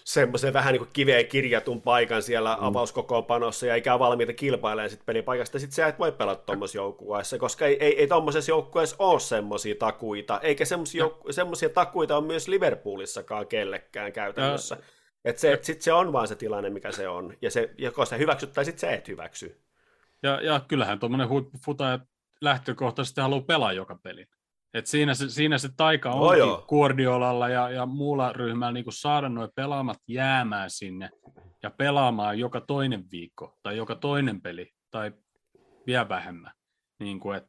semmoisen 0.03 0.53
vähän 0.53 0.73
niin 0.73 0.79
kuin 0.79 0.89
kiveen 0.93 1.27
kirjatun 1.27 1.81
paikan 1.81 2.23
siellä 2.23 2.57
mm. 2.59 2.63
avauskokoonpanossa 2.67 3.65
ja 3.65 3.75
eikä 3.75 3.93
ole 3.93 3.99
valmiita 3.99 4.33
kilpailemaan 4.33 4.89
sit 4.89 5.05
pelipaikasta. 5.05 5.59
Sitten 5.59 5.75
sä 5.75 5.87
et 5.87 5.99
voi 5.99 6.11
pelata 6.11 6.43
tuommoisessa 6.45 6.77
joukkueessa, 6.77 7.37
koska 7.37 7.65
ei, 7.65 7.77
ei, 7.83 7.99
ei 7.99 8.07
tuommoisessa 8.07 8.51
joukkueessa 8.51 8.95
ole 8.99 9.19
semmoisia 9.19 9.75
takuita, 9.79 10.39
eikä 10.43 10.65
semmoisia 10.65 11.05
jouk- 11.05 11.31
semmoisia 11.31 11.69
takuita 11.69 12.17
on 12.17 12.23
myös 12.23 12.47
Liverpoolissakaan 12.47 13.47
kellekään 13.47 14.13
käytännössä. 14.13 14.77
Että 15.25 15.41
se, 15.41 15.59
sit 15.61 15.81
se 15.81 15.93
on 15.93 16.13
vaan 16.13 16.27
se 16.27 16.35
tilanne, 16.35 16.69
mikä 16.69 16.91
se 16.91 17.07
on. 17.07 17.37
Ja 17.41 17.51
se, 17.51 17.73
joko 17.77 18.05
sä 18.05 18.15
hyväksyt 18.15 18.53
tai 18.53 18.65
sitten 18.65 18.79
sä 18.89 18.95
et 18.95 19.07
hyväksy. 19.07 19.61
ja, 20.23 20.41
ja 20.41 20.59
kyllähän 20.67 20.99
tuommoinen 20.99 21.29
huippufutaja 21.29 21.99
lähtökohtaisesti 22.41 23.21
haluaa 23.21 23.41
pelaa 23.41 23.73
joka 23.73 23.99
pelin. 24.03 24.27
Et 24.73 24.87
siinä, 24.87 25.13
se, 25.13 25.29
siinä 25.29 25.57
se 25.57 25.69
taika 25.77 26.11
onkin 26.11 26.39
joo. 26.39 26.65
Guardiolalla 26.67 27.49
ja, 27.49 27.69
ja 27.69 27.85
muulla 27.85 28.33
ryhmällä 28.33 28.73
niin 28.73 28.85
saada 28.89 29.29
nuo 29.29 29.49
pelaamat 29.55 29.97
jäämään 30.07 30.69
sinne 30.69 31.09
ja 31.63 31.69
pelaamaan 31.69 32.39
joka 32.39 32.61
toinen 32.61 33.05
viikko 33.11 33.57
tai 33.63 33.77
joka 33.77 33.95
toinen 33.95 34.41
peli 34.41 34.73
tai 34.91 35.11
vielä 35.87 36.09
vähemmän. 36.09 36.51
Niin 36.99 37.19
kuin, 37.19 37.37
et, 37.37 37.47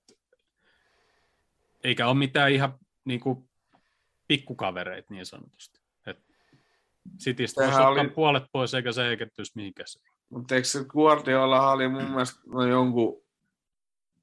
eikä 1.84 2.06
ole 2.06 2.14
mitään 2.14 2.52
ihan 2.52 2.78
niin 3.04 3.20
kuin, 3.20 3.50
pikkukavereita 4.28 5.14
niin 5.14 5.26
sanotusti. 5.26 5.79
Et 7.06 7.20
Citystä 7.24 7.64
voisi 7.64 7.80
oli- 7.80 8.08
puolet 8.08 8.44
pois 8.52 8.74
eikä 8.74 8.92
se 8.92 9.02
heikentyisi 9.02 9.52
mihinkään. 9.54 9.86
Mutta 10.28 10.54
eikö 10.54 10.68
se 10.68 10.84
Guardiola 10.84 11.72
oli 11.72 11.88
mun 11.88 12.10
mielestä 12.10 12.40
no 12.46 12.66
jonkun, 12.66 13.22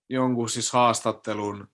jonkun 0.10 0.50
siis 0.50 0.74
haastattelun 0.74 1.68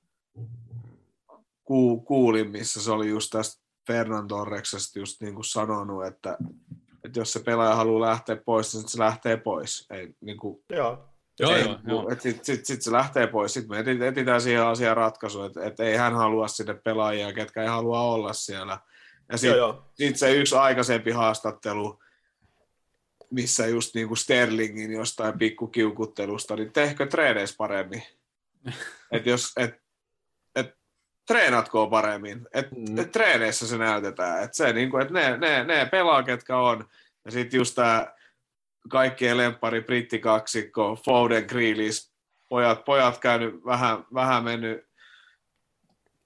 ku, 1.63 2.01
kuulin, 2.01 2.51
missä 2.51 2.83
se 2.83 2.91
oli 2.91 3.09
just 3.09 3.29
tästä 3.31 3.63
Fernan 3.87 4.27
Torreksesta 4.27 4.99
just 4.99 5.21
niin 5.21 5.35
kuin 5.35 5.45
sanonut, 5.45 6.05
että, 6.05 6.37
että 7.05 7.19
jos 7.19 7.33
se 7.33 7.39
pelaaja 7.39 7.75
haluaa 7.75 8.09
lähteä 8.09 8.35
pois, 8.45 8.75
niin 8.75 8.89
se 8.89 8.99
lähtee 8.99 9.37
pois. 9.37 9.87
Ei, 9.89 10.15
niin 10.21 10.37
kuin, 10.37 10.63
Joo. 10.69 11.09
Joo, 11.39 11.51
ei, 11.51 11.63
joo, 11.63 11.79
joo. 11.87 12.09
Et 12.11 12.21
sit, 12.21 12.65
sit, 12.65 12.81
se 12.81 12.91
lähtee 12.91 13.27
pois. 13.27 13.53
Sitten 13.53 13.77
me 13.77 13.79
eti- 13.79 14.03
etsitään 14.03 14.41
siihen 14.41 14.65
asiaan 14.65 14.97
ratkaisu, 14.97 15.43
että, 15.43 15.63
että 15.65 15.83
ei 15.83 15.95
hän 15.95 16.13
halua 16.13 16.47
sinne 16.47 16.73
pelaajia, 16.73 17.33
ketkä 17.33 17.61
ei 17.61 17.67
halua 17.67 18.01
olla 18.01 18.33
siellä. 18.33 18.79
Ja 19.31 19.37
sitten 19.37 19.59
sitten 19.93 20.19
se 20.19 20.33
yksi 20.35 20.55
aikaisempi 20.55 21.11
haastattelu, 21.11 21.99
missä 23.29 23.67
just 23.67 23.95
niin 23.95 24.07
kuin 24.07 24.17
Sterlingin 24.17 24.91
jostain 24.91 25.39
pikkukiukuttelusta, 25.39 26.55
niin 26.55 26.71
tehkö 26.73 27.07
treeneissä 27.07 27.55
paremmin? 27.57 28.03
että 29.11 29.29
jos, 29.29 29.51
et, 29.57 29.81
et, 30.55 30.77
treenatko 31.27 31.87
paremmin? 31.87 32.47
Et, 32.53 32.67
Mm. 32.71 32.99
et 32.99 33.11
treeneissä 33.11 33.67
se 33.67 33.77
näytetään. 33.77 34.43
Et 34.43 34.53
se, 34.53 34.73
niin 34.73 34.89
kuin, 34.89 35.03
et 35.03 35.09
ne, 35.09 35.37
ne, 35.37 35.63
ne 35.63 35.85
pelaa, 35.85 36.23
ketkä 36.23 36.57
on. 36.57 36.89
Ja 37.25 37.31
sitten 37.31 37.57
just 37.57 37.75
tämä 37.75 38.13
kaikkien 38.89 39.37
lemppari 39.37 39.81
brittikaksikko, 39.81 40.95
Foden, 41.05 41.45
Grealish, 41.45 42.11
pojat, 42.49 42.85
pojat 42.85 43.17
käynyt 43.17 43.65
vähän, 43.65 44.05
vähän 44.13 44.43
mennyt 44.43 44.87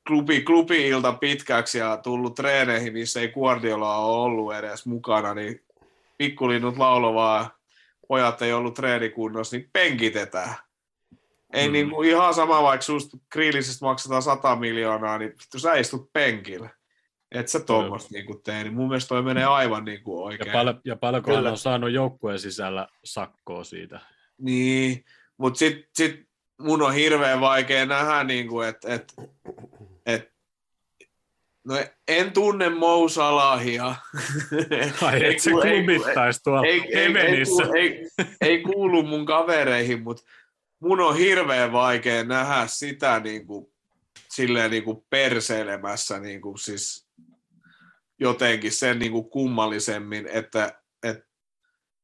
klubi, 0.08 0.42
klubi-ilta 0.42 1.14
pitkäksi 1.14 1.78
ja 1.78 1.98
tullut 1.98 2.36
treeneihin, 2.36 2.94
missä 2.94 3.20
ei 3.22 3.28
Guardiola 3.28 3.96
ole 3.98 4.24
ollut 4.24 4.54
edes 4.56 4.86
mukana, 4.86 5.34
niin 5.34 5.64
pikkulinnut 6.18 6.78
laulovaa, 6.78 7.58
pojat 8.08 8.42
ei 8.42 8.54
ollut 8.54 8.74
treenikunnossa, 8.74 9.58
niin 9.58 9.70
penkitetään. 9.74 10.56
Ei 11.54 11.68
Mm. 11.68 11.74
niin 11.74 11.90
kuin 11.90 12.10
ihan 12.10 12.34
sama, 12.34 12.64
vaikka 12.64 12.84
susta 12.86 13.18
grillisistä 13.32 13.86
maksetaan 13.86 14.22
100 14.22 14.56
miljoonaa, 14.56 15.18
niin 15.18 15.30
vittu 15.30 15.60
sä 15.60 15.74
istut 15.74 16.14
penkillä. 16.14 16.70
Et 17.32 17.48
sä 17.48 17.60
tuommoista 17.60 18.10
niin 18.14 18.26
kuin 18.26 18.44
tee, 18.44 18.64
niin 18.64 18.74
mun 18.74 18.88
mielestä 18.88 19.08
toi 19.08 19.22
menee 19.24 19.46
aivan 19.46 19.86
niin 19.86 20.04
kuin 20.04 20.20
Ja, 20.20 20.26
oikein. 20.26 20.52
pal- 20.52 20.74
ja 20.86 20.96
paljonko 20.96 21.32
hän 21.32 21.38
Kyllä. 21.40 21.52
on 21.52 21.58
saanut 21.58 21.92
joukkueen 21.92 22.40
sisällä 22.40 22.88
sakkoa 23.04 23.64
siitä. 23.64 24.00
Niin, 24.38 25.06
mutta 25.38 25.58
sitten 25.58 25.90
sit, 25.94 26.28
mun 26.62 26.82
on 26.82 26.94
hirveän 26.94 27.42
vaikea 27.42 27.86
nähdä, 27.86 28.24
niin 28.24 28.48
kuin, 28.48 28.68
että 28.68 28.94
et, 28.94 29.14
et, 29.24 29.30
no 31.68 31.76
en 32.07 32.34
tunne 32.34 32.69
Mo 32.69 33.10
Salahia. 33.10 33.95
Ai, 35.02 35.26
et 35.26 35.39
se 35.39 35.52
klubittaisi 35.52 36.44
tuolla 36.44 36.65
ei, 36.65 36.81
ei, 36.98 37.18
ei, 37.18 37.44
ei, 37.80 38.07
ei 38.41 38.61
kuulu 38.61 39.03
mun 39.03 39.26
kavereihin, 39.26 40.03
mutta 40.03 40.23
mun 40.80 40.99
on 40.99 41.18
hirveän 41.18 41.72
vaikea 41.72 42.23
nähdä 42.23 42.68
sitä 42.68 43.19
niin 43.19 43.48
kuin, 43.48 43.68
silleen 44.30 44.72
niin 44.72 44.84
kuin 44.84 45.06
perseilemässä 45.10 46.19
niin 46.19 46.41
kuin 46.41 46.57
siis 46.57 47.07
jotenkin 48.19 48.72
sen 48.72 48.99
niin 48.99 49.11
kuin 49.11 49.30
kummallisemmin, 49.30 50.27
että 50.27 50.81
et, 51.03 51.19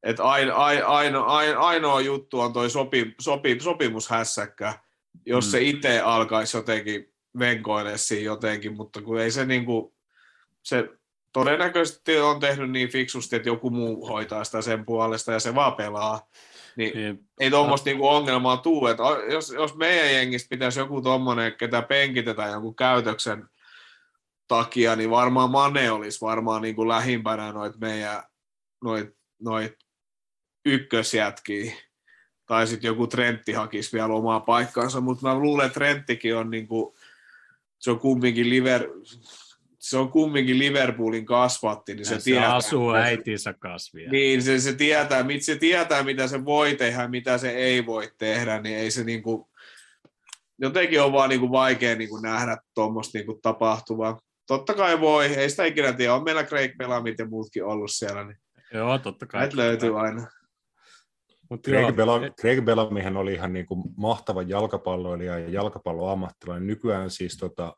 et 0.03 0.19
aino, 0.19 0.55
aino, 0.55 1.25
aino, 1.25 1.59
ainoa 1.59 2.01
juttu 2.01 2.39
on 2.39 2.53
toi 2.53 2.69
sopi, 2.69 3.15
sopi, 3.21 3.59
sopimushässäkkä, 3.59 4.73
jos 5.25 5.45
mm. 5.45 5.51
se 5.51 5.61
itse 5.61 5.99
alkaisi 5.99 6.57
jotenkin 6.57 7.12
venkoile 7.39 7.97
siinä 7.97 8.25
jotenkin, 8.25 8.73
mutta 8.73 9.01
kun 9.01 9.19
ei 9.19 9.31
se 9.31 9.45
niin 9.45 9.65
kuin, 9.65 9.93
se 10.63 10.89
todennäköisesti 11.33 12.17
on 12.17 12.39
tehnyt 12.39 12.71
niin 12.71 12.89
fiksusti, 12.89 13.35
että 13.35 13.49
joku 13.49 13.69
muu 13.69 14.07
hoitaa 14.07 14.43
sitä 14.43 14.61
sen 14.61 14.85
puolesta 14.85 15.31
ja 15.31 15.39
se 15.39 15.55
vaan 15.55 15.73
pelaa. 15.73 16.27
Niin 16.75 16.93
Niin, 16.93 17.19
ei 17.39 17.49
tuommoista 17.49 17.89
niinku 17.89 18.07
ongelmaa 18.07 18.57
tuu. 18.57 18.87
Että 18.87 19.03
jos, 19.31 19.49
jos 19.49 19.75
meidän 19.75 20.13
jengistä 20.13 20.49
pitäisi 20.49 20.79
joku 20.79 21.01
tuommoinen, 21.01 21.53
ketä 21.57 21.81
penkitetään 21.81 22.51
jonkun 22.51 22.75
käytöksen 22.75 23.49
takia, 24.47 24.95
niin 24.95 25.09
varmaan 25.09 25.51
Mane 25.51 25.91
olisi 25.91 26.21
varmaan 26.21 26.61
niinku 26.61 26.87
lähimpänä 26.87 27.51
noit 27.51 27.77
meidän 27.77 28.23
noit, 28.83 29.09
noit 29.41 29.73
ykkösjätkiä. 30.65 31.73
Tai 32.45 32.67
sitten 32.67 32.87
joku 32.87 33.07
Trentti 33.07 33.51
hakisi 33.51 33.93
vielä 33.93 34.13
omaa 34.13 34.39
paikkaansa, 34.39 35.01
mutta 35.01 35.27
mä 35.27 35.39
luulen, 35.39 35.65
että 35.65 35.73
Trenttikin 35.73 36.35
on 36.35 36.49
niinku, 36.49 36.95
se 37.83 37.91
on 37.91 37.99
kumminkin 37.99 38.49
Liver, 38.49 38.89
se 39.79 39.97
on 39.97 40.09
kumminkin 40.11 40.59
Liverpoolin 40.59 41.25
kasvatti, 41.25 41.95
niin 41.95 42.05
se, 42.05 42.09
se, 42.09 42.19
se 42.19 42.23
tietää. 42.23 42.55
asuu 42.55 42.93
äitinsä 42.93 43.53
kasvia. 43.53 44.11
Niin, 44.11 44.43
se, 44.43 44.59
se, 44.59 44.73
tietää, 44.73 45.23
mit, 45.23 45.43
se 45.43 45.55
tietää, 45.55 46.03
mitä 46.03 46.27
se 46.27 46.45
voi 46.45 46.75
tehdä, 46.75 47.07
mitä 47.07 47.37
se 47.37 47.49
ei 47.49 47.85
voi 47.85 48.11
tehdä, 48.17 48.61
niin 48.61 48.77
ei 48.77 48.91
se 48.91 49.03
niinku, 49.03 49.49
jotenkin 50.59 51.01
on 51.01 51.11
vaan 51.13 51.29
niinku 51.29 51.51
vaikea 51.51 51.95
niinku 51.95 52.17
nähdä 52.17 52.57
tuommoista 52.75 53.17
niinku 53.17 53.39
tapahtuvaa. 53.41 54.19
Totta 54.47 54.73
kai 54.73 54.99
voi, 54.99 55.25
ei 55.25 55.49
sitä 55.49 55.65
ikinä 55.65 55.93
tiedä. 55.93 56.13
On 56.13 56.23
meillä 56.23 56.43
Craig 56.43 56.71
Pelamit 56.77 57.19
ja 57.19 57.27
muutkin 57.27 57.65
ollut 57.65 57.91
siellä, 57.91 58.23
niin 58.23 58.37
Joo, 58.73 58.99
totta 58.99 59.25
kai. 59.25 59.41
näitä 59.41 59.57
löytyy 59.57 59.99
aina. 59.99 60.27
Mut 61.53 61.67
joo, 61.67 61.79
Craig, 61.81 61.95
Bellamy, 61.95 62.25
et- 62.25 62.33
Craig 62.41 62.61
Bellamyhän 62.65 63.17
oli 63.17 63.33
ihan 63.33 63.53
niin 63.53 63.65
kuin 63.65 63.83
mahtava 63.97 64.41
jalkapalloilija 64.41 65.39
ja 65.39 65.49
jalkapalloammattilainen. 65.49 66.67
Nykyään 66.67 67.09
siis 67.09 67.37
tota, 67.37 67.75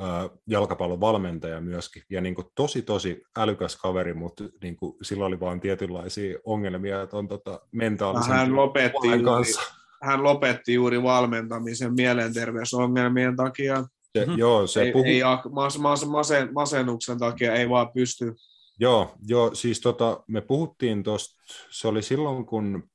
ää, 0.00 0.28
jalkapallovalmentaja 0.46 1.60
myöskin. 1.60 2.02
Ja 2.10 2.20
niin 2.20 2.34
kuin 2.34 2.46
tosi, 2.54 2.82
tosi 2.82 3.22
älykäs 3.38 3.76
kaveri, 3.76 4.14
mutta 4.14 4.44
niin 4.62 4.76
kuin 4.76 4.96
sillä 5.02 5.26
oli 5.26 5.40
vaan 5.40 5.60
tietynlaisia 5.60 6.38
ongelmia 6.44 7.06
tuon 7.06 7.28
tota, 7.28 7.60
mentaalisen 7.72 8.32
Hän 8.34 8.56
lopetti, 8.56 9.06
juuri, 9.08 9.22
kanssa. 9.22 9.60
hän 10.02 10.22
lopetti 10.22 10.74
juuri 10.74 11.02
valmentamisen 11.02 11.94
mielenterveysongelmien 11.94 13.36
takia. 13.36 13.84
Se, 14.18 14.26
Mhm. 14.26 14.38
Joo, 14.38 14.66
se 14.66 14.82
ei, 14.82 14.92
puhui, 14.92 15.08
ei, 15.08 15.20
mas, 15.52 15.78
mas, 15.78 16.06
masen, 16.08 16.48
masennuksen 16.54 17.18
takia 17.18 17.54
ei 17.54 17.68
vaan 17.68 17.88
pysty. 17.92 18.34
Joo, 18.80 19.14
joo, 19.26 19.54
siis 19.54 19.80
tota, 19.80 20.24
me 20.28 20.40
puhuttiin 20.40 21.02
tuosta, 21.02 21.34
se 21.70 21.88
oli 21.88 22.02
silloin, 22.02 22.46
kun 22.46 22.90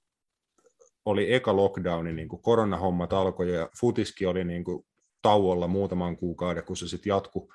oli 1.06 1.34
eka 1.34 1.56
lockdowni, 1.56 2.14
niin 2.14 2.28
kuin 2.28 2.42
koronahommat 2.42 3.14
alkoi 3.14 3.56
ja 3.56 3.70
futiskin 3.80 4.28
oli 4.28 4.44
niin 4.44 4.64
kuin 4.64 4.86
tauolla 5.22 5.68
muutaman 5.68 6.18
kuukauden, 6.18 6.64
kun 6.64 6.78
se 6.78 6.88
sitten 6.88 7.10
jatkui. 7.10 7.48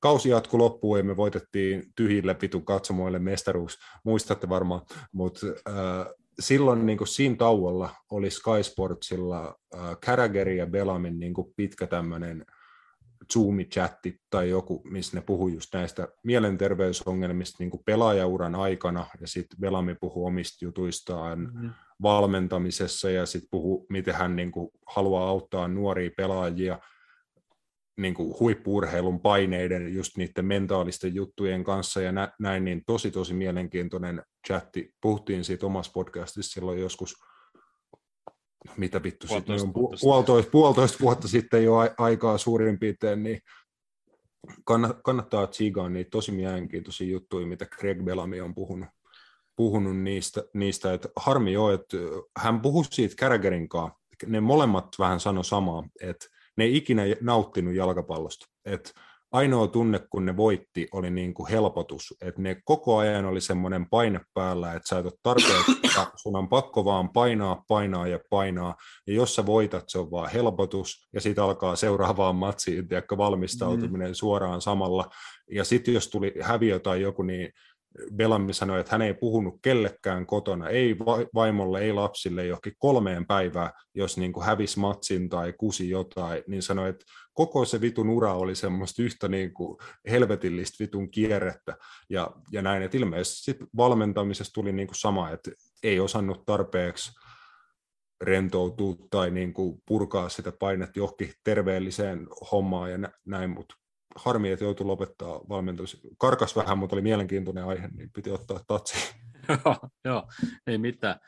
Kausi 0.00 0.28
jatkui 0.28 0.58
loppuun 0.58 0.98
ja 0.98 1.04
me 1.04 1.16
voitettiin 1.16 1.82
tyhjille 1.96 2.36
vitun 2.42 2.64
katsomoille 2.64 3.18
mestaruus, 3.18 3.78
muistatte 4.04 4.48
varmaan, 4.48 4.82
mutta 5.12 5.46
äh, 5.68 6.06
silloin 6.40 6.86
niin 6.86 6.98
kuin 6.98 7.08
siinä 7.08 7.36
tauolla 7.36 7.90
oli 8.10 8.30
Sky 8.30 8.62
Sportsilla 8.62 9.54
äh, 9.74 9.96
Carragherin 9.96 10.56
ja 10.56 10.66
Belamin 10.66 11.18
niin 11.18 11.34
kuin 11.34 11.52
pitkä 11.56 11.86
tämmöinen 11.86 12.46
Zoom-chatti 13.32 14.16
tai 14.30 14.48
joku, 14.50 14.82
missä 14.84 15.16
ne 15.16 15.20
puhuu 15.26 15.48
just 15.48 15.74
näistä 15.74 16.08
mielenterveysongelmista 16.24 17.56
niin 17.58 17.70
kuin 17.70 17.82
pelaajauran 17.86 18.54
aikana, 18.54 19.06
ja 19.20 19.26
sitten 19.26 19.60
Belami 19.60 19.94
puhuu 20.00 20.26
omista 20.26 20.64
jutuistaan 20.64 21.50
Mm. 21.54 21.70
valmentamisessa, 22.02 23.10
ja 23.10 23.26
sitten 23.26 23.48
puhuu, 23.50 23.86
miten 23.88 24.14
hän 24.14 24.36
niin 24.36 24.52
kuin, 24.52 24.70
haluaa 24.86 25.28
auttaa 25.28 25.68
nuoria 25.68 26.10
pelaajia 26.16 26.78
niin 27.96 28.14
kuin 28.14 28.34
huippuurheilun 28.40 29.20
paineiden, 29.20 29.94
just 29.94 30.16
niiden 30.16 30.44
mentaalisten 30.44 31.14
juttujen 31.14 31.64
kanssa 31.64 32.00
ja 32.00 32.12
nä- 32.12 32.32
näin, 32.40 32.64
niin 32.64 32.82
tosi 32.86 33.10
tosi 33.10 33.34
mielenkiintoinen 33.34 34.22
chatti. 34.46 34.90
Puhuttiin 35.00 35.44
siitä 35.44 35.66
omassa 35.66 35.92
podcastissa 35.94 36.52
silloin 36.52 36.80
joskus, 36.80 37.14
mitä 38.76 39.02
vittu 39.02 39.26
sitten, 39.26 39.44
Puolitoista 39.44 39.68
on 39.68 39.74
vuotta 39.74 39.94
pu- 39.94 39.96
sitten. 39.96 40.06
puolitoista, 40.08 40.50
puolitoista 40.50 40.98
vuotta 41.00 41.28
sitten 41.28 41.64
jo 41.64 41.74
aikaa 41.98 42.38
suurin 42.38 42.78
piirtein, 42.78 43.22
niin 43.22 43.40
kannattaa, 45.04 45.46
tsiigaa 45.46 45.88
niitä 45.88 46.10
tosi 46.10 46.32
mielenkiintoisia 46.32 47.06
juttuja, 47.06 47.46
mitä 47.46 47.66
Greg 47.66 48.02
Bellamy 48.04 48.40
on 48.40 48.54
puhunut, 48.54 48.88
puhunut 49.56 49.96
niistä, 49.96 50.44
niistä, 50.54 50.92
että 50.92 51.08
harmi 51.16 51.52
jo, 51.52 51.70
että 51.70 51.96
hän 52.38 52.60
puhui 52.60 52.84
siitä 52.84 53.16
Carragherin 53.16 53.68
kanssa, 53.68 53.98
ne 54.26 54.40
molemmat 54.40 54.88
vähän 54.98 55.20
sano 55.20 55.42
samaa, 55.42 55.88
että 56.00 56.26
ne 56.56 56.64
ei 56.64 56.76
ikinä 56.76 57.02
nauttinut 57.20 57.74
jalkapallosta, 57.74 58.46
että 58.64 58.90
ainoa 59.34 59.68
tunne, 59.68 60.00
kun 60.10 60.26
ne 60.26 60.36
voitti, 60.36 60.88
oli 60.92 61.10
niin 61.10 61.34
kuin 61.34 61.50
helpotus, 61.50 62.14
että 62.20 62.42
ne 62.42 62.56
koko 62.64 62.96
ajan 62.96 63.24
oli 63.24 63.40
semmoinen 63.40 63.88
paine 63.90 64.20
päällä, 64.34 64.72
että 64.72 64.88
sä 64.88 64.98
et 64.98 65.04
ole 65.04 65.12
tarpeeksi, 65.22 65.72
sun 66.22 66.36
on 66.36 66.48
pakko 66.48 66.84
vaan 66.84 67.08
painaa, 67.08 67.64
painaa 67.68 68.06
ja 68.06 68.18
painaa, 68.30 68.76
ja 69.06 69.14
jos 69.14 69.34
sä 69.34 69.46
voitat, 69.46 69.84
se 69.88 69.98
on 69.98 70.10
vaan 70.10 70.30
helpotus, 70.30 71.08
ja 71.12 71.20
sitten 71.20 71.44
alkaa 71.44 71.76
seuraavaan 71.76 72.36
matsiin, 72.46 72.88
tiedätkö, 72.88 73.16
valmistautuminen 73.16 74.08
mm. 74.08 74.14
suoraan 74.14 74.60
samalla, 74.60 75.10
ja 75.50 75.64
sitten 75.64 75.94
jos 75.94 76.08
tuli 76.08 76.34
häviö 76.40 76.78
tai 76.78 77.00
joku, 77.00 77.22
niin 77.22 77.52
Bellamy 78.16 78.52
sanoi, 78.52 78.80
että 78.80 78.92
hän 78.92 79.02
ei 79.02 79.14
puhunut 79.14 79.54
kellekään 79.62 80.26
kotona, 80.26 80.68
ei 80.68 80.98
va- 80.98 81.26
vaimolle, 81.34 81.80
ei 81.80 81.92
lapsille 81.92 82.46
johonkin 82.46 82.72
kolmeen 82.78 83.26
päivään, 83.26 83.70
jos 83.94 84.18
niin 84.18 84.32
kuin 84.32 84.46
hävisi 84.46 84.80
matsin 84.80 85.28
tai 85.28 85.52
kusi 85.52 85.90
jotain, 85.90 86.42
niin 86.46 86.62
sanoi, 86.62 86.88
että 86.88 87.04
koko 87.32 87.64
se 87.64 87.80
vitun 87.80 88.10
ura 88.10 88.34
oli 88.34 88.54
semmoista 88.54 89.02
yhtä 89.02 89.28
niin 89.28 89.54
kuin 89.54 89.78
helvetillistä 90.10 90.84
vitun 90.84 91.10
kierrettä 91.10 91.76
ja, 92.10 92.30
ja 92.52 92.62
näin, 92.62 92.82
että 92.82 92.96
ilmeisesti 92.96 93.42
sit 93.42 93.58
valmentamisessa 93.76 94.52
tuli 94.52 94.72
niin 94.72 94.88
kuin 94.88 94.98
sama, 94.98 95.30
että 95.30 95.50
ei 95.82 96.00
osannut 96.00 96.44
tarpeeksi 96.46 97.12
rentoutua 98.20 98.94
tai 99.10 99.30
niin 99.30 99.54
kuin 99.54 99.82
purkaa 99.86 100.28
sitä 100.28 100.52
painetta 100.52 100.98
johonkin 100.98 101.32
terveelliseen 101.44 102.26
hommaan 102.52 102.90
ja 102.90 102.98
nä- 102.98 103.12
näin, 103.26 103.50
mutta 103.50 103.74
harmi, 104.14 104.50
että 104.50 104.64
joutui 104.64 104.86
lopettaa 104.86 105.40
valmentus. 105.48 106.00
Karkas 106.18 106.56
vähän, 106.56 106.78
mutta 106.78 106.96
oli 106.96 107.02
mielenkiintoinen 107.02 107.64
aihe, 107.64 107.88
niin 107.88 108.10
piti 108.10 108.30
ottaa 108.30 108.60
tatsi. 108.66 109.14
Joo, 110.04 110.28
ei 110.66 110.78
mitään. 110.78 111.20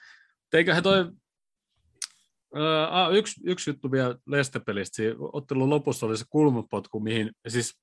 Eiköhän 0.53 0.83
toi, 0.83 1.13
ää, 2.91 3.09
yksi, 3.09 3.41
yksi 3.45 3.71
juttu 3.71 3.93
vielä 3.93 4.17
Lestepelistä, 4.27 5.03
ottelun 5.19 5.71
lopussa 5.71 6.07
oli 6.07 6.19
se 6.19 6.25
kulmapotku, 6.31 7.01
mihin, 7.01 7.33
siis 7.49 7.81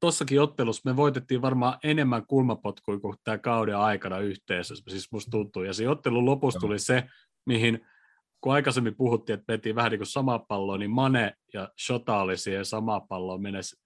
tossakin 0.00 0.40
ottelussa 0.40 0.90
me 0.90 0.96
voitettiin 0.96 1.42
varmaan 1.42 1.78
enemmän 1.82 2.26
kulmapotkuja 2.26 3.00
kuin 3.00 3.16
tämä 3.24 3.38
kauden 3.38 3.76
aikana 3.76 4.18
yhteensä, 4.18 4.74
siis 4.88 5.12
musta 5.12 5.30
tuntuu, 5.30 5.62
ja 5.62 5.72
siinä 5.72 5.92
ottelun 5.92 6.26
lopussa 6.26 6.60
tuli 6.60 6.78
se, 6.78 7.04
mihin 7.46 7.86
kun 8.40 8.52
aikaisemmin 8.52 8.96
puhuttiin, 8.96 9.38
että 9.38 9.52
mentiin 9.52 9.74
vähän 9.74 9.90
niin 9.90 9.98
kuin 9.98 10.06
samaa 10.06 10.38
palloa, 10.38 10.78
niin 10.78 10.90
Mane 10.90 11.34
ja 11.54 11.68
Shota 11.86 12.20
oli 12.20 12.36
siihen 12.36 12.64
samaa 12.64 13.00
palloa 13.00 13.38
mennessä. 13.38 13.80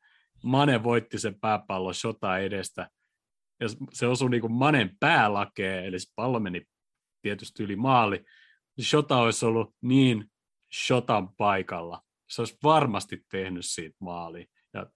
Mane 0.44 0.82
voitti 0.82 1.18
sen 1.18 1.40
pääpallon 1.40 1.94
Shota 1.94 2.38
edestä, 2.38 2.90
ja 3.60 3.66
se 3.92 4.06
osui 4.06 4.30
niin 4.30 4.40
kuin 4.40 4.52
Manen 4.52 4.96
päälakeen, 5.00 5.84
eli 5.84 5.98
se 5.98 6.12
pallo 6.16 6.40
meni 6.40 6.62
tietysti 7.22 7.62
yli 7.62 7.76
maali, 7.76 8.24
niin 8.76 8.84
Shota 8.84 9.16
olisi 9.16 9.46
ollut 9.46 9.74
niin 9.82 10.24
Shotan 10.74 11.28
paikalla. 11.36 12.00
Se 12.30 12.40
olisi 12.40 12.58
varmasti 12.62 13.22
tehnyt 13.30 13.64
siitä 13.64 13.96
maali. 14.00 14.46
Ja 14.74 14.86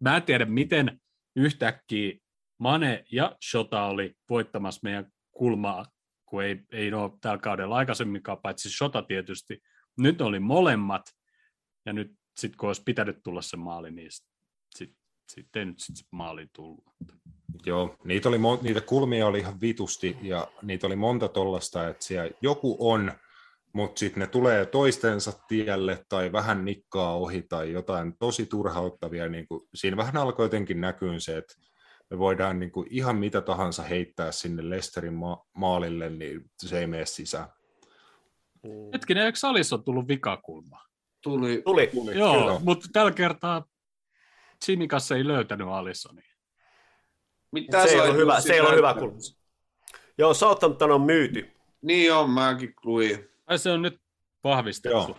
mä 0.00 0.16
en 0.16 0.22
tiedä, 0.22 0.44
miten 0.44 1.00
yhtäkkiä 1.36 2.18
Mane 2.58 3.04
ja 3.12 3.36
Shota 3.50 3.84
oli 3.84 4.14
voittamassa 4.30 4.80
meidän 4.82 5.06
kulmaa, 5.30 5.86
kun 6.32 6.42
ei, 6.42 6.60
ei 6.70 6.92
ole 6.94 7.10
tällä 7.20 7.38
kaudella 7.38 7.76
aikaisemminkaan, 7.76 8.38
paitsi 8.42 8.70
Shota 8.70 9.02
tietysti. 9.02 9.62
Nyt 9.98 10.20
oli 10.20 10.40
molemmat, 10.40 11.02
ja 11.86 11.92
nyt 11.92 12.12
sitten 12.36 12.58
kun 12.58 12.68
olisi 12.68 12.82
pitänyt 12.82 13.22
tulla 13.24 13.42
se 13.42 13.56
maali, 13.56 13.90
niin 13.90 14.10
sitten 14.10 14.96
sit 15.28 15.56
ei 15.56 15.64
nyt 15.64 15.80
sit 15.80 15.96
se 15.96 16.04
maali 16.10 16.46
tullut. 16.52 16.84
Joo, 17.66 17.96
niitä, 18.04 18.28
oli, 18.28 18.38
niitä 18.62 18.80
kulmia 18.80 19.26
oli 19.26 19.38
ihan 19.38 19.60
vitusti 19.60 20.16
ja 20.22 20.48
niitä 20.62 20.86
oli 20.86 20.96
monta 20.96 21.28
tollasta, 21.28 21.88
että 21.88 22.04
siellä 22.04 22.30
joku 22.40 22.76
on 22.80 23.12
mutta 23.72 23.98
sitten 23.98 24.20
ne 24.20 24.26
tulee 24.26 24.66
toistensa 24.66 25.32
tielle 25.48 26.04
tai 26.08 26.32
vähän 26.32 26.64
nikkaa 26.64 27.16
ohi 27.16 27.42
tai 27.42 27.72
jotain 27.72 28.16
tosi 28.18 28.46
turhauttavia. 28.46 29.28
Niin 29.28 29.46
kuin, 29.46 29.60
siinä 29.74 29.96
vähän 29.96 30.16
alkoi 30.16 30.44
jotenkin 30.44 30.80
näkyä 30.80 31.18
se, 31.18 31.36
että 31.36 31.54
me 32.12 32.18
voidaan 32.18 32.58
niin 32.60 32.72
kuin 32.72 32.86
ihan 32.90 33.16
mitä 33.16 33.40
tahansa 33.40 33.82
heittää 33.82 34.32
sinne 34.32 34.70
Lesterin 34.70 35.14
ma- 35.14 35.46
maalille, 35.52 36.10
niin 36.10 36.50
se 36.58 36.78
ei 36.78 36.86
mene 36.86 37.06
sisään. 37.06 37.46
Hetkinen, 38.92 39.24
eikö 39.26 39.38
salissa 39.38 39.76
ole 39.76 39.82
tullut 39.84 40.08
vikakulma? 40.08 40.80
Tuli. 41.22 41.62
Tuli. 41.64 41.90
Joo, 42.18 42.38
Kyllä. 42.40 42.60
mutta 42.64 42.86
tällä 42.92 43.12
kertaa 43.12 43.64
Simikas 44.64 45.12
ei 45.12 45.26
löytänyt 45.26 45.68
Alissonia. 45.68 46.32
Mitä 47.52 47.82
Se 47.86 47.88
ei 47.94 48.00
olit 48.00 48.16
hyvä- 48.16 48.40
se 48.40 48.52
ei 48.54 48.60
ollut 48.60 48.76
hyvä 48.76 48.94
kulma. 48.94 49.16
Joo, 50.18 50.34
Southampton 50.34 50.90
on 50.90 51.00
myyty. 51.00 51.50
Niin 51.82 52.12
on, 52.12 52.30
mäkin 52.30 52.74
luin. 52.84 53.28
Ai 53.46 53.58
se 53.58 53.70
on 53.70 53.82
nyt 53.82 54.00
vahvistettu. 54.44 54.96
Joo. 54.98 55.18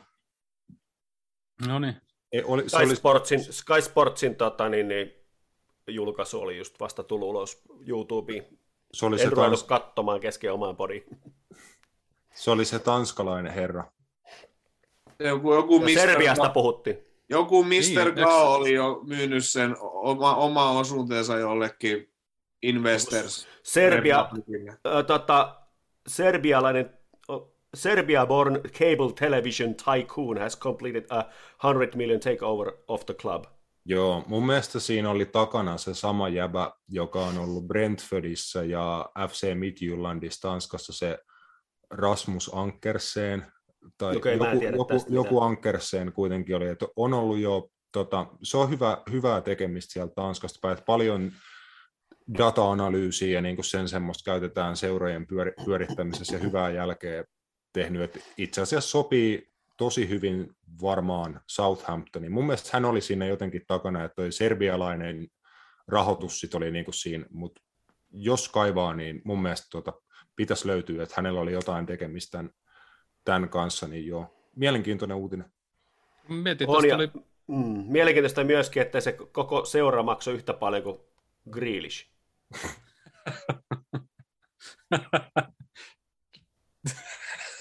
No 1.68 1.80
niin. 1.80 1.96
Ei, 2.32 2.44
oli, 2.44 2.62
se 2.64 2.70
Sky 2.78 2.86
oli, 2.86 2.96
Sportsin, 2.96 3.44
Sky 3.54 3.82
Sportsin 3.82 4.36
tota, 4.36 4.70
niin, 4.70 4.88
niin, 4.88 5.12
julkaisu 5.88 6.40
oli 6.42 6.58
just 6.58 6.80
vasta 6.80 7.04
tullut 7.04 7.30
ulos 7.30 7.62
YouTubeen. 7.88 8.46
se, 8.94 9.06
oli 9.06 9.18
se, 9.18 9.24
En 9.24 9.32
ruvennut 9.32 9.60
tans, 9.60 9.64
katsomaan 9.82 10.20
kesken 10.20 10.54
omaan 10.54 10.76
podiin. 10.76 11.04
se 12.34 12.52
oli 12.52 12.66
se 12.66 12.80
tanskalainen 12.80 13.54
herra. 13.54 13.84
Joku, 15.20 15.54
joku, 15.54 15.76
Ja 15.76 15.82
Mr. 15.82 15.94
Serbiasta 16.00 16.48
Ga- 16.48 16.54
puhuttiin. 16.54 16.98
joku 17.30 17.64
Mr. 17.64 17.70
Niin, 17.70 18.14
Gao 18.16 18.54
eks- 18.56 18.58
oli 18.60 18.74
jo 18.74 19.00
myynyt 19.08 19.46
sen 19.46 19.76
oma, 19.82 20.36
oma 20.36 20.72
osuutensa 20.72 21.38
jollekin 21.38 22.10
Investors. 22.62 23.48
Serbia, 23.64 24.30
tota, 25.08 25.56
serbialainen 26.08 26.98
Serbia-born 27.76 28.60
cable 28.62 29.14
television 29.20 29.76
tycoon 29.76 30.38
has 30.38 30.60
completed 30.60 31.06
a 31.10 31.24
100 31.64 31.96
million 31.96 32.20
takeover 32.20 32.72
of 32.88 33.06
the 33.06 33.14
club. 33.14 33.44
Joo, 33.86 34.24
mun 34.28 34.46
mielestä 34.46 34.80
siinä 34.80 35.10
oli 35.10 35.26
takana 35.26 35.78
se 35.78 35.94
sama 35.94 36.30
jäbä, 36.30 36.72
joka 36.90 37.26
on 37.26 37.38
ollut 37.38 37.68
Brentfordissa 37.68 38.64
ja 38.64 39.10
FC 39.30 39.56
Midtjyllandissa 39.56 40.42
Tanskassa 40.42 40.94
se 40.94 41.20
Rasmus 41.90 42.52
Ankersen, 42.54 43.46
tai 43.98 44.16
en 44.16 44.16
joku, 44.16 44.66
joku, 44.78 45.06
joku 45.10 45.34
mitään. 45.34 45.48
Ankersen 45.48 46.14
kuitenkin 46.14 46.56
oli, 46.56 46.68
että 46.68 46.86
on 46.96 47.14
ollut 47.14 47.40
jo, 47.40 47.70
tota, 47.92 48.28
se 48.44 48.58
on 48.58 48.70
hyvä, 48.70 48.98
hyvää 49.12 49.42
tekemistä 49.42 49.94
sieltä 49.94 50.14
Tanskasta 50.16 50.60
päin, 50.62 50.74
että 50.74 50.86
paljon 50.86 51.32
data-analyysiä 52.38 53.34
ja 53.34 53.42
niin 53.42 53.56
kuin 53.56 53.66
sen 53.66 53.90
semmoista 53.90 54.32
käytetään 54.32 54.78
seurojen 54.78 55.28
pyöri, 55.28 55.54
pyörittämisessä 55.66 56.36
ja 56.36 56.40
hyvää 56.40 56.70
jälkeä 56.70 57.24
tehnyt, 57.74 58.02
että 58.02 58.20
itse 58.38 58.62
asiassa 58.62 58.90
sopii 58.90 59.53
tosi 59.84 60.10
hyvin 60.10 60.56
varmaan 60.82 61.42
Southamptoniin. 61.48 62.32
Mun 62.32 62.46
mielestä 62.46 62.70
hän 62.74 62.86
oli 62.86 63.02
siinä 63.02 63.26
jotenkin 63.26 63.62
takana, 63.68 64.04
että 64.04 64.16
toi 64.16 64.32
serbialainen 64.32 65.28
rahoitus 65.88 66.40
sit 66.40 66.56
oli 66.56 66.72
niin 66.72 66.86
kuin 66.86 66.96
siinä, 66.96 67.26
mutta 67.30 67.62
jos 68.12 68.50
kaivaa, 68.50 68.94
niin 68.94 69.22
mun 69.26 69.42
mielestä 69.42 69.68
tuota, 69.72 69.94
pitäisi 70.36 70.68
löytyä, 70.68 71.04
että 71.04 71.16
hänellä 71.18 71.40
oli 71.40 71.54
jotain 71.54 71.86
tekemistä 71.86 72.32
tämän, 72.32 72.52
tämän 73.24 73.50
kanssa, 73.50 73.88
niin 73.88 74.08
joo. 74.08 74.50
Mielenkiintoinen 74.56 75.18
uutinen. 75.18 75.52
Mietin, 76.30 76.70
On, 76.70 76.88
ja, 76.88 76.96
oli, 76.96 77.12
mm, 77.48 77.84
mielenkiintoista 77.88 78.44
myöskin, 78.44 78.82
että 78.82 79.02
se 79.02 79.12
koko 79.12 79.66
seura 79.66 80.04
maksoi 80.04 80.34
yhtä 80.34 80.54
paljon 80.54 80.84
kuin 80.84 81.00
Grealish. 81.52 82.08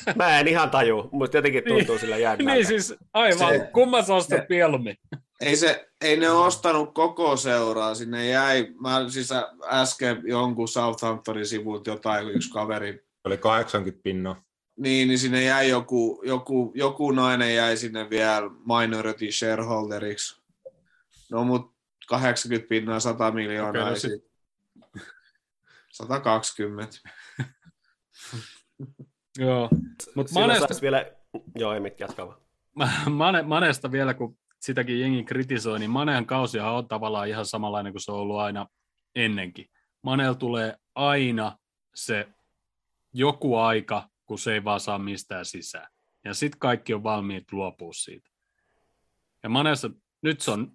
Mä 0.16 0.40
en 0.40 0.48
ihan 0.48 0.70
taju, 0.70 1.08
mutta 1.12 1.36
jotenkin 1.36 1.64
tuntuu 1.68 1.98
sillä 1.98 2.16
jäädmältä. 2.16 2.54
niin 2.54 2.66
siis 2.66 2.94
aivan, 3.12 3.54
Se- 3.54 3.70
kumman 3.72 4.04
sä 4.06 4.14
ostat 4.14 4.38
se- 4.38 4.46
mieluummin? 4.48 4.96
Ei, 5.40 5.56
se, 5.56 5.88
ei 6.00 6.16
ne 6.16 6.30
ostanut 6.30 6.94
koko 6.94 7.36
seuraa, 7.36 7.94
sinne 7.94 8.28
jäi, 8.28 8.66
mä 8.80 9.08
siis 9.08 9.28
äsken 9.64 10.22
jonkun 10.26 10.68
Southamptonin 10.68 11.46
sivulta 11.46 11.90
jotain, 11.90 12.30
yksi 12.30 12.50
kaveri, 12.52 13.04
Oli 13.24 13.38
80 13.38 14.02
pinnaa. 14.02 14.42
niin, 14.76 15.08
niin 15.08 15.18
sinne 15.18 15.44
jäi 15.44 15.68
joku, 15.68 16.22
joku, 16.26 16.72
joku 16.74 17.10
nainen 17.10 17.54
jäi 17.54 17.76
sinne 17.76 18.10
vielä 18.10 18.50
minority 18.80 19.32
shareholderiksi. 19.32 20.42
No 21.30 21.44
mut 21.44 21.72
80 22.08 22.68
pinnaa, 22.68 23.00
100 23.00 23.30
miljoonaa, 23.30 23.72
no 23.72 23.82
okay, 23.82 23.96
sit- 23.96 24.10
sit... 24.10 24.32
120. 25.92 26.98
Joo, 29.38 29.68
mutta 30.14 30.32
Sillä 30.32 30.46
Manesta, 30.46 30.82
vielä... 30.82 31.12
Joo, 31.56 31.72
ei 31.72 31.80
vaan. 32.26 32.38
Mane, 33.10 33.42
Manesta 33.42 33.92
vielä, 33.92 34.14
kun 34.14 34.38
sitäkin 34.60 35.00
jengi 35.00 35.24
kritisoi, 35.24 35.78
niin 35.78 35.90
Manehan 35.90 36.26
kausihan 36.26 36.72
on 36.72 36.88
tavallaan 36.88 37.28
ihan 37.28 37.46
samanlainen 37.46 37.92
kuin 37.92 38.00
se 38.00 38.12
on 38.12 38.18
ollut 38.18 38.38
aina 38.38 38.66
ennenkin. 39.14 39.66
Manel 40.02 40.34
tulee 40.34 40.76
aina 40.94 41.58
se 41.94 42.28
joku 43.12 43.56
aika, 43.56 44.08
kun 44.26 44.38
se 44.38 44.54
ei 44.54 44.64
vaan 44.64 44.80
saa 44.80 44.98
mistään 44.98 45.44
sisään. 45.44 45.88
Ja 46.24 46.34
sitten 46.34 46.58
kaikki 46.58 46.94
on 46.94 47.02
valmiit 47.02 47.52
luopua 47.52 47.92
siitä. 47.92 48.30
Ja 49.42 49.48
Manessa, 49.48 49.90
nyt 50.22 50.40
se 50.40 50.50
on, 50.50 50.72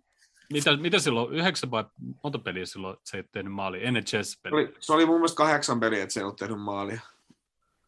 mitä, 0.53 0.77
mitä 0.77 0.99
silloin, 0.99 1.33
yhdeksän 1.33 1.71
vai 1.71 1.85
monta 2.23 2.39
peliä 2.39 2.65
silloin 2.65 2.97
se 3.03 3.17
ei 3.17 3.23
tehnyt 3.31 3.53
maali, 3.53 3.85
ennen 3.85 4.07
Se 4.07 4.09
Chelsea-peliä. 4.09 4.55
oli, 4.55 4.75
se 4.79 4.93
oli 4.93 5.05
mun 5.05 5.15
mielestä 5.15 5.37
kahdeksan 5.37 5.79
peliä, 5.79 6.03
että 6.03 6.13
se 6.13 6.19
ei 6.19 6.23
ole 6.23 6.33
tehnyt 6.39 6.59
maalia. 6.61 7.01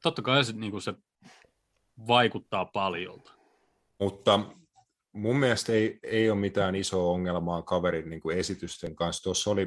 Totta 0.04 0.22
kai 0.22 0.44
se, 0.46 0.54
niin 0.54 0.82
se 0.82 0.94
vaikuttaa 2.08 2.66
paljolta. 2.66 3.32
Mutta 4.00 4.40
mun 5.14 5.36
mielestä 5.40 5.74
ei, 5.74 6.00
ei 6.04 6.30
ole 6.30 6.40
mitään 6.40 6.76
isoa 6.76 7.12
ongelmaa 7.14 7.62
kaverin 7.62 8.10
niin 8.10 8.22
kuin 8.22 8.38
esitysten 8.38 8.96
kanssa. 8.96 9.24
Tuossa 9.24 9.52
oli, 9.52 9.66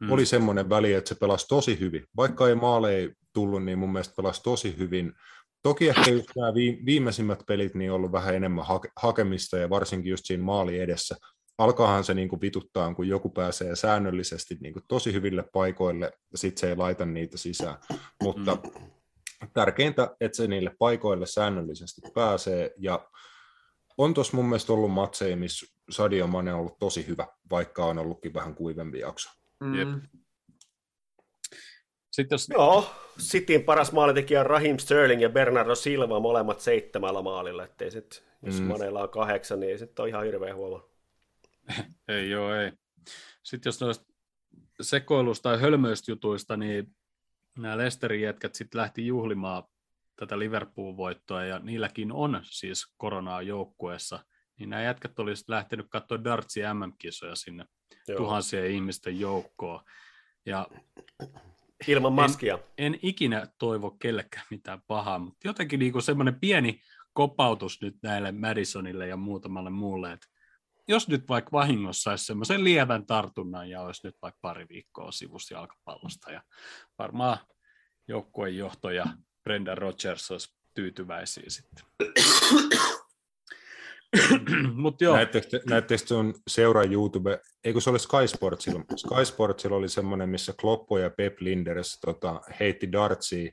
Mm. 0.00 0.06
mm. 0.06 0.12
oli 0.12 0.26
semmoinen 0.26 0.68
väli, 0.68 0.92
että 0.92 1.08
se 1.08 1.14
pelasi 1.14 1.46
tosi 1.48 1.80
hyvin. 1.80 2.04
Vaikka 2.16 2.48
ei 2.48 2.54
maaleja 2.54 3.08
tullut, 3.32 3.64
niin 3.64 3.78
mun 3.78 3.92
mielestä 3.92 4.14
pelasi 4.16 4.42
tosi 4.42 4.78
hyvin. 4.78 5.12
Toki 5.62 5.88
ehkä 5.88 6.10
just 6.10 6.28
nämä 6.36 6.50
vii- 6.54 6.84
viimeisimmät 6.86 7.42
pelit 7.46 7.74
niin 7.74 7.90
on 7.90 7.96
ollut 7.96 8.12
vähän 8.12 8.34
enemmän 8.34 8.64
hake- 8.64 8.92
hakemista 8.96 9.56
ja 9.58 9.70
varsinkin 9.70 10.10
just 10.10 10.26
siinä 10.26 10.42
maali 10.44 10.78
edessä. 10.80 11.16
Alkaahan 11.58 12.04
se 12.04 12.14
niin 12.14 12.28
kuin 12.28 12.40
vituttaa, 12.40 12.94
kun 12.94 13.08
joku 13.08 13.28
pääsee 13.30 13.76
säännöllisesti 13.76 14.56
niin 14.60 14.72
kuin 14.72 14.84
tosi 14.88 15.12
hyville 15.12 15.44
paikoille 15.52 16.12
ja 16.32 16.38
sitten 16.38 16.60
se 16.60 16.68
ei 16.68 16.76
laita 16.76 17.06
niitä 17.06 17.36
sisään. 17.38 17.76
Mutta 18.22 18.54
Mm. 18.54 18.70
Tärkeintä, 19.54 20.16
että 20.20 20.36
se 20.36 20.46
niille 20.46 20.70
paikoille 20.78 21.26
säännöllisesti 21.26 22.00
pääsee 22.14 22.70
ja 22.78 23.08
on 23.98 24.14
tuossa 24.14 24.36
mun 24.36 24.44
mielestä 24.44 24.72
ollut 24.72 24.92
matseja, 24.92 25.36
missä 25.36 25.66
Sadio 25.90 26.26
Mane 26.26 26.54
on 26.54 26.60
ollut 26.60 26.78
tosi 26.78 27.06
hyvä, 27.06 27.26
vaikka 27.50 27.84
on 27.84 27.98
ollutkin 27.98 28.34
vähän 28.34 28.54
kuivempi 28.54 28.98
jakso. 28.98 29.30
Jep. 29.76 29.88
Mm. 29.88 30.00
Sitten 32.12 32.34
jos 32.34 32.48
Joo, 32.48 32.90
Cityn 33.20 33.64
paras 33.64 33.92
maalintekijä 33.92 34.40
on 34.40 34.46
Raheem 34.46 34.78
Sterling 34.78 35.22
ja 35.22 35.28
Bernardo 35.28 35.74
Silva 35.74 36.20
molemmat 36.20 36.60
seitsemällä 36.60 37.22
maalilla. 37.22 37.64
Ettei 37.64 37.90
sit, 37.90 38.24
jos 38.42 38.60
Mm. 38.60 38.66
Manella 38.66 39.02
on 39.02 39.08
kahdeksan, 39.08 39.60
niin 39.60 39.72
ei 39.72 39.78
sitten 39.78 40.02
ole 40.02 40.08
ihan 40.08 40.24
hirveän 40.24 40.56
huono. 40.56 40.90
Ei 42.08 42.30
joo, 42.30 42.54
ei. 42.54 42.72
Sitten 43.42 43.68
jos 43.68 43.80
noista 43.80 44.04
sekoilusta 44.80 45.42
tai 45.42 45.60
hölmöistä 45.60 46.10
jutuista, 46.10 46.56
niin 46.56 46.96
nämä 47.58 47.76
Lesterin 47.76 48.20
jätkät 48.20 48.54
sitten 48.54 48.80
lähti 48.80 49.06
juhlimaan 49.06 49.62
tätä 50.16 50.38
Liverpool-voittoa, 50.38 51.44
ja 51.44 51.58
niilläkin 51.58 52.12
on 52.12 52.40
siis 52.42 52.86
koronaa 52.96 53.42
joukkueessa, 53.42 54.24
niin 54.58 54.70
nämä 54.70 54.82
jätkät 54.82 55.18
olisivat 55.18 55.48
lähtenyt 55.48 55.86
katsoa 55.88 56.24
Dartsi 56.24 56.60
MM-kisoja 56.74 57.36
sinne 57.36 57.64
Joo. 58.08 58.16
tuhansien 58.16 58.70
ihmisten 58.70 59.20
joukkoon. 59.20 59.80
Ja 60.46 60.68
Ilman 61.88 62.12
maskia. 62.12 62.58
en 62.78 62.98
ikinä 63.02 63.46
toivo 63.58 63.90
kellekään 63.90 64.46
mitään 64.50 64.82
pahaa, 64.86 65.18
mutta 65.18 65.48
jotenkin 65.48 65.80
niin 65.80 66.02
semmoinen 66.02 66.40
pieni 66.40 66.80
kopautus 67.12 67.82
nyt 67.82 67.96
näille 68.02 68.32
Madisonille 68.32 69.08
ja 69.08 69.16
muutamalle 69.16 69.70
muulle, 69.70 70.12
että 70.12 70.26
jos 70.88 71.08
nyt 71.08 71.28
vaikka 71.28 71.52
vahingossa 71.52 72.02
saisi 72.02 72.24
semmoisen 72.24 72.64
lievän 72.64 73.06
tartunnan 73.06 73.70
ja 73.70 73.80
olisi 73.80 74.06
nyt 74.06 74.16
vaikka 74.22 74.38
pari 74.42 74.66
viikkoa 74.68 75.12
sivussa 75.12 75.54
jalkapallosta 75.54 76.32
ja 76.32 76.42
varmaan 76.98 77.38
joukkueen 78.08 78.56
johto 78.56 78.90
ja 78.90 79.04
Brendan 79.44 79.78
Rodgers 79.78 80.30
olisi 80.30 80.54
tyytyväisiä 80.74 81.44
sitten. 81.46 81.84
Mutta 84.74 85.04
joo, 85.04 85.16
Näettekö, 85.16 85.48
te- 85.48 85.62
näettekö 85.70 86.06
sun 86.06 86.34
seuraa 86.48 86.84
YouTube, 86.84 87.40
eikö 87.64 87.80
se 87.80 87.90
oli 87.90 87.98
Sky 87.98 88.26
Sportsilla? 88.26 88.80
Sky 88.96 89.24
Sportsilla 89.24 89.76
oli 89.76 89.88
semmoinen, 89.88 90.28
missä 90.28 90.54
Kloppo 90.60 90.98
ja 90.98 91.10
Pep 91.10 91.40
Linders 91.40 91.98
tota, 92.00 92.40
heitti 92.60 92.92
dartsia 92.92 93.52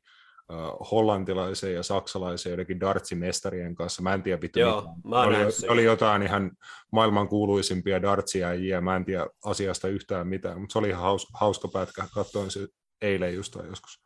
hollantilaisen 0.91 1.73
ja 1.73 1.83
saksalaisen 1.83 2.49
joidenkin 2.49 2.79
dartsimestarien 2.79 3.75
kanssa. 3.75 4.01
Mä 4.01 4.13
en 4.13 4.23
tiedä 4.23 4.41
vittu 4.41 4.59
Joo, 4.59 4.95
mä 5.03 5.21
oli, 5.21 5.37
oli 5.67 5.83
jotain 5.83 6.23
ihan 6.23 6.51
maailman 6.91 7.27
kuuluisimpia 7.27 8.01
dartsia 8.01 8.53
ja 8.53 8.81
mä 8.81 8.95
en 8.95 9.05
tiedä 9.05 9.27
asiasta 9.45 9.87
yhtään 9.87 10.27
mitään, 10.27 10.59
mutta 10.61 10.73
se 10.73 10.79
oli 10.79 10.89
ihan 10.89 11.03
haus, 11.03 11.27
hauska 11.33 11.67
pätkä. 11.67 12.07
Katsoin 12.13 12.51
se 12.51 12.67
eilen 13.01 13.35
just 13.35 13.53
tai 13.53 13.67
joskus. 13.67 14.01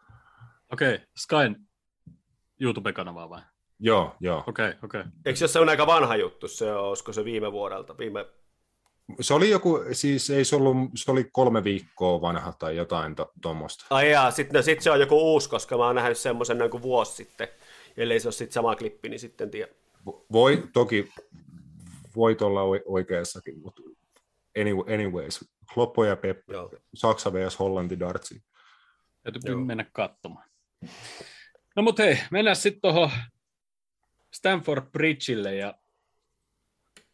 okei, 0.71 0.95
okay. 0.95 1.07
Skyn 1.17 1.67
YouTube-kanavaa 2.61 3.29
vai? 3.29 3.41
Joo, 3.79 4.15
joo. 4.19 4.43
Okei, 4.47 4.69
okay, 4.69 4.79
okei. 4.83 5.01
Okay. 5.01 5.11
Eikö 5.25 5.47
se 5.47 5.59
ole 5.59 5.71
aika 5.71 5.87
vanha 5.87 6.15
juttu, 6.15 6.47
se 6.47 6.73
on, 6.73 6.83
olisiko 6.83 7.13
se 7.13 7.25
viime 7.25 7.51
vuodelta, 7.51 7.97
viime... 7.97 8.25
Se 9.21 9.33
oli 9.33 9.49
joku, 9.49 9.79
siis 9.91 10.29
ei 10.29 10.45
se 10.45 10.55
ollut, 10.55 10.77
se 10.95 11.11
oli 11.11 11.23
kolme 11.31 11.63
viikkoa 11.63 12.21
vanha 12.21 12.53
tai 12.59 12.75
jotain 12.75 13.15
tuommoista. 13.41 13.85
Ai 13.89 14.11
jaa, 14.11 14.31
sitten 14.31 14.55
no, 14.55 14.61
sit 14.61 14.81
se 14.81 14.91
on 14.91 14.99
joku 14.99 15.33
uusi, 15.33 15.49
koska 15.49 15.77
mä 15.77 15.85
oon 15.85 15.95
nähnyt 15.95 16.17
semmoisen 16.17 16.57
noin 16.57 16.71
kuin 16.71 16.83
vuosi 16.83 17.15
sitten. 17.15 17.47
Ellei 17.97 18.19
se 18.19 18.27
ole 18.27 18.33
sitten 18.33 18.53
sama 18.53 18.75
klippi, 18.75 19.09
niin 19.09 19.19
sitten 19.19 19.51
tiedä. 19.51 19.71
Voi, 20.31 20.63
toki 20.73 21.09
voit 22.15 22.41
olla 22.41 22.61
oikeassakin, 22.85 23.59
mutta 23.59 23.81
anyways, 24.93 25.45
Kloppo 25.73 26.05
ja 26.05 26.15
Pep, 26.15 26.49
Joo. 26.49 26.71
Saksa 26.93 27.33
vs. 27.33 27.59
Hollanti 27.59 27.99
dartsi. 27.99 28.43
Täytyy 29.23 29.55
mennä 29.55 29.85
katsomaan. 29.91 30.49
No 31.75 31.83
mutta 31.83 32.03
hei, 32.03 32.19
mennään 32.31 32.55
sitten 32.55 32.81
tuohon 32.81 33.09
Stanford 34.33 34.85
Bridgeille 34.91 35.55
ja 35.55 35.73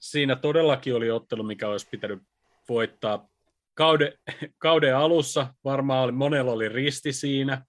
siinä 0.04 0.36
todellakin 0.36 0.96
oli 0.96 1.12
ottelu, 1.12 1.44
mikä 1.44 1.68
olisi 1.68 1.88
pitänyt 1.92 2.24
voittaa 2.70 3.28
kauden, 3.74 4.14
kauden 4.58 4.98
alussa. 4.98 5.54
Varmaan 5.64 6.04
oli, 6.04 6.12
monella 6.12 6.52
oli 6.52 6.70
risti 6.70 7.14
siinä, 7.14 7.66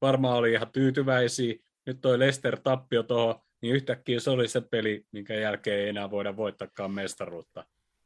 varmaan 0.00 0.36
oli 0.36 0.52
ihan 0.52 0.72
tyytyväisiä. 0.72 1.54
Nyt 1.86 2.00
toi 2.00 2.18
Lester 2.18 2.60
tappio 2.60 3.02
tuohon, 3.02 3.40
niin 3.60 3.74
yhtäkkiä 3.74 4.20
se 4.20 4.30
oli 4.30 4.48
se 4.48 4.60
peli, 4.60 5.04
minkä 5.12 5.34
jälkeen 5.34 5.80
ei 5.80 5.88
enää 5.88 6.10
voida 6.10 6.36
voittakaan 6.36 6.90
mestaruutta 6.90 7.64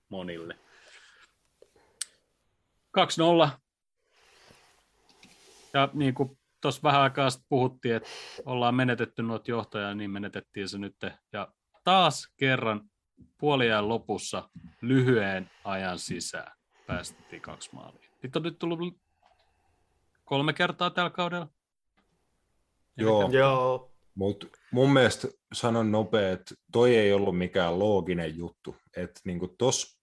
monille. 0.09 0.59
2-0. 3.47 3.49
Ja 5.75 5.89
niin 5.93 6.15
kuin 6.15 6.39
tuossa 6.61 6.83
vähän 6.83 7.01
aikaa 7.01 7.31
sitten 7.31 7.47
puhuttiin, 7.49 7.95
että 7.95 8.09
ollaan 8.45 8.75
menetetty 8.75 9.23
noita 9.23 9.51
johtajia, 9.51 9.95
niin 9.95 10.11
menetettiin 10.11 10.69
se 10.69 10.79
nyt. 10.79 10.97
Ja 11.33 11.49
taas 11.85 12.29
kerran 12.37 12.92
puoliajan 13.39 13.89
lopussa 13.89 14.51
lyhyen 14.81 15.51
ajan 15.65 15.99
sisään 15.99 16.53
päästettiin 16.87 17.43
kaksi 17.43 17.71
maalia. 17.73 18.11
Nyt 18.23 18.37
on 18.37 18.43
nyt 18.43 18.59
tullut 18.59 18.99
kolme 20.25 20.53
kertaa 20.53 20.91
tällä 20.91 21.11
kaudella. 21.11 21.49
Joo. 22.97 23.31
Joo. 23.31 23.93
Mutta 24.15 24.47
mun 24.73 24.93
mielestä 24.93 25.29
sanon 25.53 25.93
nopea, 25.93 26.33
että 26.33 26.55
toi 26.73 26.97
ei 26.97 27.13
ollut 27.13 27.39
mikään 27.39 27.79
looginen 27.79 28.37
juttu. 28.37 28.77
Että 28.97 29.21
niinku 29.25 29.49
tos, 29.59 30.01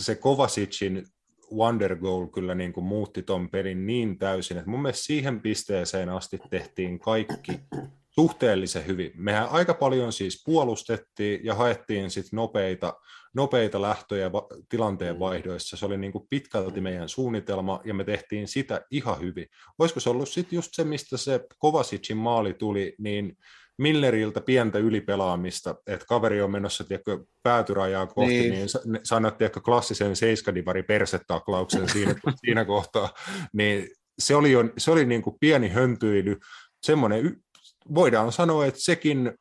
se 0.00 0.14
Kovasicin 0.14 1.06
Wonder 1.52 1.96
Goal 1.96 2.26
kyllä 2.26 2.54
niin 2.54 2.72
kuin 2.72 2.86
muutti 2.86 3.22
ton 3.22 3.50
pelin 3.50 3.86
niin 3.86 4.18
täysin, 4.18 4.56
että 4.56 4.70
mun 4.70 4.82
mielestä 4.82 5.04
siihen 5.04 5.40
pisteeseen 5.40 6.08
asti 6.08 6.38
tehtiin 6.50 6.98
kaikki 6.98 7.60
suhteellisen 8.20 8.86
hyvin. 8.86 9.12
Mehän 9.14 9.48
aika 9.48 9.74
paljon 9.74 10.12
siis 10.12 10.42
puolustettiin 10.44 11.44
ja 11.44 11.54
haettiin 11.54 12.10
sit 12.10 12.26
nopeita, 12.32 12.94
nopeita 13.34 13.82
lähtöjä 13.82 14.32
va- 14.32 14.46
tilanteen 14.68 15.18
vaihdoissa. 15.18 15.76
Se 15.76 15.86
oli 15.86 15.96
niin 15.96 16.12
kuin 16.12 16.26
pitkälti 16.30 16.80
meidän 16.80 17.08
suunnitelma 17.08 17.80
ja 17.84 17.94
me 17.94 18.04
tehtiin 18.04 18.48
sitä 18.48 18.80
ihan 18.90 19.20
hyvin. 19.20 19.46
Olisiko 19.78 20.00
se 20.00 20.10
ollut 20.10 20.28
sitten 20.28 20.56
just 20.56 20.70
se, 20.72 20.84
mistä 20.84 21.16
se 21.16 21.40
Kovasicin 21.58 22.16
maali 22.16 22.54
tuli, 22.54 22.94
niin 22.98 23.36
Milleriltä 23.78 24.40
pientä 24.40 24.78
ylipelaamista, 24.78 25.74
että 25.86 26.06
kaveri 26.06 26.42
on 26.42 26.50
menossa 26.50 26.84
tiedätkö, 26.84 27.18
päätyrajaa 27.42 28.06
kohti, 28.06 28.32
niin, 28.32 28.52
niin 28.52 29.00
sanot 29.02 29.38
tiedätkö, 29.38 29.60
klassisen 29.60 30.16
seiskadivari 30.16 30.82
persetaklauksen 30.82 31.88
siinä, 31.88 32.14
siinä 32.44 32.64
kohtaa, 32.64 33.14
niin 33.52 33.88
se 34.18 34.36
oli, 34.36 34.52
jo, 34.52 34.64
se 34.78 34.90
oli 34.90 35.04
niin 35.04 35.22
kuin 35.22 35.36
pieni 35.40 35.68
höntyily, 35.68 36.38
semmoinen, 36.82 37.36
voidaan 37.94 38.32
sanoa, 38.32 38.66
että 38.66 38.80
sekin 38.80 39.32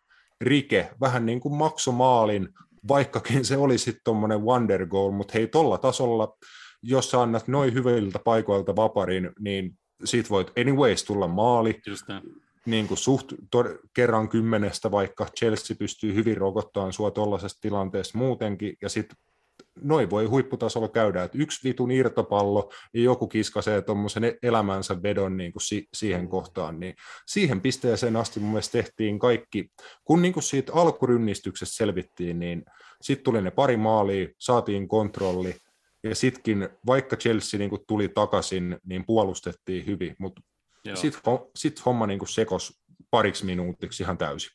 rike, 0.41 0.91
vähän 1.01 1.25
niin 1.25 1.39
kuin 1.39 1.55
maksomaalin, 1.55 2.49
vaikkakin 2.87 3.45
se 3.45 3.57
oli 3.57 3.77
sitten 3.77 4.01
tuommoinen 4.03 4.41
wonder 4.41 4.85
goal, 4.85 5.11
mutta 5.11 5.31
hei, 5.33 5.47
tuolla 5.47 5.77
tasolla, 5.77 6.37
jos 6.83 7.11
sä 7.11 7.21
annat 7.21 7.47
noin 7.47 7.73
hyviltä 7.73 8.19
paikoilta 8.19 8.75
vaparin, 8.75 9.31
niin 9.39 9.77
siitä 10.03 10.29
voit 10.29 10.51
anyways 10.59 11.03
tulla 11.03 11.27
maali. 11.27 11.79
Just 11.87 12.05
niin 12.65 12.87
kuin 12.87 12.97
suht 12.97 13.33
tod, 13.51 13.77
kerran 13.93 14.29
kymmenestä, 14.29 14.91
vaikka 14.91 15.27
Chelsea 15.39 15.75
pystyy 15.79 16.13
hyvin 16.13 16.37
rokottamaan 16.37 16.93
sua 16.93 17.11
tuollaisesta 17.11 17.61
tilanteesta 17.61 18.17
muutenkin, 18.17 18.77
ja 18.81 18.89
sitten 18.89 19.17
noin 19.81 20.09
voi 20.09 20.25
huipputasolla 20.25 20.87
käydä, 20.87 21.23
että 21.23 21.37
yksi 21.37 21.63
vitun 21.63 21.91
irtopallo 21.91 22.71
ja 22.93 23.01
joku 23.01 23.27
kiskasee 23.27 23.81
tuommoisen 23.81 24.37
elämänsä 24.43 25.03
vedon 25.03 25.37
niin 25.37 25.53
kuin 25.53 25.61
si- 25.61 25.87
siihen 25.93 26.29
kohtaan, 26.29 26.79
niin 26.79 26.95
siihen 27.27 27.61
pisteeseen 27.61 28.15
asti 28.15 28.39
mun 28.39 28.49
mielestä 28.49 28.71
tehtiin 28.71 29.19
kaikki, 29.19 29.71
kun 30.03 30.21
niin 30.21 30.33
kuin 30.33 30.43
siitä 30.43 30.73
alkurynnistyksestä 30.73 31.75
selvittiin, 31.75 32.39
niin 32.39 32.65
sitten 33.01 33.23
tuli 33.23 33.41
ne 33.41 33.51
pari 33.51 33.77
maalia, 33.77 34.27
saatiin 34.39 34.87
kontrolli, 34.87 35.55
ja 36.03 36.15
sitkin, 36.15 36.69
vaikka 36.85 37.15
Chelsea 37.15 37.57
niin 37.57 37.69
kuin 37.69 37.81
tuli 37.87 38.09
takaisin, 38.09 38.77
niin 38.85 39.05
puolustettiin 39.05 39.85
hyvin, 39.85 40.15
mutta 40.19 40.41
sitten 40.93 41.23
sit 41.55 41.85
homma 41.85 42.07
niin 42.07 42.27
sekos 42.27 42.81
pariksi 43.11 43.45
minuutiksi 43.45 44.03
ihan 44.03 44.17
täysin. 44.17 44.51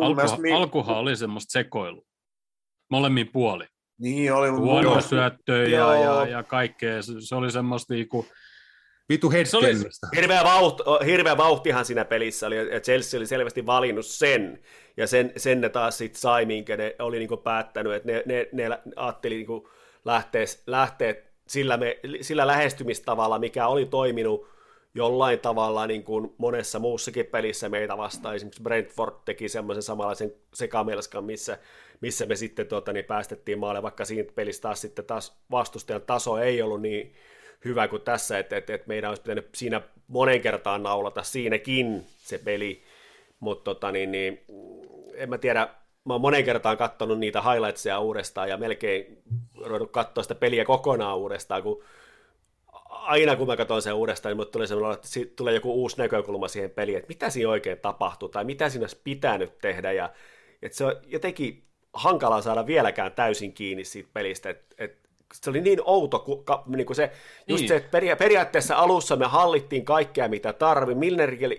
Alku, 0.00 0.40
mi- 0.42 0.52
alkuhan 0.52 0.96
oli 0.96 1.16
semmoista 1.16 1.52
sekoilu. 1.52 2.06
Molemmin 2.90 3.28
puoli. 3.32 3.66
Niin 3.98 4.32
oli. 4.32 4.48
Huono 4.48 5.00
syöttöjä 5.00 5.78
ja, 5.78 5.94
ja, 5.94 6.26
ja 6.26 6.42
kaikkea. 6.42 7.02
Se, 7.02 7.12
se 7.18 7.34
oli 7.34 7.50
semmoista 7.50 7.94
niinku... 7.94 8.26
Vitu 9.08 9.30
hetkellistä. 9.30 10.08
Hirveä, 10.16 10.44
vauht, 10.44 10.78
hirveä 11.06 11.36
vauhtihan 11.36 11.84
siinä 11.84 12.04
pelissä 12.04 12.46
oli, 12.46 12.56
ja 12.56 12.80
Chelsea 12.80 13.18
oli 13.18 13.26
selvästi 13.26 13.66
valinnut 13.66 14.06
sen, 14.06 14.60
ja 14.96 15.06
sen, 15.06 15.32
sen 15.36 15.60
ne 15.60 15.68
taas 15.68 15.98
sitten 15.98 16.20
sai, 16.20 16.46
minkä 16.46 16.76
ne 16.76 16.96
oli 16.98 17.18
niinku 17.18 17.36
päättänyt, 17.36 17.92
että 17.92 18.12
ne, 18.12 18.22
ne, 18.26 18.48
ne 18.52 18.78
ajatteli 18.96 19.34
niinku 19.34 19.68
lähteä, 20.04 20.44
lähteä 20.66 21.14
sillä, 21.48 21.76
me, 21.76 22.00
sillä 22.20 22.46
lähestymistavalla, 22.46 23.38
mikä 23.38 23.66
oli 23.66 23.86
toiminut 23.86 24.53
jollain 24.94 25.38
tavalla 25.38 25.86
niin 25.86 26.04
kuin 26.04 26.34
monessa 26.38 26.78
muussakin 26.78 27.26
pelissä 27.26 27.68
meitä 27.68 27.96
vastaan. 27.96 28.34
Esimerkiksi 28.34 28.62
Brentford 28.62 29.14
teki 29.24 29.48
semmoisen 29.48 29.82
samanlaisen 29.82 30.34
sekamelskan, 30.54 31.24
missä, 31.24 31.58
missä 32.00 32.26
me 32.26 32.36
sitten 32.36 32.66
tuota, 32.66 32.92
niin 32.92 33.04
päästettiin 33.04 33.58
maalle, 33.58 33.82
vaikka 33.82 34.04
siinä 34.04 34.32
pelissä 34.34 34.62
taas 34.62 34.80
sitten 34.80 35.04
taas 35.04 35.36
vastustajan 35.50 36.02
taso 36.02 36.38
ei 36.38 36.62
ollut 36.62 36.82
niin 36.82 37.14
hyvä 37.64 37.88
kuin 37.88 38.02
tässä, 38.02 38.38
että, 38.38 38.56
että, 38.56 38.74
että 38.74 38.88
meidän 38.88 39.08
olisi 39.08 39.22
pitänyt 39.22 39.48
siinä 39.54 39.80
monen 40.08 40.40
kertaan 40.40 40.82
naulata 40.82 41.22
siinäkin 41.22 42.06
se 42.16 42.38
peli, 42.38 42.82
mutta 43.40 43.64
tota, 43.64 43.92
niin, 43.92 44.12
niin, 44.12 44.44
en 45.14 45.30
mä 45.30 45.38
tiedä, 45.38 45.68
mä 46.04 46.14
oon 46.14 46.20
monen 46.20 46.44
kertaan 46.44 46.76
katsonut 46.76 47.18
niitä 47.18 47.42
highlightsia 47.42 48.00
uudestaan 48.00 48.48
ja 48.48 48.56
melkein 48.56 49.22
ruvennut 49.64 49.90
katsoa 49.90 50.22
sitä 50.22 50.34
peliä 50.34 50.64
kokonaan 50.64 51.18
uudestaan, 51.18 51.62
kun 51.62 51.82
aina 53.04 53.36
kun 53.36 53.46
mä 53.46 53.56
katson 53.56 53.82
sen 53.82 53.94
uudestaan, 53.94 54.36
niin 54.36 54.48
tulee 54.48 54.66
sellainen, 54.66 54.94
että 54.94 55.36
tulee 55.36 55.54
joku 55.54 55.72
uusi 55.72 55.98
näkökulma 55.98 56.48
siihen 56.48 56.70
peliin, 56.70 56.98
että 56.98 57.08
mitä 57.08 57.30
siinä 57.30 57.50
oikein 57.50 57.78
tapahtuu 57.78 58.28
tai 58.28 58.44
mitä 58.44 58.68
siinä 58.68 58.82
olisi 58.82 59.00
pitänyt 59.04 59.58
tehdä 59.58 59.92
ja 59.92 60.10
että 60.62 60.78
se 60.78 60.84
on 60.84 60.96
jotenkin 61.06 61.64
hankalaa 61.92 62.42
saada 62.42 62.66
vieläkään 62.66 63.12
täysin 63.12 63.52
kiinni 63.52 63.84
siitä 63.84 64.10
pelistä, 64.12 64.50
että, 64.50 64.74
että 64.78 65.08
se 65.34 65.50
oli 65.50 65.60
niin 65.60 65.80
outo, 65.84 66.18
kun, 66.18 66.44
niin 66.66 66.86
kuin 66.86 66.96
se, 66.96 67.10
just 67.48 67.60
niin. 67.60 67.68
se, 67.68 67.76
että 67.76 67.90
peria- 67.90 68.16
periaatteessa 68.16 68.76
alussa 68.76 69.16
me 69.16 69.26
hallittiin 69.26 69.84
kaikkea, 69.84 70.28
mitä 70.28 70.52
tarvi. 70.52 70.94
Milnerikin 70.94 71.50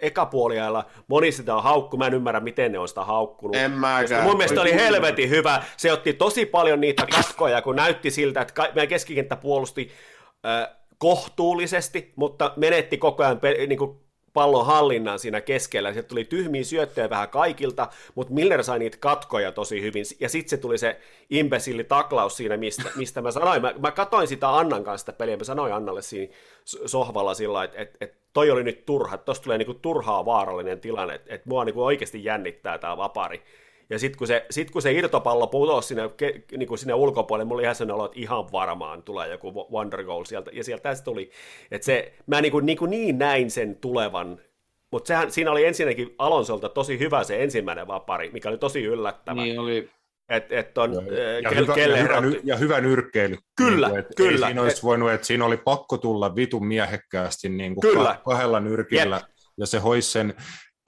ekapuoliajalla 0.00 0.84
moni 1.08 1.32
sitä 1.32 1.56
on 1.56 1.62
haukku, 1.62 1.96
mä 1.96 2.06
en 2.06 2.14
ymmärrä, 2.14 2.40
miten 2.40 2.72
ne 2.72 2.78
on 2.78 2.88
sitä 2.88 3.04
haukkunut. 3.04 3.56
En 3.56 3.70
mäkään. 3.70 4.24
Mun 4.24 4.36
mielestä 4.36 4.60
oli 4.60 4.74
helvetin 4.74 5.30
hyvä. 5.30 5.62
Se 5.76 5.92
otti 5.92 6.12
tosi 6.12 6.46
paljon 6.46 6.80
niitä 6.80 7.06
katkoja, 7.06 7.62
kun 7.62 7.76
näytti 7.76 8.10
siltä, 8.10 8.40
että 8.40 8.70
meidän 8.74 8.88
keskikenttä 8.88 9.36
puolusti 9.36 9.90
äh, 10.46 10.79
kohtuullisesti, 11.00 12.12
mutta 12.16 12.52
menetti 12.56 12.98
koko 12.98 13.22
ajan 13.22 13.40
niin 13.66 13.78
kuin 13.78 14.00
pallon 14.32 14.66
hallinnan 14.66 15.18
siinä 15.18 15.40
keskellä. 15.40 15.92
Sieltä 15.92 16.08
tuli 16.08 16.24
tyhmiä 16.24 16.64
syöttöjä 16.64 17.10
vähän 17.10 17.28
kaikilta, 17.28 17.88
mutta 18.14 18.34
Miller 18.34 18.64
sai 18.64 18.78
niitä 18.78 18.96
katkoja 19.00 19.52
tosi 19.52 19.82
hyvin. 19.82 20.04
Ja 20.20 20.28
sitten 20.28 20.50
se 20.50 20.56
tuli 20.56 20.78
se 20.78 21.00
imbesilli 21.30 21.84
taklaus 21.84 22.36
siinä, 22.36 22.56
mistä, 22.56 22.90
mistä 22.96 23.22
mä 23.22 23.30
sanoin. 23.30 23.62
Mä, 23.62 23.74
mä 23.78 23.90
katoin 23.90 24.28
sitä 24.28 24.56
Annan 24.56 24.84
kanssa 24.84 25.02
sitä 25.02 25.18
peliä, 25.18 25.36
mä 25.36 25.44
sanoin 25.44 25.72
Annalle 25.72 26.02
siinä 26.02 26.32
sohvalla 26.64 27.34
sillä 27.34 27.64
että 27.64 27.78
et, 27.78 27.96
et 28.00 28.14
toi 28.32 28.50
oli 28.50 28.64
nyt 28.64 28.86
turha, 28.86 29.14
että 29.14 29.24
tosta 29.24 29.44
tulee 29.44 29.58
niinku 29.58 29.74
turhaa 29.74 30.24
vaarallinen 30.24 30.80
tilanne, 30.80 31.14
että 31.14 31.34
et 31.34 31.46
mua 31.46 31.64
niinku 31.64 31.84
oikeasti 31.84 32.24
jännittää 32.24 32.78
tämä 32.78 32.96
vapari. 32.96 33.42
Ja 33.90 33.98
sitten 33.98 34.18
kun, 34.18 34.26
se, 34.26 34.46
sit 34.50 34.70
kun 34.70 34.82
se 34.82 34.92
irtopallo 34.92 35.46
putosi 35.46 35.88
sinne, 35.88 36.10
ke, 36.16 36.42
niin 36.56 36.68
kuin 36.68 36.78
sinne 36.78 36.94
ulkopuolelle, 36.94 37.48
mulla 37.48 37.58
oli 37.58 37.62
ihan 37.62 37.74
sellainen 37.74 37.94
olo, 37.94 38.04
että 38.04 38.20
ihan 38.20 38.52
varmaan 38.52 39.02
tulee 39.02 39.28
joku 39.28 39.68
wonder 39.72 40.04
goal 40.04 40.24
sieltä. 40.24 40.50
Ja 40.54 40.64
sieltä 40.64 40.94
se 40.94 41.04
tuli. 41.04 41.30
Että 41.70 41.84
se, 41.84 42.12
mä 42.26 42.40
niin, 42.40 42.52
kuin, 42.52 42.66
niin, 42.66 42.78
kuin 42.78 42.90
niin 42.90 43.18
näin 43.18 43.50
sen 43.50 43.76
tulevan. 43.76 44.40
Mutta 44.92 45.30
siinä 45.30 45.50
oli 45.50 45.64
ensinnäkin 45.64 46.14
Alonsolta 46.18 46.68
tosi 46.68 46.98
hyvä 46.98 47.24
se 47.24 47.42
ensimmäinen 47.42 47.86
vapari, 47.86 48.30
mikä 48.32 48.48
oli 48.48 48.58
tosi 48.58 48.84
yllättävä. 48.84 49.42
Niin 49.42 49.58
oli. 49.58 49.90
Et, 50.28 50.52
et 50.52 50.78
on, 50.78 50.92
ja, 50.92 51.40
ja, 51.40 51.50
hyvä, 51.50 51.74
ja, 51.76 51.96
hyvä, 51.96 52.36
ja 52.44 52.56
hyvä 52.56 52.80
nyrkkeily. 52.80 53.36
Kyllä, 53.56 53.88
niin 53.88 54.04
kuin, 54.04 54.14
kyllä. 54.16 54.46
Siinä 54.46 54.62
olisi 54.62 54.82
voinut, 54.82 55.10
että 55.10 55.26
siinä 55.26 55.44
oli 55.44 55.56
pakko 55.56 55.98
tulla 55.98 56.36
vitun 56.36 56.66
miehekkäästi 56.66 57.48
niin 57.48 57.74
kuin 57.74 57.92
kyllä. 57.92 58.20
kahdella 58.24 58.60
nyrkillä, 58.60 59.16
Jep. 59.16 59.24
ja 59.58 59.66
se 59.66 59.78
hoisi 59.78 60.10
sen 60.10 60.34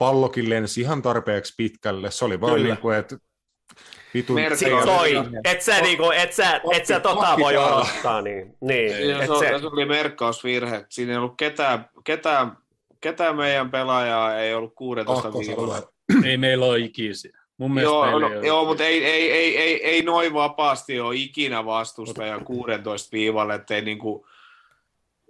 pallokin 0.03 0.49
lensi 0.49 0.81
ihan 0.81 1.01
tarpeeksi 1.01 1.53
pitkälle. 1.57 2.11
Se 2.11 2.25
oli 2.25 2.41
vaan 2.41 2.53
Kyllä. 2.53 2.67
niin 2.67 2.81
kuin, 2.81 2.97
että 2.97 3.17
vitun... 4.13 4.35
Merkki 4.35 4.57
Sit 4.57 4.73
on- 4.73 4.83
toi, 4.83 5.11
et 5.43 5.61
sä, 5.61 5.81
niinku, 5.81 6.11
et 6.11 6.33
sä, 6.33 6.61
et 6.71 6.85
sä 6.85 6.99
tota 6.99 7.37
voi 7.39 7.57
odottaa, 7.57 8.21
niin, 8.21 8.55
niin 8.61 9.09
Ja 9.09 9.23
et 9.23 9.29
se, 9.39 9.39
se, 9.39 9.59
se 9.59 9.67
oli 9.67 9.85
merkkausvirhe. 9.85 10.85
Siinä 10.89 11.11
ei 11.11 11.17
ollut 11.17 11.37
ketään, 11.37 11.89
ketään, 12.03 12.57
ketään 13.01 13.35
meidän 13.35 13.71
pelaajaa 13.71 14.39
ei 14.39 14.53
ollut 14.53 14.75
16 14.75 15.33
viikolla. 15.39 15.81
Ei 16.29 16.37
meillä 16.37 16.65
ole 16.65 16.79
ikisiä. 16.79 17.39
Mun 17.57 17.73
mielestä 17.73 17.93
Joo, 17.93 18.19
no, 18.19 18.27
ei 18.33 18.47
joo 18.47 18.65
mutta 18.65 18.83
ei, 18.83 19.05
ei, 19.05 19.31
ei, 19.31 19.57
ei, 19.57 19.85
ei 19.85 20.01
noin 20.01 20.33
vapaasti 20.33 20.99
ole 20.99 21.15
ikinä 21.15 21.65
vastustajan 21.65 22.45
16 22.45 23.09
viivalle, 23.11 23.55
ettei 23.55 23.81
niinku, 23.81 24.27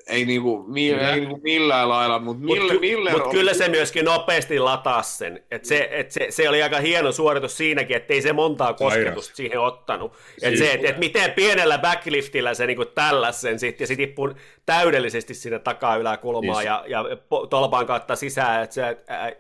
ei, 0.08 0.26
niinku, 0.26 0.64
mi, 0.68 0.92
ei 0.92 1.20
niinku 1.20 1.40
millään 1.44 1.90
lailla, 1.90 2.20
mutta 2.20 2.44
Mutta 2.46 2.62
Miller, 2.64 2.80
Miller 2.80 3.14
mut 3.14 3.32
kyllä 3.32 3.54
se 3.54 3.68
myöskin 3.70 4.06
nopeasti 4.06 4.60
lataa 4.60 5.02
sen. 5.02 5.44
Et 5.52 5.66
se, 5.66 5.90
et 5.92 6.12
se, 6.12 6.28
se, 6.30 6.50
oli 6.50 6.64
aika 6.64 6.80
hieno 6.80 7.12
suoritus 7.12 7.58
siinäkin, 7.58 7.98
ettei 7.98 8.22
se 8.22 8.34
montaa 8.34 8.74
kosketusta 8.74 9.36
siihen 9.36 9.60
ottanut. 9.60 10.14
Et 10.42 10.50
Siis- 10.50 10.60
se, 10.60 10.72
et, 10.72 10.86
et 10.86 10.98
miten 10.98 11.32
pienellä 11.32 11.78
backliftillä 11.78 12.54
se 12.54 12.68
niinku 12.68 12.86
tälläsi 12.86 13.40
sen 13.40 13.60
sit, 13.60 13.80
ja 13.80 13.88
se 13.88 13.96
tippui 13.96 14.36
täydellisesti 14.66 15.34
sinne 15.34 15.60
takaa 15.60 15.96
yläkulmaan 15.96 16.56
Siis- 16.56 16.66
ja, 16.66 16.84
ja 16.88 17.06
tolpan 17.50 17.86
kautta 17.86 18.16
sisään. 18.16 18.64
Et 18.64 18.72
se, 18.72 18.98
ää, 19.08 19.32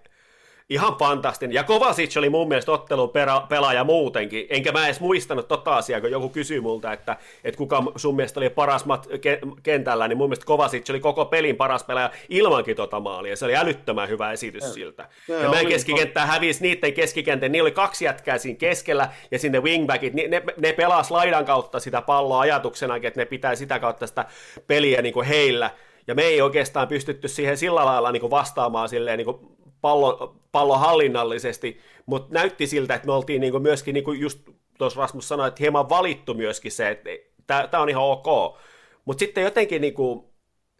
ihan 0.73 0.95
fantastinen. 0.99 1.53
Ja 1.53 1.63
Kovacic 1.63 2.17
oli 2.17 2.29
mun 2.29 2.47
mielestä 2.47 2.71
ottelun 2.71 3.11
pelaaja 3.49 3.83
muutenkin. 3.83 4.45
Enkä 4.49 4.71
mä 4.71 4.85
edes 4.85 4.99
muistanut 4.99 5.47
tota 5.47 5.75
asiaa, 5.77 6.01
kun 6.01 6.11
joku 6.11 6.29
kysyi 6.29 6.61
multa, 6.61 6.93
että, 6.93 7.17
että 7.43 7.57
kuka 7.57 7.83
sun 7.95 8.15
mielestä 8.15 8.39
oli 8.39 8.49
paras 8.49 8.85
mat, 8.85 9.07
ke- 9.07 9.59
kentällä, 9.63 10.07
niin 10.07 10.17
mun 10.17 10.29
mielestä 10.29 10.45
Kovacic 10.45 10.89
oli 10.89 10.99
koko 10.99 11.25
pelin 11.25 11.55
paras 11.55 11.83
pelaaja 11.83 12.09
ilmankin 12.29 12.75
tota 12.75 12.99
maalia. 12.99 13.35
Se 13.35 13.45
oli 13.45 13.55
älyttömän 13.55 14.09
hyvä 14.09 14.31
esitys 14.31 14.73
siltä. 14.73 15.09
se 15.27 15.33
Ja 15.33 15.49
meidän 15.49 15.67
keskikenttää 15.67 16.25
hävisi 16.25 16.61
niiden 16.61 16.93
keskikentän, 16.93 17.51
niillä 17.51 17.67
oli 17.67 17.71
kaksi 17.71 18.05
jätkää 18.05 18.37
siinä 18.37 18.57
keskellä, 18.57 19.09
ja 19.31 19.39
sinne 19.39 19.59
wingbackit, 19.59 20.13
ni- 20.13 20.27
ne, 20.27 20.43
ne 20.57 20.73
pelas 20.73 21.11
laidan 21.11 21.45
kautta 21.45 21.79
sitä 21.79 22.01
palloa 22.01 22.39
ajatuksena, 22.39 22.95
että 22.95 23.21
ne 23.21 23.25
pitää 23.25 23.55
sitä 23.55 23.79
kautta 23.79 24.07
sitä 24.07 24.25
peliä 24.67 25.01
niin 25.01 25.13
kuin 25.13 25.27
heillä. 25.27 25.69
Ja 26.07 26.15
me 26.15 26.23
ei 26.23 26.41
oikeastaan 26.41 26.87
pystytty 26.87 27.27
siihen 27.27 27.57
sillä 27.57 27.85
lailla 27.85 28.11
niin 28.11 28.21
kuin 28.21 28.31
vastaamaan 28.31 28.89
silleen 28.89 29.17
niin 29.17 29.25
kuin 29.25 29.37
pallo, 29.83 30.35
pallo 30.51 30.77
hallinnallisesti, 30.77 31.79
mutta 32.05 32.33
näytti 32.33 32.67
siltä, 32.67 32.95
että 32.95 33.07
me 33.07 33.13
oltiin 33.13 33.41
niin 33.41 33.51
kuin 33.51 33.63
myöskin, 33.63 33.93
niin 33.93 34.03
kuin 34.03 34.19
just 34.19 34.39
tuossa 34.77 35.01
Rasmus 35.01 35.27
sanoi, 35.27 35.47
että 35.47 35.59
hieman 35.59 35.89
valittu 35.89 36.33
myöskin 36.33 36.71
se, 36.71 36.89
että 36.89 37.67
tämä 37.67 37.83
on 37.83 37.89
ihan 37.89 38.03
ok. 38.03 38.57
Mutta 39.05 39.19
sitten 39.19 39.43
jotenkin 39.43 39.81
niin 39.81 39.93
kuin 39.93 40.23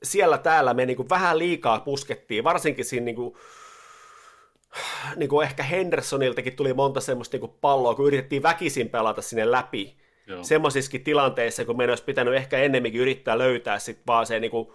siellä 0.03 0.38
täällä 0.38 0.73
me 0.73 0.85
niin 0.85 0.97
kuin 0.97 1.09
vähän 1.09 1.38
liikaa 1.38 1.80
puskettiin, 1.80 2.43
varsinkin 2.43 2.85
siinä 2.85 3.05
niin 3.05 3.15
kuin, 3.15 3.35
niin 5.15 5.30
kuin 5.30 5.47
ehkä 5.47 5.63
Hendersoniltakin 5.63 6.55
tuli 6.55 6.73
monta 6.73 7.01
semmoista 7.01 7.35
niin 7.35 7.41
kuin 7.41 7.57
palloa, 7.61 7.95
kun 7.95 8.07
yritettiin 8.07 8.43
väkisin 8.43 8.89
pelata 8.89 9.21
sinne 9.21 9.51
läpi. 9.51 9.97
Semmoisissakin 10.41 11.03
tilanteissa, 11.03 11.65
kun 11.65 11.77
meidän 11.77 11.91
olisi 11.91 12.03
pitänyt 12.03 12.34
ehkä 12.34 12.57
ennemminkin 12.57 13.01
yrittää 13.01 13.38
löytää 13.38 13.80
sit 13.80 13.99
vaan 14.07 14.25
se 14.25 14.39
niin 14.39 14.51
kuin, 14.51 14.67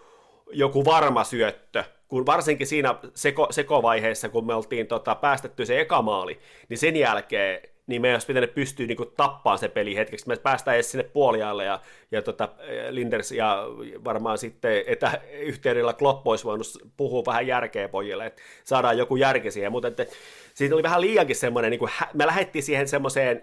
joku 0.52 0.84
varma 0.84 1.24
syöttö, 1.24 1.84
kun 2.08 2.26
varsinkin 2.26 2.66
siinä 2.66 2.94
seko, 3.14 3.46
sekovaiheessa, 3.50 4.28
kun 4.28 4.46
me 4.46 4.54
oltiin 4.54 4.86
tota, 4.86 5.14
päästetty 5.14 5.66
se 5.66 5.80
eka 5.80 6.02
maali, 6.02 6.38
niin 6.68 6.78
sen 6.78 6.96
jälkeen 6.96 7.60
niin 7.88 8.02
meidän 8.02 8.14
olisi 8.14 8.26
pitänyt 8.26 8.54
pystyä 8.54 8.86
niin 8.86 8.96
kuin, 8.96 9.10
tappaan 9.16 9.58
se 9.58 9.68
peli 9.68 9.96
hetkeksi. 9.96 10.28
Me 10.28 10.36
päästään 10.36 10.74
edes 10.74 10.90
sinne 10.90 11.04
puoliajalle 11.04 11.64
ja, 11.64 11.80
ja 12.10 12.22
tota, 12.22 12.48
Linders 12.90 13.32
ja 13.32 13.64
varmaan 14.04 14.38
sitten 14.38 14.84
etäyhteydellä 14.86 15.92
Klopp 15.92 16.26
olisi 16.26 16.44
voinut 16.44 16.66
puhua 16.96 17.22
vähän 17.26 17.46
järkeä 17.46 17.88
pojille, 17.88 18.26
että 18.26 18.42
saadaan 18.64 18.98
joku 18.98 19.16
järki 19.16 19.50
siihen, 19.50 19.72
mutta 19.72 19.88
että, 19.88 20.06
siitä 20.54 20.74
oli 20.74 20.82
vähän 20.82 21.00
liiankin 21.00 21.36
semmoinen, 21.36 21.70
niin 21.70 21.78
kuin, 21.78 21.90
me 22.14 22.26
lähdettiin 22.26 22.62
siihen 22.62 22.88
semmoiseen 22.88 23.42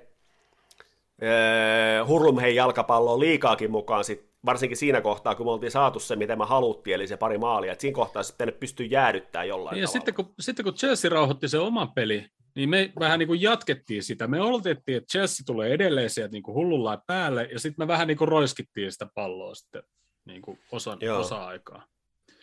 öö, 1.24 2.06
hurlumhei 2.06 2.56
jalkapalloon 2.56 3.20
liikaakin 3.20 3.72
mukaan 3.72 4.04
sit, 4.04 4.26
varsinkin 4.46 4.78
siinä 4.78 5.02
kohtaa, 5.02 5.36
kun 5.36 5.46
me 5.46 5.52
oltiin 5.52 5.72
saatu 5.72 6.00
se, 6.00 6.16
mitä 6.16 6.36
me 6.36 6.46
haluttiin, 6.46 6.94
eli 6.96 7.08
se 7.08 7.18
pari 7.18 7.38
maalia, 7.38 7.72
että 7.72 7.82
siinä 7.82 7.96
kohtaa 7.96 8.24
sitten 8.24 8.48
ne 8.48 8.52
pystyy 8.52 8.86
jäädyttämään 8.86 9.48
jollain 9.48 9.78
Ja 9.78 9.88
tavalla. 9.88 9.92
sitten 9.92 10.14
kun, 10.14 10.34
sitten 10.40 10.66
kun 10.66 10.74
Chelsea 10.74 11.10
rauhoitti 11.12 11.48
sen 11.48 11.62
oman 11.62 11.92
peli, 11.92 12.26
niin 12.56 12.70
me 12.70 12.94
vähän 13.00 13.20
niin 13.20 13.28
kuin 13.28 13.42
jatkettiin 13.42 14.04
sitä. 14.04 14.28
Me 14.28 14.42
oletettiin, 14.42 14.98
että 14.98 15.12
Chelsea 15.12 15.44
tulee 15.46 15.74
edelleen 15.74 16.10
sieltä 16.10 16.32
niin 16.32 16.44
kuin 16.44 16.56
hullulla 16.56 17.02
päälle, 17.08 17.50
ja 17.52 17.60
sitten 17.60 17.84
me 17.84 17.88
vähän 17.88 18.08
niin 18.08 18.18
kuin 18.18 18.28
roiskittiin 18.28 18.92
sitä 18.92 19.08
palloa 19.16 19.56
sitten 19.56 19.84
niin 20.26 20.42
kuin 20.42 20.60
osa, 20.72 20.98
Joo. 21.02 21.20
osa-aikaa. 21.20 21.84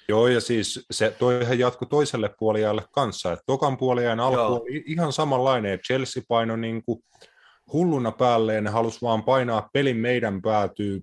Joo, 0.08 0.28
ja 0.28 0.40
siis 0.40 0.86
se 0.90 1.16
toihan 1.18 1.58
jatkui 1.58 1.88
toiselle 1.88 2.30
puoliajalle 2.38 2.84
kanssa. 2.92 3.32
että 3.32 3.42
tokan 3.46 3.76
puoliajan 3.76 4.20
alku 4.20 4.36
Joo. 4.40 4.60
oli 4.60 4.84
ihan 4.86 5.12
samanlainen, 5.12 5.72
että 5.72 5.84
Chelsea 5.86 6.22
paino 6.28 6.56
niin 6.56 6.82
kuin 6.84 7.04
hulluna 7.72 8.12
päälle, 8.12 8.54
ja 8.54 8.60
ne 8.60 8.70
halusi 8.70 9.02
vaan 9.02 9.22
painaa 9.24 9.68
pelin 9.72 9.96
meidän 9.96 10.42
päätyy 10.42 11.00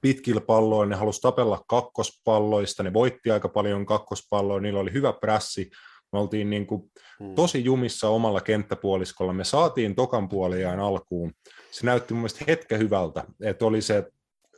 pitkillä 0.00 0.40
palloilla, 0.40 0.86
ne 0.86 0.96
halusi 0.96 1.20
tapella 1.20 1.64
kakkospalloista, 1.68 2.82
ne 2.82 2.92
voitti 2.92 3.30
aika 3.30 3.48
paljon 3.48 3.86
kakkospalloa, 3.86 4.60
niillä 4.60 4.80
oli 4.80 4.92
hyvä 4.92 5.12
prässi, 5.12 5.70
me 6.12 6.18
oltiin 6.18 6.50
niin 6.50 6.66
kuin 6.66 6.82
Hmm. 7.22 7.34
tosi 7.34 7.64
jumissa 7.64 8.08
omalla 8.08 8.40
kenttäpuoliskolla, 8.40 9.32
me 9.32 9.44
saatiin 9.44 9.94
tokan 9.94 10.28
puoliajan 10.28 10.80
alkuun, 10.80 11.32
se 11.70 11.86
näytti 11.86 12.14
mun 12.14 12.20
mielestä 12.20 12.44
hetken 12.48 12.78
hyvältä, 12.78 13.24
että 13.42 13.64
oli 13.66 13.82
se 13.82 14.04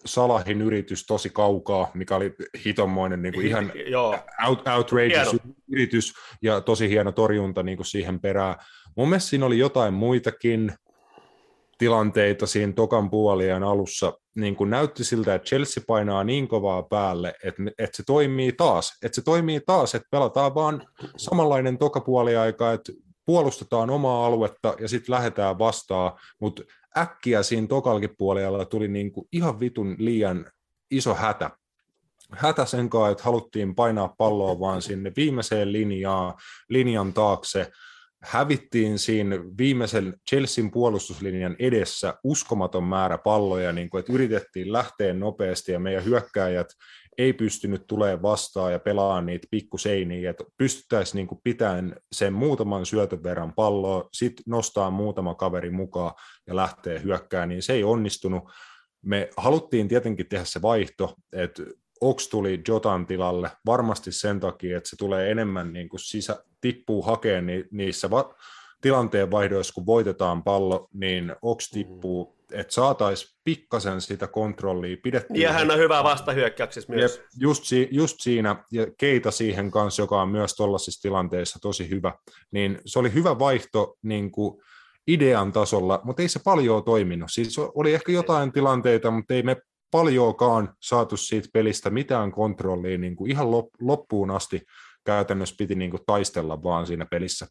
Salahin 0.07 0.61
yritys 0.62 1.07
tosi 1.07 1.31
kaukaa, 1.31 1.90
mikä 1.94 2.16
oli 2.16 2.35
hitonmoinen 2.65 3.23
niin 3.23 3.35
kuin 3.35 3.47
ihan 3.47 3.73
out, 4.48 4.69
outrageous 4.69 5.32
Hieno. 5.32 5.55
yritys 5.73 6.12
ja 6.43 6.61
tosi 6.61 6.89
hieno 6.89 7.12
torjunta 7.12 7.62
niin 7.62 7.77
kuin 7.77 7.86
siihen 7.86 8.20
perään. 8.20 8.55
Mun 8.97 9.09
mielestä 9.09 9.31
siinä 9.31 9.47
oli 9.47 9.59
jotain 9.59 9.94
muitakin 9.94 10.73
tilanteita 11.81 12.47
siinä 12.47 12.73
tokan 12.73 13.11
puolien 13.11 13.62
alussa, 13.62 14.12
niin 14.35 14.57
kuin 14.57 14.70
näytti 14.70 15.05
siltä, 15.05 15.35
että 15.35 15.47
Chelsea 15.47 15.85
painaa 15.86 16.24
niin 16.24 16.48
kovaa 16.48 16.82
päälle, 16.82 17.35
että, 17.44 17.62
että 17.78 17.97
se 17.97 18.02
toimii 18.02 18.52
taas, 18.52 18.93
että 19.02 19.15
se 19.16 19.23
toimii 19.23 19.61
taas, 19.66 19.94
että 19.94 20.09
pelataan 20.11 20.55
vaan 20.55 20.86
samanlainen 21.16 21.78
tokapuoliaika, 21.78 22.73
että 22.73 22.93
puolustetaan 23.27 23.90
omaa 23.90 24.27
aluetta 24.27 24.74
ja 24.81 24.89
sitten 24.89 25.15
lähdetään 25.15 25.59
vastaan, 25.59 26.12
mutta 26.40 26.62
äkkiä 26.97 27.43
siinä 27.43 27.66
tokalkin 27.66 28.16
puolella 28.19 28.65
tuli 28.65 28.89
niin 28.89 29.12
kuin 29.12 29.28
ihan 29.32 29.61
vitun 29.61 29.97
liian 29.98 30.47
iso 30.90 31.15
hätä. 31.15 31.51
Hätä 32.32 32.65
sen 32.65 32.90
kanssa, 32.90 33.11
että 33.11 33.24
haluttiin 33.24 33.74
painaa 33.74 34.15
palloa 34.19 34.61
vaan 34.61 34.82
sinne 34.82 35.12
viimeiseen 35.16 35.73
linjaan, 35.73 36.35
linjan 36.69 37.12
taakse, 37.12 37.70
hävittiin 38.22 38.98
siinä 38.98 39.36
viimeisen 39.59 40.14
Chelsean 40.30 40.70
puolustuslinjan 40.70 41.56
edessä 41.59 42.14
uskomaton 42.24 42.84
määrä 42.84 43.18
palloja, 43.18 43.72
niin 43.72 43.90
kuin, 43.90 44.01
että 44.01 44.12
yritettiin 44.12 44.72
lähteä 44.72 45.14
nopeasti 45.14 45.72
ja 45.72 45.80
meidän 45.80 46.05
hyökkääjät 46.05 46.68
ei 47.18 47.32
pystynyt 47.32 47.86
tulemaan 47.86 48.22
vastaan 48.22 48.72
ja 48.72 48.78
pelaamaan 48.78 49.26
niitä 49.26 49.48
pikkuseiniä, 49.51 50.30
että 50.30 50.44
pystyttäisiin 50.59 51.16
niin 51.16 51.26
kuin 51.26 51.40
pitämään 51.44 51.97
sen 52.12 52.32
muutaman 52.32 52.86
syötön 52.86 53.22
verran 53.22 53.52
palloa, 53.55 54.09
sitten 54.12 54.42
nostaa 54.47 54.90
muutama 54.90 55.34
kaveri 55.34 55.70
mukaan 55.70 56.14
ja 56.47 56.56
lähtee 56.56 57.02
hyökkään, 57.02 57.48
niin 57.48 57.62
se 57.62 57.72
ei 57.72 57.84
onnistunut. 57.84 58.42
Me 59.02 59.30
haluttiin 59.36 59.88
tietenkin 59.88 60.28
tehdä 60.28 60.44
se 60.44 60.62
vaihto, 60.62 61.14
että 61.32 61.62
Ox 62.01 62.28
tuli 62.28 62.62
Jotan 62.68 63.06
tilalle 63.06 63.51
varmasti 63.66 64.12
sen 64.12 64.40
takia, 64.40 64.76
että 64.76 64.90
se 64.90 64.97
tulee 64.97 65.30
enemmän 65.30 65.72
niin 65.72 65.88
kuin 65.88 66.01
sisä, 66.01 66.44
tippuu 66.61 67.03
hakeen 67.03 67.47
ni, 67.47 67.65
niissä 67.70 68.11
va- 68.11 68.35
tilanteen 68.81 69.31
vaihdoissa, 69.31 69.74
kun 69.74 69.87
voitetaan 69.87 70.43
pallo, 70.43 70.89
niin 70.93 71.37
Ox 71.43 71.70
tippuu, 71.70 72.37
että 72.53 72.73
saataisiin 72.74 73.37
pikkasen 73.45 74.01
sitä 74.01 74.27
kontrollia 74.27 74.97
pidettyä. 75.03 75.37
ja 75.37 75.53
hän 75.53 75.70
on 75.70 75.78
hyvä 75.78 76.05
vastahyökkäyksessä 76.05 76.93
myös. 76.93 77.16
Jep, 77.16 77.27
just, 77.41 77.65
si- 77.65 77.89
just 77.91 78.16
siinä, 78.20 78.65
ja 78.73 78.87
Keita 78.99 79.31
siihen 79.31 79.70
kanssa, 79.70 80.03
joka 80.03 80.23
on 80.23 80.28
myös 80.28 80.55
tuollaisissa 80.55 81.03
tilanteissa 81.03 81.59
tosi 81.62 81.91
hyvä, 81.91 82.12
niin 82.51 82.78
se 82.87 82.99
oli 82.99 83.12
hyvä 83.15 83.39
vaihto 83.39 83.97
niin 84.03 84.31
kuin 84.31 84.62
idean 85.09 85.53
tasolla, 85.53 86.01
mutta 86.05 86.23
ei 86.23 86.28
se 86.28 86.41
paljon 86.45 86.85
toiminut. 86.85 87.31
Siis 87.32 87.59
oli 87.59 87.95
ehkä 87.95 88.12
jotain 88.12 88.53
tilanteita, 88.53 89.11
mutta 89.11 89.35
ei 89.35 89.43
me 89.43 89.57
paljoakaan 89.91 90.74
saatu 90.81 91.16
siitä 91.16 91.49
pelistä 91.53 91.91
mitään 91.91 92.32
kontrollia 92.32 92.99
niin 92.99 93.16
kuin 93.16 93.31
ihan 93.31 93.47
lop- 93.47 93.77
loppuun 93.81 94.31
asti 94.31 94.62
käytännössä 95.05 95.55
piti 95.59 95.74
niin 95.74 95.90
kuin 95.90 96.02
taistella 96.06 96.62
vaan 96.62 96.86
siinä 96.86 97.06
pelissä. 97.10 97.47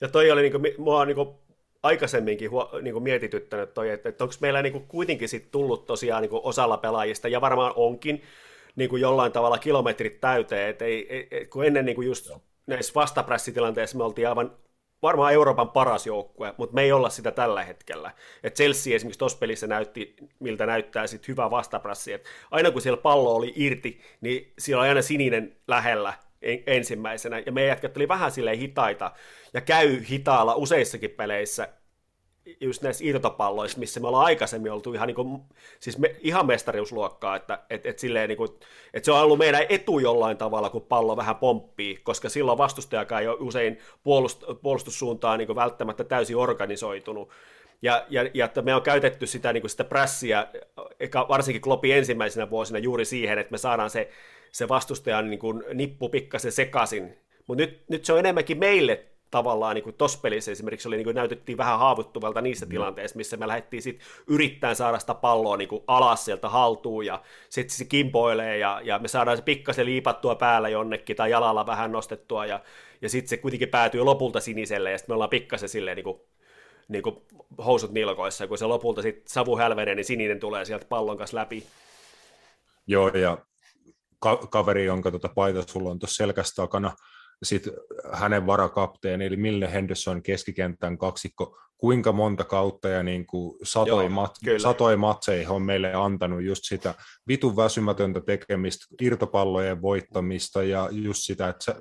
Ja 0.00 0.08
toi 0.08 0.30
oli, 0.30 0.42
niinku, 0.42 0.58
mua 0.78 1.00
on 1.00 1.06
niinku 1.06 1.40
aikaisemminkin 1.82 2.50
huo, 2.50 2.70
niinku 2.82 3.00
mietityttänyt 3.00 3.74
toi, 3.74 3.90
että, 3.90 4.08
että 4.08 4.24
onko 4.24 4.34
meillä 4.40 4.62
niinku 4.62 4.80
kuitenkin 4.80 5.28
sit 5.28 5.50
tullut 5.50 5.86
tosiaan 5.86 6.22
niinku 6.22 6.40
osalla 6.44 6.76
pelaajista, 6.76 7.28
ja 7.28 7.40
varmaan 7.40 7.72
onkin 7.76 8.22
niinku 8.76 8.96
jollain 8.96 9.32
tavalla 9.32 9.58
kilometrit 9.58 10.20
täyteen, 10.20 10.68
että 10.70 10.84
ei, 10.84 11.26
ei, 11.30 11.46
kun 11.46 11.64
ennen 11.64 11.84
niinku 11.84 12.02
just 12.02 12.30
näissä 12.66 12.92
vastaprässitilanteissa 12.94 13.98
me 13.98 14.04
oltiin 14.04 14.28
aivan 14.28 14.56
varmaan 15.02 15.32
Euroopan 15.32 15.70
paras 15.70 16.06
joukkue, 16.06 16.54
mutta 16.56 16.74
me 16.74 16.82
ei 16.82 16.92
olla 16.92 17.10
sitä 17.10 17.30
tällä 17.30 17.64
hetkellä. 17.64 18.10
Et 18.42 18.56
Chelsea 18.56 18.94
esimerkiksi 18.96 19.18
tuossa 19.18 19.38
pelissä 19.38 19.66
näytti, 19.66 20.16
miltä 20.38 20.66
näyttää 20.66 21.06
sit 21.06 21.28
hyvä 21.28 21.50
vastaprässi. 21.50 22.12
Et 22.12 22.24
aina 22.50 22.70
kun 22.70 22.82
siellä 22.82 23.02
pallo 23.02 23.34
oli 23.34 23.52
irti, 23.56 24.00
niin 24.20 24.52
siellä 24.58 24.80
oli 24.80 24.88
aina 24.88 25.02
sininen 25.02 25.56
lähellä, 25.68 26.12
en- 26.42 26.62
ensimmäisenä, 26.66 27.42
ja 27.46 27.52
meidän 27.52 27.68
jätkät 27.68 27.96
oli 27.96 28.08
vähän 28.08 28.30
silleen 28.32 28.58
hitaita, 28.58 29.12
ja 29.54 29.60
käy 29.60 30.02
hitaalla 30.10 30.54
useissakin 30.54 31.10
peleissä, 31.10 31.68
just 32.60 32.82
näissä 32.82 33.04
irtopalloissa, 33.04 33.78
missä 33.78 34.00
me 34.00 34.08
ollaan 34.08 34.24
aikaisemmin 34.24 34.72
oltu 34.72 34.92
ihan, 34.92 35.06
niin 35.06 35.14
kuin, 35.14 35.42
siis 35.80 35.98
me, 35.98 36.16
ihan 36.20 36.46
mestariusluokkaa, 36.46 37.36
että 37.36 37.58
et, 37.70 37.86
et 37.86 37.98
silleen 37.98 38.28
niin 38.28 38.36
kuin, 38.36 38.50
että 38.94 39.04
se 39.04 39.12
on 39.12 39.20
ollut 39.20 39.38
meidän 39.38 39.66
etu 39.68 39.98
jollain 39.98 40.36
tavalla, 40.36 40.70
kun 40.70 40.82
pallo 40.82 41.16
vähän 41.16 41.36
pomppii, 41.36 41.96
koska 42.02 42.28
silloin 42.28 42.58
vastustajakaan 42.58 43.22
ei 43.22 43.28
ole 43.28 43.36
usein 43.40 43.78
puolust, 44.02 44.44
puolustussuuntaan 44.62 45.38
niin 45.38 45.46
kuin 45.46 45.56
välttämättä 45.56 46.04
täysin 46.04 46.36
organisoitunut. 46.36 47.30
Ja, 47.82 48.06
ja, 48.10 48.30
ja 48.34 48.44
että 48.44 48.62
me 48.62 48.74
on 48.74 48.82
käytetty 48.82 49.26
sitä, 49.26 49.52
niin 49.52 49.60
kuin 49.60 49.70
sitä 49.70 49.84
prässiä, 49.84 50.46
varsinkin 51.28 51.62
Klopin 51.62 51.96
ensimmäisenä 51.96 52.50
vuosina 52.50 52.78
juuri 52.78 53.04
siihen, 53.04 53.38
että 53.38 53.52
me 53.52 53.58
saadaan 53.58 53.90
se, 53.90 54.10
se 54.52 54.68
vastustajan 54.68 55.30
niin 55.30 55.40
kuin 55.40 55.64
nippu 55.74 56.08
pikkasen 56.08 56.52
sekaisin. 56.52 57.18
Mutta 57.46 57.62
nyt, 57.62 57.84
nyt 57.88 58.04
se 58.04 58.12
on 58.12 58.18
enemmänkin 58.18 58.58
meille 58.58 59.06
tavallaan 59.30 59.74
niin 59.74 59.94
tuossa 59.94 60.18
pelissä 60.22 60.52
esimerkiksi 60.52 60.88
oli, 60.88 60.96
niin 60.96 61.04
kuin 61.04 61.14
näytettiin 61.14 61.58
vähän 61.58 61.78
haavoittuvalta 61.78 62.40
niissä 62.40 62.66
mm. 62.66 62.70
tilanteissa, 62.70 63.16
missä 63.16 63.36
me 63.36 63.48
lähdettiin 63.48 63.82
sitten 63.82 64.06
yrittämään 64.26 64.76
saada 64.76 64.98
sitä 64.98 65.14
palloa 65.14 65.56
niin 65.56 65.68
kuin 65.68 65.84
alas 65.86 66.24
sieltä 66.24 66.48
haltuun 66.48 67.06
ja 67.06 67.22
sitten 67.48 67.76
se 67.76 67.84
kimpoilee 67.84 68.58
ja, 68.58 68.80
ja 68.84 68.98
me 68.98 69.08
saadaan 69.08 69.36
se 69.36 69.42
pikkasen 69.42 69.86
liipattua 69.86 70.34
päällä 70.34 70.68
jonnekin 70.68 71.16
tai 71.16 71.30
jalalla 71.30 71.66
vähän 71.66 71.92
nostettua 71.92 72.46
ja, 72.46 72.60
ja 73.02 73.08
sitten 73.08 73.28
se 73.28 73.36
kuitenkin 73.36 73.68
päätyy 73.68 74.00
lopulta 74.00 74.40
siniselle 74.40 74.90
ja 74.90 74.98
sitten 74.98 75.12
me 75.12 75.14
ollaan 75.14 75.30
pikkasen 75.30 75.68
silleen 75.68 75.96
niin 75.96 76.04
kuin, 76.04 76.20
niin 76.88 77.02
kuin 77.02 77.16
housut 77.64 77.92
nilkoissa 77.92 78.44
ja 78.44 78.48
kun 78.48 78.58
se 78.58 78.66
lopulta 78.66 79.02
sitten 79.02 79.24
savu 79.26 79.56
hälvenee, 79.58 79.94
niin 79.94 80.04
sininen 80.04 80.40
tulee 80.40 80.64
sieltä 80.64 80.86
pallon 80.88 81.18
kanssa 81.18 81.36
läpi. 81.36 81.66
Joo, 82.86 83.08
ja 83.08 83.38
ka- 84.18 84.46
kaveri, 84.50 84.84
jonka 84.84 85.10
tuota 85.10 85.28
paita 85.34 85.62
sulla 85.62 85.90
on 85.90 85.98
tuossa 85.98 86.16
selkässä 86.16 86.62
takana, 86.62 86.92
sitten 87.42 87.72
hänen 88.12 88.46
varakapteeni, 88.46 89.26
eli 89.26 89.36
Mille 89.36 89.72
Henderson 89.72 90.22
keskikentän 90.22 90.98
kaksikko, 90.98 91.58
kuinka 91.78 92.12
monta 92.12 92.44
kautta 92.44 92.88
ja 92.88 93.02
niin 93.02 93.26
kuin 93.26 93.58
satoi, 93.62 94.04
Joo, 94.04 94.08
mat, 94.08 94.34
kyllä. 94.44 94.58
satoi 94.58 94.96
matseihin 94.96 95.48
on 95.48 95.62
meille 95.62 95.94
antanut 95.94 96.42
just 96.42 96.64
sitä 96.64 96.94
vitun 97.28 97.56
väsymätöntä 97.56 98.20
tekemistä, 98.20 98.86
irtopallojen 99.02 99.82
voittamista 99.82 100.62
ja 100.62 100.88
just 100.92 101.22
sitä, 101.22 101.48
että 101.48 101.64
se, 101.64 101.74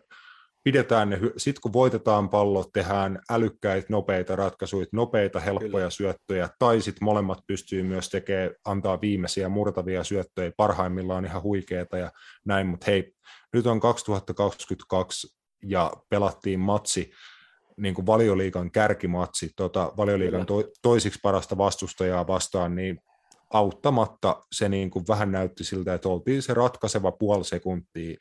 pidetään 0.63 1.09
ne, 1.09 1.19
sitten 1.37 1.61
kun 1.61 1.73
voitetaan 1.73 2.29
pallot, 2.29 2.69
tehdään 2.73 3.19
älykkäitä, 3.29 3.87
nopeita 3.89 4.35
ratkaisuja, 4.35 4.85
nopeita, 4.91 5.39
helppoja 5.39 5.71
Kyllä. 5.71 5.89
syöttöjä, 5.89 6.49
tai 6.59 6.81
sitten 6.81 7.05
molemmat 7.05 7.39
pystyy 7.47 7.83
myös 7.83 8.09
tekemään, 8.09 8.51
antaa 8.65 9.01
viimeisiä 9.01 9.49
murtavia 9.49 10.03
syöttöjä, 10.03 10.51
parhaimmillaan 10.57 11.25
ihan 11.25 11.43
huikeeta 11.43 11.97
ja 11.97 12.11
näin, 12.45 12.67
mutta 12.67 12.85
hei, 12.91 13.13
nyt 13.53 13.67
on 13.67 13.79
2022 13.79 15.38
ja 15.63 15.91
pelattiin 16.09 16.59
matsi, 16.59 17.11
niin 17.77 17.95
kuin 17.95 18.05
valioliikan 18.05 18.71
kärkimatsi, 18.71 19.49
tota, 19.55 19.93
valioliikan 19.97 20.45
to, 20.45 20.63
toisiksi 20.81 21.19
parasta 21.23 21.57
vastustajaa 21.57 22.27
vastaan, 22.27 22.75
niin 22.75 22.99
auttamatta 23.53 24.45
se 24.51 24.69
niin 24.69 24.89
kuin 24.89 25.05
vähän 25.07 25.31
näytti 25.31 25.63
siltä, 25.63 25.93
että 25.93 26.09
oltiin 26.09 26.41
se 26.41 26.53
ratkaiseva 26.53 27.11
puoli 27.11 27.45
sekuntia 27.45 28.17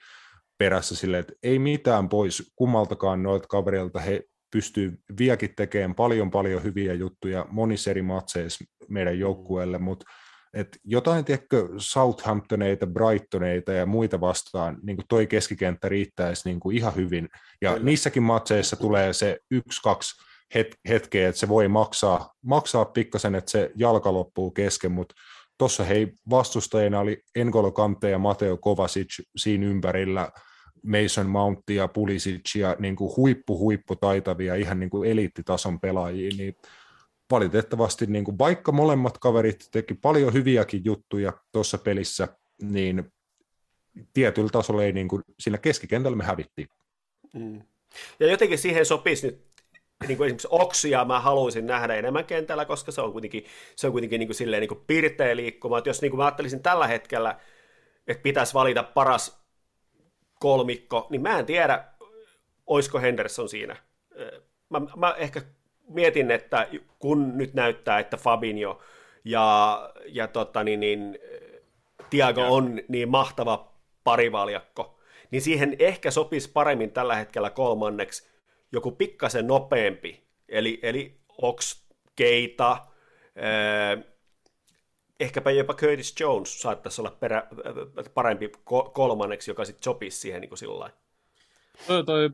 perässä 0.59 0.97
silleen, 0.97 1.21
että 1.21 1.33
ei 1.43 1.59
mitään 1.59 2.09
pois 2.09 2.53
kummaltakaan 2.57 3.23
noilta 3.23 3.49
kavereilta, 3.49 4.01
he 4.01 4.23
pystyy 4.53 4.99
vieläkin 5.19 5.55
tekemään 5.57 5.95
paljon 5.95 6.31
paljon 6.31 6.63
hyviä 6.63 6.95
juttuja 6.95 7.47
monissa 7.51 7.91
eri 7.91 8.03
matseissa 8.03 8.65
meidän 8.89 9.19
joukkueelle, 9.19 9.79
mutta 9.79 10.07
et 10.55 10.79
jotain, 10.85 11.25
tiedätkö, 11.25 11.69
Southamptoneita, 11.79 12.87
Brightoneita 12.87 13.73
ja 13.73 13.87
muita 13.87 14.21
vastaan, 14.21 14.79
niin 14.83 14.97
kuin 14.97 15.07
toi 15.09 15.27
keskikenttä 15.27 15.89
riittäisi 15.89 16.49
niin 16.49 16.61
kuin 16.61 16.77
ihan 16.77 16.95
hyvin. 16.95 17.29
Ja 17.63 17.73
Kyllä. 17.73 17.85
niissäkin 17.85 18.23
matseissa 18.23 18.77
tulee 18.77 19.13
se 19.13 19.39
yksi-kaksi 19.51 20.23
het- 20.55 20.79
hetkeä, 20.89 21.29
että 21.29 21.39
se 21.39 21.49
voi 21.49 21.69
maksaa, 21.69 22.35
maksaa 22.45 22.85
pikkasen, 22.85 23.35
että 23.35 23.51
se 23.51 23.71
jalka 23.77 24.13
loppuu 24.13 24.51
kesken, 24.51 24.93
mutta 24.93 25.15
tuossa 25.59 25.85
hei 25.85 26.13
vastustajina 26.31 27.01
oli 27.01 27.23
Engolo 27.37 27.73
Kante 27.73 28.11
ja 28.11 28.19
Mateo 28.19 28.57
Kovacic 28.57 29.23
siinä 29.37 29.67
ympärillä, 29.67 30.31
Mason 30.83 31.27
Mount 31.27 31.71
ja 31.71 31.89
Pulisic 31.89 32.55
ja 32.55 32.77
niin 32.79 32.97
kuin 32.97 33.17
huippu, 33.17 33.59
huippu 33.59 33.97
taitavia, 33.97 34.55
ihan 34.55 34.81
niin 34.81 34.91
kuin 34.91 35.11
eliittitason 35.11 35.81
pelaajia, 35.81 36.31
niin 36.39 36.55
valitettavasti 37.31 38.07
niin 38.07 38.25
kuin 38.25 38.39
vaikka 38.39 38.73
molemmat 38.73 39.19
kaverit 39.19 39.69
teki 39.71 39.95
paljon 39.95 40.33
hyviäkin 40.33 40.85
juttuja 40.85 41.33
tuossa 41.53 41.79
pelissä, 41.79 42.29
niin 42.63 43.13
tietyllä 44.15 44.49
tasolla 44.49 44.83
ei 44.83 44.93
niin 44.93 45.09
kuin, 45.09 45.23
siinä 45.41 45.59
keskikentällä 45.59 46.17
me 46.17 46.25
hävittiin. 46.25 46.69
Mm. 47.35 47.63
Ja 48.21 48.27
jotenkin 48.27 48.59
siihen 48.59 48.87
sopisi 48.87 49.27
nyt 49.27 49.49
niin 50.07 50.17
kuin 50.17 50.27
esimerkiksi 50.27 50.49
Oksia 50.51 51.05
mä 51.05 51.21
haluaisin 51.21 51.67
nähdä 51.67 51.95
enemmän 51.95 52.25
kentällä, 52.25 52.65
koska 52.65 52.93
se 52.93 53.01
on 53.01 53.13
kuitenkin, 53.13 53.45
se 53.77 53.87
on 53.87 53.93
kuitenkin 53.93 54.19
niin 54.19 54.29
kuin 54.29 54.35
silleen 54.35 54.61
niin 54.61 54.69
kuin 54.69 54.85
pirteä 54.87 55.37
liikkuma. 55.37 55.79
Että 55.79 55.91
jos 55.91 56.03
niin 56.03 56.11
kuin 56.11 56.19
mä 56.19 56.25
ajattelisin 56.25 56.63
tällä 56.63 56.87
hetkellä, 56.87 57.41
että 58.07 58.23
pitäisi 58.23 58.55
valita 58.55 58.83
paras 58.83 59.43
kolmikko, 60.41 61.07
niin 61.11 61.23
mä 61.23 61.39
en 61.39 61.47
tiedä, 61.47 61.85
oisko 62.67 63.01
Henderson 63.01 63.49
siinä. 63.49 63.77
Mä, 64.71 64.81
mä 64.97 65.15
ehkä 65.19 65.43
mietin, 65.89 66.31
että 66.31 66.69
kun 66.99 67.39
nyt 67.39 67.55
näyttää, 67.55 67.99
että 67.99 68.17
Fabinho 68.17 68.83
ja, 69.25 69.79
ja 70.07 70.29
tota, 70.29 70.65
niin, 70.65 70.81
niin, 70.81 71.19
Tiago 72.11 72.43
on 72.49 72.81
niin 72.89 73.09
mahtava 73.09 73.73
parivaljakko, 74.05 74.99
niin 75.31 75.43
siihen 75.43 75.77
ehkä 75.79 76.11
sopisi 76.11 76.51
paremmin 76.53 76.91
tällä 76.91 77.17
hetkellä 77.17 77.51
kolmanneksi 77.51 78.29
joku 78.73 78.91
pikkasen 78.93 79.47
nopeampi, 79.47 80.25
eli, 80.49 80.79
eli 80.83 81.21
Ox, 81.43 81.85
Keita, 82.17 82.87
ää, 83.37 83.99
ehkäpä 85.21 85.51
jopa 85.51 85.75
Curtis 85.75 86.21
Jones 86.21 86.63
saattaisi 86.63 87.01
olla 87.01 87.11
perä, 87.11 87.47
parempi 88.15 88.47
ko- 88.47 88.91
kolmanneksi, 88.93 89.51
joka 89.51 89.65
sitten 89.65 89.83
sopisi 89.85 90.19
siihen 90.19 90.41
niin 90.41 90.49
kuin 90.49 90.59
sillä 90.59 90.79
lailla. 90.79 90.97
Toi, 91.87 92.05
toi 92.05 92.31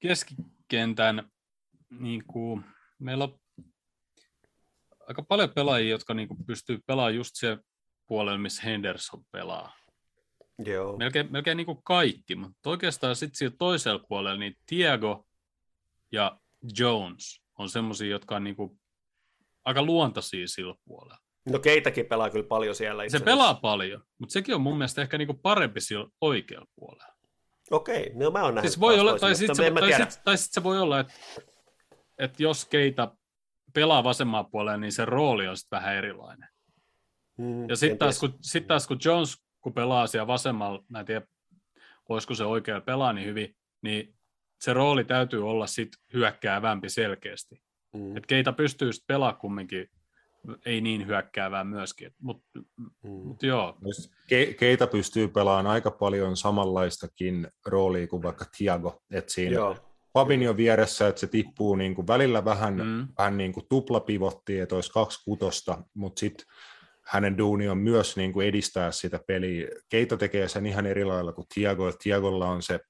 keskikentän, 0.00 1.30
niin 1.90 2.24
kuin, 2.26 2.64
meillä 3.00 3.24
on 3.24 3.38
aika 5.08 5.22
paljon 5.22 5.50
pelaajia, 5.54 5.90
jotka 5.90 6.14
niin 6.14 6.28
kuin, 6.28 6.46
pystyy 6.46 6.78
pelaamaan 6.86 7.14
just 7.14 7.30
se 7.34 7.58
puolelle, 8.06 8.38
missä 8.38 8.62
Henderson 8.62 9.24
pelaa. 9.32 9.72
Joo. 10.64 10.96
Melkein, 10.96 11.32
melkein 11.32 11.56
niin 11.56 11.66
kuin 11.66 11.82
kaikki, 11.84 12.34
mutta 12.34 12.70
oikeastaan 12.70 13.16
sitten 13.16 13.38
siellä 13.38 13.56
toisella 13.58 14.04
puolella 14.08 14.38
niin 14.38 14.56
Tiago 14.66 15.26
ja 16.12 16.38
Jones 16.78 17.40
on 17.58 17.68
semmoisia, 17.68 18.10
jotka 18.10 18.36
on 18.36 18.44
niin 18.44 18.56
kuin 18.56 18.80
aika 19.64 19.82
luontaisia 19.82 20.48
sillä 20.48 20.74
puolella. 20.84 21.18
No 21.48 21.58
Keitäkin 21.58 22.06
pelaa 22.06 22.30
kyllä 22.30 22.46
paljon 22.46 22.74
siellä. 22.74 23.02
Se 23.02 23.06
itse 23.06 23.20
pelaa 23.20 23.46
asiassa. 23.46 23.60
paljon, 23.60 24.02
mutta 24.18 24.32
sekin 24.32 24.54
on 24.54 24.60
mun 24.60 24.78
mielestä 24.78 25.02
ehkä 25.02 25.18
niin 25.18 25.28
kuin 25.28 25.38
parempi 25.38 25.80
sillä 25.80 26.06
oikealla 26.20 26.66
puolella. 26.74 27.14
Okei, 27.70 28.12
no 28.14 28.30
mä 28.30 28.44
oon 28.44 28.54
nähnyt. 28.54 28.70
Siis 28.70 28.80
voi 28.80 29.00
olla, 29.00 29.18
tai 29.18 29.34
sitten 29.34 29.56
se, 29.56 29.66
en 29.66 29.74
mä 29.74 29.80
tai 29.80 29.92
sit, 29.92 30.20
tai 30.24 30.38
sit 30.38 30.52
se 30.52 30.62
voi 30.62 30.80
olla, 30.80 31.00
että, 31.00 31.12
että 32.20 32.42
jos 32.42 32.64
Keita 32.64 33.16
pelaa 33.74 34.04
vasemman 34.04 34.50
puolella, 34.50 34.76
niin 34.78 34.92
se 34.92 35.04
rooli 35.04 35.48
on 35.48 35.56
sitten 35.56 35.76
vähän 35.76 35.94
erilainen. 35.94 36.48
Mm, 37.38 37.68
Ja 37.68 37.76
sitten 37.76 37.98
taas, 37.98 38.20
kun, 38.20 38.34
sit 38.40 38.66
taas 38.66 38.86
kun 38.86 38.98
Jones, 39.04 39.36
kun 39.60 39.74
pelaa 39.74 40.06
siellä 40.06 40.26
vasemmalla, 40.26 40.84
mä 40.88 41.00
en 41.00 41.06
tiedä, 41.06 41.26
voisiko 42.08 42.34
se 42.34 42.44
oikein 42.44 42.82
pelaa 42.82 43.12
niin 43.12 43.26
hyvin, 43.28 43.56
niin 43.82 44.14
se 44.60 44.72
rooli 44.72 45.04
täytyy 45.04 45.50
olla 45.50 45.66
sitten 45.66 46.00
hyökkäävämpi 46.14 46.88
selkeästi. 46.88 47.62
Mm, 47.96 48.16
Et 48.16 48.26
Keita 48.26 48.52
pystyy 48.52 48.92
sitten 48.92 49.14
pelaamaan 49.14 49.40
kumminkin, 49.40 49.90
ei 50.66 50.80
niin 50.80 51.06
hyökkäävää 51.06 51.64
myöskin. 51.64 52.14
Mutta 52.18 52.46
mm. 53.02 53.10
mut 53.10 53.42
joo, 53.42 53.78
Ke- 54.28 54.54
Keita 54.58 54.86
pystyy 54.86 55.28
pelaamaan 55.28 55.66
aika 55.66 55.90
paljon 55.90 56.36
samanlaistakin 56.36 57.48
roolia 57.66 58.06
kuin 58.06 58.22
vaikka 58.22 58.44
Tiago, 58.58 59.02
että 59.10 59.32
siinä 59.32 59.54
Joo. 59.54 59.89
Fabinho 60.14 60.56
vieressä, 60.56 61.08
että 61.08 61.20
se 61.20 61.26
tippuu 61.26 61.76
niin 61.76 61.94
kuin 61.94 62.06
välillä 62.06 62.44
vähän, 62.44 62.74
Mm. 62.76 62.82
mm. 62.82 63.08
vähän 63.18 63.36
niin 63.36 63.52
kuin 63.52 63.66
tuplapivottia, 63.68 64.62
että 64.62 64.74
olisi 64.74 64.92
kaksi 64.92 65.24
kutosta, 65.24 65.78
mutta 65.94 66.20
sitten 66.20 66.46
hänen 67.04 67.38
duuni 67.38 67.68
on 67.68 67.78
myös 67.78 68.16
niin 68.16 68.32
kuin 68.32 68.46
edistää 68.46 68.90
sitä 68.92 69.20
peliä. 69.26 69.68
Keita 69.88 70.16
tekee 70.16 70.48
sen 70.48 70.66
ihan 70.66 70.86
eri 70.86 71.04
lailla 71.04 71.32
kuin 71.32 71.46
Tiago, 71.54 71.92
Tiagolla 72.02 72.48
on 72.48 72.62
se 72.62 72.80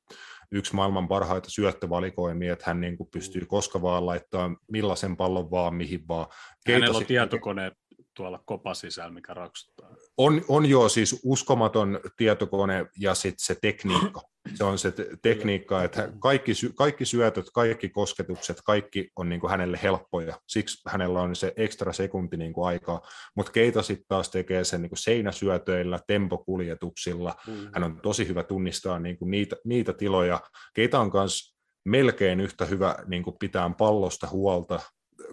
yksi 0.52 0.74
maailman 0.74 1.08
parhaita 1.08 1.50
syöttövalikoimia, 1.50 2.52
että 2.52 2.64
hän 2.66 2.80
niin 2.80 2.96
kuin 2.96 3.08
pystyy 3.10 3.46
koska 3.46 3.82
vaan 3.82 4.06
laittaa 4.06 4.56
millaisen 4.72 5.16
pallon 5.16 5.50
vaan, 5.50 5.74
mihin 5.74 6.08
vaan. 6.08 6.26
hänellä 6.68 6.88
on 6.88 6.94
sit- 6.94 7.08
tietokone 7.08 7.72
tuolla 8.16 8.42
kopa 8.44 8.74
sisällä, 8.74 9.10
mikä 9.10 9.34
raksuttaa. 9.34 9.90
On, 10.22 10.42
on 10.48 10.66
jo 10.66 10.88
siis 10.88 11.20
uskomaton 11.24 12.00
tietokone 12.16 12.86
ja 12.98 13.14
sitten 13.14 13.44
se 13.44 13.56
tekniikka. 13.62 14.20
Se 14.54 14.64
on 14.64 14.78
se 14.78 14.90
te- 14.90 15.08
tekniikka, 15.22 15.84
että 15.84 16.12
kaikki, 16.18 16.52
kaikki 16.74 17.04
syötöt, 17.04 17.46
kaikki 17.54 17.88
kosketukset, 17.88 18.60
kaikki 18.64 19.10
on 19.16 19.28
niin 19.28 19.40
kuin 19.40 19.50
hänelle 19.50 19.80
helppoja. 19.82 20.40
Siksi 20.48 20.82
hänellä 20.88 21.20
on 21.20 21.36
se 21.36 21.52
ekstra 21.56 21.92
sekunti 21.92 22.36
niin 22.36 22.52
kuin 22.52 22.66
aikaa. 22.66 23.00
Mutta 23.36 23.52
Keita 23.52 23.82
sitten 23.82 24.04
taas 24.08 24.30
tekee 24.30 24.64
sen 24.64 24.82
niin 24.82 24.90
kuin 24.90 24.98
seinäsyötöillä, 24.98 25.98
tempokuljetuksilla. 26.06 27.34
Mm. 27.46 27.54
Hän 27.74 27.84
on 27.84 28.00
tosi 28.02 28.28
hyvä 28.28 28.42
tunnistaa 28.42 28.98
niin 28.98 29.18
kuin 29.18 29.30
niitä, 29.30 29.56
niitä 29.64 29.92
tiloja. 29.92 30.40
Keita 30.74 31.00
on 31.00 31.10
myös 31.14 31.56
melkein 31.84 32.40
yhtä 32.40 32.64
hyvä 32.64 32.96
niin 33.06 33.22
kuin 33.22 33.36
pitää 33.38 33.70
pallosta 33.78 34.26
huolta 34.26 34.80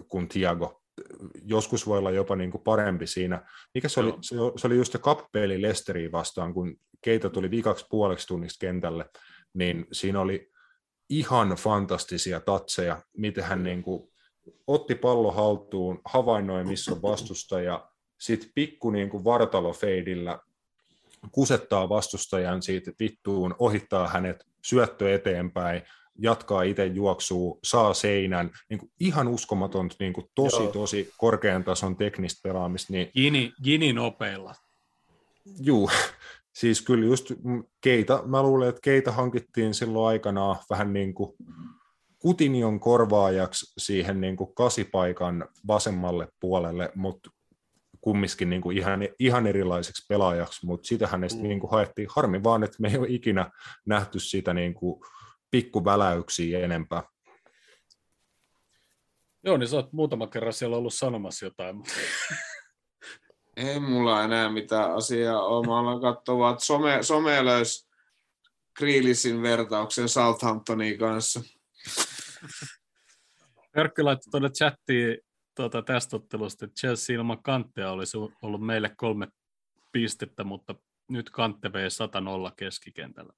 kuin 0.08 0.28
Tiago. 0.28 0.82
Joskus 1.44 1.86
voi 1.86 1.98
olla 1.98 2.10
jopa 2.10 2.36
niin 2.36 2.50
kuin 2.50 2.62
parempi 2.62 3.06
siinä. 3.06 3.46
Mikä 3.74 3.88
se 3.88 4.00
oli? 4.00 4.14
Se, 4.20 4.36
se 4.56 4.66
oli 4.66 4.76
just 4.76 4.92
se 4.92 4.98
kappeli 4.98 5.62
Lesteriin 5.62 6.12
vastaan, 6.12 6.54
kun 6.54 6.76
Keita 7.00 7.30
tuli 7.30 7.50
viikaksi 7.50 7.86
puoleksi 7.90 8.26
tunnista 8.26 8.60
kentälle, 8.60 9.10
niin 9.54 9.86
siinä 9.92 10.20
oli 10.20 10.50
ihan 11.10 11.48
fantastisia 11.48 12.40
tatseja, 12.40 13.02
miten 13.16 13.44
hän 13.44 13.62
niin 13.62 13.82
kuin 13.82 14.10
otti 14.66 14.94
pallo 14.94 15.32
haltuun, 15.32 16.00
havainnoi 16.04 16.64
missä 16.64 16.92
on 16.92 17.02
vastustaja, 17.02 17.90
sitten 18.20 18.50
pikku 18.54 18.90
niin 18.90 19.10
kuin 19.10 19.24
vartalofeidillä 19.24 20.38
kusettaa 21.32 21.88
vastustajan 21.88 22.62
siitä 22.62 22.92
vittuun, 23.00 23.54
ohittaa 23.58 24.08
hänet, 24.08 24.44
syöttö 24.64 25.14
eteenpäin, 25.14 25.82
jatkaa 26.18 26.62
itse 26.62 26.86
juoksuu, 26.86 27.58
saa 27.64 27.94
seinän, 27.94 28.50
niin 28.70 28.78
kuin 28.78 28.90
ihan 29.00 29.28
uskomaton, 29.28 29.90
niin 29.98 30.12
kuin 30.12 30.26
tosi, 30.34 30.62
Joo. 30.62 30.72
tosi 30.72 31.12
korkean 31.16 31.64
tason 31.64 31.96
teknistä 31.96 32.40
pelaamista, 32.42 32.92
niin 32.92 33.10
Gini, 33.14 33.52
Gini 33.64 33.92
nopeilla. 33.92 34.54
Juu, 35.60 35.90
siis 36.60 36.82
kyllä 36.82 37.06
just 37.06 37.32
Keita, 37.80 38.22
mä 38.26 38.42
luulen, 38.42 38.68
että 38.68 38.80
Keita 38.80 39.12
hankittiin 39.12 39.74
silloin 39.74 40.08
aikanaan 40.08 40.56
vähän 40.70 40.92
niin 40.92 41.14
kuin 41.14 41.36
Kutinion 42.18 42.80
korvaajaksi 42.80 43.72
siihen 43.78 44.20
niin 44.20 44.36
kuin 44.36 44.54
kasipaikan 44.54 45.48
vasemmalle 45.66 46.28
puolelle, 46.40 46.92
mutta 46.94 47.30
kumminkin 48.00 48.50
niin 48.50 48.62
kuin 48.62 48.78
ihan, 48.78 49.00
ihan 49.18 49.46
erilaiseksi 49.46 50.06
pelaajaksi, 50.08 50.66
mutta 50.66 50.88
sitä 50.88 51.06
hänestä 51.06 51.38
Mm. 51.42 51.48
niin 51.48 51.60
kuin 51.60 51.70
haettiin. 51.70 52.08
Harmi 52.10 52.42
vaan, 52.42 52.64
että 52.64 52.76
me 52.80 52.88
ei 52.88 52.98
ole 52.98 53.06
ikinä 53.10 53.50
nähty 53.86 54.20
sitä 54.20 54.54
niin 54.54 54.74
kuin 54.74 55.00
pikkuväläyksiä 55.50 56.58
enempää. 56.58 57.02
Joo, 59.44 59.56
niin 59.56 59.68
sä 59.68 59.76
oot 59.76 59.92
muutama 59.92 60.26
kerran 60.26 60.52
siellä 60.52 60.76
ollut 60.76 60.94
sanomassa 60.94 61.46
jotain, 61.46 61.76
mutta 61.76 61.92
Ei 63.56 63.80
mulla 63.80 64.24
enää 64.24 64.48
mitään 64.50 64.94
asiaa 64.94 65.42
ole. 65.42 65.66
Mä 65.66 65.78
aloin 65.78 66.00
katsoa, 66.00 66.50
että 66.50 66.64
some, 66.64 67.02
some 67.02 67.44
löysi 67.44 67.88
Grealishin 68.78 69.42
vertauksen 69.42 70.08
Southamptonin 70.08 70.98
kanssa. 70.98 71.40
Perkki 73.72 74.02
laittoi 74.02 74.30
tuonne 74.30 74.48
chattiin 74.48 75.18
tuota, 75.56 75.82
tästä 75.82 76.16
ottelusta, 76.16 76.64
että 76.64 76.80
Chelsea 76.80 77.16
ilman 77.16 77.42
kantteja 77.42 77.90
olisi 77.90 78.18
ollut 78.42 78.66
meille 78.66 78.94
kolme 78.96 79.28
pistettä, 79.92 80.44
mutta 80.44 80.74
nyt 81.08 81.30
kantte 81.30 81.72
vei 81.72 81.88
100-0 81.88 82.52
keskikentällä. 82.56 83.32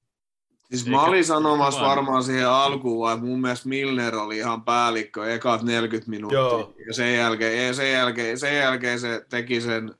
Siis 0.71 0.87
Eikä- 0.87 0.97
mä 0.97 1.03
olin 1.05 1.25
sanomassa 1.25 1.81
varmaan 1.83 2.23
siihen 2.23 2.49
alkuun, 2.49 3.13
että 3.13 3.25
mun 3.25 3.41
mielestä 3.41 3.69
Milner 3.69 4.17
oli 4.17 4.37
ihan 4.37 4.65
päällikkö 4.65 5.35
ekat 5.35 5.63
40 5.63 6.11
minuuttia. 6.11 6.39
Joo. 6.41 6.75
Ja 6.87 6.95
sen 6.95 7.15
jälkeen, 7.17 7.67
ja 7.67 7.75
sen 7.75 7.93
jälkeen, 7.93 8.39
sen 8.39 8.57
jälkeen 8.57 9.01
se 9.01 9.27
teki 9.29 9.61
sen 9.61 9.95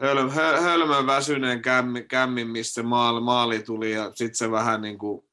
höl, 0.00 0.30
höl, 0.30 0.60
hölmön 0.60 1.06
väsyneen 1.06 1.62
kämmin, 1.62 2.08
kämmin 2.08 2.48
mistä 2.48 2.74
se 2.74 2.82
maali, 2.82 3.20
maali 3.20 3.62
tuli, 3.62 3.92
ja 3.92 4.10
sitten 4.14 4.34
se 4.34 4.50
vähän 4.50 4.80
niin 4.82 4.98
kuin 4.98 5.24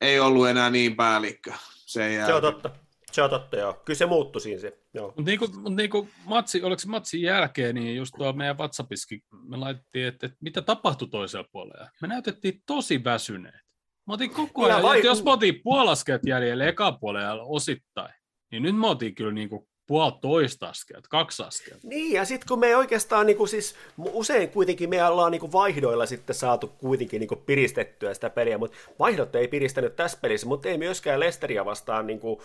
ei 0.00 0.20
ollut 0.20 0.48
enää 0.48 0.70
niin 0.70 0.96
päällikkö 0.96 1.52
sen 1.86 2.26
Se 2.26 2.34
on 2.34 2.42
totta. 2.42 2.70
Se 3.12 3.22
on 3.22 3.30
totta, 3.30 3.56
joo. 3.56 3.72
Kyllä 3.84 3.98
se 3.98 4.06
muuttui 4.06 4.40
siinä 4.40 4.60
se. 4.60 4.79
Joo. 4.94 5.06
Mutta 5.06 5.22
niinku, 5.22 5.48
mut 5.60 5.76
niinku 5.76 6.08
matsi, 6.24 6.62
oliko 6.62 6.82
matsin 6.86 7.22
jälkeen, 7.22 7.74
niin 7.74 7.96
just 7.96 8.14
tuo 8.18 8.32
meidän 8.32 8.58
WhatsAppissakin 8.58 9.22
me 9.48 9.56
laitettiin, 9.56 10.06
että, 10.06 10.26
että 10.26 10.38
mitä 10.40 10.62
tapahtui 10.62 11.08
toisella 11.08 11.48
puolella. 11.52 11.88
Me 12.02 12.08
näytettiin 12.08 12.62
tosi 12.66 13.04
väsyneet. 13.04 13.60
Mä 14.06 14.14
otin 14.14 14.30
koko 14.30 14.68
Ja 14.68 14.74
ajan, 14.74 14.82
vai- 14.82 15.06
jos 15.06 15.24
me 15.24 15.30
otin 15.30 15.60
puolaskeet 15.64 16.22
jäljelle 16.26 16.68
eka 16.68 16.92
puolella 16.92 17.42
osittain, 17.42 18.14
niin 18.50 18.62
nyt 18.62 18.76
me 18.76 18.86
otin 18.86 19.14
kyllä 19.14 19.32
niinku 19.32 19.68
puoli 19.86 20.12
toista 20.20 20.68
askelta, 20.68 21.08
kaksi 21.10 21.42
askelta. 21.42 21.88
Niin, 21.88 22.12
ja 22.12 22.24
sitten 22.24 22.48
kun 22.48 22.58
me 22.58 22.76
oikeastaan, 22.76 23.26
niin 23.26 23.36
kuin 23.36 23.48
siis, 23.48 23.74
usein 23.98 24.48
kuitenkin 24.48 24.90
me 24.90 25.04
ollaan 25.04 25.32
niin 25.32 25.40
kuin 25.40 25.52
vaihdoilla 25.52 26.06
sitten 26.06 26.36
saatu 26.36 26.66
kuitenkin 26.66 27.20
niin 27.20 27.28
kuin 27.28 27.40
piristettyä 27.46 28.14
sitä 28.14 28.30
peliä, 28.30 28.58
mutta 28.58 28.76
vaihdot 28.98 29.34
ei 29.34 29.48
piristänyt 29.48 29.96
tässä 29.96 30.18
pelissä, 30.22 30.46
mutta 30.46 30.68
ei 30.68 30.78
myöskään 30.78 31.20
Lesteriä 31.20 31.64
vastaan 31.64 32.06
niin 32.06 32.20
kuin, 32.20 32.40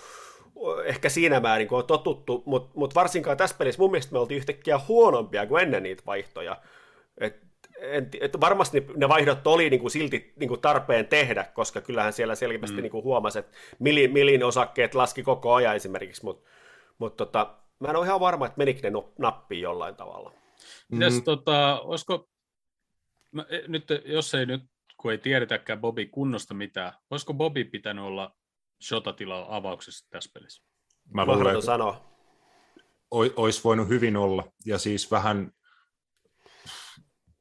ehkä 0.86 1.10
siinä 1.10 1.40
määrin, 1.40 1.68
kun 1.68 1.78
on 1.78 1.86
totuttu, 1.86 2.44
mutta 2.46 2.72
mut 2.76 2.96
varsinkaan 2.96 3.38
tässä 3.38 3.56
pelissä 3.60 3.82
mun 3.82 3.92
mielestä 3.92 4.14
me 4.14 4.20
oltiin 4.20 4.38
yhtäkkiä 4.38 4.80
huonompia 4.88 5.48
kuin 5.48 5.64
ennen 5.64 5.84
niitä 5.84 6.04
vaihtoja. 6.06 6.62
Et, 7.18 7.46
en, 7.80 8.10
ti- 8.10 8.18
et 8.22 8.42
varmasti 8.42 8.88
ne- 8.96 9.10
vaihdot 9.10 9.48
oli 9.48 9.70
niin 9.70 9.80
kuin 9.80 9.92
silti 9.92 10.34
niin 10.36 10.48
kuin 10.48 10.62
tarpeen 10.62 11.08
tehdä, 11.08 11.44
koska 11.54 11.82
kyllähän 11.82 12.14
siellä 12.14 12.36
selvästi 12.36 12.76
mm. 12.78 12.82
niin 12.82 12.92
kuin 12.92 13.04
huomasi, 13.04 13.40
että 13.40 13.58
milin, 13.80 14.14
milin 14.14 14.44
osakkeet 14.44 14.96
laski 14.96 15.24
koko 15.24 15.54
ajan 15.54 15.76
esimerkiksi, 15.76 16.24
mutta 16.24 16.50
mut 16.98 17.18
tota, 17.18 17.56
mä 17.80 17.88
en 17.88 17.96
ole 17.96 18.06
ihan 18.06 18.20
varma, 18.20 18.46
että 18.46 18.58
menikö 18.58 18.90
ne 18.90 19.04
nappiin 19.18 19.62
jollain 19.62 19.96
tavalla. 19.96 20.32
Mites, 20.92 21.14
Mm. 21.14 21.24
tota, 21.24 21.82
olisiko, 21.82 22.30
mä, 23.32 23.46
e, 23.50 23.62
nyt, 23.68 23.84
jos 24.06 24.36
ei 24.36 24.46
nyt, 24.46 24.64
kun 24.98 25.12
ei 25.12 25.18
tiedetäkään 25.18 25.82
Bobby 25.82 26.06
kunnosta 26.06 26.54
mitään, 26.54 26.94
olisiko 27.10 27.34
Bobby 27.34 27.64
pitänyt 27.64 28.06
olla 28.06 28.36
shotatila 28.88 29.46
avauksessa 29.50 30.08
tässä 30.10 30.30
pelissä? 30.34 30.64
Mä 31.14 31.26
luulen, 31.26 31.56
että 31.56 31.66
sanoa. 31.66 32.06
olisi 33.12 33.64
voinut 33.64 33.88
hyvin 33.88 34.18
olla. 34.18 34.44
Ja 34.66 34.78
siis 34.78 35.12
vähän, 35.12 35.52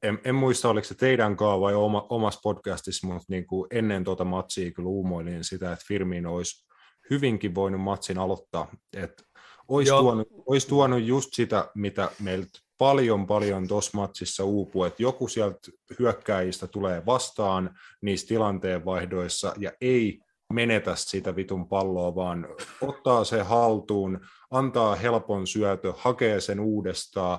en, 0.02 0.18
en 0.24 0.34
muista 0.34 0.68
oliko 0.68 0.84
se 0.84 0.94
teidän 0.94 1.36
kaa 1.36 1.60
vai 1.60 1.74
oma, 1.74 2.06
omassa 2.08 2.40
podcastissa, 2.42 3.06
mutta 3.06 3.26
niin 3.28 3.46
kuin 3.46 3.66
ennen 3.70 4.04
tuota 4.04 4.24
matsia 4.24 4.72
kyllä 4.72 4.88
uumoilin 4.88 5.44
sitä, 5.44 5.72
että 5.72 5.84
Firmino 5.88 6.34
olisi 6.34 6.66
hyvinkin 7.10 7.54
voinut 7.54 7.80
matsin 7.80 8.18
aloittaa. 8.18 8.68
Että 8.96 9.22
olisi, 9.68 9.90
Joo. 9.90 10.00
tuonut, 10.00 10.28
olisi 10.46 10.68
tuonut 10.68 11.02
just 11.02 11.28
sitä, 11.32 11.70
mitä 11.74 12.10
meiltä 12.20 12.58
paljon 12.78 13.26
paljon 13.26 13.68
tuossa 13.68 13.90
matsissa 13.94 14.44
uupuu, 14.44 14.84
että 14.84 15.02
joku 15.02 15.28
sieltä 15.28 15.58
hyökkäjistä 15.98 16.66
tulee 16.66 17.06
vastaan 17.06 17.78
niissä 18.02 18.26
tilanteenvaihdoissa 18.26 19.54
ja 19.58 19.72
ei 19.80 20.20
menetä 20.52 20.96
sitä 20.96 21.36
vitun 21.36 21.68
palloa, 21.68 22.14
vaan 22.14 22.48
ottaa 22.80 23.24
se 23.24 23.42
haltuun, 23.42 24.20
antaa 24.50 24.94
helpon 24.94 25.46
syötö, 25.46 25.92
hakee 25.96 26.40
sen 26.40 26.60
uudestaan, 26.60 27.38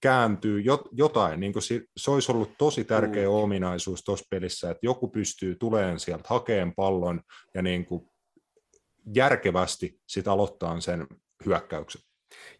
kääntyy, 0.00 0.60
jot, 0.60 0.88
jotain. 0.92 1.40
Niin 1.40 1.62
se, 1.62 1.82
se 1.96 2.10
olisi 2.10 2.32
ollut 2.32 2.58
tosi 2.58 2.84
tärkeä 2.84 3.28
mm. 3.28 3.34
ominaisuus 3.34 4.04
tuossa 4.04 4.26
pelissä, 4.30 4.70
että 4.70 4.86
joku 4.86 5.08
pystyy 5.08 5.54
tuleen 5.54 6.00
sieltä, 6.00 6.24
hakeen 6.28 6.74
pallon 6.74 7.20
ja 7.54 7.62
niin 7.62 7.86
kuin 7.86 8.10
järkevästi 9.14 10.00
sit 10.06 10.28
aloittaa 10.28 10.80
sen 10.80 11.06
hyökkäyksen. 11.46 12.02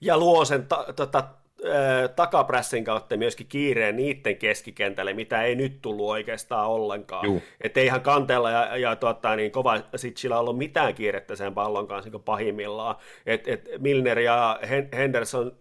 Ja 0.01 0.19
luo 0.19 0.45
sen 0.45 0.67
ta- 0.67 0.93
tota, 0.97 1.29
ö, 1.65 2.09
takaprässin 2.09 2.85
kautta 2.85 3.17
myöskin 3.17 3.47
kiireen 3.47 3.97
niiden 3.97 4.37
keskikentälle, 4.37 5.13
mitä 5.13 5.43
ei 5.43 5.55
nyt 5.55 5.83
tullut 5.83 6.11
oikeastaan 6.11 6.69
ollenkaan. 6.69 7.27
Että 7.61 7.81
eihän 7.81 8.01
Kantella 8.01 8.51
ja, 8.51 8.77
ja 8.77 8.97
tota, 8.97 9.37
niin 9.37 9.51
kova 9.51 9.81
sillä 10.15 10.39
ollut 10.39 10.59
mitään 10.59 10.95
kiirettä 10.95 11.37
sen 11.37 11.55
pallon 11.55 11.89
kanssa 11.89 12.11
niin 12.11 12.23
pahimmillaan. 12.23 12.97
Et, 13.27 13.49
et 13.49 13.69
Milner 13.79 14.19
ja 14.19 14.59
Hen- 14.63 14.97
Henderson 14.97 15.53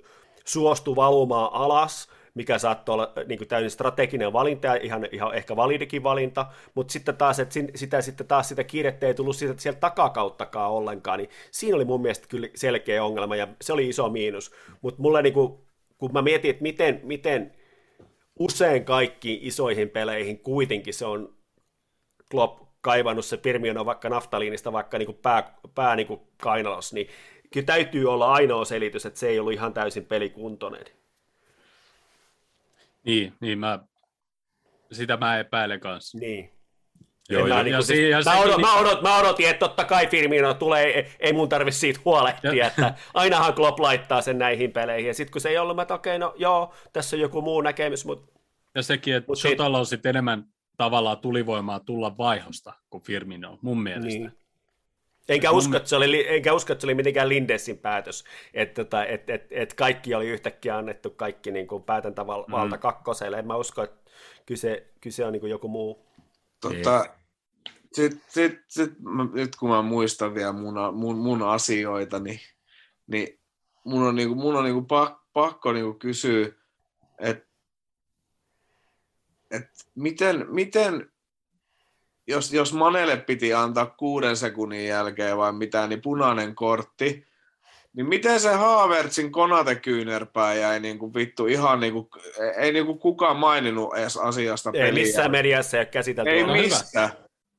suostu 0.45 0.95
valumaan 0.95 1.53
alas, 1.53 2.09
mikä 2.33 2.57
saattoi 2.57 2.93
olla 2.93 3.13
niin 3.27 3.37
kuin 3.37 3.47
täysin 3.47 3.69
strateginen 3.69 4.33
valinta 4.33 4.67
ja 4.67 4.75
ihan, 4.75 5.07
ihan 5.11 5.33
ehkä 5.33 5.55
validikin 5.55 6.03
valinta, 6.03 6.45
mutta 6.73 6.91
sitten 6.91 7.17
taas, 7.17 7.39
että 7.39 7.53
sitä, 7.75 8.01
sitten 8.01 8.27
taas 8.27 8.49
sitä 8.49 8.63
kiirettä 8.63 9.07
ei 9.07 9.13
tullut 9.13 9.35
siitä, 9.35 9.53
sieltä 9.57 9.79
takakauttakaan 9.79 10.71
ollenkaan, 10.71 11.19
niin 11.19 11.29
siinä 11.51 11.75
oli 11.75 11.85
mun 11.85 12.01
mielestä 12.01 12.27
kyllä 12.27 12.47
selkeä 12.55 13.03
ongelma 13.03 13.35
ja 13.35 13.47
se 13.61 13.73
oli 13.73 13.89
iso 13.89 14.09
miinus, 14.09 14.51
mutta 14.81 15.01
mulle 15.01 15.21
niin 15.21 15.33
kuin, 15.33 15.64
kun 15.97 16.13
mä 16.13 16.21
mietin, 16.21 16.49
että 16.49 16.63
miten, 16.63 16.99
miten 17.03 17.55
usein 18.39 18.85
kaikkiin 18.85 19.39
isoihin 19.43 19.89
peleihin 19.89 20.39
kuitenkin 20.39 20.93
se 20.93 21.05
on 21.05 21.35
Klopp 22.31 22.61
kaivannut 22.81 23.25
se 23.25 23.37
Firmino 23.37 23.85
vaikka 23.85 24.09
naftaliinista 24.09 24.73
vaikka 24.73 24.97
niin 24.97 25.05
kuin 25.05 25.17
pää, 25.21 25.57
pää 25.75 25.95
niin 25.95 26.07
kuin 26.07 26.21
kainalos, 26.37 26.93
niin 26.93 27.07
kyllä 27.53 27.65
täytyy 27.65 28.11
olla 28.11 28.33
ainoa 28.33 28.65
selitys, 28.65 29.05
että 29.05 29.19
se 29.19 29.27
ei 29.27 29.39
ollut 29.39 29.53
ihan 29.53 29.73
täysin 29.73 30.05
pelikuntoinen. 30.05 30.85
Niin, 33.03 33.33
niin 33.39 33.59
mä, 33.59 33.79
sitä 34.91 35.17
mä 35.17 35.39
epäilen 35.39 35.79
kanssa. 35.79 36.17
Niin. 36.17 36.54
Joo, 37.29 37.47
mä, 37.47 37.55
ja- 37.55 37.63
niin 37.63 37.71
ja 37.71 37.77
kuin, 37.77 37.85
si- 37.85 37.93
siis, 37.93 38.09
ja 38.11 38.17
mä, 38.17 38.23
sekin 38.23 38.39
odot, 38.41 38.57
niin- 38.57 38.67
mä, 38.67 38.75
odot, 38.75 39.01
mä 39.01 39.17
odotin, 39.17 39.49
että 39.49 39.59
totta 39.67 39.83
kai 39.85 40.07
Firmino 40.07 40.53
tulee, 40.53 40.83
ei, 40.85 41.05
ei 41.19 41.33
mun 41.33 41.49
tarvitse 41.49 41.79
siitä 41.79 41.99
huolehtia, 42.05 42.53
Ja- 42.53 42.67
että 42.67 42.93
ainahan 43.13 43.53
Klopp 43.53 43.79
laittaa 43.79 44.21
sen 44.21 44.37
näihin 44.37 44.71
peleihin. 44.71 45.07
Ja 45.07 45.13
sitten 45.13 45.31
kun 45.31 45.41
se 45.41 45.49
ei 45.49 45.57
ollut, 45.57 45.75
mä 45.75 45.81
että 45.81 45.93
okei, 45.93 46.19
no 46.19 46.33
joo, 46.37 46.73
tässä 46.93 47.15
on 47.15 47.19
joku 47.19 47.41
muu 47.41 47.61
näkemys, 47.61 48.05
mutta 48.05 48.39
Ja 48.75 48.81
sekin, 48.83 49.15
että 49.15 49.31
Mut 49.31 49.43
Jotalla 49.43 49.79
on 49.79 49.85
sitten 49.85 50.09
enemmän 50.09 50.45
tavallaan 50.77 51.17
tulivoimaa 51.17 51.79
tulla 51.79 52.17
vaihosta 52.17 52.73
kuin 52.89 53.03
Firmino, 53.03 53.59
mun 53.61 53.83
mielestä. 53.83 54.07
Niin. 54.07 54.31
Enkä 55.29 55.49
Mun 55.49 55.57
usko, 55.57 55.77
että 55.77 55.89
se 55.89 55.95
oli, 55.95 56.35
enkä 56.35 56.53
usko, 56.53 56.73
että 56.73 56.81
se 56.81 56.87
oli 56.87 56.95
mitenkään 56.95 57.29
Lindesin 57.29 57.77
päätös, 57.77 58.23
että 58.53 58.83
tota, 58.83 59.05
et, 59.05 59.29
et, 59.29 59.47
et 59.51 59.73
kaikki 59.73 60.15
oli 60.15 60.27
yhtäkkiä 60.29 60.77
annettu 60.77 61.09
kaikki 61.09 61.51
niin 61.51 61.67
kuin 61.67 61.83
päätäntävalta 61.83 62.65
mm. 62.65 62.79
kakkoselle. 62.79 63.39
En 63.39 63.47
mä 63.47 63.55
usko, 63.55 63.83
että 63.83 64.11
kyse, 64.45 64.87
kyse 65.01 65.25
on 65.25 65.33
niin 65.33 65.39
kuin 65.39 65.49
joku 65.49 65.67
muu. 65.67 66.05
Tota, 66.69 67.05
sit, 67.93 68.23
sit, 68.29 68.59
sit, 68.67 68.99
mä, 68.99 69.27
nyt 69.33 69.55
kun 69.55 69.69
mä 69.69 69.81
muistan 69.81 70.35
vielä 70.35 70.51
mun, 70.53 70.75
mun, 70.93 71.17
mun 71.17 71.41
asioita, 71.41 72.19
niin, 72.19 72.39
niin 73.07 73.39
mun 73.83 74.03
on, 74.03 74.15
niinku, 74.15 74.35
mun 74.35 74.55
on 74.55 74.63
niinku 74.63 74.81
pakko, 74.81 75.21
pakko 75.33 75.71
niinku 75.71 75.93
kysyä, 75.93 76.47
että 77.19 77.45
et 79.51 79.69
miten, 79.95 80.45
miten 80.49 81.11
jos, 82.27 82.53
jos 82.53 82.73
Manelle 82.73 83.17
piti 83.17 83.53
antaa 83.53 83.85
kuuden 83.85 84.37
sekunnin 84.37 84.87
jälkeen 84.87 85.37
vai 85.37 85.53
mitä, 85.53 85.87
niin 85.87 86.01
punainen 86.01 86.55
kortti, 86.55 87.27
niin 87.95 88.09
miten 88.09 88.39
se 88.39 88.53
Haavertsin 88.53 89.31
Konate-kyynärpää 89.31 90.53
jäi 90.53 90.79
niinku 90.79 91.13
vittu 91.13 91.45
ihan 91.47 91.79
niinku, 91.79 92.09
ei 92.57 92.71
niinku 92.73 92.95
kukaan 92.95 93.37
maininnut 93.37 93.93
edes 93.97 94.17
asiasta 94.17 94.71
Ei 94.73 94.81
peliä. 94.81 95.03
missään 95.03 95.31
mediassa 95.31 95.77
ei 95.77 95.81
ole 95.81 95.85
käsitelty. 95.85 96.31
Ei 96.31 96.43
mistä. 96.43 97.09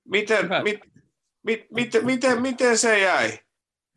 Miten, 0.08 0.44
Hyvä. 0.44 0.62
mit, 0.62 0.80
mit, 1.42 1.66
miten, 1.70 2.06
miten, 2.06 2.42
miten 2.42 2.78
se 2.78 2.98
jäi? 2.98 3.38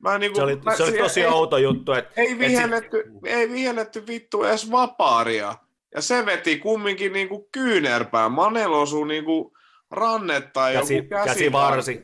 Mä 0.03 0.17
niinku, 0.17 0.35
Se 0.35 0.43
oli, 0.43 0.55
mä, 0.55 0.75
se 0.75 0.83
oli 0.83 0.97
tosi 0.97 1.21
ei, 1.21 1.27
outo 1.27 1.57
juttu, 1.57 1.91
että 1.93 2.21
ei, 2.21 2.39
vihelletty, 2.39 3.03
ei 3.25 3.49
vihelletty 3.51 4.07
vittu 4.07 4.43
edes 4.43 4.71
vapaaria. 4.71 5.55
Ja 5.95 6.01
se 6.01 6.25
veti 6.25 6.57
kumminkin 6.57 7.13
niinku 7.13 7.49
kyynärpään. 7.51 8.31
Manel 8.31 8.73
osui 8.73 9.07
niinku 9.07 9.53
ranne 9.91 10.41
tai 10.41 10.73
Käsi- 10.73 10.95
joku 10.95 11.09
käsi, 11.09 11.25
käsivarsi. 11.29 12.03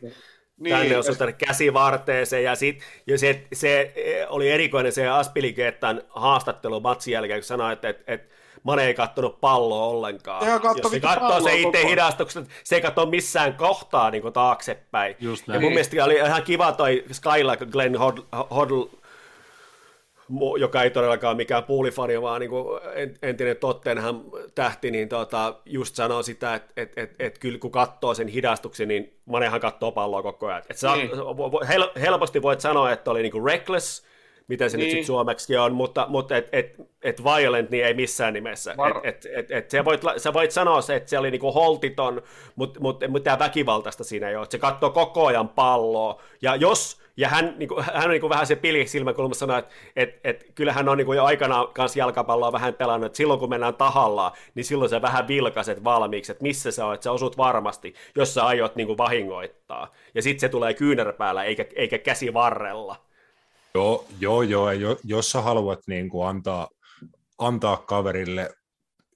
Niin, 0.60 0.76
tänne 0.78 0.94
ja- 0.94 1.00
on 1.00 1.18
tänne 1.18 1.34
käsivarteeseen, 1.34 2.44
ja, 2.44 2.56
sit, 2.56 2.82
ja 3.08 3.18
se, 3.18 3.44
se, 3.54 3.94
eh, 3.96 4.26
oli 4.30 4.52
erikoinen 4.52 4.92
se 4.92 5.08
Aspiligeettan 5.08 6.02
haastattelu 6.10 6.80
matsin 6.80 7.12
jälkeen, 7.12 7.40
kun 7.40 7.44
sanoi, 7.46 7.74
että, 7.74 7.90
että, 7.90 8.14
että 8.14 8.36
Mane 8.64 8.84
ei 8.88 8.94
kattonut 8.94 9.42
palloa 9.42 9.86
ollenkaan. 9.86 10.44
Sehän 10.44 10.62
kattoi 10.62 10.82
Jos 10.84 10.92
se 10.92 11.00
katsoo 11.00 11.40
se 11.42 11.56
itse 11.56 11.86
hidastukset, 11.88 12.48
se 12.64 12.76
ei 12.76 12.82
katso 12.82 13.06
missään 13.06 13.54
kohtaa 13.54 14.12
niin 14.12 14.34
taaksepäin. 14.34 15.16
Just 15.20 15.48
Ja 15.48 15.52
näin. 15.52 15.64
mun 15.64 15.72
mielestä 15.72 16.06
oli 16.06 16.16
ihan 16.16 16.44
kiva 16.44 16.72
toi 16.72 17.04
Skylark 17.12 17.60
Glenn 17.72 17.96
Hod- 17.96 18.46
Hoddle, 18.56 18.76
mu- 18.86 18.98
joka 20.60 20.84
ei 20.84 20.90
todellakaan 20.90 21.38
mikään 21.38 21.64
puulifani, 21.64 22.22
vaan 22.22 22.40
niin 22.42 22.50
kuin 22.50 22.80
entinen 23.22 23.58
Tottenham 23.58 24.22
tähti, 24.56 24.92
niin 24.92 25.10
tota, 25.10 25.56
just 25.66 25.96
sanoo 25.96 26.24
sitä, 26.24 26.56
että 26.56 26.74
et, 26.78 26.94
et, 26.98 27.16
et 27.20 27.38
kyllä 27.38 27.58
kun 27.60 27.72
katsoo 27.72 28.14
sen 28.14 28.28
hidastuksen, 28.28 28.88
niin 28.88 29.14
Manehan 29.26 29.60
katsoo 29.62 29.92
palloa 29.92 30.24
koko 30.24 30.48
ajan. 30.48 30.62
Et 30.70 30.78
sä, 30.78 30.96
Niin. 30.96 31.10
hel, 31.68 31.88
helposti 32.02 32.42
voit 32.42 32.62
sanoa, 32.62 32.92
että 32.92 33.12
oli 33.12 33.22
niin 33.22 33.32
kuin 33.32 33.46
reckless, 33.46 34.06
miten 34.48 34.70
se 34.70 34.78
niin. 34.78 34.82
nyt 34.86 34.88
Niin. 34.94 34.98
sitten 35.04 35.08
suomeksi 35.16 35.58
on, 35.58 35.74
mutta, 35.74 36.06
mutta 36.10 36.38
et, 36.38 36.50
et, 36.52 36.76
et 37.04 37.24
violent 37.24 37.70
niin 37.70 37.86
ei 37.86 37.94
missään 37.94 38.34
nimessä. 38.34 38.74
Var- 38.78 39.02
Et, 39.04 39.26
et, 39.26 39.32
et, 39.38 39.52
et 39.52 39.70
se 39.70 39.86
voit, 39.86 40.02
sä 40.18 40.34
voit 40.34 40.52
sanoa 40.52 40.82
se, 40.82 40.96
että 40.96 41.10
se 41.10 41.20
oli 41.20 41.32
niinku 41.32 41.52
holtiton, 41.52 42.22
mutta 42.56 42.80
mut, 42.80 43.04
mitään 43.08 43.40
väkivaltaista 43.40 44.04
siinä 44.04 44.30
ei 44.30 44.36
ole. 44.36 44.48
Se 44.50 44.58
katsoo 44.58 44.90
koko 44.90 45.26
ajan 45.26 45.50
palloa, 45.50 46.22
ja 46.42 46.56
jos, 46.56 47.02
ja 47.18 47.30
hän, 47.30 47.56
niinku, 47.58 47.82
hän 47.94 48.04
on 48.04 48.10
niinku 48.10 48.30
vähän 48.30 48.48
se 48.48 48.56
pili 48.56 48.88
silmäkulmassa 48.88 49.40
sanoi, 49.40 49.60
että 49.60 49.74
et, 49.96 50.20
et, 50.24 50.52
kyllä 50.56 50.74
hän 50.74 50.90
on 50.90 50.98
niinku 50.98 51.14
jo 51.14 51.24
aikanaan 51.24 51.68
kanssa 51.74 52.00
jalkapalloa 52.00 52.52
vähän 52.52 52.74
pelannut, 52.74 53.06
että 53.06 53.18
silloin 53.18 53.40
kun 53.40 53.50
mennään 53.50 53.76
tahallaan, 53.76 54.32
niin 54.56 54.66
silloin 54.66 54.90
sä 54.90 55.02
vähän 55.02 55.28
vilkaset 55.28 55.84
valmiiksi, 55.84 56.32
että 56.32 56.42
missä 56.42 56.72
sä 56.72 56.86
oot, 56.86 56.94
että 56.94 57.04
sä 57.04 57.12
osut 57.12 57.38
varmasti, 57.38 57.94
jos 58.16 58.34
sä 58.34 58.46
aiot 58.46 58.76
niinku 58.76 58.98
vahingoittaa. 58.98 59.92
Ja 60.16 60.22
sitten 60.22 60.40
se 60.40 60.50
tulee 60.50 60.74
kyynärpäällä 60.74 61.44
eikä, 61.44 61.66
eikä 61.76 61.98
käsi 61.98 62.34
varrella. 62.34 63.06
Joo, 63.74 64.06
joo, 64.20 64.72
joo. 64.72 64.98
jos 65.04 65.32
sä 65.32 65.42
haluat 65.42 65.80
niin 65.88 66.10
kuin 66.10 66.28
antaa, 66.28 66.68
antaa 67.38 67.78
kaverille 67.78 68.50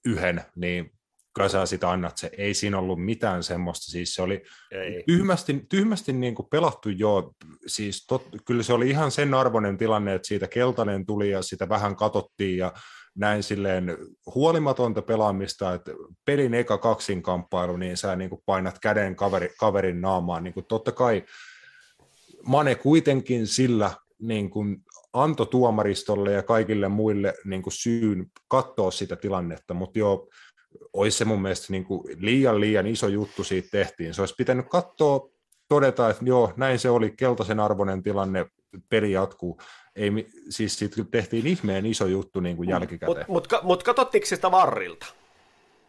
yhden, 0.05 0.41
niin 0.55 0.91
kyllä 1.39 1.49
sä 1.49 1.65
sitä 1.65 1.91
annat 1.91 2.17
se. 2.17 2.29
Ei 2.37 2.53
siinä 2.53 2.79
ollut 2.79 3.05
mitään 3.05 3.43
semmoista. 3.43 3.91
Siis 3.91 4.15
se 4.15 4.21
oli 4.21 4.41
Ei. 4.71 5.03
tyhmästi, 5.07 5.65
tyhmästi 5.69 6.13
niin 6.13 6.35
kuin 6.35 6.47
pelattu 6.51 6.89
jo. 6.89 7.31
Siis 7.67 8.05
tot, 8.07 8.27
kyllä 8.45 8.63
se 8.63 8.73
oli 8.73 8.89
ihan 8.89 9.11
sen 9.11 9.33
arvoinen 9.33 9.77
tilanne, 9.77 10.15
että 10.15 10.27
siitä 10.27 10.47
keltainen 10.47 11.05
tuli 11.05 11.29
ja 11.29 11.41
sitä 11.41 11.69
vähän 11.69 11.95
katottiin 11.95 12.57
ja 12.57 12.73
näin 13.15 13.43
silleen 13.43 13.97
huolimatonta 14.35 15.01
pelaamista, 15.01 15.73
että 15.73 15.91
pelin 16.25 16.53
eka 16.53 16.77
kaksinkamppailu, 16.77 17.77
niin 17.77 17.97
sä 17.97 18.15
niin 18.15 18.29
kuin 18.29 18.41
painat 18.45 18.79
käden 18.79 19.15
kaveri, 19.15 19.49
kaverin 19.59 20.01
naamaan. 20.01 20.43
Niin 20.43 20.53
kuin 20.53 20.65
totta 20.65 20.91
kai 20.91 21.23
Mane 22.45 22.75
kuitenkin 22.75 23.47
sillä 23.47 23.91
niin 24.21 24.49
kuin 24.49 24.77
antoi 25.13 25.47
tuomaristolle 25.47 26.31
ja 26.31 26.43
kaikille 26.43 26.87
muille 26.87 27.33
niin 27.45 27.61
kuin 27.61 27.73
syyn 27.73 28.25
katsoa 28.47 28.91
sitä 28.91 29.15
tilannetta, 29.15 29.73
mutta 29.73 29.99
joo, 29.99 30.29
olisi 30.93 31.17
se 31.17 31.25
mun 31.25 31.41
mielestä 31.41 31.67
niin 31.69 31.85
kuin 31.85 32.03
liian 32.17 32.59
liian 32.61 32.87
iso 32.87 33.07
juttu 33.07 33.43
siitä 33.43 33.67
tehtiin. 33.71 34.13
Se 34.13 34.21
olisi 34.21 34.35
pitänyt 34.37 34.65
katsoa, 34.69 35.29
todeta, 35.69 36.09
että 36.09 36.25
joo, 36.25 36.53
näin 36.57 36.79
se 36.79 36.89
oli, 36.89 37.13
keltaisen 37.17 37.59
arvoinen 37.59 38.03
tilanne, 38.03 38.45
peli 38.89 39.11
jatkuu. 39.11 39.59
Ei, 39.95 40.11
siis 40.49 40.79
siitä 40.79 41.03
tehtiin 41.11 41.47
ihmeen 41.47 41.85
iso 41.85 42.05
juttu 42.05 42.39
niin 42.39 42.57
kuin 42.57 42.69
jälkikäteen. 42.69 43.25
Mutta 43.27 43.55
mut, 43.55 43.63
mut 43.63 43.83
katsottiinko 43.83 44.25
se 44.25 44.35
sitä 44.35 44.51
varrilta? 44.51 45.05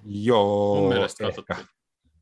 joo, 0.05 0.75
Mun 0.77 0.89
mielestä 0.89 1.29
ehkä. 1.29 1.43
katsottiin. 1.43 1.67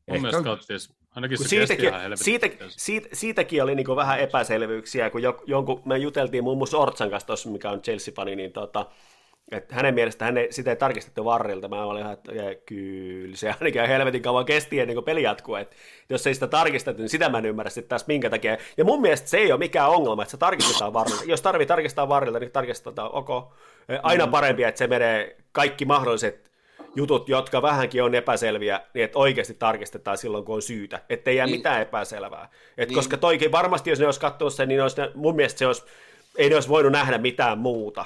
Mun 0.07 0.15
Ehkä- 0.15 0.21
mielestä 0.27 0.43
katsottiin. 0.43 0.99
Ainakin 1.15 1.37
se 1.37 1.47
siitäkin, 1.47 1.89
siitä, 2.15 2.47
siitä, 2.69 3.09
siitäkin 3.13 3.63
oli 3.63 3.75
niin 3.75 3.95
vähän 3.95 4.19
epäselvyyksiä, 4.19 5.09
kun 5.09 5.23
jo, 5.23 5.43
jonkun, 5.47 5.81
me 5.85 5.97
juteltiin 5.97 6.43
muun 6.43 6.57
muassa 6.57 6.77
Ortsan 6.77 7.09
kanssa 7.09 7.27
tuossa, 7.27 7.49
mikä 7.49 7.71
on 7.71 7.81
Chelsea-fani, 7.81 8.35
niin 8.35 8.51
tota, 8.51 8.85
että 9.51 9.75
hänen 9.75 9.93
mielestä 9.95 10.25
hän 10.25 10.37
ei, 10.37 10.47
sitä 10.53 10.69
ei 10.69 10.75
tarkistettu 10.75 11.25
varrilta. 11.25 11.67
Mä 11.67 11.83
olin 11.85 12.01
ihan, 12.01 12.13
että 12.13 12.31
"Okei, 12.31 12.61
kyllä, 12.65 13.35
se 13.35 13.49
ainakin 13.59 13.87
helvetin 13.87 14.21
kauan 14.21 14.45
kesti 14.45 14.79
ennen 14.79 14.95
kuin 14.95 15.03
peli 15.05 15.23
jatkuu. 15.23 15.55
Että 15.55 15.75
jos 16.09 16.27
ei 16.27 16.33
sitä 16.33 16.47
tarkistettu, 16.47 17.01
niin 17.01 17.09
sitä 17.09 17.29
mä 17.29 17.37
en 17.37 17.45
ymmärrä 17.45 17.69
sitten 17.69 17.89
taas 17.89 18.07
minkä 18.07 18.29
takia. 18.29 18.57
Ja 18.77 18.85
mun 18.85 19.01
mielestä 19.01 19.27
se 19.29 19.37
ei 19.37 19.51
ole 19.51 19.59
mikään 19.59 19.89
ongelma, 19.89 20.21
että 20.21 20.31
se 20.31 20.37
tarkistetaan 20.37 20.93
varrilta. 20.93 21.23
Jos 21.25 21.41
tarvii 21.41 21.65
tarkistaa 21.67 22.09
varrilta, 22.09 22.39
niin 22.39 22.51
tarkistetaan, 22.51 23.09
ok. 23.13 23.53
Aina 24.03 24.27
parempi, 24.27 24.63
että 24.63 24.79
se 24.79 24.87
menee 24.87 25.35
kaikki 25.51 25.85
mahdolliset 25.85 26.49
jutut, 26.95 27.29
jotka 27.29 27.61
vähänkin 27.61 28.03
on 28.03 28.15
epäselviä, 28.15 28.81
niin 28.93 29.03
että 29.03 29.19
oikeasti 29.19 29.53
tarkistetaan 29.53 30.17
silloin, 30.17 30.45
kun 30.45 30.55
on 30.55 30.61
syytä, 30.61 30.99
ettei 31.09 31.35
jää 31.35 31.45
Niin. 31.45 31.57
mitään 31.59 31.81
epäselvää. 31.81 32.49
Et 32.77 32.89
Niin. 32.89 32.95
Koska 32.95 33.17
toikin 33.17 33.51
varmasti, 33.51 33.89
jos 33.89 33.99
ne 33.99 34.05
olisi 34.05 34.19
katsonut 34.19 34.53
sen, 34.53 34.67
niin 34.67 34.81
olisi, 34.81 35.01
mun 35.15 35.35
mielestä 35.35 35.59
se 35.59 35.67
olisi, 35.67 35.83
ei 36.37 36.49
ne 36.49 36.55
olisi 36.55 36.69
voinut 36.69 36.91
nähdä 36.91 37.17
mitään 37.17 37.57
muuta. 37.57 38.05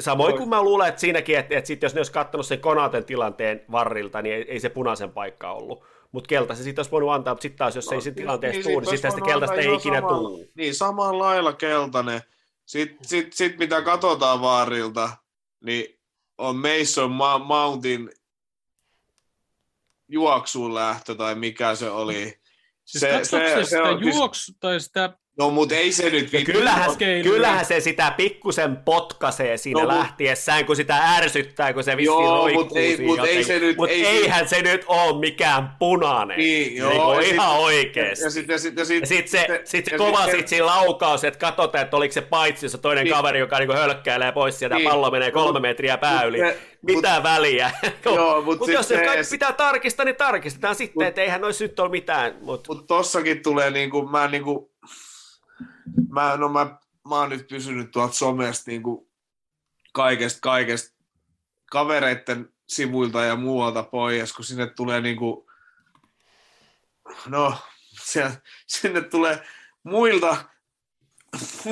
Samoin 0.00 0.36
kuin 0.36 0.48
mä 0.48 0.62
luulen, 0.62 0.88
että 0.88 1.00
siinäkin, 1.00 1.38
että, 1.38 1.58
että 1.58 1.68
sit 1.68 1.82
jos 1.82 1.94
ne 1.94 1.98
olisi 1.98 2.12
katsonut 2.12 2.46
sen 2.46 2.60
Konaten 2.60 3.04
tilanteen 3.04 3.64
varrilta, 3.72 4.22
niin 4.22 4.34
ei, 4.34 4.44
ei 4.48 4.60
se 4.60 4.68
punaisen 4.68 5.10
paikka 5.10 5.52
ollut. 5.52 5.84
Mutta 6.12 6.28
kelta 6.28 6.54
se 6.54 6.62
sitten 6.62 6.80
olisi 6.80 6.90
voinut 6.90 7.10
antaa, 7.10 7.34
mutta 7.34 7.42
sitten 7.42 7.58
taas, 7.58 7.76
jos 7.76 7.86
no, 7.90 7.94
ei 7.94 8.00
siinä 8.00 8.16
tilanteessa 8.16 8.56
niin, 8.58 8.64
tuu, 8.64 8.80
niin 8.80 8.90
sit 8.90 8.96
sitten 8.96 9.10
sitä 9.10 9.24
keltaista 9.26 9.56
ei 9.56 9.74
ikinä 9.74 10.00
samalla- 10.00 10.28
tuu. 10.28 10.46
Niin, 10.54 10.74
samalla 10.74 11.24
lailla 11.24 11.52
keltainen. 11.52 12.20
Sitten 12.66 13.08
sit, 13.08 13.32
sit, 13.32 13.58
mitä 13.58 13.82
katsotaan 13.82 14.40
vaarilta, 14.40 15.10
niin 15.64 15.98
on 16.38 16.56
Mason 16.56 17.10
Ma- 17.10 17.38
Mountin 17.38 18.10
juoksuun 20.08 20.74
lähtö 20.74 21.14
tai 21.14 21.34
mikä 21.34 21.74
se 21.74 21.90
oli. 21.90 22.40
Siis 22.84 23.00
se, 23.00 23.20
se, 23.22 23.54
se, 23.54 23.64
sitä 23.64 23.82
on- 23.82 24.06
juoksu, 24.14 24.52
tai 24.60 24.80
sitä 24.80 25.18
No 25.38 25.50
mutta 25.50 25.74
ei 25.74 25.92
se 25.92 26.10
nyt... 26.10 26.32
Vittu- 26.32 26.52
kyllähän, 26.52 26.90
kyllähän 27.22 27.64
se 27.64 27.80
sitä 27.80 28.14
pikkusen 28.16 28.76
potkaisee 28.76 29.56
siinä 29.56 29.80
No, 29.82 29.86
no, 29.88 29.94
mut- 29.94 29.98
lähtiessään, 30.02 30.66
kun 30.66 30.76
sitä 30.76 30.96
ärsyttää, 31.16 31.72
kun 31.72 31.84
se 31.84 31.96
vissiin 31.96 32.14
Joo, 32.24 32.48
mut 32.52 32.76
ei- 32.76 32.98
mut 33.06 33.26
ei 33.26 33.44
se 33.44 33.58
nyt- 33.58 33.76
Mut 33.76 33.88
ei 33.90 34.04
se- 34.04 34.10
eihän 34.10 34.48
se 34.48 34.62
nyt 34.62 34.84
ole 34.86 35.18
mikään 35.20 35.76
punainen. 35.78 36.38
Niin, 36.38 36.76
joo, 36.76 36.90
Niinku 36.90 37.10
ja 37.12 37.22
sit- 37.22 37.32
ihan 37.34 37.46
Ja, 37.54 37.58
oikeesti. 37.58 38.24
ja 38.24 38.30
sitten 38.30 38.58
sit, 38.60 38.76
ja 38.78 38.84
sit, 38.84 39.00
Ja 39.00 39.06
sit 39.06 39.28
se, 39.28 39.60
sit 39.64 39.84
se 39.84 39.98
kova 39.98 40.26
sit 40.30 40.48
siinä 40.48 40.66
laukaus, 40.66 41.24
että 41.24 41.38
katsotaan, 41.38 41.84
että 41.84 41.96
oliko 41.96 42.12
se 42.12 42.20
paitsi, 42.20 42.66
jos 42.66 42.78
toinen 42.82 43.04
Niin. 43.04 43.14
kaveri, 43.14 43.38
joka 43.38 43.58
niinku 43.58 43.74
hölkkäilee 43.74 44.32
pois 44.32 44.58
sieltä, 44.58 44.74
Niin. 44.76 44.88
pallo 44.88 45.10
menee 45.10 45.30
kolme 45.30 45.58
Mut- 45.58 45.62
metriä 45.62 45.98
pää 45.98 46.22
yli. 46.22 46.38
se- 46.38 46.58
Mitä 46.82 47.20
väliä? 47.22 47.70
Joo, 48.04 48.42
mut 48.42 48.58
Mut 48.58 48.66
sit 48.66 48.74
jos 48.74 48.88
se 48.88 48.96
se- 48.96 49.04
kai 49.04 49.16
pitää 49.30 49.52
tarkistaa, 49.52 50.04
niin 50.04 50.16
tarkistetaan 50.16 50.74
sitten, 50.74 50.94
Mut- 51.02 51.08
että 51.08 51.20
eihän 51.20 51.44
olisi 51.44 51.64
nyt 51.64 51.80
ole 51.80 51.90
mitään. 51.90 52.34
Mut, 52.40 52.68
Mutta 52.68 52.84
tossakin 52.86 53.42
tulee 53.42 53.70
niinku, 53.70 54.02
mä 54.02 54.28
niinku, 54.28 54.71
mä, 56.08 56.36
no 56.36 56.48
mä, 56.48 56.78
mä 57.08 57.14
oon 57.14 57.28
nyt 57.28 57.48
pysynyt 57.48 57.90
tuolta 57.90 58.14
somesta 58.14 58.70
niinku 58.70 59.10
kaikesta, 59.92 60.38
kaikesta 60.42 60.96
kavereiden 61.70 62.52
sivuilta 62.68 63.24
ja 63.24 63.36
muualta 63.36 63.82
pois, 63.82 64.32
kun 64.32 64.44
sinne 64.44 64.66
tulee 64.66 65.00
niinku, 65.00 65.50
no, 67.26 67.58
siellä, 68.02 68.36
sinne 68.66 69.00
tulee 69.00 69.42
muilta, 69.82 70.44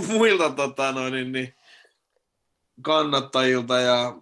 muilta 0.07 0.51
tota 0.51 0.93
noin, 0.93 1.13
niin, 1.13 1.33
niin, 1.33 1.55
kannattajilta 2.83 3.81
ja 3.81 4.17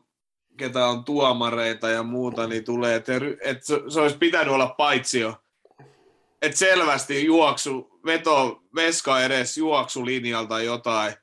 ketä 0.56 0.86
on 0.86 1.05
tuomareita 1.05 1.89
ja 1.89 2.02
muuta, 2.02 2.47
niin 2.47 2.65
tulee, 2.65 2.94
että, 2.94 3.12
että 3.40 3.66
se, 3.66 3.82
se 3.89 4.01
olisi 4.01 4.19
pitänyt 4.19 4.55
olla 4.55 4.74
paitsio. 4.78 5.43
Että 6.43 6.59
selvästi 6.59 7.24
juoksu, 7.24 8.01
veto 8.06 8.62
veska 8.74 9.23
edes 9.23 9.59
juoksulinjalta 9.59 10.60
jotain. 10.62 11.15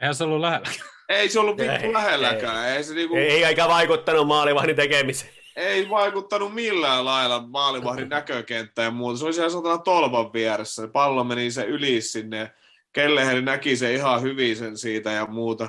Eihän 0.00 0.14
se 0.14 0.24
ollut 0.24 0.40
lähellä. 0.40 0.68
Ei 1.08 1.28
se 1.28 1.40
ollut 1.40 1.58
vittu 1.58 1.92
lähelläkään. 1.92 2.68
Ei, 2.68 2.76
ei, 2.76 2.84
se 2.84 2.94
niinku, 2.94 3.16
Ei, 3.16 3.30
ei 3.30 3.44
eikä 3.44 3.68
vaikuttanut 3.68 4.26
maalivahdin 4.26 4.76
tekemiseen. 4.76 5.32
ei 5.56 5.90
vaikuttanut 5.90 6.54
millään 6.54 7.04
lailla 7.04 7.46
maalivahdin 7.46 8.08
näkökenttään 8.08 8.86
ja 8.86 8.90
muuta. 8.90 9.18
Se 9.18 9.24
oli 9.24 9.32
siellä 9.32 9.50
satana 9.50 9.78
tolpan 9.78 10.32
vieressä. 10.32 10.82
Se 10.82 10.88
pallo 10.88 11.24
meni 11.24 11.50
se 11.50 11.64
yli 11.64 12.00
sinne. 12.00 12.52
Kelleheli 12.92 13.42
näki 13.42 13.76
se 13.76 13.94
ihan 13.94 14.22
hyvin 14.22 14.56
sen 14.56 14.78
siitä 14.78 15.10
ja 15.10 15.26
muuta. 15.26 15.68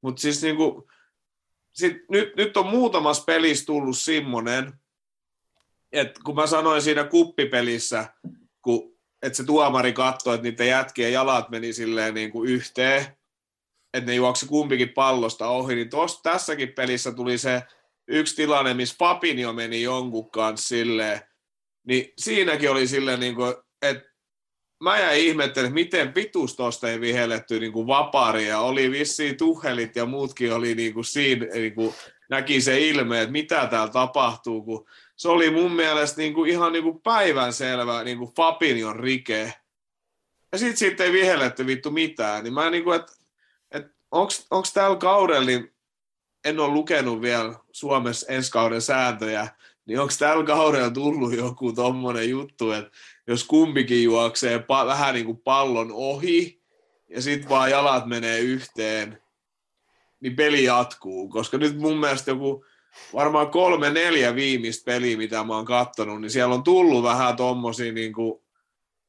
Mutta 0.00 0.20
siis 0.20 0.42
niinku, 0.42 0.88
sit 1.72 1.96
nyt, 2.10 2.36
nyt 2.36 2.56
on 2.56 2.66
muutamassa 2.66 3.24
pelissä 3.24 3.66
tullut 3.66 3.98
semmoinen, 3.98 4.72
että 5.92 6.20
kun 6.24 6.34
mä 6.34 6.46
sanoin 6.46 6.82
siinä 6.82 7.04
kuppipelissä, 7.04 8.04
kun, 8.62 8.98
että 9.22 9.36
se 9.36 9.44
tuomari 9.44 9.92
katsoi, 9.92 10.34
että 10.34 10.42
niiden 10.42 10.68
jätkien 10.68 11.12
jalat 11.12 11.50
meni 11.50 11.72
silleen 11.72 12.14
niin 12.14 12.30
kuin 12.30 12.50
yhteen, 12.50 13.06
että 13.94 14.10
ne 14.10 14.14
juoksi 14.14 14.46
kumpikin 14.46 14.88
pallosta 14.88 15.48
ohi, 15.48 15.74
niin 15.74 15.90
tos, 15.90 16.22
tässäkin 16.22 16.72
pelissä 16.72 17.12
tuli 17.12 17.38
se 17.38 17.62
yksi 18.08 18.36
tilanne, 18.36 18.74
missä 18.74 18.96
Fabinho 18.98 19.52
meni 19.52 19.82
jonkun 19.82 20.30
kanssa 20.30 20.68
silleen, 20.68 21.20
niin 21.86 22.12
siinäkin 22.18 22.70
oli 22.70 22.86
silleen, 22.86 23.20
niin 23.20 23.34
kuin, 23.34 23.54
että 23.82 24.08
mä 24.80 24.98
jäin 24.98 25.20
ihmettelen, 25.20 25.72
miten 25.72 26.14
vitus 26.14 26.56
tosta 26.56 26.90
ei 26.90 27.00
vihelletty 27.00 27.60
niin 27.60 27.72
kuin 27.72 27.86
vaparia. 27.86 28.60
Oli 28.60 28.90
vissiin 28.90 29.36
tuhelit 29.36 29.96
ja 29.96 30.06
muutkin 30.06 30.52
oli 30.52 30.74
niin 30.74 30.94
kuin 30.94 31.04
siinä, 31.04 31.46
niin 31.54 31.74
kuin 31.74 31.94
näki 32.30 32.60
se 32.60 32.80
ilme, 32.80 33.20
että 33.20 33.32
mitä 33.32 33.66
täällä 33.66 33.92
tapahtuu, 33.92 34.62
kun 34.62 34.86
se 35.18 35.28
oli 35.28 35.50
mun 35.50 35.72
mielestä 35.72 36.20
niin 36.20 36.34
kuin 36.34 36.50
ihan 36.50 36.72
niin 36.72 36.84
kuin 36.84 37.00
päivänselvä 37.00 38.04
niin 38.04 38.18
kuin 38.18 38.32
Fabinhon 38.36 38.96
rike. 38.96 39.54
Ja 40.52 40.58
sit 40.58 40.76
siitä 40.76 41.04
ei 41.04 41.12
vihelletty 41.12 41.66
vittu 41.66 41.90
mitään. 41.90 42.44
Niin 42.44 42.54
mä 42.54 42.70
niin 42.70 42.84
kuin, 42.84 43.00
että, 43.00 43.12
että 43.70 43.90
onko 44.10 44.66
tällä 44.74 44.96
kaudella, 44.96 45.46
niin 45.46 45.74
en 46.44 46.60
ole 46.60 46.72
lukenut 46.72 47.22
vielä 47.22 47.54
Suomessa 47.72 48.26
ensi 48.32 48.50
kauden 48.50 48.82
sääntöjä, 48.82 49.48
niin 49.86 50.00
onko 50.00 50.12
tällä 50.18 50.44
kaudella 50.44 50.90
tullut 50.90 51.34
joku 51.36 51.72
tommonen 51.72 52.30
juttu, 52.30 52.72
että 52.72 52.90
jos 53.26 53.44
kumpikin 53.44 54.04
juoksee 54.04 54.58
pa- 54.58 54.86
vähän 54.86 55.14
niin 55.14 55.26
kuin 55.26 55.38
pallon 55.38 55.92
ohi 55.92 56.62
ja 57.08 57.22
sitten 57.22 57.48
vaan 57.48 57.70
jalat 57.70 58.06
menee 58.06 58.38
yhteen, 58.38 59.22
niin 60.20 60.36
peli 60.36 60.64
jatkuu. 60.64 61.28
Koska 61.28 61.58
nyt 61.58 61.78
mun 61.78 61.98
mielestä 61.98 62.30
joku 62.30 62.64
varmaan 63.14 63.50
kolme, 63.50 63.90
neljä 63.90 64.34
viimeistä 64.34 64.84
peliä, 64.84 65.16
mitä 65.16 65.44
mä 65.44 65.56
oon 65.56 65.64
kattonut, 65.64 66.20
niin 66.20 66.30
siellä 66.30 66.54
on 66.54 66.62
tullut 66.62 67.02
vähän 67.02 67.36
tommosia 67.36 67.92
niin 67.92 68.12
kuin, 68.12 68.42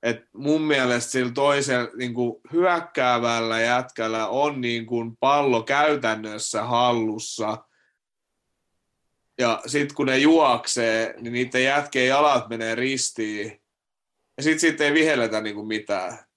että 0.03 0.27
mun 0.33 0.61
mielestä 0.61 1.11
sillä 1.11 1.31
toisella 1.31 1.89
niin 1.97 2.13
kuin 2.13 2.41
hyökkäävällä 2.53 3.61
jätkällä 3.61 4.27
on 4.27 4.61
niin 4.61 4.85
kuin 4.85 5.17
pallo 5.17 5.63
käytännössä 5.63 6.63
hallussa. 6.63 7.57
Ja 9.37 9.61
sitten 9.65 9.95
kun 9.95 10.05
ne 10.05 10.17
juoksee, 10.17 11.15
niin 11.21 11.33
niiden 11.33 11.63
jätkien 11.63 12.07
jalat 12.07 12.49
menee 12.49 12.75
ristiin. 12.75 13.61
Ja 14.37 14.43
sitten 14.43 14.59
siitä 14.59 14.83
ei 14.83 14.93
vihelletä 14.93 15.41
niin 15.41 15.55
kuin 15.55 15.67
mitään. 15.67 16.28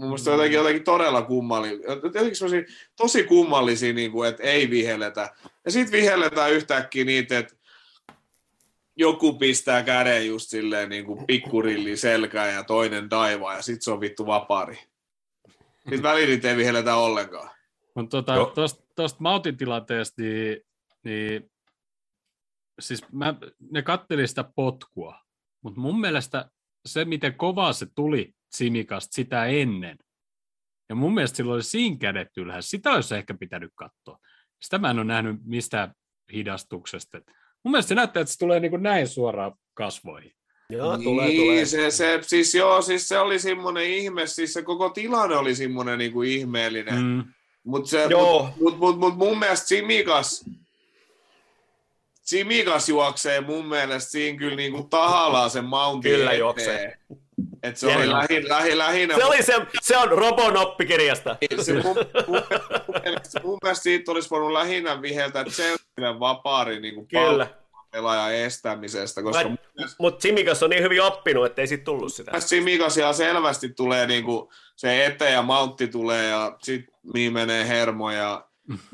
Mun 0.00 0.08
mielestä 0.08 0.30
jotenkin, 0.30 0.56
jotenkin 0.56 0.84
todella 0.84 1.22
kummallisia, 1.22 1.92
jotenkin 2.02 2.66
tosi 2.96 3.24
kummallisia, 3.24 3.92
niin 3.92 4.12
kuin, 4.12 4.28
että 4.28 4.42
ei 4.42 4.70
vihelletä. 4.70 5.34
Ja 5.64 5.70
sitten 5.70 5.92
vihelletään 5.92 6.52
yhtäkkiä 6.52 7.04
niitä, 7.04 7.38
että 7.38 7.56
joku 8.96 9.32
pistää 9.32 9.82
käden 9.82 10.26
just 10.26 10.50
silleen 10.50 10.88
niin 10.88 11.04
kuin 11.04 11.26
pikkurilli 11.26 11.96
selkään 11.96 12.54
ja 12.54 12.64
toinen 12.64 13.10
daivaa 13.10 13.54
ja 13.54 13.62
sitten 13.62 13.82
se 13.82 13.90
on 13.90 14.00
vittu 14.00 14.26
vapari. 14.26 14.78
Sitten 15.78 16.02
väliin 16.02 16.46
ei 16.46 16.56
vihelletä 16.56 16.96
ollenkaan. 16.96 17.50
Mutta 17.94 18.16
tota, 18.16 18.46
tuosta, 18.54 18.84
tuosta 18.96 19.18
Mautin 19.20 19.56
tilanteesta, 19.56 20.22
niin, 20.22 20.60
niin 21.04 21.50
siis 22.80 23.12
mä, 23.12 23.34
ne 23.70 23.82
katteli 23.82 24.28
sitä 24.28 24.44
potkua, 24.44 25.20
mutta 25.62 25.80
mun 25.80 26.00
mielestä 26.00 26.50
se, 26.86 27.04
miten 27.04 27.34
kovaa 27.34 27.72
se 27.72 27.86
tuli 27.94 28.34
Simikasta 28.50 29.14
sitä 29.14 29.46
ennen, 29.46 29.98
ja 30.88 30.94
mun 30.94 31.14
mielestä 31.14 31.36
sillä 31.36 31.54
oli 31.54 31.62
siinä 31.62 31.96
kädet 32.00 32.28
ylhäällä, 32.36 32.62
sitä 32.62 32.92
olisi 32.92 33.14
ehkä 33.14 33.34
pitänyt 33.34 33.72
katsoa. 33.74 34.18
Sitä 34.62 34.78
mä 34.78 34.90
en 34.90 34.98
ole 34.98 35.04
nähnyt 35.04 35.36
mistään 35.44 35.92
hidastuksesta. 36.32 37.20
Mun 37.64 37.72
mielestä 37.72 37.88
se 37.88 37.94
näyttää, 37.94 38.20
että 38.20 38.32
se 38.32 38.38
tulee 38.38 38.60
niin 38.60 38.70
kuin 38.70 38.82
näin 38.82 39.08
suoraan 39.08 39.52
kasvoihin. 39.74 40.32
Joo, 40.70 40.96
niin, 40.96 41.04
tulee, 41.04 41.30
tulee. 41.36 41.64
Se, 41.64 41.90
se, 41.90 42.18
siis 42.22 42.54
joo, 42.54 42.82
siis 42.82 43.08
se 43.08 43.18
oli 43.18 43.38
semmoinen 43.38 43.84
ihme, 43.84 44.26
siis 44.26 44.52
se 44.52 44.62
koko 44.62 44.90
tilanne 44.90 45.36
oli 45.36 45.54
semmoinen 45.54 45.98
niin 45.98 46.12
kuin 46.12 46.30
ihmeellinen. 46.30 47.02
Mm. 47.02 47.24
Mutta 47.64 47.96
mut, 47.96 48.56
mut, 48.60 48.78
mut, 48.78 48.98
mut 48.98 49.16
mun 49.16 49.38
mielestä 49.38 49.66
Simikas, 49.66 50.44
Simikas 52.22 52.88
juoksee 52.88 53.40
mun 53.40 53.66
mielestä 53.66 54.10
siinä 54.10 54.38
kyllä 54.38 54.56
niinku 54.56 54.82
tahallaan 54.82 55.50
sen 55.50 55.64
mountin 55.64 56.12
Kyllä 56.12 56.24
eteen. 56.24 56.38
juoksee. 56.38 56.98
Et 57.62 57.76
se 57.76 57.96
oli 57.96 58.10
lähin, 58.10 58.48
lähin, 58.48 58.78
lähinnä. 58.78 59.16
Se, 59.16 59.24
oli 59.24 59.42
se, 59.42 59.66
se 59.82 59.96
on 59.96 60.08
Robon 60.08 60.56
oppikirjasta. 60.56 61.36
se 61.60 61.72
mun, 61.72 61.82
mun, 61.82 61.94
mun, 62.26 62.42
mielestä, 63.02 63.40
mun 63.44 63.58
mielestä 63.62 63.82
siitä 63.82 64.12
olisi 64.12 64.30
voinut 64.30 64.52
lähinnä 64.52 65.02
viheltää 65.02 65.44
Chelsea 65.44 66.20
vapaari 66.20 66.80
niin 66.80 67.06
Kyllä. 67.08 67.46
pelaajan 67.90 68.34
estämisestä, 68.34 69.22
koska 69.22 69.48
mun 69.48 69.58
mielestä 69.76 69.96
Mutta 70.00 70.22
Simikas 70.22 70.62
on 70.62 70.70
niin 70.70 70.82
hyvin 70.82 71.02
oppinut, 71.02 71.46
ettei 71.46 71.66
siitä 71.66 71.84
tullut 71.84 72.14
sitä. 72.14 72.40
Simikas 72.40 72.96
ihan 72.96 73.14
selvästi 73.14 73.68
tulee 73.68 74.06
niin 74.06 74.24
kuin 74.24 74.48
se 74.76 75.06
eteen 75.06 75.32
ja 75.32 75.42
mountti 75.42 75.88
tulee 75.88 76.28
ja 76.28 76.56
sitten 76.62 76.94
niin 77.14 77.32
menee 77.32 77.68
hermo 77.68 78.10
ja 78.10 78.46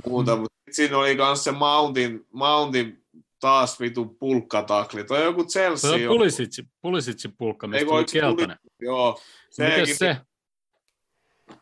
muuta, 0.07 0.37
mutta 0.41 0.57
siinä 0.71 0.99
oli 0.99 1.15
myös 1.15 1.45
se 1.45 1.53
mountin, 1.53 2.27
mountin 2.33 3.06
taas 3.41 3.81
vitu 3.81 4.05
pulkkatakli. 4.05 5.05
Toi 5.05 5.19
on 5.19 5.25
joku 5.25 5.45
Se 5.49 5.61
Chelsea. 5.61 5.91
on 5.93 6.01
joku- 6.03 6.15
Pulisitsi, 6.19 6.65
Pulisitsi 6.83 7.29
pulkka, 7.29 7.67
mistä 7.67 7.87
tuli 7.87 8.05
keltainen. 8.13 8.59
Joo. 8.81 9.21
Miten 9.59 9.73
Sekin, 9.81 9.97
se? 9.97 10.17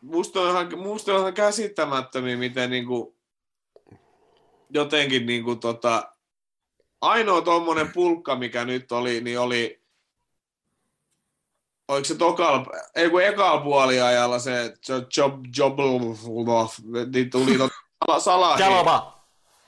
musta 0.01 0.41
on 0.41 0.49
ihan, 0.49 0.79
musta 0.79 1.13
on 1.13 1.19
ihan 1.19 1.33
käsittämättömiä, 1.33 2.37
miten 2.37 2.69
niinku, 2.69 3.15
jotenkin 4.69 5.25
niinku 5.25 5.55
tota, 5.55 6.11
ainoa 7.01 7.41
tommonen 7.41 7.91
pulkka, 7.93 8.35
mikä 8.35 8.65
nyt 8.65 8.91
oli, 8.91 9.21
niin 9.21 9.39
oli, 9.39 9.81
oliko 11.87 12.05
se 12.05 12.15
tokal, 12.15 12.65
ei 12.95 13.09
kun 13.09 13.23
ekal 13.23 13.61
puoliajalla 13.61 14.39
se 14.39 14.73
jo- 14.89 14.97
job, 15.17 15.45
job, 15.57 15.79
niin 17.13 17.29
tuli 17.29 17.57
tot, 17.57 17.71
Salahi, 18.23 18.61
Jalova. 18.63 19.14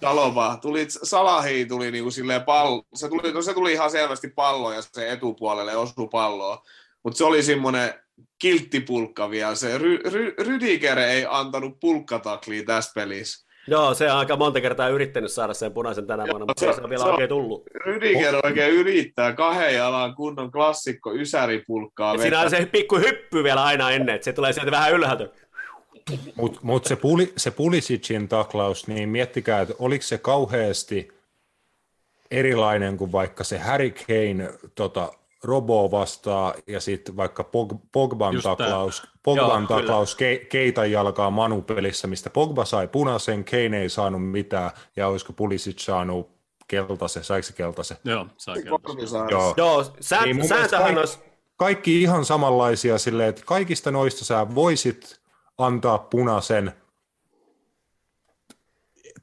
Salova, 0.01 0.57
tuli, 0.61 0.85
Salahi 0.89 1.65
tuli 1.65 1.91
niinku 1.91 2.11
silleen 2.11 2.43
pallo, 2.43 2.83
se 2.95 3.09
tuli, 3.09 3.31
no 3.33 3.41
se 3.41 3.53
tuli 3.53 3.73
ihan 3.73 3.91
selvästi 3.91 4.29
pallo 4.35 4.73
ja 4.73 4.81
se 4.81 5.11
etupuolelle 5.11 5.75
osui 5.75 6.07
palloa, 6.11 6.61
mutta 7.03 7.17
se 7.17 7.23
oli 7.23 7.43
semmoinen 7.43 7.93
kilttipulkka 8.39 9.29
vielä, 9.29 9.55
se 9.55 9.77
Ry, 9.77 9.97
Ry, 10.11 10.35
Rydiger 10.39 10.99
ei 10.99 11.25
antanut 11.29 11.79
pulkkataklia 11.79 12.63
tässä 12.65 12.91
pelissä. 12.95 13.47
Joo, 13.69 13.93
se 13.93 14.11
on 14.11 14.17
aika 14.17 14.35
monta 14.35 14.61
kertaa 14.61 14.89
yrittänyt 14.89 15.31
saada 15.31 15.53
sen 15.53 15.73
punaisen 15.73 16.07
tänä 16.07 16.23
vuonna, 16.23 16.45
mutta 16.45 16.59
Se- 16.65 16.73
se 16.73 16.81
on 16.81 16.89
vielä 16.89 17.03
se 17.03 17.09
oikein 17.09 17.29
tullut. 17.29 17.63
Rydiger 17.85 18.35
oikein 18.43 18.73
yrittää 18.73 19.33
kahden 19.33 19.75
jalan 19.75 20.15
kunnon 20.15 20.51
klassikko 20.51 21.13
ysäripulkkaa 21.13 22.13
Ja 22.13 22.21
siinä 22.21 22.39
on 22.41 22.49
se 22.49 22.65
pikku 22.71 22.97
hyppy 22.97 23.43
vielä 23.43 23.63
aina 23.63 23.91
ennen, 23.91 24.15
että 24.15 24.25
se 24.25 24.33
tulee 24.33 24.53
sieltä 24.53 24.71
vähän 24.71 24.93
ylhäältä. 24.93 25.29
Mutta 26.35 26.59
mut 26.63 26.85
se, 26.85 26.95
puli, 26.95 27.33
se 27.37 27.51
Pulisicin 27.51 28.27
taklaus, 28.27 28.87
niin 28.87 29.09
miettikää, 29.09 29.61
että 29.61 29.75
oliko 29.79 30.03
se 30.03 30.17
kauheasti 30.17 31.17
erilainen 32.31 32.97
kuin 32.97 33.11
vaikka 33.11 33.43
se 33.43 33.57
Harry 33.57 33.91
Kane 33.91 34.53
tota, 34.75 35.11
Robo 35.43 35.91
vastaa 35.91 36.53
ja 36.67 36.79
sitten 36.79 37.17
vaikka 37.17 37.43
Pog, 37.43 37.73
Pogban 37.91 38.33
Just 38.33 38.43
taklaus, 38.43 39.03
Pogban 39.23 39.65
Joo, 39.69 39.79
taklaus 39.79 40.15
ke, 40.15 40.37
Keitan 40.49 40.91
jalkaa 40.91 41.29
Manu-pelissä, 41.29 42.07
mistä 42.07 42.29
Pogba 42.29 42.65
sai 42.65 42.87
punaisen, 42.87 43.45
Kane 43.45 43.81
ei 43.81 43.89
saanut 43.89 44.31
mitään 44.31 44.71
ja 44.95 45.07
olisiko 45.07 45.33
Pulisic 45.33 45.79
saanut 45.79 46.29
keltaisen, 46.67 47.23
saiko 47.23 47.43
se 47.43 47.53
keltaisen? 47.53 47.97
Joo, 48.03 48.27
saa 48.37 48.55
keltaisen. 48.55 49.21
Joo. 49.29 49.53
Joo, 49.57 49.85
sään, 49.99 50.23
Niin, 50.23 50.47
sääntöhän 50.47 50.97
olisi... 50.97 51.19
Kaikki 51.57 52.01
ihan 52.01 52.25
samanlaisia 52.25 52.97
silleen, 52.97 53.29
että 53.29 53.41
kaikista 53.45 53.91
noista 53.91 54.25
sä 54.25 54.55
voisit 54.55 55.19
antaa 55.57 55.97
punaisen 55.97 56.73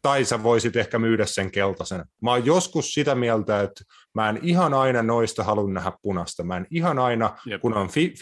tai 0.05 0.25
sä 0.25 0.43
voisit 0.43 0.77
ehkä 0.77 0.99
myydä 0.99 1.27
sen 1.27 1.51
keltaisen. 1.51 2.05
Mä 2.23 2.31
oon 2.31 2.47
joskus 2.47 2.95
sitä 2.95 3.15
mieltä, 3.15 3.61
että 3.61 3.85
mä 4.15 4.29
en 4.29 4.39
ihan 4.43 4.75
aina 4.75 5.03
noista 5.03 5.45
halua 5.45 5.71
nähdä 5.71 5.93
punasta. 6.03 6.43
Mä 6.43 6.57
en 6.57 6.67
ihan 6.71 6.99
aina, 6.99 7.37
Jep. 7.47 7.61
kun 7.61 7.75
on 7.75 7.89
fi- 7.89 8.15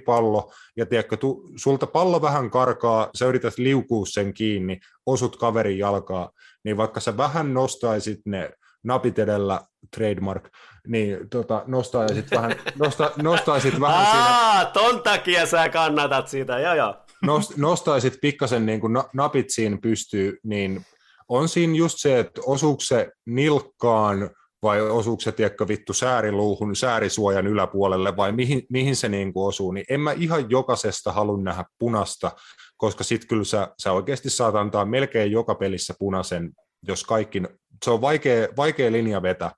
50-50 0.00 0.04
pallo, 0.06 0.52
ja 0.76 0.86
tiedätkö, 0.86 1.16
tu, 1.16 1.50
sulta 1.56 1.86
pallo 1.86 2.22
vähän 2.22 2.50
karkaa, 2.50 3.10
sä 3.14 3.26
yrität 3.26 3.58
liukua 3.58 4.06
sen 4.06 4.34
kiinni, 4.34 4.80
osut 5.06 5.36
kaverin 5.36 5.78
jalkaa, 5.78 6.30
niin 6.64 6.76
vaikka 6.76 7.00
sä 7.00 7.16
vähän 7.16 7.54
nostaisit 7.54 8.20
ne 8.24 8.50
napit 8.84 9.18
edellä, 9.18 9.60
trademark, 9.96 10.48
niin 10.86 11.28
tota, 11.30 11.62
nostaisit 11.66 12.30
vähän, 12.30 12.54
nosta, 12.82 13.10
nostaisit 13.22 13.80
vähän 13.80 14.06
siinä 14.06 14.26
Aa, 14.26 14.64
ton 14.64 15.02
takia 15.02 15.46
sä 15.46 15.68
kannatat 15.68 16.28
sitä, 16.28 16.58
joo 16.58 16.74
joo. 16.74 16.94
Nost, 17.22 17.56
nostaisit 17.56 18.18
pikkasen 18.22 18.66
niin 18.66 18.80
kuin 18.80 18.92
na- 18.92 19.08
napit 19.14 19.46
siinä 19.48 19.78
pystyy, 19.82 20.38
niin 20.44 20.86
on 21.28 21.48
siinä 21.48 21.74
just 21.74 21.98
se, 21.98 22.18
että 22.18 22.40
osuuko 22.46 22.80
se 22.80 23.10
nilkkaan 23.26 24.30
vai 24.62 24.80
osuuko 24.80 25.20
se, 25.20 25.32
tiedätkö, 25.32 25.68
vittu 25.68 25.92
sääriluuhun, 25.92 26.76
säärisuojan 26.76 27.46
yläpuolelle 27.46 28.16
vai 28.16 28.32
mihin, 28.32 28.62
mihin 28.70 28.96
se 28.96 29.08
niin 29.08 29.32
kuin 29.32 29.48
osuu, 29.48 29.72
niin 29.72 29.84
en 29.90 30.00
mä 30.00 30.12
ihan 30.12 30.50
jokaisesta 30.50 31.12
halua 31.12 31.42
nähdä 31.42 31.64
punasta, 31.78 32.30
koska 32.76 33.04
sit 33.04 33.24
kyllä 33.24 33.44
sä, 33.44 33.68
sä 33.82 33.92
oikeasti 33.92 34.30
saat 34.30 34.54
antaa 34.54 34.84
melkein 34.84 35.32
joka 35.32 35.54
pelissä 35.54 35.94
punaisen, 35.98 36.50
jos 36.88 37.04
kaikki, 37.04 37.42
se 37.84 37.90
on 37.90 38.00
vaikea, 38.00 38.48
vaikea 38.56 38.92
linja 38.92 39.22
vetää. 39.22 39.50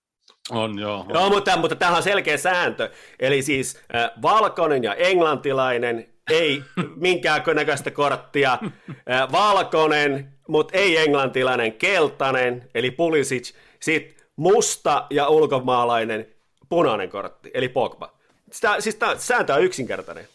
On 0.51 0.79
joo. 0.79 1.01
On. 1.01 1.15
Joo, 1.15 1.31
mutta, 1.31 1.57
mutta 1.57 1.77
tämähän 1.77 1.97
on 1.97 2.03
selkeä 2.03 2.37
sääntö. 2.37 2.91
Eli 3.19 3.43
siis 3.43 3.79
äh, 3.95 4.11
valkoinen 4.23 4.85
ja 4.85 4.95
englantilainen, 4.95 6.15
ei 6.31 6.63
minkäännäköistä 6.97 7.91
korttia. 7.91 8.59
Valkoinen, 9.33 10.33
mutta 10.49 10.79
ei 10.79 10.97
englantilainen, 10.97 11.73
keltainen, 11.73 12.69
eli 12.75 12.91
Pulisic. 12.91 13.53
Sitten 13.81 14.27
musta 14.37 15.07
ja 15.11 15.29
ulkomaalainen, 15.29 16.27
punainen 16.69 17.11
kortti, 17.11 17.51
eli 17.55 17.69
Pogba. 17.69 18.13
Sitä, 18.51 18.81
siis 18.81 18.95
tämä 18.95 19.17
sääntö 19.19 19.55
on 19.55 19.63
yksinkertainen. 19.63 20.29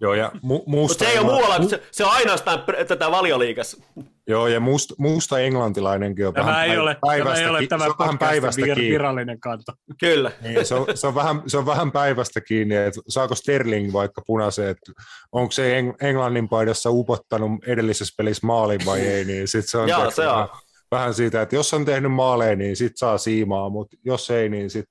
Joo, 0.00 0.14
ja 0.14 0.32
mu, 0.42 0.62
musta, 0.66 1.04
se 1.04 1.10
ei 1.10 1.18
ole 1.18 1.26
muualla, 1.26 1.68
se, 1.68 1.82
se 1.90 2.04
on 2.04 2.10
ainoastaan 2.10 2.58
pr- 2.58 2.84
tätä 2.84 3.10
valioliigassa. 3.10 3.82
Joo, 4.30 4.46
ja 4.46 4.60
musta, 4.60 4.94
musta 4.98 5.38
englantilainenkin 5.38 6.26
on 6.26 6.34
Tämä 6.34 6.46
vähän 6.46 6.64
ei 6.66 6.78
ole, 6.78 6.96
tämä 7.00 7.14
ei 7.14 7.22
päivästä, 7.22 7.50
ole 7.50 7.66
tämä 7.66 7.84
se 7.84 7.90
on 7.90 7.96
vähän 7.98 8.18
päivästä 8.18 8.62
vir- 8.62 8.74
kiinni. 8.74 8.90
virallinen 8.90 9.40
kanta. 9.40 9.72
Kyllä. 10.00 10.32
Niin, 10.40 10.66
se, 10.66 10.74
on, 10.74 10.86
se, 10.94 11.06
on 11.06 11.14
vähän, 11.14 11.42
se 11.46 11.58
on 11.58 11.66
vähän 11.66 11.92
päivästä 11.92 12.40
kiinni, 12.40 12.76
että 12.76 13.00
saako 13.08 13.34
Sterling 13.34 13.92
vaikka 13.92 14.22
punaisen, 14.26 14.68
että 14.68 14.92
onko 15.32 15.52
se 15.52 15.80
Eng- 15.80 16.06
Englannin 16.06 16.48
paidassa 16.48 16.90
upottanut 16.90 17.50
edellisessä 17.66 18.14
pelissä 18.16 18.46
maalin 18.46 18.80
vai 18.86 19.00
ei, 19.00 19.24
niin 19.24 19.48
sit 19.48 19.68
se 19.68 19.78
on, 19.78 19.86
tiedätkö, 19.86 20.10
se 20.10 20.28
on. 20.28 20.34
Vähän, 20.34 20.48
vähän 20.90 21.14
siitä, 21.14 21.42
että 21.42 21.54
jos 21.54 21.74
on 21.74 21.84
tehnyt 21.84 22.12
maaleja, 22.12 22.56
niin 22.56 22.76
sit 22.76 22.92
saa 22.96 23.18
siimaa, 23.18 23.68
mutta 23.68 23.96
jos 24.04 24.30
ei, 24.30 24.48
niin 24.48 24.70
sit 24.70 24.86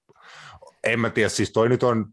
en 0.84 0.99
mä 0.99 1.10
tiedä, 1.10 1.30
siis 1.30 1.52
toi 1.52 1.70
nyt 1.70 1.84
on 1.84 2.06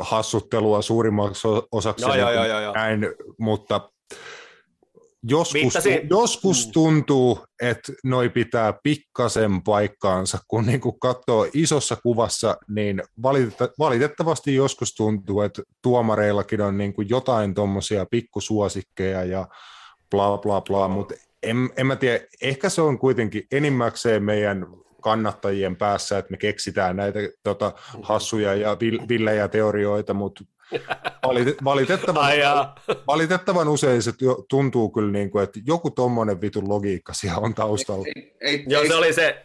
hassuttelua 0.00 0.82
suurimmaksi 0.82 1.48
osaksi, 1.72 2.04
Joo, 2.04 2.14
joo, 2.14 2.28
niin 2.28 2.36
joo, 2.36 2.46
joo, 2.46 2.60
joo. 2.60 2.72
näin, 2.74 3.06
mutta 3.38 3.90
joskus, 5.22 5.74
joskus 6.10 6.66
Mm. 6.66 6.72
tuntuu, 6.72 7.44
että 7.62 7.92
noi 8.04 8.28
pitää 8.28 8.74
pikkasen 8.82 9.62
paikkaansa, 9.62 10.38
kun 10.48 10.66
niinku 10.66 10.92
katsoo 10.92 11.46
isossa 11.54 11.96
kuvassa, 12.02 12.56
niin 12.68 13.02
valitetta- 13.22 13.72
valitettavasti 13.78 14.54
joskus 14.54 14.94
tuntuu, 14.94 15.40
että 15.40 15.62
tuomareillakin 15.82 16.60
on 16.60 16.78
niinku 16.78 17.02
jotain 17.02 17.54
tuommoisia 17.54 18.06
pikkusuosikkeja 18.10 19.24
ja 19.24 19.48
bla 20.10 20.38
bla 20.38 20.60
bla, 20.60 20.88
mutta 20.88 21.14
en, 21.42 21.70
en 21.76 21.86
mä 21.86 21.96
tiedä, 21.96 22.24
ehkä 22.42 22.68
se 22.68 22.82
on 22.82 22.98
kuitenkin 22.98 23.42
enimmäkseen 23.52 24.22
meidän 24.22 24.66
kannattajien 25.02 25.76
päässä, 25.76 26.18
että 26.18 26.30
me 26.30 26.36
keksitään 26.36 26.96
näitä 26.96 27.18
tota, 27.42 27.72
hassuja 28.02 28.54
ja 28.54 28.74
vil- 28.74 29.08
villejä 29.08 29.48
teorioita, 29.48 30.14
mutta 30.14 30.44
valitettavan, 31.64 32.30
valitettavan 33.06 33.68
usein 33.68 34.02
se 34.02 34.12
tuntuu 34.50 34.90
kyllä, 34.90 35.12
niin 35.12 35.30
kuin, 35.30 35.44
että 35.44 35.60
joku 35.66 35.90
tommonen 35.90 36.40
vitun 36.40 36.68
logiikka 36.68 37.12
siellä 37.14 37.38
on 37.38 37.54
taustalla. 37.54 38.06
Ei, 38.16 38.36
ei, 38.40 38.64
Joo, 38.68 38.82
ei, 38.82 38.88
se 38.88 38.94
oli 38.94 39.12
se, 39.12 39.44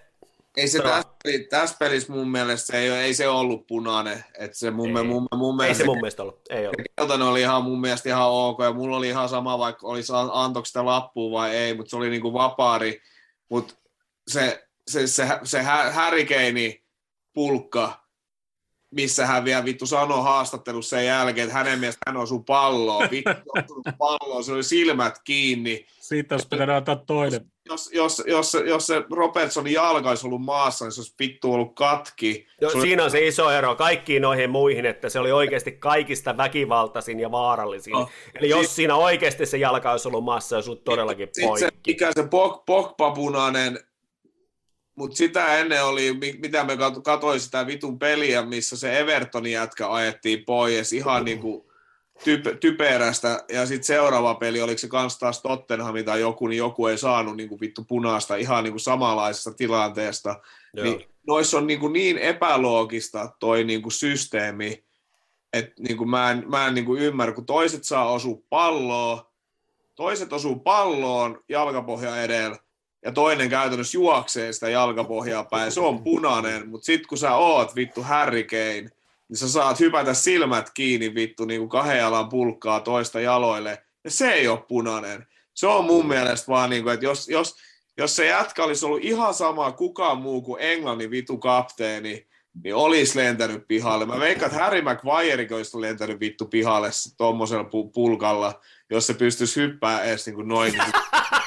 ei 0.57 0.67
se 0.67 0.77
Joo. 0.77 0.87
tässä, 0.87 1.07
tässä 1.49 1.75
pelissä 1.79 2.13
mun 2.13 2.31
mielestä 2.31 2.65
se 2.67 2.77
ei, 2.77 2.89
ole- 2.91 3.01
ei 3.03 3.13
se 3.13 3.27
ollut 3.27 3.67
punainen. 3.67 4.23
Et 4.39 4.53
se 4.53 4.71
mun, 4.71 4.97
Ei. 4.97 5.03
mun, 5.03 5.27
mun 5.35 5.53
ei 5.53 5.57
mielestä 5.57 5.81
se 5.81 5.85
mun 5.85 5.97
mielestä 5.97 6.23
ollut. 6.23 6.41
Ei 6.49 6.65
ollut. 6.67 6.81
keltainen 6.97 7.27
oli 7.27 7.41
ihan 7.41 7.63
mun 7.63 7.81
mielestä 7.81 8.09
ihan 8.09 8.29
ok, 8.29 8.59
ja 8.63 8.73
mulla 8.73 8.97
oli 8.97 9.07
ihan 9.07 9.29
sama, 9.29 9.59
vaikka 9.59 9.87
olisi 9.87 10.13
an- 10.15 10.29
antoiko 10.33 10.65
sitä 10.65 10.85
lappua 10.85 11.31
vai 11.39 11.55
ei, 11.55 11.73
mutta 11.77 11.89
se 11.89 11.95
oli 11.95 12.09
niinku 12.09 12.33
vapaari, 12.33 13.01
mutta 13.49 13.73
se, 14.27 14.67
se, 14.87 15.07
se, 15.07 15.27
se 15.43 15.61
hä- 15.61 15.91
härikeini 15.91 16.83
pulkka, 17.33 18.02
missä 18.93 19.25
hän 19.25 19.45
vielä 19.45 19.65
vittu 19.65 19.85
sanoi 19.85 20.23
haastattelussa 20.23 20.95
sen 20.97 21.05
jälkeen, 21.05 21.45
että 21.47 21.57
hänen 21.57 21.79
mielestä 21.79 22.01
hän 22.07 22.17
osui 22.17 22.43
palloon, 22.47 23.07
vittu 23.11 23.31
osunut 23.57 23.85
palloon, 23.97 24.43
se 24.43 24.53
oli 24.53 24.63
silmät 24.63 25.19
kiinni. 25.23 25.85
Siitä 25.99 26.35
olisi 26.35 26.47
pitänyt 26.47 26.75
antaa 26.75 26.95
toinen. 26.95 27.45
Jos, 27.69 27.89
jos, 27.93 28.23
jos, 28.27 28.51
se- 28.51 28.59
jos 28.65 28.87
se 28.87 29.03
Robertsonin 29.11 29.73
jalka 29.73 30.09
olisi 30.09 30.27
ollut 30.27 30.41
maassa, 30.41 30.85
niin 30.85 30.91
se 30.91 31.01
olisi 31.01 31.13
vittu 31.19 31.53
ollut 31.53 31.75
katki. 31.75 32.47
Jo, 32.61 32.69
Se 32.69 32.77
oli- 32.77 32.87
siinä 32.87 33.03
on 33.03 33.11
se 33.11 33.27
iso 33.27 33.51
ero 33.51 33.75
kaikkiin 33.75 34.21
noihin 34.21 34.49
muihin, 34.49 34.85
että 34.85 35.09
se 35.09 35.19
oli 35.19 35.31
oikeasti 35.31 35.71
kaikista 35.71 36.37
väkivaltaisin 36.37 37.19
ja 37.19 37.31
vaarallisin. 37.31 37.91
No. 37.93 38.09
Eli 38.39 38.49
jos 38.49 38.75
siinä 38.75 38.95
oikeasti 38.95 39.45
se 39.45 39.57
jalka 39.57 39.91
olisi 39.91 40.07
ollut 40.07 40.23
maassa, 40.23 40.55
olisi 40.55 40.69
ollut 40.69 40.83
todellakin 40.83 41.27
Sitten 41.27 41.43
se, 41.43 41.47
poikki. 41.69 41.91
mikä 41.91 42.11
se 42.15 42.27
pok, 42.27 42.65
pokpapunainen, 42.65 43.79
mutta 44.95 45.17
sitä 45.17 45.57
ennen 45.57 45.85
oli, 45.85 46.13
mi- 46.13 46.39
mitä 46.41 46.63
me 46.63 46.75
kat- 46.75 47.01
katsoin 47.01 47.39
sitä 47.39 47.67
vitun 47.67 47.99
peliä, 47.99 48.45
missä 48.45 48.77
se 48.77 48.99
Evertonin 48.99 49.51
jätkä 49.51 49.91
ajettiin 49.91 50.45
pois 50.45 50.93
ihan 50.93 51.25
niinku 51.25 51.71
typ, 52.23 52.45
typerästä, 52.59 53.43
ja 53.49 53.65
sitten 53.65 53.83
seuraava 53.83 54.35
peli, 54.35 54.61
oliko 54.61 54.77
se 54.77 54.87
kans 54.87 55.19
taas 55.19 55.41
Tottenham 55.41 55.95
tai 56.05 56.21
joku, 56.21 56.47
niin 56.47 56.57
joku 56.57 56.87
ei 56.87 56.97
saanut 56.97 57.37
niinku 57.37 57.59
vittu 57.59 57.83
punaista 57.83 58.35
ihan 58.35 58.63
niinku 58.63 58.79
samanlaisesta 58.79 59.53
tilanteesta. 59.53 60.41
Joo. 60.73 60.85
Niin, 60.85 61.05
noissa 61.27 61.57
on 61.57 61.67
niinku 61.67 61.87
niin 61.87 62.17
epäloogista 62.17 63.29
toi 63.39 63.63
niinku 63.63 63.89
systeemi, 63.89 64.83
että 65.53 65.73
niinku 65.79 66.05
mä 66.05 66.31
en, 66.31 66.43
mä 66.47 66.67
en 66.67 66.73
niinku 66.73 66.95
ymmärrä, 66.95 67.33
kun 67.33 67.45
toiset 67.45 67.83
saa 67.83 68.11
osua 68.11 68.37
palloa, 68.49 69.31
toiset 69.95 70.33
osuu 70.33 70.55
palloon 70.55 71.43
jalkapohja 71.49 72.23
edellä, 72.23 72.57
ja 73.05 73.11
toinen 73.11 73.49
käytännössä 73.49 73.97
juoksee 73.97 74.53
sitä 74.53 74.69
jalkapohjaa 74.69 75.43
päin, 75.43 75.71
se 75.71 75.79
on 75.79 76.03
punainen, 76.03 76.69
mutta 76.69 76.85
sitten 76.85 77.07
kun 77.07 77.17
sä 77.17 77.35
oot 77.35 77.75
vittu 77.75 78.03
Harry 78.03 78.47
niin 79.29 79.37
sä 79.37 79.49
saat 79.49 79.79
hypätä 79.79 80.13
silmät 80.13 80.69
kiinni 80.73 81.15
vittu 81.15 81.45
niin 81.45 81.59
kuin 81.61 81.69
kahden 81.69 81.97
jalan 81.97 82.29
pulkkaa 82.29 82.79
toista 82.79 83.19
jaloille, 83.19 83.83
ja 84.03 84.11
se 84.11 84.31
ei 84.31 84.47
ole 84.47 84.63
punainen. 84.67 85.27
Se 85.53 85.67
on 85.67 85.85
mun 85.85 86.07
mielestä 86.07 86.47
vaan 86.47 86.69
niin 86.69 86.83
kuin, 86.83 86.93
että 86.93 87.05
jos, 87.05 87.29
jos, 87.29 87.55
jos 87.97 88.15
se 88.15 88.25
jätkä 88.25 88.63
olisi 88.63 88.85
ollut 88.85 89.03
ihan 89.03 89.33
sama 89.33 89.71
kukaan 89.71 90.17
muu 90.17 90.41
kuin 90.41 90.61
Englannin 90.61 91.11
vitu 91.11 91.37
kapteeni, 91.37 92.27
niin 92.63 92.75
olisi 92.75 93.17
lentänyt 93.17 93.67
pihalle. 93.67 94.05
Mä 94.05 94.19
veikkaan, 94.19 94.51
että 94.51 94.63
Harry 94.63 94.81
Maguirekin 94.81 95.57
olisi 95.57 95.81
lentänyt 95.81 96.19
vittu 96.19 96.45
pihalle 96.45 96.89
tuommoisella 97.17 97.63
pu- 97.63 97.91
pulkalla, 97.93 98.61
jos 98.89 99.07
se 99.07 99.13
pystyisi 99.13 99.61
hyppää 99.61 100.03
edes 100.03 100.25
niin 100.25 100.35
kuin 100.35 100.47
noin 100.47 100.73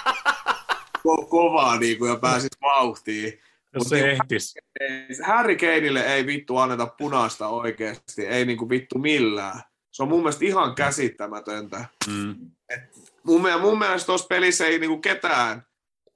ko- 1.07 1.27
kovaa 1.28 1.78
niin 1.78 1.99
kuin, 1.99 2.11
ja 2.11 2.16
pääsisi 2.16 2.59
vauhtiin. 2.62 3.41
Jos 3.74 3.89
se 3.89 3.95
niinku- 3.97 4.11
ehtisi. 4.11 4.59
Ei, 4.81 5.07
Harry 5.27 5.57
Kaneille 5.57 6.01
ei 6.01 6.27
vittu 6.27 6.57
anneta 6.57 6.87
punaista 6.87 7.49
oikeasti, 7.49 8.27
ei 8.27 8.45
niinku 8.45 8.70
vittu 8.70 8.99
millään. 8.99 9.61
Se 9.93 10.03
on 10.03 10.09
mun 10.09 10.20
mielestä 10.20 10.45
ihan 10.45 10.74
käsittämätöntä. 10.74 11.85
Mm. 12.07 12.35
Mun, 13.23 13.43
mielestä, 13.43 13.62
mun 13.62 13.78
mielestä 13.78 14.07
tuossa 14.07 14.27
pelissä 14.27 14.66
ei 14.66 14.78
niinku 14.78 14.99
ketään, 14.99 15.66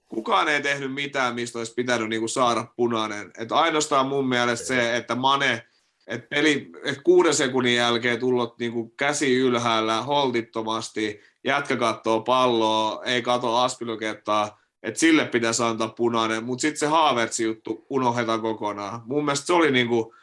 kukaan 0.09 0.49
ei 0.49 0.63
tehnyt 0.63 0.95
mitään, 0.95 1.35
mistä 1.35 1.59
olisi 1.59 1.75
pitänyt 1.75 2.09
niinku 2.09 2.29
saada 2.29 2.67
punainen. 2.77 3.31
Et 3.39 3.53
ainoastaan 3.53 4.07
mun 4.07 4.29
mielestä 4.29 4.67
se, 4.67 4.97
että 4.97 5.15
Mane, 5.15 5.67
että 6.07 6.27
peli, 6.31 6.71
et 6.85 7.01
kuuden 7.05 7.35
sekunnin 7.35 7.75
jälkeen 7.75 8.19
tullut 8.19 8.59
niinku 8.59 8.95
käsi 8.97 9.37
ylhäällä 9.37 10.03
holtittomasti, 10.03 11.21
jätkä 11.45 11.77
kattoo 11.77 12.21
palloa, 12.21 13.05
ei 13.05 13.23
kato 13.23 13.57
aspilokettaa, 13.57 14.60
että 14.83 15.01
sille 15.01 15.25
pitäisi 15.25 15.63
antaa 15.63 15.89
punainen, 15.89 16.45
mutta 16.45 16.63
sitten 16.63 16.79
se 16.79 16.87
Haavertsin 16.87 17.47
juttu 17.47 17.87
unohdetaan 17.91 18.41
kokonaan. 18.41 19.03
Mun 19.07 19.25
mielestä 19.25 19.47
se 19.47 19.53
oli 19.53 19.71
niinku, 19.71 20.15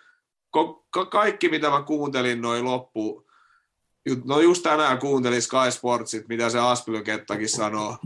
ka- 0.90 1.06
kaikki 1.06 1.50
mitä 1.50 1.70
mä 1.70 1.82
kuuntelin 1.82 2.42
noin 2.42 2.66
loppu, 2.66 3.28
no 4.26 4.40
just 4.40 4.64
tänään 4.64 5.00
kuuntelin 5.00 5.42
Sky 5.42 5.72
Sportsit, 5.72 6.28
mitä 6.28 6.50
se 6.50 6.60
Aspilokettakin 6.60 7.50
sanoo. 7.50 7.98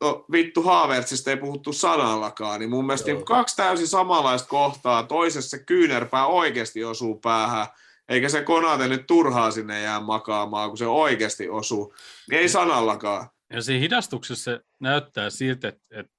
No 0.00 0.24
vittu 0.32 0.62
Haavertsista 0.62 1.30
ei 1.30 1.36
puhuttu 1.36 1.72
sanallakaan, 1.72 2.60
niin 2.60 2.70
mun 2.70 2.86
mielestä 2.86 3.10
Joo. 3.10 3.18
niin 3.18 3.26
kaksi 3.26 3.56
täysin 3.56 3.88
samanlaista 3.88 4.48
kohtaa, 4.48 5.02
toisessa 5.02 5.50
se 5.50 5.64
kyynärpää 5.64 6.26
oikeasti 6.26 6.84
osuu 6.84 7.14
päähän, 7.14 7.66
eikä 8.08 8.28
se 8.28 8.42
Konate 8.42 8.88
nyt 8.88 9.06
turhaa 9.06 9.50
sinne 9.50 9.82
jää 9.82 10.00
makaamaan, 10.00 10.70
kun 10.70 10.78
se 10.78 10.86
oikeasti 10.86 11.48
osuu. 11.48 11.94
Niin 12.30 12.40
ei 12.40 12.48
sanallakaan. 12.48 13.28
Ja 13.50 13.62
siinä 13.62 13.80
hidastuksessa 13.80 14.44
se 14.44 14.60
näyttää 14.80 15.30
siltä, 15.30 15.68
että, 15.68 15.84
että 15.90 16.12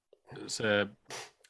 se 0.48 0.88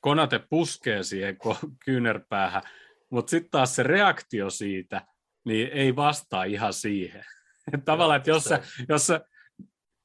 Konate 0.01 0.39
puskee 0.49 1.03
siihen 1.03 1.37
kyynärpäähän, 1.85 2.61
mutta 3.09 3.29
sitten 3.29 3.51
taas 3.51 3.75
se 3.75 3.83
reaktio 3.83 4.49
siitä, 4.49 5.07
niin 5.45 5.69
ei 5.73 5.95
vastaa 5.95 6.43
ihan 6.43 6.73
siihen. 6.73 7.23
Tavallaan, 7.85 8.17
että 8.17 8.29
jos 8.29 8.43
sä, 8.43 8.63
jos 8.89 9.07
sä 9.07 9.21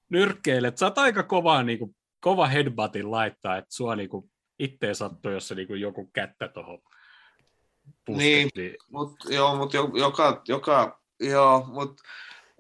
nyrkkeilet, 0.09 0.79
saat 0.79 0.99
aika 0.99 1.23
kovaa, 1.23 1.63
niin 1.63 1.79
kuin, 1.79 1.97
kova 2.21 2.47
headbuttin 2.47 3.11
laittaa, 3.11 3.57
että 3.57 3.75
sua 3.75 3.97
niin 3.97 4.09
kuin, 4.09 4.31
itteen 4.59 4.95
sattuu, 4.95 5.33
jos 5.33 5.49
se 5.49 5.55
niin 5.55 5.69
kuin, 5.69 5.81
joku 5.81 6.11
kättä 6.13 6.49
tuohon 6.49 6.79
pusket. 8.05 8.25
Niin. 8.25 8.51
Niin. 8.57 8.77
Mut, 8.91 9.13
joo, 9.29 9.57
mutta 9.57 9.77
joka, 9.77 10.43
joka, 10.49 11.01
joo, 11.21 11.65
mut 11.73 12.01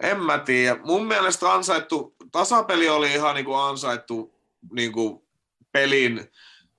en 0.02 0.20
mä 0.20 0.38
tiedä. 0.38 0.80
Mun 0.84 1.06
mielestä 1.06 1.52
ansaittu, 1.52 2.11
tasapeli 2.32 2.88
oli 2.88 3.12
ihan 3.12 3.34
niinku 3.34 3.54
ansaittu 3.54 4.34
niinku 4.72 5.24
pelin, 5.72 6.30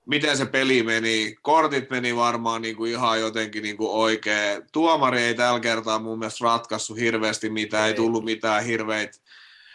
miten 0.06 0.36
se 0.36 0.46
peli 0.46 0.82
meni. 0.82 1.36
Kortit 1.42 1.90
meni 1.90 2.16
varmaan 2.16 2.62
niinku 2.62 2.84
ihan 2.84 3.20
jotenkin 3.20 3.62
niinku 3.62 4.00
oikein. 4.02 4.62
Tuomari 4.72 5.22
ei 5.22 5.34
tällä 5.34 5.60
kertaa 5.60 5.98
mun 5.98 6.18
mielestä 6.18 6.44
ratkaissut 6.44 6.98
hirveästi 6.98 7.50
mitään, 7.50 7.84
ei, 7.84 7.90
Ei. 7.90 7.96
tullut 7.96 8.24
mitään 8.24 8.64
hirveitä 8.64 9.18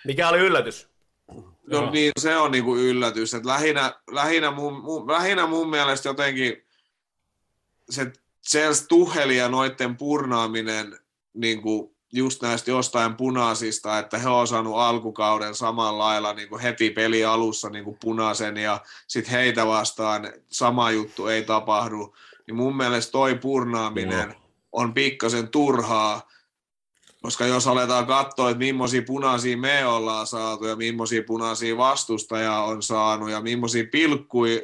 Mikä 0.06 0.30
oli 0.30 0.38
yllätys? 0.38 0.89
No 1.27 1.45
Joo. 1.68 1.91
niin, 1.91 2.11
se 2.19 2.38
on 2.38 2.51
niinku 2.51 2.77
yllätys. 2.77 3.34
Et 3.34 3.45
lähinnä, 3.45 3.99
lähinnä, 4.11 4.51
mun, 4.51 4.73
mun, 4.73 5.11
lähinnä 5.11 5.47
mun 5.47 5.69
mielestä 5.69 6.10
jotenkin 6.10 6.65
se 7.89 8.11
Chelsea 8.49 8.88
Tuheli 8.88 9.38
ja 9.38 9.49
noiden 9.49 9.97
purnaaminen 9.97 10.99
niinku 11.34 11.95
just 12.14 12.41
näistä 12.41 12.72
jostain 12.72 13.15
punaisista, 13.15 13.99
että 13.99 14.18
he 14.18 14.30
on 14.30 14.48
saanut 14.48 14.77
alkukauden 14.77 15.56
samalla 15.56 16.03
lailla 16.03 16.34
niinku 16.34 16.60
heti 16.64 16.90
peli 16.90 17.26
alussa 17.26 17.69
niinku 17.69 17.98
punaisen 18.02 18.57
ja 18.57 18.81
sitten 19.07 19.31
heitä 19.31 19.68
vastaan 19.68 20.34
sama 20.48 20.91
juttu 20.91 21.27
ei 21.27 21.44
tapahdu. 21.44 22.15
Niin 22.48 22.56
mun 22.56 22.77
mielestä 22.77 23.11
toi 23.11 23.36
purnaaminen 23.36 24.36
on 24.72 24.94
pikkasen 24.94 25.48
turhaa, 25.48 26.27
koska 27.22 27.45
jos 27.45 27.68
aletaan 27.68 28.07
katsoa, 28.07 28.49
että 28.49 28.60
millaisia 28.60 29.02
punaisia 29.02 29.57
me 29.57 29.86
ollaan 29.86 30.27
saatu 30.27 30.65
ja 30.65 30.76
millaisia 30.76 31.23
punaisia 31.27 31.77
vastustaja 31.77 32.60
on 32.60 32.84
saanut 32.84 33.30
ja 33.30 33.41
millaisia 33.41 33.84
pilkkuja 33.91 34.61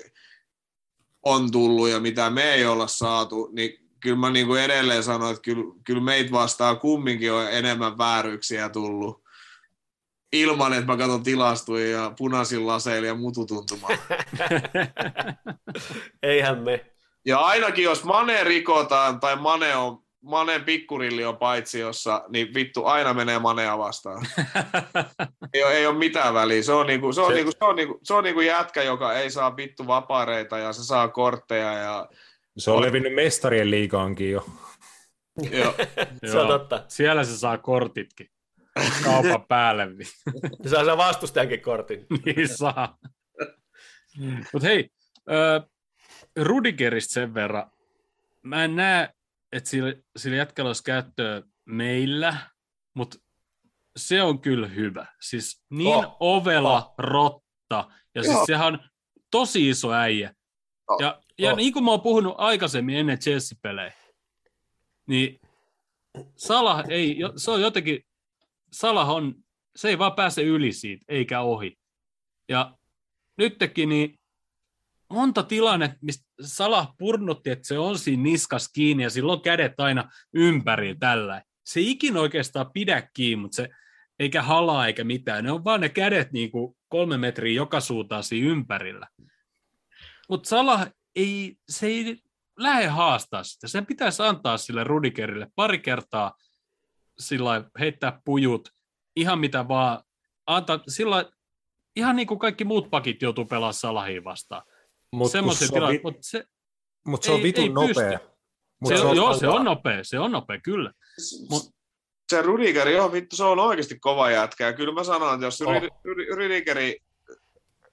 on 1.24 1.52
tullut 1.52 1.90
ja 1.90 2.00
mitä 2.00 2.30
me 2.30 2.54
ei 2.54 2.66
olla 2.66 2.88
saatu, 2.88 3.50
niin 3.52 3.85
kyllä 4.06 4.18
mä 4.18 4.30
niin 4.30 4.48
kuin 4.48 4.62
edelleen 4.62 5.04
sanon, 5.04 5.30
että 5.30 5.42
kyllä, 5.42 5.64
kyllä 5.84 6.02
meitä 6.02 6.32
vastaan 6.32 6.80
kumminkin 6.80 7.34
on 7.34 7.52
enemmän 7.52 7.98
vääryyksiä 7.98 8.70
tullut 8.70 9.24
ilman, 10.34 10.74
että 10.74 10.86
mä 10.86 10.98
katson 10.98 11.24
tilastoja 11.24 11.90
ja 11.90 12.12
punaisilla 12.18 12.72
laseilla 12.72 13.08
ja 13.08 13.16
mututuntumalla. 13.16 13.98
Eihän 16.24 16.64
me. 16.64 16.86
Ja 17.26 17.40
ainakin 17.40 17.84
jos 17.84 18.04
Mane 18.04 18.44
rikotaan 18.44 19.20
tai 19.20 19.36
Mane 19.36 19.76
on 19.76 20.06
Manen 20.26 20.64
pikkurilli 20.64 21.26
on 21.26 21.38
paitsi 21.38 21.80
jossa, 21.80 22.24
niin 22.30 22.54
vittu 22.54 22.86
aina 22.86 23.14
menee 23.14 23.40
Manea 23.40 23.78
vastaan. 23.78 24.28
ei, 25.54 25.64
ole, 25.64 25.74
ei 25.74 25.88
ole 25.88 25.98
mitään 25.98 26.34
väliä. 26.34 26.64
Se 26.64 26.74
on, 26.74 26.88
niinku, 26.88 27.14
se 27.14 27.22
on, 27.22 27.28
Se- 27.28 27.34
niinku, 27.34 27.52
se 27.52 27.66
on, 27.66 27.76
niinku, 27.76 28.00
se 28.04 28.14
on 28.14 28.24
niinku 28.24 28.42
jätkä, 28.42 28.84
joka 28.84 29.14
ei 29.14 29.32
saa 29.32 29.58
vittu 29.58 29.88
vapaareita 29.88 30.58
ja 30.58 30.74
se 30.74 30.84
saa 30.84 31.08
kortteja. 31.08 31.74
Ja, 31.74 32.10
Se 32.58 32.72
on 32.72 32.82
levinnyt 32.82 33.14
mestarien 33.14 33.72
liigaankin 33.72 34.32
jo. 34.32 34.46
jo, 35.52 35.76
Se 36.32 36.40
on 36.40 36.48
totta. 36.48 36.86
Siellä 36.88 37.24
se 37.24 37.38
saa 37.38 37.58
kortitkin 37.58 38.30
kaupan 39.04 39.46
päälle. 39.48 39.88
Se 40.64 40.70
saa 40.70 40.86
sen 40.86 40.98
vastustajankin 40.98 41.62
kortin. 41.62 42.06
niin 42.26 42.48
saa. 42.48 42.98
Mutta 44.54 44.68
hei, 44.68 44.90
äh, 45.32 45.70
Rudigerista 46.42 47.14
sen 47.14 47.34
verran. 47.34 47.72
Mä 48.42 48.64
en 48.64 48.76
näe, 48.76 49.10
että 49.52 49.70
sillä, 49.70 49.94
sillä 50.18 50.38
jätkällä 50.38 50.70
olisi 50.70 50.84
käyttöä 50.84 51.42
meillä, 51.66 52.38
mutta 52.94 53.18
se 53.98 54.22
on 54.22 54.40
kyllä 54.40 54.68
hyvä. 54.68 55.06
Siis 55.22 55.64
niin 55.70 55.96
Oh, 55.96 56.18
ovela 56.20 56.78
oh. 56.78 56.94
rotta, 56.98 57.92
ja 58.16 58.24
siis 58.24 58.36
Joo. 58.36 58.46
sehän 58.46 58.68
on 58.68 58.80
tosi 59.32 59.70
iso 59.70 59.94
äijä. 59.94 60.34
Oh, 60.90 61.02
Ja, 61.02 61.22
ja 61.40 61.52
oh. 61.52 61.58
niin 61.58 61.74
kuin 61.74 61.86
mä 61.86 61.92
oon 61.92 62.02
puhunut 62.02 62.36
aikaisemmin 62.38 62.98
ennen 62.98 63.20
Chelsea-pelejä, 63.20 63.94
niin 65.08 65.40
Salah 66.36 66.84
ei, 66.90 67.18
se 67.36 67.52
on 67.52 67.62
jotenkin, 67.62 68.06
Salah 68.72 69.10
on, 69.10 69.36
se 69.76 69.90
ei 69.90 69.98
vaan 69.98 70.14
pääse 70.14 70.44
yli 70.44 70.72
siitä, 70.72 71.06
eikä 71.08 71.42
ohi. 71.42 71.78
Ja 72.50 72.78
nytkin 73.38 73.90
niin 73.90 74.20
monta 75.10 75.44
tilanne, 75.44 75.96
mistä 76.02 76.26
Salah 76.42 76.96
purnutti, 76.98 77.50
että 77.50 77.68
se 77.68 77.80
on 77.80 78.00
siinä 78.00 78.24
niskas 78.24 78.70
kiinni 78.74 79.04
ja 79.04 79.10
sillä 79.10 79.34
on 79.34 79.42
kädet 79.42 79.80
aina 79.80 80.10
ympäri 80.34 80.96
tällä. 81.00 81.42
Se 81.66 81.80
ei 81.80 81.92
ikinä 81.92 82.20
oikeastaan 82.20 82.72
pidä 82.74 83.10
kiinni, 83.14 83.42
mutta 83.42 83.56
se 83.56 83.70
eikä 84.20 84.42
halaa 84.42 84.88
eikä 84.88 85.04
mitään. 85.04 85.44
Ne 85.44 85.52
on 85.52 85.64
vaan 85.64 85.82
ne 85.82 85.90
kädet 85.90 86.32
niin 86.32 86.52
kuin 86.52 86.76
kolme 86.88 87.18
metriä 87.18 87.56
joka 87.56 87.80
suuntaan 87.80 88.24
siinä 88.24 88.52
ympärillä. 88.52 89.08
Mutta 90.30 90.50
Salah 90.50 90.92
ei, 91.16 91.58
se 91.70 91.88
ei 91.88 92.22
lähde 92.60 92.88
haastaa 92.88 93.44
sitä. 93.44 93.68
Sen 93.68 93.86
pitäisi 93.86 94.24
antaa 94.24 94.58
sille 94.58 94.84
Rudigerille 94.84 95.48
pari 95.56 95.80
kertaa 95.80 96.34
sillä 97.20 97.50
lailla 97.50 97.70
heittää 97.80 98.22
pujut, 98.26 98.70
ihan 99.16 99.40
mitä 99.40 99.68
vaan, 99.68 100.04
antaa 100.48 100.80
sillä 100.88 101.12
lailla- 101.16 101.32
ihan 101.96 102.16
niin 102.16 102.28
kuin 102.28 102.40
kaikki 102.40 102.64
muut 102.66 102.90
pakit 102.90 103.22
joutuu 103.22 103.46
pelaamaan 103.46 103.74
Salahiin 103.74 104.24
vastaan. 104.24 104.62
Mutta 105.12 105.32
se, 105.32 105.38
on 105.40 105.44
tilanteita, 105.44 105.88
vi- 105.88 106.00
mutta 106.04 106.20
se, 106.22 106.44
mut 107.08 107.24
se 107.24 107.32
on 107.32 107.38
ei- 107.38 107.44
vitun 107.44 107.64
ei 107.64 107.70
nopea. 107.70 108.20
Mut 108.82 108.90
se, 108.90 108.96
se 108.98 109.02
on, 109.04 109.10
on, 109.10 109.16
joo, 109.16 109.34
se 109.38 109.48
on 109.48 109.66
nopea, 109.66 110.04
se 110.04 110.20
on 110.20 110.32
nopea, 110.32 110.60
kyllä. 110.64 110.92
Mut- 111.52 111.76
se 112.32 112.42
Rudiger, 112.42 112.88
joo 112.90 113.12
vittu, 113.12 113.36
se 113.36 113.44
on 113.44 113.60
oikeasti 113.60 114.00
kova 114.00 114.32
jätkä. 114.32 114.66
Ja 114.66 114.74
kyllä 114.74 114.94
mä 114.94 115.04
sanon, 115.04 115.34
että 115.34 115.46
jos 115.46 115.62
Oh. 115.62 115.68
Rudi- 115.74 115.90
Rudi- 116.08 116.36
Rudigeri 116.36 116.98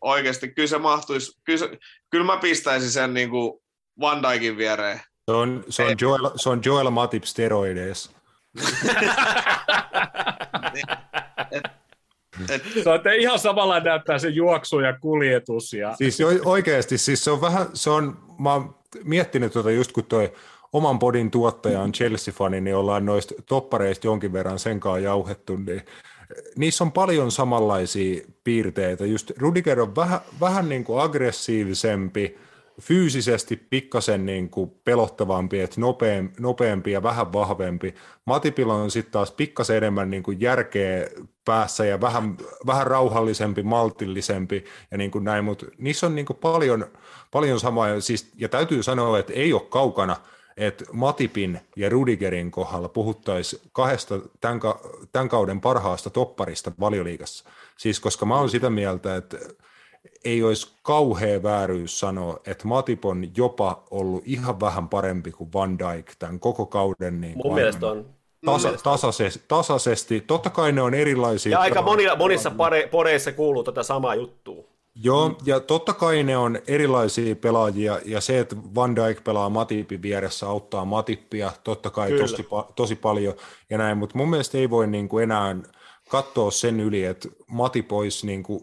oikeasti, 0.02 0.48
kyllä 0.48 0.68
se 0.68 0.78
mahtuisi, 0.78 1.40
kyllä, 1.44 1.58
se, 1.58 1.78
kyllä 2.10 2.24
mä 2.24 2.36
pistäisin 2.36 2.90
sen 2.90 3.14
niin 3.14 3.30
kuin 3.30 3.60
Van 4.00 4.22
Dijkin 4.22 4.56
viereen. 4.56 5.00
se 5.30 5.36
on, 5.36 5.64
se 5.68 5.82
on, 5.82 5.96
Joel, 6.00 6.30
se 6.36 6.48
on 6.48 6.60
Joel 6.64 6.90
Matip 6.90 7.24
steroideissa. 7.24 8.10
Et, 12.48 12.62
Se 12.82 12.90
on 12.90 12.96
että 12.96 13.12
ihan 13.12 13.38
samalla 13.38 13.80
näyttää 13.80 14.18
se 14.18 14.28
juoksu 14.28 14.80
ja 14.80 14.98
kuljetus. 14.98 15.72
Ja... 15.72 15.94
Siis 15.96 16.18
oikeasti, 16.44 16.98
siis 16.98 17.24
se 17.24 17.30
on 17.30 17.40
vähän, 17.40 17.66
se 17.74 17.90
on, 17.90 18.18
mä 18.38 18.52
oon 18.52 18.74
miettinyt 19.04 19.52
tuota 19.52 19.70
just 19.70 19.92
kun 19.92 20.04
toi 20.04 20.32
oman 20.72 20.98
podin 20.98 21.30
tuottaja 21.30 21.80
on 21.80 21.92
Chelsea-fani, 21.92 22.60
niin 22.60 22.76
ollaan 22.76 23.06
noista 23.06 23.34
toppareista 23.46 24.06
jonkin 24.06 24.32
verran 24.32 24.58
sen 24.58 24.80
kanssa 24.80 24.98
jauhettu, 24.98 25.56
niin 25.56 25.82
niissä 26.56 26.84
on 26.84 26.92
paljon 26.92 27.30
samanlaisia 27.30 28.26
piirteitä. 28.44 29.06
Just 29.06 29.30
Rudiger 29.38 29.80
on 29.80 29.96
vähän, 29.96 30.20
vähän 30.40 30.68
niin 30.68 30.84
kuin 30.84 31.00
aggressiivisempi, 31.00 32.36
fyysisesti 32.80 33.56
pikkasen 33.56 34.26
niin 34.26 34.50
kuin 34.50 34.70
pelottavampi, 34.84 35.60
että 35.60 35.80
nopeampi, 35.80 36.34
nopeampi 36.40 36.92
ja 36.92 37.02
vähän 37.02 37.32
vahvempi. 37.32 37.94
Matipilla 38.24 38.74
on 38.74 38.90
sitten 38.90 39.12
taas 39.12 39.30
pikkasen 39.30 39.76
enemmän 39.76 40.10
niin 40.10 40.22
kuin 40.22 40.40
järkeä 40.40 41.06
päässä 41.44 41.84
ja 41.84 42.00
vähän, 42.00 42.36
vähän 42.66 42.86
rauhallisempi, 42.86 43.62
maltillisempi 43.62 44.64
ja 44.90 44.98
niin 44.98 45.10
kuin 45.10 45.24
näin, 45.24 45.44
mutta 45.44 45.66
niissä 45.78 46.06
on 46.06 46.14
niin 46.14 46.26
kuin 46.26 46.36
paljon, 46.36 46.86
paljon 47.30 47.60
samaa. 47.60 47.88
Ja, 47.88 48.00
siis, 48.00 48.32
ja 48.36 48.48
täytyy 48.48 48.82
sanoa, 48.82 49.18
että 49.18 49.32
ei 49.32 49.52
ole 49.52 49.62
kaukana, 49.68 50.16
että 50.56 50.84
Matipin 50.92 51.60
ja 51.76 51.88
Rudigerin 51.88 52.50
kohdalla 52.50 52.88
puhuttaisiin 52.88 53.62
kahdesta 53.72 54.20
tämän, 54.40 54.60
ka- 54.60 54.80
tämän 55.12 55.28
kauden 55.28 55.60
parhaasta 55.60 56.10
topparista 56.10 56.72
valioliigassa. 56.80 57.44
Siis 57.76 58.00
koska 58.00 58.26
mä 58.26 58.36
oon 58.36 58.50
sitä 58.50 58.70
mieltä, 58.70 59.16
että 59.16 59.38
ei 60.24 60.42
olisi 60.42 60.72
kauhea 60.82 61.42
vääryys 61.42 62.00
sanoa, 62.00 62.40
että 62.46 62.68
Matip 62.68 63.04
on 63.04 63.28
jopa 63.36 63.82
ollut 63.90 64.22
ihan 64.26 64.60
vähän 64.60 64.88
parempi 64.88 65.32
kuin 65.32 65.52
Van 65.52 65.78
Dijk 65.78 66.12
tämän 66.18 66.40
koko 66.40 66.66
kauden. 66.66 67.20
Niin 67.20 67.38
Mun 67.44 67.54
mielestä 67.54 67.86
on. 67.86 68.06
Tasa, 68.46 68.72
tasaisesti, 68.82 69.44
tasaisesti. 69.48 70.20
Totta 70.20 70.50
kai 70.50 70.72
ne 70.72 70.82
on 70.82 70.94
erilaisia. 70.94 71.52
Ja 71.52 71.60
aika 71.60 71.82
monilla, 71.82 72.16
monissa 72.16 72.50
pare, 72.50 72.88
podeissa 72.90 73.32
kuuluu 73.32 73.64
tätä 73.64 73.82
samaa 73.82 74.14
juttua. 74.14 74.71
Joo, 74.94 75.36
ja 75.44 75.60
totta 75.60 75.92
kai 75.92 76.22
ne 76.22 76.36
on 76.36 76.58
erilaisia 76.66 77.36
pelaajia, 77.36 78.00
ja 78.04 78.20
se, 78.20 78.38
että 78.38 78.56
Van 78.74 78.96
Dijk 78.96 79.24
pelaa 79.24 79.50
Matipin 79.50 80.02
vieressä, 80.02 80.48
auttaa 80.48 80.84
Matippia 80.84 81.52
totta 81.64 81.90
kai 81.90 82.08
Kyllä. 82.08 82.20
tosi, 82.20 82.46
tosi 82.76 82.96
paljon 82.96 83.34
ja 83.70 83.78
näin, 83.78 83.98
mutta 83.98 84.18
mun 84.18 84.30
mielestä 84.30 84.58
ei 84.58 84.70
voi 84.70 84.86
niin 84.86 85.08
kuin 85.08 85.22
enää 85.22 85.56
katsoa 86.08 86.50
sen 86.50 86.80
yli, 86.80 87.04
että 87.04 87.28
Matip 87.46 87.92
olisi 87.92 88.26
niin 88.26 88.42
kuin 88.42 88.62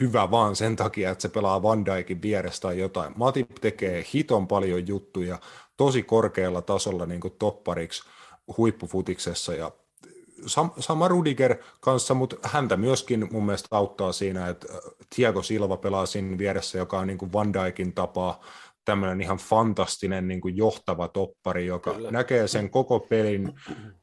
hyvä 0.00 0.30
vaan 0.30 0.56
sen 0.56 0.76
takia, 0.76 1.10
että 1.10 1.22
se 1.22 1.28
pelaa 1.28 1.62
Van 1.62 1.86
Dijkin 1.86 2.22
vieressä 2.22 2.60
tai 2.60 2.78
jotain. 2.78 3.12
Matip 3.16 3.50
tekee 3.60 4.04
hiton 4.14 4.48
paljon 4.48 4.86
juttuja 4.86 5.38
tosi 5.76 6.02
korkealla 6.02 6.62
tasolla 6.62 7.06
niin 7.06 7.20
kuin 7.20 7.34
toppariksi 7.38 8.02
huippufutiksessa, 8.56 9.54
ja 9.54 9.70
sama 10.78 11.08
Rudiger 11.08 11.56
kanssa, 11.80 12.14
mutta 12.14 12.36
häntä 12.42 12.76
myöskin 12.76 13.28
mun 13.32 13.46
mielestä 13.46 13.68
auttaa 13.70 14.12
siinä, 14.12 14.48
että 14.48 14.66
Thiago 15.14 15.42
Silva 15.42 15.76
pelaa 15.76 16.06
siinä 16.06 16.38
vieressä, 16.38 16.78
joka 16.78 16.98
on 16.98 17.06
niin 17.06 17.18
kuin 17.18 17.32
Van 17.32 17.52
Dijkin 17.52 17.94
tapaa 17.94 18.44
tämmöinen 18.84 19.20
ihan 19.20 19.38
fantastinen 19.38 20.28
niin 20.28 20.40
kuin 20.40 20.56
johtava 20.56 21.08
toppari, 21.08 21.66
joka 21.66 21.94
Kyllä. 21.94 22.10
näkee 22.10 22.48
sen 22.48 22.70
koko 22.70 23.00
pelin, 23.00 23.52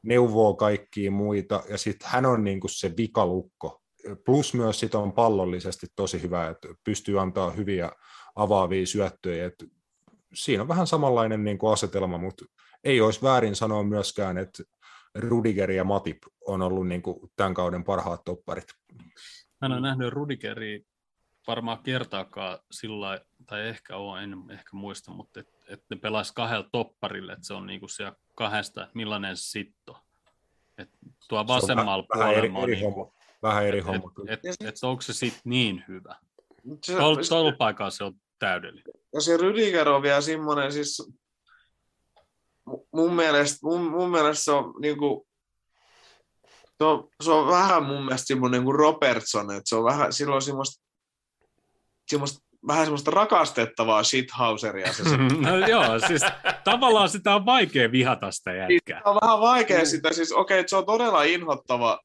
neuvoo 0.02 0.54
kaikkia 0.54 1.10
muita, 1.10 1.62
ja 1.68 1.78
sitten 1.78 2.08
hän 2.10 2.26
on 2.26 2.44
niin 2.44 2.60
kuin 2.60 2.70
se 2.70 2.92
vikalukko. 2.96 3.80
Plus 4.24 4.54
myös 4.54 4.80
sit 4.80 4.94
on 4.94 5.12
pallollisesti 5.12 5.86
tosi 5.96 6.22
hyvä, 6.22 6.48
että 6.48 6.68
pystyy 6.84 7.20
antaa 7.20 7.50
hyviä 7.50 7.92
avaavia 8.36 8.86
syöttöjä. 8.86 9.46
Et 9.46 9.64
siinä 10.34 10.62
on 10.62 10.68
vähän 10.68 10.86
samanlainen 10.86 11.44
niin 11.44 11.58
kuin 11.58 11.72
asetelma, 11.72 12.18
mutta 12.18 12.44
ei 12.84 13.00
olisi 13.00 13.22
väärin 13.22 13.56
sanoa 13.56 13.82
myöskään, 13.82 14.38
että 14.38 14.62
Rudiger 15.20 15.70
ja 15.70 15.84
Matip 15.84 16.22
on 16.46 16.62
ollut 16.62 16.88
niin 16.88 17.02
kuin 17.02 17.32
tämän 17.36 17.54
kauden 17.54 17.84
parhaat 17.84 18.24
topparit. 18.24 18.66
Mä 19.60 19.66
en 19.66 19.72
ole 19.72 19.80
nähnyt 19.80 20.12
Rudigeria 20.12 20.80
varmaan 21.46 21.82
kertaakaan 21.82 22.58
sillä 22.70 23.20
tai 23.46 23.68
ehkä 23.68 23.96
on, 23.96 24.22
en 24.22 24.34
ehkä 24.50 24.70
muista, 24.72 25.10
mutta 25.10 25.40
että 25.40 25.52
et 25.68 25.84
ne 25.90 25.96
pelaisi 25.96 26.34
kahdella 26.34 26.68
topparille, 26.72 27.32
että 27.32 27.46
se 27.46 27.54
on 27.54 27.66
niinku 27.66 27.88
siellä 27.88 28.16
kahdesta, 28.34 28.88
millainen 28.94 29.36
sitto. 29.36 29.96
Et 30.78 30.90
tuo 31.28 31.46
vasemmalla 31.46 32.04
puolella 32.12 32.32
vähän 32.32 32.44
eri, 32.44 32.52
eri 32.62 32.74
niinku, 32.74 33.00
homma. 33.00 33.14
Vähän 33.42 33.66
eri 33.66 33.78
et, 33.78 33.86
homma. 33.86 34.12
Et, 34.28 34.40
et, 34.44 34.68
et, 34.68 34.74
onko 34.82 35.02
se 35.02 35.12
sitten 35.12 35.42
niin 35.44 35.84
hyvä? 35.88 36.16
Tuolla 36.86 37.20
tol 37.28 37.52
paikalla 37.52 37.90
se 37.90 38.04
on 38.04 38.14
täydellinen. 38.38 38.94
Ja 39.14 39.20
se 39.20 39.36
Rüdiger 39.36 39.88
on 39.88 40.02
vielä 40.02 40.20
semmoinen, 40.20 40.72
siis 40.72 41.12
mun 42.92 43.14
mielestä, 43.14 43.58
mun, 43.62 43.80
mun 43.80 44.10
mielestä 44.10 44.44
se 44.44 44.52
on 44.52 44.74
niinku, 44.80 45.26
se 46.78 46.84
on, 46.84 47.08
se 47.22 47.30
on 47.30 47.48
vähän 47.48 47.82
mun 47.82 48.04
mielestä 48.04 48.26
semmoinen 48.26 48.64
kuin 48.64 48.74
Robertson, 48.74 49.50
että 49.50 49.62
se 49.64 49.76
on 49.76 49.84
vähän, 49.84 50.12
silloin 50.12 50.42
semmoista, 50.42 50.84
semmoista 52.10 52.48
vähän 52.66 52.84
semmoista 52.84 53.10
rakastettavaa 53.10 54.02
shithouseria. 54.02 54.92
Se, 54.92 55.02
no 55.16 55.58
joo, 55.68 55.98
siis 56.06 56.22
tavallaan 56.64 57.08
sitä 57.08 57.34
on 57.34 57.46
vaikea 57.46 57.92
vihata 57.92 58.30
sitä 58.30 58.52
jätkää. 58.52 59.02
on 59.04 59.18
vähän 59.22 59.40
vaikea 59.40 59.86
sitä, 59.86 60.12
siis 60.12 60.32
okei, 60.32 60.60
okay, 60.60 60.68
se 60.68 60.76
on 60.76 60.86
todella 60.86 61.22
inhottava, 61.22 62.00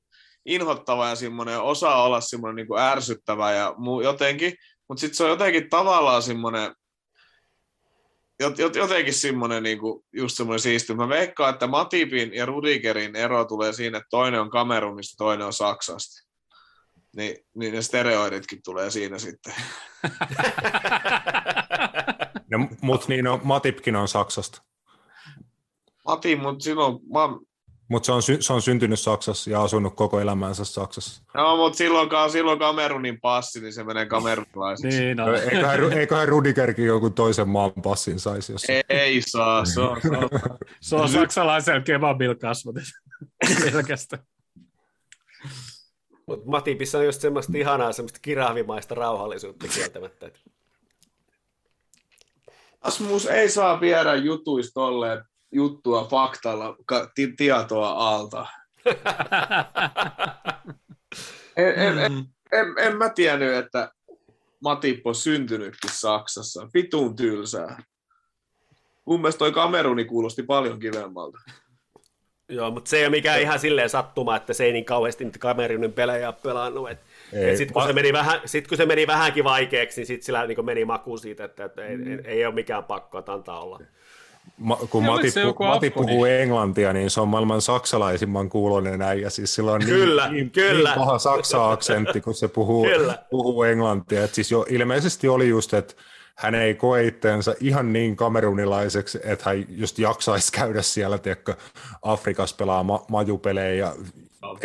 inhottava 0.46 1.10
ja 1.10 1.16
semmoinen 1.16 1.62
osaa 1.62 2.04
olla 2.04 2.22
semmoinen 2.22 2.56
niin 2.56 2.68
kuin 2.68 2.82
ärsyttävä 2.82 3.52
ja 3.52 3.74
muu, 3.78 4.02
jotenkin, 4.02 4.54
mutta 4.90 5.02
sitten 5.02 5.18
se 5.18 5.24
on 5.24 5.30
jotenkin 5.30 5.70
tavallaan 5.70 6.22
semmoinen, 6.22 6.76
jotenkin 8.76 9.14
semmoinen 9.14 9.64
niin 9.64 9.80
just 10.14 10.38
semmoinen 10.38 10.60
siisti. 10.60 10.94
Mä 10.94 11.10
veikkaan, 11.10 11.54
että 11.54 11.68
Matipin 11.68 12.34
ja 12.34 12.46
Rudigerin 12.46 13.16
ero 13.16 13.46
tulee 13.46 13.74
siinä, 13.74 13.98
että 13.98 14.08
toinen 14.10 14.42
on 14.42 14.50
Kamerunista, 14.50 15.18
toinen 15.18 15.48
on 15.48 15.54
Saksasta. 15.54 16.28
Niin, 17.16 17.38
niin 17.56 17.74
ne 17.74 17.82
stereoiditkin 17.82 18.60
tulee 18.64 18.92
siinä 18.92 19.20
sitten. 19.20 19.54
no, 22.52 22.68
mutta 22.82 23.06
niin 23.10 23.28
on, 23.28 23.40
Matipkin 23.44 23.96
on 23.96 24.08
Saksasta. 24.08 24.62
Mati, 26.06 26.36
mutta 26.36 26.64
silloin, 26.64 27.00
mä, 27.14 27.20
mutta 27.88 28.06
se 28.06 28.12
on, 28.12 28.22
se 28.40 28.54
on 28.54 28.62
syntynyt 28.62 29.00
Saksassa 29.00 29.50
ja 29.50 29.64
asunut 29.64 29.96
koko 29.96 30.20
elämänsä 30.20 30.66
Saksassa. 30.66 31.24
No, 31.34 31.58
mutta 31.58 31.78
silloin, 31.78 32.10
silloin 32.32 32.60
Kamerunin 32.60 33.22
passi, 33.22 33.62
niin 33.62 33.74
se 33.74 33.84
menee 33.84 34.06
kamerunilaiseksi. 34.06 35.00
niin, 35.00 35.18
no. 35.18 35.34
eiköhän, 35.34 35.94
eiköhän 35.94 36.28
Rudigerkin 36.28 36.86
joku 36.86 37.10
toisen 37.10 37.50
maan 37.50 37.72
passin 37.84 38.20
saisi. 38.20 38.52
Jos... 38.52 38.70
Ei, 38.70 38.84
ei 38.90 39.22
saa, 39.22 39.66
se 39.66 39.82
on, 39.82 40.02
se 40.02 40.08
on. 40.08 40.30
se 40.82 40.96
on 40.96 41.10
saksalaisella 41.10 41.82
kebabilla 41.82 42.36
kasvatettu. 42.36 42.92
Pelkästään. 43.64 44.24
Mutta 46.28 46.50
Matipissa 46.50 46.98
on 46.98 47.06
just 47.06 47.22
semmoista 47.22 47.58
ihanaa, 47.58 47.92
semmoista 47.92 48.20
kirahvimaista 48.22 48.96
rauhallisuutta 48.96 49.68
kieltämättä. 49.68 50.32
Asmus 52.82 53.26
ei 53.26 53.50
saa 53.50 53.82
viedä 53.82 54.16
jutuista 54.16 54.74
tolleen 54.74 55.24
juttua 55.54 56.08
faktalla, 56.08 56.76
ti- 57.16 57.34
tietoa 57.38 57.90
alta. 57.90 58.46
en, 61.58 61.68
en, 61.76 61.98
en, 61.98 62.26
en, 62.52 62.66
en 62.78 62.98
mä 62.98 63.10
tiennyt, 63.10 63.54
että 63.54 63.92
Matip 64.64 65.08
on 65.08 65.16
syntynytkin 65.16 65.92
Saksassa. 65.94 66.68
Vitun 66.74 67.16
tylsää. 67.16 67.84
Mun 69.06 69.22
mielestä 69.22 69.40
toi 69.40 69.52
Kameruni 69.52 70.06
kuulosti 70.06 70.44
paljon 70.44 70.80
kivemmalta. 70.80 71.38
Joo, 72.50 72.72
mutta 72.72 72.90
se 72.90 72.98
ei 72.98 73.04
ole 73.04 73.10
mikään 73.10 73.42
ihan 73.42 73.60
silleen 73.60 73.90
sattuma, 73.90 74.36
että 74.36 74.54
se 74.54 74.66
ei 74.66 74.74
niin 74.74 74.86
kauheasti 74.86 75.24
niitä 75.24 75.40
Kamerunin 75.40 75.94
pelejä 75.94 76.28
ole 76.28 76.36
pelannut. 76.44 76.90
Et, 76.90 77.00
et 77.34 77.58
sit, 77.58 77.72
kun 77.72 77.88
se 77.88 77.94
meni 77.94 78.14
vähän, 78.14 78.42
sit 78.46 78.68
kun 78.68 78.78
se 78.78 78.86
meni 78.86 79.08
vähänkin 79.08 79.44
vaikeaksi, 79.44 80.02
niin 80.02 80.08
sitten 80.08 80.26
sillä 80.26 80.48
niin 80.48 80.66
meni 80.66 80.86
maku 80.86 81.18
siitä, 81.18 81.44
että, 81.44 81.66
että 81.66 81.86
ei, 81.86 81.96
ei, 81.96 82.20
ei 82.26 82.46
ole 82.46 82.54
mikään 82.54 82.84
pakko, 82.84 83.20
että 83.20 83.34
antaa 83.34 83.60
olla. 83.60 83.80
Ma, 84.58 84.76
kun 84.90 85.04
Mati, 85.04 85.28
pu, 85.58 85.64
Mati 85.64 85.90
puhuu 85.90 86.26
englantia, 86.26 86.94
niin 86.94 87.10
se 87.10 87.22
on 87.22 87.28
maailman 87.28 87.62
saksalaisimman 87.62 88.50
kuulonen 88.50 89.02
äijä. 89.02 89.30
Siis 89.30 89.56
sillä 89.56 89.72
on 89.72 89.80
niin- 89.80 89.90
kyllä, 89.90 90.30
niin, 90.32 90.52
kyllä. 90.52 90.90
niin 90.90 91.00
paha 91.00 91.20
saksa-aksentti, 91.20 92.22
kun 92.22 92.34
se 92.36 92.48
puhuu, 92.48 92.86
puhuu 93.30 93.64
englantia. 93.64 94.24
Et 94.24 94.34
siis 94.34 94.52
jo 94.52 94.66
ilmeisesti 94.70 95.28
oli 95.28 95.50
just, 95.50 95.74
että 95.74 95.94
hän 96.36 96.56
ei 96.56 96.76
koe 96.76 97.04
itseensä 97.08 97.56
ihan 97.60 97.94
niin 97.94 98.16
kamerunilaiseksi, 98.16 99.20
että 99.24 99.46
hän 99.50 99.66
just 99.70 100.00
jaksaisi 100.00 100.52
käydä 100.52 100.82
siellä, 100.82 101.18
tiedätkö, 101.18 101.56
Afrikassa 102.02 102.56
pelaa 102.56 102.84
ma- 102.84 103.06
majupelejä 103.10 103.74
ja 103.86 103.96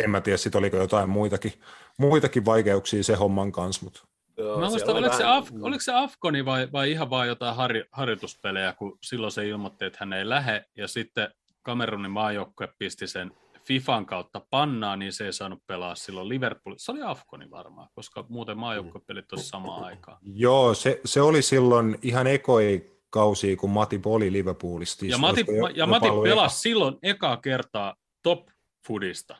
en 0.03 0.09
mä 0.09 0.21
tiedä, 0.21 0.37
sit 0.37 0.55
oliko 0.55 0.77
jotain 0.77 1.09
muitakin, 1.09 1.53
muitakin 1.97 2.45
vaikeuksia 2.45 3.03
se 3.03 3.15
homman 3.15 3.51
kanssa, 3.51 3.83
mutta 3.83 4.01
Joo, 4.39 4.59
mä 4.59 4.69
muistan, 4.69 4.95
oliko, 4.95 5.17
se 5.17 5.23
Af, 5.23 5.49
oliko 5.61 5.81
se 5.81 5.93
Afkoni 5.93 6.45
vai, 6.45 6.67
vai 6.71 6.91
ihan 6.91 7.09
vaan 7.09 7.27
jotain 7.27 7.55
har, 7.55 7.71
harjoituspelejä, 7.91 8.73
kun 8.73 8.97
silloin 9.03 9.31
se 9.31 9.47
ilmoitti, 9.47 9.85
että 9.85 9.97
hän 10.01 10.13
ei 10.13 10.29
lähde, 10.29 10.65
ja 10.77 10.87
sitten 10.87 11.31
Kamerunin 11.61 12.11
maajoukkue 12.11 12.67
pisti 12.79 13.07
sen 13.07 13.31
Fifan 13.67 14.05
kautta 14.05 14.41
pannaan, 14.49 14.99
niin 14.99 15.13
se 15.13 15.25
ei 15.25 15.33
saanut 15.33 15.59
pelaa 15.67 15.95
silloin 15.95 16.29
Liverpool. 16.29 16.75
Se 16.77 16.91
oli 16.91 17.01
Afkoni 17.01 17.49
varmaan, 17.49 17.89
koska 17.95 18.25
muuten 18.29 18.57
maajoukkuepelit 18.57 19.27
tuossa 19.27 19.49
samaan 19.49 19.83
aikaan. 19.83 20.17
Joo, 20.21 20.73
se, 20.73 21.01
se 21.05 21.21
oli 21.21 21.41
silloin 21.41 21.99
ihan 22.01 22.27
ekoi 22.27 22.85
kausi, 23.09 23.55
kun 23.55 23.69
Mati 23.69 24.01
oli 24.05 24.31
Liverpoolista. 24.31 25.05
Ja 25.05 25.17
Mati, 25.17 25.45
ja 25.75 25.87
Mati 25.87 26.07
pelasi 26.23 26.45
eka. 26.45 26.49
silloin 26.49 26.97
ekaa 27.03 27.37
kertaa 27.37 27.95
top 28.23 28.47
foodista. 28.87 29.35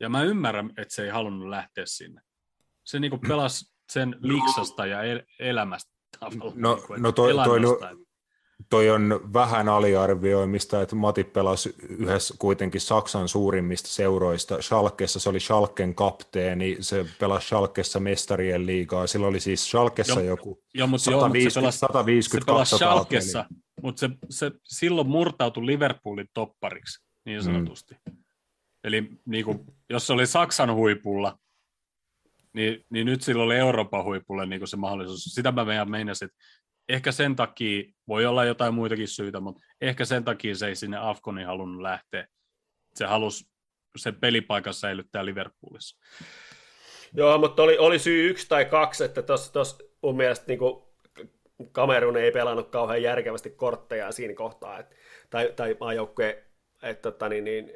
Ja 0.00 0.08
mä 0.08 0.22
ymmärrän, 0.22 0.70
että 0.76 0.94
se 0.94 1.04
ei 1.04 1.10
halunnut 1.10 1.48
lähteä 1.48 1.84
sinne. 1.86 2.20
Se 2.84 3.00
niinku 3.00 3.18
pelasi 3.28 3.72
sen 3.90 4.16
liksasta 4.20 4.86
ja 4.86 5.02
el- 5.02 5.22
elämästä 5.38 5.90
tavallaan. 6.20 6.52
No, 6.56 6.74
niinku, 6.74 6.94
no 6.96 7.12
toi, 7.12 7.34
toi, 7.44 7.60
no, 7.60 7.78
toi 8.70 8.90
on 8.90 9.20
vähän 9.32 9.68
aliarvioimista, 9.68 10.82
että 10.82 10.96
Mati 10.96 11.24
pelasi 11.24 11.74
yhdessä 11.88 12.34
kuitenkin 12.38 12.80
Saksan 12.80 13.28
suurimmista 13.28 13.88
seuroista. 13.88 14.62
Schalkessa 14.62 15.20
se 15.20 15.28
oli 15.28 15.40
Schalken 15.40 15.94
kapteeni, 15.94 16.76
se 16.80 17.06
pelasi 17.18 17.46
Schalkessa 17.46 18.00
mestarien 18.00 18.66
liigaa. 18.66 19.06
Sillä 19.06 19.26
oli 19.26 19.40
siis 19.40 19.70
Schalkessa 19.70 20.20
jo, 20.20 20.26
joku 20.26 20.62
jo, 20.74 20.86
mutta 20.86 21.04
150, 21.04 21.10
joo, 21.10 21.28
mutta 21.28 21.50
se 21.50 21.60
pelasi, 21.60 21.78
150 21.78 22.44
se 22.44 22.46
pelasi 22.46 22.76
Schalkessa, 22.76 23.44
mutta 23.82 24.00
se, 24.00 24.10
se 24.30 24.50
silloin 24.64 25.08
murtautui 25.08 25.66
Liverpoolin 25.66 26.28
toppariksi, 26.34 27.04
niin 27.24 27.42
sanotusti. 27.42 27.94
Mm. 27.94 28.16
Eli 28.84 29.10
niin 29.26 29.44
kuin, 29.44 29.60
jos 29.90 30.06
se 30.06 30.12
oli 30.12 30.26
Saksan 30.26 30.74
huipulla, 30.74 31.38
niin, 32.52 32.84
niin 32.90 33.06
nyt 33.06 33.22
sillä 33.22 33.42
oli 33.42 33.56
Euroopan 33.56 34.04
huipulle 34.04 34.46
niin 34.46 34.60
kuin 34.60 34.68
se 34.68 34.76
mahdollisuus. 34.76 35.24
Sitä 35.24 35.52
mä 35.52 35.64
meidän 35.64 35.90
meinasin, 35.90 36.26
että 36.26 36.38
ehkä 36.88 37.12
sen 37.12 37.36
takia, 37.36 37.84
voi 38.08 38.26
olla 38.26 38.44
jotain 38.44 38.74
muitakin 38.74 39.08
syitä, 39.08 39.40
mutta 39.40 39.62
ehkä 39.80 40.04
sen 40.04 40.24
takia 40.24 40.54
se 40.54 40.66
ei 40.66 40.76
sinne 40.76 40.96
Afkoniin 41.00 41.46
halunnut 41.46 41.82
lähteä. 41.82 42.26
Se 42.94 43.06
halusi 43.06 43.44
sen 43.96 44.14
pelipaikan 44.14 44.74
säilyttää 44.74 45.24
Liverpoolissa. 45.24 45.98
Joo, 47.14 47.38
mutta 47.38 47.62
oli, 47.62 47.78
oli 47.78 47.98
syy 47.98 48.30
yksi 48.30 48.48
tai 48.48 48.64
kaksi, 48.64 49.04
että 49.04 49.22
tuossa 49.22 49.78
mun 50.02 50.16
mielestä 50.16 50.44
niin 50.48 50.60
Kamerun 51.72 52.16
ei 52.16 52.32
pelannut 52.32 52.70
kauhean 52.70 53.02
järkevästi 53.02 53.50
kortteja 53.50 54.12
siinä 54.12 54.34
kohtaa, 54.34 54.78
että, 54.78 54.96
tai, 55.30 55.52
tai 55.56 55.76
maajoukkue, 55.80 56.44
että 56.82 57.12
tota, 57.12 57.28
niin, 57.28 57.44
niin, 57.44 57.72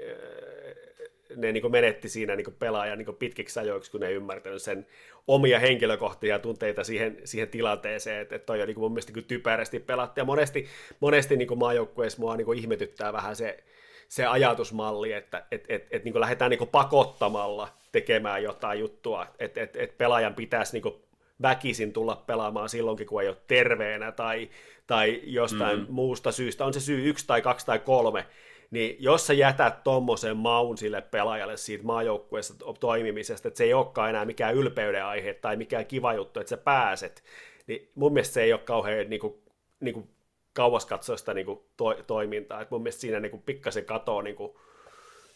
ne 1.36 1.52
niin 1.52 1.70
menetti 1.70 2.08
siinä 2.08 2.36
niin 2.36 2.54
pelaajan 2.58 2.98
niin 2.98 3.16
pitkiksi 3.18 3.60
ajoiksi, 3.60 3.90
kun 3.90 4.00
ne 4.00 4.06
ei 4.06 4.14
ymmärtänyt 4.14 4.62
sen 4.62 4.86
omia 5.26 5.58
henkilökohtia 5.58 6.38
tunteita 6.38 6.84
siihen, 6.84 7.18
siihen 7.24 7.48
tilanteeseen, 7.48 8.20
että, 8.20 8.36
että 8.36 8.46
toi 8.46 8.60
on 8.60 8.66
niin 8.68 8.78
mun 8.78 8.92
mielestä 8.92 9.12
niin 9.12 9.24
typerästi 9.24 9.80
pelattu, 9.80 10.20
ja 10.20 10.24
monesti, 10.24 10.66
monesti 11.00 11.36
niin 11.36 11.58
maajoukkueessa 11.58 12.20
mua 12.20 12.36
niin 12.36 12.54
ihmetyttää 12.54 13.12
vähän 13.12 13.36
se, 13.36 13.64
se 14.08 14.26
ajatusmalli, 14.26 15.12
että 15.12 15.44
et, 15.50 15.64
et, 15.68 15.86
et, 15.90 16.04
niin 16.04 16.20
lähdetään 16.20 16.50
niin 16.50 16.68
pakottamalla 16.68 17.68
tekemään 17.92 18.42
jotain 18.42 18.80
juttua, 18.80 19.26
että 19.38 19.62
et, 19.62 19.76
et 19.76 19.98
pelaajan 19.98 20.34
pitäisi 20.34 20.80
niin 20.80 20.94
väkisin 21.42 21.92
tulla 21.92 22.22
pelaamaan 22.26 22.68
silloinkin, 22.68 23.06
kun 23.06 23.22
ei 23.22 23.28
ole 23.28 23.36
terveenä 23.46 24.12
tai, 24.12 24.50
tai 24.86 25.20
jostain 25.24 25.78
mm-hmm. 25.78 25.94
muusta 25.94 26.32
syystä, 26.32 26.64
on 26.64 26.74
se 26.74 26.80
syy 26.80 27.08
yksi 27.08 27.26
tai 27.26 27.42
kaksi 27.42 27.66
tai 27.66 27.78
kolme, 27.78 28.26
niin 28.70 28.96
jos 28.98 29.26
sä 29.26 29.32
jätät 29.32 29.84
tommosen 29.84 30.36
maun 30.36 30.78
sille 30.78 31.00
pelaajalle 31.00 31.56
siitä 31.56 31.84
maajoukkueessa 31.84 32.54
toimimisesta, 32.80 33.48
että 33.48 33.58
se 33.58 33.64
ei 33.64 33.74
olekaan 33.74 34.10
enää 34.10 34.24
mikään 34.24 34.54
ylpeyden 34.54 35.04
aihe 35.04 35.34
tai 35.34 35.56
mikään 35.56 35.86
kiva 35.86 36.14
juttu, 36.14 36.40
että 36.40 36.50
sä 36.50 36.56
pääset, 36.56 37.24
niin 37.66 37.90
mun 37.94 38.12
mielestä 38.12 38.34
se 38.34 38.42
ei 38.42 38.52
ole 38.52 38.60
kauhean 38.60 39.10
niin 39.10 39.20
kuin, 39.20 39.34
niin 39.80 39.94
kuin 39.94 40.08
kauaskatsoista 40.52 41.34
niin 41.34 41.46
kuin 41.46 41.60
to, 41.76 41.94
toimintaa. 42.06 42.60
Et 42.60 42.70
mun 42.70 42.82
mielestä 42.82 43.00
siinä 43.00 43.20
niin 43.20 43.30
kuin 43.30 43.42
pikkasen 43.42 43.84
katoaa 43.84 44.22
niin 44.22 44.36
kuin, 44.36 44.52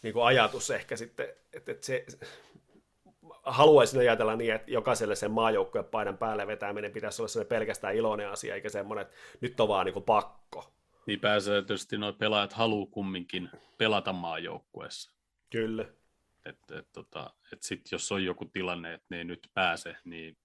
niin 0.02 0.14
kuin 0.14 0.24
ajatus 0.24 0.70
ehkä 0.70 0.96
sitten, 0.96 1.28
että, 1.52 1.72
että 1.72 1.86
se, 1.86 2.04
haluaisin 3.42 4.00
ajatella 4.00 4.36
niin, 4.36 4.54
että 4.54 4.70
jokaiselle 4.70 5.16
sen 5.16 5.30
maajoukkueen 5.30 5.84
paidan 5.84 6.18
päälle 6.18 6.46
vetäminen 6.46 6.92
pitäisi 6.92 7.22
olla 7.22 7.44
pelkästään 7.44 7.94
iloinen 7.94 8.28
asia, 8.28 8.54
eikä 8.54 8.68
semmoinen, 8.68 9.02
että 9.02 9.16
nyt 9.40 9.60
on 9.60 9.68
vaan 9.68 9.86
niin 9.86 9.94
kuin 9.94 10.04
pakko. 10.04 10.72
Niin 11.08 11.20
pääsääntöisesti 11.20 11.98
nuo 11.98 12.12
pelaajat 12.12 12.52
haluaa 12.52 12.90
kumminkin 12.90 13.50
pelata 13.78 14.12
maajoukkueessa. 14.12 15.12
Kyllä. 15.50 15.84
Että 16.46 16.78
et, 16.78 16.88
tota, 16.92 17.34
et 17.52 17.62
sit 17.62 17.92
jos 17.92 18.12
on 18.12 18.24
joku 18.24 18.44
tilanne, 18.44 18.94
että 18.94 19.06
ne 19.10 19.18
ei 19.18 19.24
nyt 19.24 19.50
pääse, 19.54 19.96
niin 20.04 20.36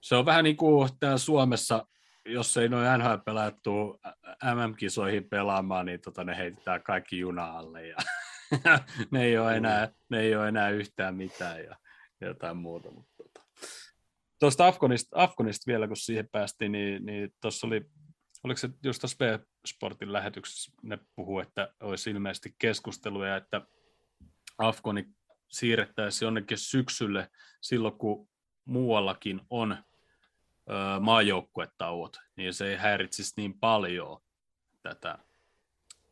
se 0.00 0.16
on 0.16 0.26
vähän 0.26 0.44
niin 0.44 0.56
kuin 0.56 0.88
täällä 1.00 1.18
Suomessa, 1.18 1.86
jos 2.24 2.56
ei 2.56 2.68
noin 2.68 2.86
NHL-pelaajat 2.98 3.62
tule 3.62 3.98
MM-kisoihin 4.54 5.28
pelaamaan, 5.28 5.86
niin 5.86 6.00
tota, 6.00 6.24
ne 6.24 6.36
heitetään 6.36 6.82
kaikki 6.82 7.18
junaalle 7.18 7.86
ja 7.86 7.96
ne, 9.10 9.24
ei 9.24 9.38
ole 9.38 9.56
enää, 9.56 9.88
ne 10.08 10.20
ei 10.20 10.36
ole 10.36 10.48
enää 10.48 10.70
yhtään 10.70 11.14
mitään 11.14 11.64
ja 11.64 11.76
jotain 12.20 12.56
muuta. 12.56 12.90
Mutta 12.90 13.12
tota. 13.16 13.42
Tuosta 14.40 14.66
Afkonista, 14.66 15.22
Afkonista 15.22 15.64
vielä, 15.66 15.86
kun 15.86 15.96
siihen 15.96 16.28
päästiin, 16.28 16.72
niin, 16.72 17.06
niin 17.06 17.34
tuossa 17.40 17.66
oli, 17.66 17.86
oliko 18.46 18.58
se 18.58 18.68
just 18.82 19.00
tuossa 19.00 19.16
B-Sportin 19.18 20.12
lähetyksessä, 20.12 20.72
ne 20.82 20.98
puhuu, 21.16 21.40
että 21.40 21.74
olisi 21.80 22.10
ilmeisesti 22.10 22.54
keskusteluja, 22.58 23.36
että 23.36 23.60
Afkoni 24.58 25.06
siirrettäisiin 25.48 26.26
jonnekin 26.26 26.58
syksylle 26.58 27.30
silloin, 27.60 27.98
kun 27.98 28.28
muuallakin 28.64 29.40
on 29.50 29.76
maajoukkuetauot, 31.00 32.16
niin 32.36 32.54
se 32.54 32.68
ei 32.70 32.76
häiritsisi 32.76 33.32
niin 33.36 33.58
paljon 33.58 34.22
tätä, 34.82 35.18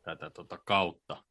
tätä 0.01 0.29
tota 0.29 0.57
kautta 0.57 1.23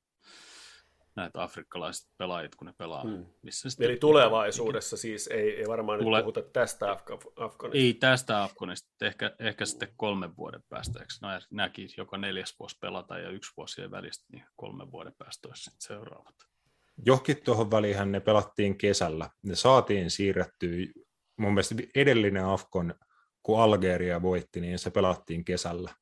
näitä 1.17 1.43
afrikkalaiset 1.43 2.11
pelaajat, 2.19 2.55
kun 2.55 2.67
ne 2.67 2.75
pelaa. 2.79 3.03
Hmm. 3.03 3.27
Missä 3.43 3.69
Eli 3.81 3.97
tulevaisuudessa 3.97 4.97
siis 4.97 5.27
ei, 5.27 5.57
ei 5.57 5.69
varmaan 5.69 5.99
Tule... 5.99 6.17
nyt 6.17 6.25
puhuta 6.25 6.43
tästä 6.43 6.87
Afga- 6.87 7.45
Afganista. 7.45 7.79
Ei 7.79 7.95
tästä 7.95 8.43
Afganista, 8.43 9.07
ehkä, 9.07 9.37
ehkä 9.39 9.67
sitten 9.67 9.89
kolmen 9.97 10.37
vuoden 10.37 10.63
päästä, 10.69 11.01
eikö 11.01 11.47
näki 11.51 11.87
joka 11.97 12.19
neljäs 12.19 12.55
vuosi 12.59 12.77
pelata 12.81 13.19
ja 13.19 13.31
yksi 13.31 13.53
vuosi 13.57 13.91
välistä, 13.91 14.25
niin 14.33 14.45
kolmen 14.57 14.93
vuoden 14.93 15.15
päästä 15.19 15.49
olisi 15.49 15.63
sitten 15.63 15.87
seuraavat. 15.87 16.35
Johonkin 17.07 17.43
tuohon 17.43 17.71
väliin 17.71 18.13
ne 18.13 18.21
pelattiin 18.21 18.79
kesällä. 18.79 19.31
Ne 19.43 19.55
saatiin 19.55 20.11
siirrettyä, 20.11 20.87
mun 21.37 21.55
mielestä 21.55 21.75
edellinen 21.95 22.45
Afkon, 22.45 22.95
kun 23.43 23.61
Algeria 23.61 24.23
voitti, 24.23 24.61
niin 24.61 24.79
se 24.79 24.91
pelattiin 24.91 25.45
kesällä. 25.45 25.95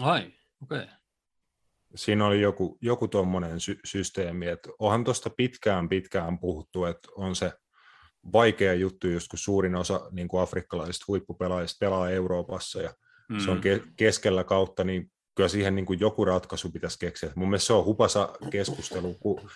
Ai, 0.00 0.32
okei. 0.62 0.78
Okay 0.78 1.01
siinä 1.94 2.26
oli 2.26 2.40
joku, 2.40 2.78
joku 2.80 3.08
tuommoinen 3.08 3.60
sy- 3.60 3.80
systeemi, 3.84 4.46
että 4.46 4.70
onhan 4.78 5.04
tuosta 5.04 5.30
pitkään 5.30 5.88
pitkään 5.88 6.38
puhuttu, 6.38 6.84
että 6.84 7.08
on 7.16 7.36
se 7.36 7.52
vaikea 8.32 8.74
juttu, 8.74 9.08
just 9.08 9.28
kun 9.28 9.38
suurin 9.38 9.74
osa 9.74 10.08
niin 10.10 10.28
kuin 10.28 10.42
afrikkalaisista 10.42 11.04
huippupelaajista 11.08 11.76
pelaa 11.80 12.10
Euroopassa 12.10 12.82
ja 12.82 12.94
mm. 13.28 13.38
se 13.38 13.50
on 13.50 13.56
mm. 13.56 13.62
ke- 13.62 13.92
keskellä 13.96 14.44
kautta, 14.44 14.84
niin 14.84 15.10
kyllä 15.34 15.48
siihen 15.48 15.74
niin 15.74 15.86
kuin 15.86 16.00
joku 16.00 16.24
ratkaisu 16.24 16.70
pitäisi 16.70 16.98
keksiä. 16.98 17.32
Mun 17.34 17.48
mielestä 17.48 17.66
se 17.66 17.72
on 17.72 17.84
hupasa 17.84 18.28
keskustelu, 18.50 19.14
kun 19.14 19.50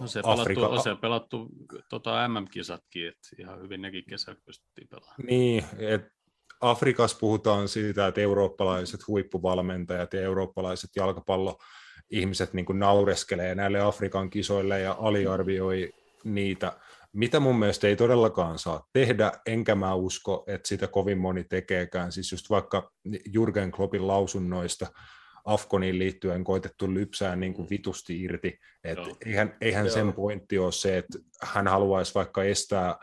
No 0.00 0.06
se 0.06 0.20
Afrika... 0.24 0.60
pelattu, 0.60 0.82
se 0.82 0.96
pelattu 1.00 1.48
tota 1.88 2.28
MM-kisatkin, 2.28 3.08
että 3.08 3.28
ihan 3.38 3.62
hyvin 3.62 3.82
nekin 3.82 4.04
kesällä 4.08 4.40
pystyttiin 4.46 4.88
pelaamaan. 4.88 5.26
Niin, 5.26 5.64
että 5.78 6.10
Afrikassa 6.60 7.16
puhutaan 7.20 7.68
siitä, 7.68 8.06
että 8.06 8.20
eurooppalaiset 8.20 9.06
huippuvalmentajat 9.06 10.12
ja 10.12 10.20
eurooppalaiset 10.20 10.90
jalkapallo 10.96 11.58
ihmiset 12.10 12.52
niin 12.52 12.66
naureskelee 12.72 13.54
näille 13.54 13.80
Afrikan 13.80 14.30
kisoille 14.30 14.80
ja 14.80 14.96
aliarvioi 14.98 15.92
niitä, 16.24 16.72
mitä 17.12 17.40
mun 17.40 17.58
mielestä 17.58 17.86
ei 17.86 17.96
todellakaan 17.96 18.58
saa 18.58 18.86
tehdä, 18.92 19.32
enkä 19.46 19.74
mä 19.74 19.94
usko, 19.94 20.44
että 20.46 20.68
sitä 20.68 20.86
kovin 20.86 21.18
moni 21.18 21.44
tekeekään. 21.44 22.12
Siis 22.12 22.32
just 22.32 22.50
vaikka 22.50 22.92
Jurgen 23.32 23.70
Kloppin 23.70 24.06
lausunnoista 24.06 24.86
Afkoniin 25.44 25.98
liittyen 25.98 26.44
koitettu 26.44 26.94
lypsää 26.94 27.36
niin 27.36 27.54
kuin 27.54 27.70
vitusti 27.70 28.22
irti. 28.22 28.58
Et 28.84 28.98
eihän 29.26 29.56
eihän 29.60 29.90
sen 29.90 30.12
pointti 30.12 30.58
ole 30.58 30.72
se, 30.72 30.98
että 30.98 31.18
hän 31.42 31.68
haluaisi 31.68 32.14
vaikka 32.14 32.42
estää 32.42 32.96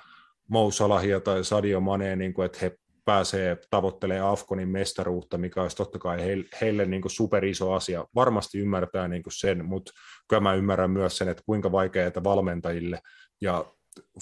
Mo 0.47 0.71
Salahia 0.71 1.19
tai 1.19 1.43
Sadio 1.43 1.79
Manea, 1.79 2.15
niin 2.15 2.33
kuin, 2.33 2.45
että 2.45 2.57
he 2.61 2.77
pääsee 3.07 3.57
tavoittelemaan 3.69 4.33
Afkonin 4.33 4.69
mestaruutta, 4.69 5.37
mikä 5.37 5.61
olisi 5.61 5.77
totta 5.77 5.99
kai 5.99 6.21
heille, 6.21 6.45
heille 6.61 6.85
niin 6.85 7.01
kuin 7.01 7.11
superiso 7.11 7.73
asia. 7.73 8.05
Varmasti 8.15 8.57
ymmärtää 8.59 9.07
niin 9.07 9.23
kuin 9.23 9.33
sen, 9.33 9.65
mutta 9.65 9.91
kyllä 10.27 10.41
mä 10.41 10.53
ymmärrän 10.53 10.91
myös 10.91 11.17
sen, 11.17 11.27
että 11.27 11.43
kuinka 11.45 11.71
vaikeaa 11.71 12.23
valmentajille 12.23 13.01
ja 13.41 13.65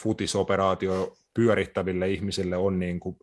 futisoperaatio 0.02 1.14
pyörittäville 1.34 2.10
ihmisille 2.10 2.57
on 2.57 2.80
niin 2.80 2.99
kuin 2.99 3.16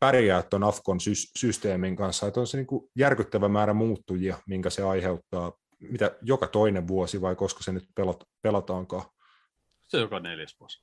pärjää 0.00 0.42
tuon 0.42 0.64
Afkon 0.64 1.00
sy- 1.00 1.30
systeemin 1.38 1.96
kanssa, 1.96 2.26
että 2.26 2.40
on 2.40 2.46
se 2.46 2.56
niin 2.56 2.66
kuin 2.66 2.90
järkyttävä 2.96 3.48
määrä 3.48 3.74
muuttujia, 3.74 4.38
minkä 4.46 4.70
se 4.70 4.82
aiheuttaa, 4.82 5.52
mitä 5.80 6.16
joka 6.22 6.46
toinen 6.46 6.88
vuosi 6.88 7.20
vai 7.20 7.36
koska 7.36 7.62
se 7.62 7.72
nyt 7.72 7.84
pelat, 7.94 8.24
pelataankaan? 8.42 9.04
Se 9.88 9.98
joka 9.98 10.20
neljäs 10.20 10.56
vuosi. 10.60 10.82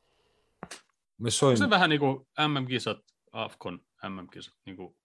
Soin... 1.30 1.58
Se 1.58 1.70
vähän 1.70 1.90
niin 1.90 2.00
kuin 2.00 2.28
MM-kisat 2.48 2.98
Afkon 3.32 3.87
MM-kisat. 4.04 4.54
Niin 4.66 4.78
kuin, 4.78 4.96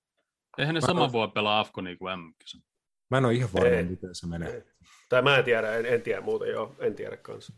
eihän 0.59 0.75
ne 0.75 0.81
mä 0.81 0.87
sama 0.87 1.13
voi 1.13 1.29
pelaa 1.29 1.61
Afkonia 1.61 1.97
kuin 1.97 2.19
MM-kisat. 2.19 2.63
Mä 3.11 3.19
en 3.19 3.25
ole 3.25 3.35
ihan 3.35 3.51
varma, 3.55 3.69
ei, 3.69 3.85
miten 3.85 4.15
se 4.15 4.27
menee. 4.27 4.55
Ei. 4.55 4.63
Tai 5.09 5.23
mä 5.23 5.37
en 5.37 5.45
tiedä, 5.45 5.75
en, 5.75 5.87
en 5.87 6.03
tiedä 6.03 6.21
muuta, 6.21 6.47
joo, 6.47 6.77
en 6.79 6.95
tiedä 6.95 7.17
kanssa. 7.17 7.53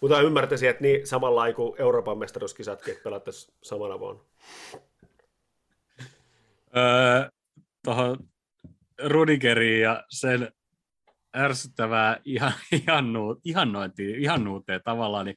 Mutta 0.00 0.20
ymmärtäisin, 0.20 0.68
että 0.68 0.82
niin 0.82 1.06
samalla 1.06 1.52
kuin 1.52 1.80
Euroopan 1.80 2.18
mestaruuskisatkin, 2.18 2.92
että 2.92 3.04
pelattaisiin 3.04 3.54
samana 3.62 3.98
vuonna. 3.98 4.22
Öö, 6.76 7.28
tuohon 7.84 8.16
Rudigeriin 9.04 9.82
ja 9.82 10.04
sen 10.10 10.52
ärsyttävää 11.36 12.20
ihan, 12.24 12.52
ihannu, 12.82 13.40
ihannointiin, 13.44 14.22
ihannuuteen 14.22 14.80
tavallaan, 14.84 15.26
niin 15.26 15.36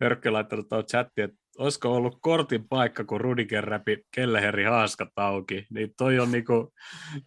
Hörkkö 0.00 0.32
laittanut 0.32 0.68
tuohon 0.68 0.86
chattiin, 0.86 1.24
että 1.24 1.38
olisiko 1.58 1.94
ollut 1.94 2.18
kortin 2.20 2.68
paikka, 2.68 3.04
kun 3.04 3.20
Rudiger 3.20 3.64
räpi 3.64 4.04
Kelleherri 4.14 4.64
haaskat 4.64 5.08
auki, 5.16 5.66
niin 5.70 5.94
toi, 5.96 6.18
on 6.18 6.32
niinku, 6.32 6.72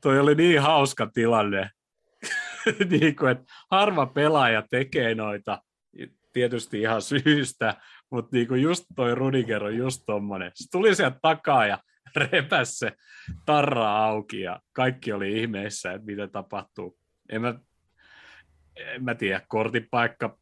toi 0.02 0.20
oli 0.20 0.36
niin 0.36 0.62
hauska 0.62 1.10
tilanne, 1.14 1.70
niinku, 2.90 3.26
että 3.26 3.44
harva 3.72 4.06
pelaaja 4.06 4.64
tekee 4.70 5.16
noita, 5.16 5.62
tietysti 6.34 6.82
ihan 6.82 7.02
syystä, 7.02 7.76
mutta 8.10 8.36
niinku 8.36 8.56
just 8.56 8.86
toi 8.96 9.16
Rudiger 9.16 9.64
on 9.64 9.78
just 9.78 10.04
tommonen. 10.06 10.52
Se 10.56 10.72
tuli 10.72 10.96
sieltä 10.96 11.20
takaa 11.22 11.66
ja 11.66 11.78
repäs 12.16 12.80
se 12.80 12.92
tarra 13.46 14.06
auki 14.06 14.42
ja 14.42 14.60
kaikki 14.74 15.14
oli 15.14 15.42
ihmeissä, 15.42 15.92
että 15.92 16.06
mitä 16.06 16.28
tapahtuu. 16.28 16.98
En 17.30 17.42
mä, 17.42 17.56
en 18.76 19.04
mä 19.04 19.16
tiedä, 19.16 19.42
kortin 19.48 19.88
paikka, 19.92 20.38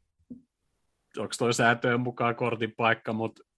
onko 1.18 1.34
toi 1.38 1.54
säätöön 1.54 2.00
mukaan 2.00 2.36
kortin 2.36 2.74
paikka, 2.78 3.14
mutta 3.14 3.49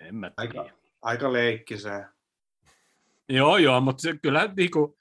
en 0.00 0.14
mä 0.14 0.30
tiedä. 0.30 0.60
Aika, 0.60 0.76
aika 1.02 1.32
leikkisää. 1.32 2.12
Joo, 3.28 3.56
joo, 3.56 3.80
mutta 3.80 4.00
se 4.00 4.18
kyllä 4.22 4.52
niinku, 4.56 4.98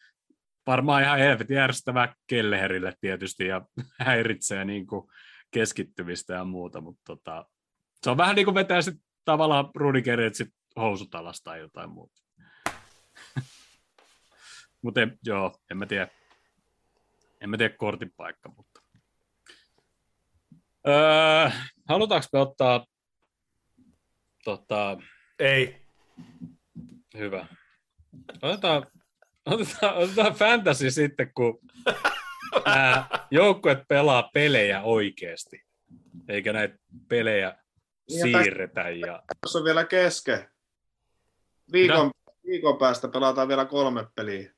varmaan 0.67 1.03
ihan 1.03 1.19
helvetin 1.19 1.57
järjestävää 1.57 2.15
Kelleherille 2.27 2.93
tietysti 3.01 3.47
ja 3.47 3.61
häiritsee 3.99 4.65
niinku 4.65 5.11
keskittymistä 5.51 6.33
ja 6.33 6.43
muuta, 6.43 6.81
mutta 6.81 7.01
tota, 7.05 7.45
se 8.03 8.09
on 8.09 8.17
vähän 8.17 8.35
niin 8.35 8.45
kuin 8.45 8.55
vetää 8.55 8.81
sitten 8.81 9.05
tavallaan 9.25 9.69
Rudigerit 9.75 10.35
sit 10.35 10.53
housutalasta 10.75 11.43
tai 11.43 11.59
jotain 11.59 11.89
muuta. 11.89 12.21
mutta 14.81 14.99
joo, 15.25 15.59
en 15.71 15.77
mä 15.77 15.85
tiedä. 15.85 16.07
En 17.41 17.49
mä 17.49 17.57
tiedä 17.57 17.75
kortin 17.77 18.13
paikka, 18.17 18.49
mutta. 18.57 18.81
Öö, 20.87 21.49
halutaanko 21.89 22.27
me 22.33 22.39
ottaa 22.39 22.85
Tota, 24.47 24.97
Ei. 25.39 25.81
Hyvä. 27.17 27.45
Otetaan, 28.41 28.87
otetaan, 29.45 29.95
otetaan 29.95 30.33
fantasy 30.33 30.91
sitten, 30.91 31.31
kun 31.33 31.59
nämä 32.65 33.05
joukkueet 33.31 33.79
pelaa 33.87 34.29
pelejä 34.33 34.81
oikeasti, 34.81 35.65
eikä 36.27 36.53
näitä 36.53 36.77
pelejä 37.07 37.57
siirretä. 38.09 38.89
Ja... 38.89 39.23
Tässä 39.41 39.57
on 39.57 39.63
vielä 39.63 39.85
kesken. 39.85 40.49
Viikon, 41.71 42.11
viikon 42.45 42.77
päästä 42.77 43.07
pelataan 43.07 43.47
vielä 43.47 43.65
kolme 43.65 44.07
peliä. 44.15 44.53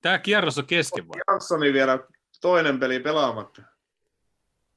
Tämä, 0.00 0.16
ke- 0.16 0.20
kierros 0.22 0.58
on 0.58 0.66
kesken 0.66 1.08
vai? 1.08 1.20
Janssoni 1.28 1.72
vielä 1.72 1.98
toinen 2.40 2.80
peli 2.80 3.00
pelaamatta. 3.00 3.73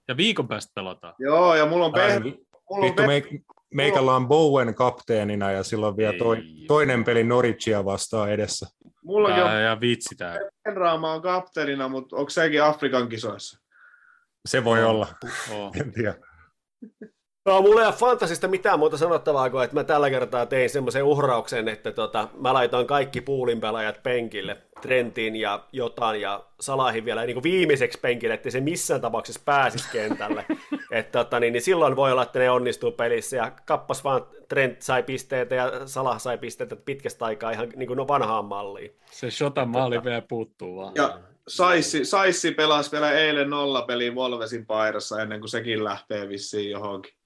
Ja 0.08 0.18
viikon 0.18 0.48
päästä 0.48 0.72
pelataan. 0.76 1.14
Joo, 1.20 1.56
ja 1.56 1.66
mulla 1.66 1.86
on, 1.86 2.00
Ai, 2.00 2.08
peh, 2.08 2.22
mulla 2.24 2.38
on 2.70 2.82
Vittu, 2.82 3.04
peh, 3.04 3.08
me, 3.08 3.40
meikällä 3.74 4.16
on 4.16 4.28
Bowen 4.28 4.76
kapteenina 4.76 5.52
ja 5.52 5.64
silloin 5.64 5.98
vielä 5.98 6.18
toi, 6.18 6.38
toinen 6.68 7.04
peli 7.04 7.24
Norwichia 7.24 7.86
vastaan 7.86 8.32
edessä. 8.32 8.66
mullakin 9.04 9.44
on 9.44 9.62
ja 9.62 9.82
vitsi 9.82 10.16
tää. 10.16 10.40
Penraama 10.64 11.14
on 11.14 11.22
kapteenina, 11.22 11.88
mutta 11.88 12.16
onko 12.16 12.30
sekin 12.30 12.64
Afrikan 12.64 13.10
kisoissa? 13.10 13.60
Se 14.48 14.64
voi 14.64 14.84
olla, 14.84 15.08
Oo. 15.54 15.72
en 15.82 15.92
tiedä. 15.92 16.16
No, 17.48 17.62
mulla 17.62 17.82
ei 17.82 17.88
ole 17.88 17.96
fantasista 17.96 18.48
mitään 18.48 18.80
muuta 18.80 18.98
sanottavaa 18.98 19.50
kuin, 19.50 19.64
että 19.64 19.76
mä 19.76 19.84
tällä 19.84 20.10
kertaa 20.10 20.46
tein 20.46 20.70
semmoisen 20.70 21.04
uhrauksen, 21.04 21.68
että 21.68 21.92
tota, 21.92 22.28
mä 22.40 22.54
laitoin 22.54 22.88
kaikki 22.88 23.22
puulin 23.22 23.60
pelaajat 23.60 24.04
penkille, 24.04 24.58
Trentin 24.82 25.36
ja 25.36 25.64
Jotan 25.72 26.22
ja 26.22 26.44
Salahin 26.60 27.06
vielä 27.06 27.26
niin 27.26 27.36
kuin 27.36 27.44
viimeiseksi 27.44 28.00
penkille, 28.00 28.34
että 28.34 28.52
se 28.52 28.62
missään 28.62 29.02
tapauksessa 29.02 29.42
pääsisi 29.46 29.90
kentälle. 29.92 30.46
että, 30.92 31.24
tota, 31.24 31.40
niin, 31.40 31.54
niin 31.54 31.62
silloin 31.62 31.96
voi 31.96 32.12
olla, 32.12 32.24
että 32.24 32.40
ne 32.40 32.50
onnistuu 32.50 32.92
pelissä 32.92 33.38
ja 33.38 33.52
kappas 33.66 34.04
vaan 34.04 34.22
Trent 34.48 34.82
sai 34.82 35.04
pisteitä 35.04 35.56
ja 35.56 35.72
Salah 35.86 36.20
sai 36.22 36.38
pisteitä 36.38 36.76
pitkästä 36.76 37.26
aikaa 37.26 37.52
ihan 37.52 37.70
niin 37.76 37.88
kuin 37.88 37.98
no 37.98 38.08
vanhaan 38.08 38.46
malliin. 38.46 38.96
Se 39.12 39.32
Shotan 39.32 39.70
maali 39.70 40.04
vielä 40.04 40.22
puuttuu 40.22 40.78
vaan. 40.78 40.92
Ja 40.96 41.20
Saissi, 41.48 42.06
Saissi 42.06 42.52
pelasi 42.52 42.92
vielä 42.92 43.12
eilen 43.12 43.50
nollapeliin 43.50 44.16
Volvesin 44.16 44.66
paidassa 44.66 45.22
ennen 45.22 45.40
kuin 45.40 45.50
sekin 45.50 45.84
lähtee 45.84 46.30
vissiin 46.30 46.72
johonkin. 46.72 47.17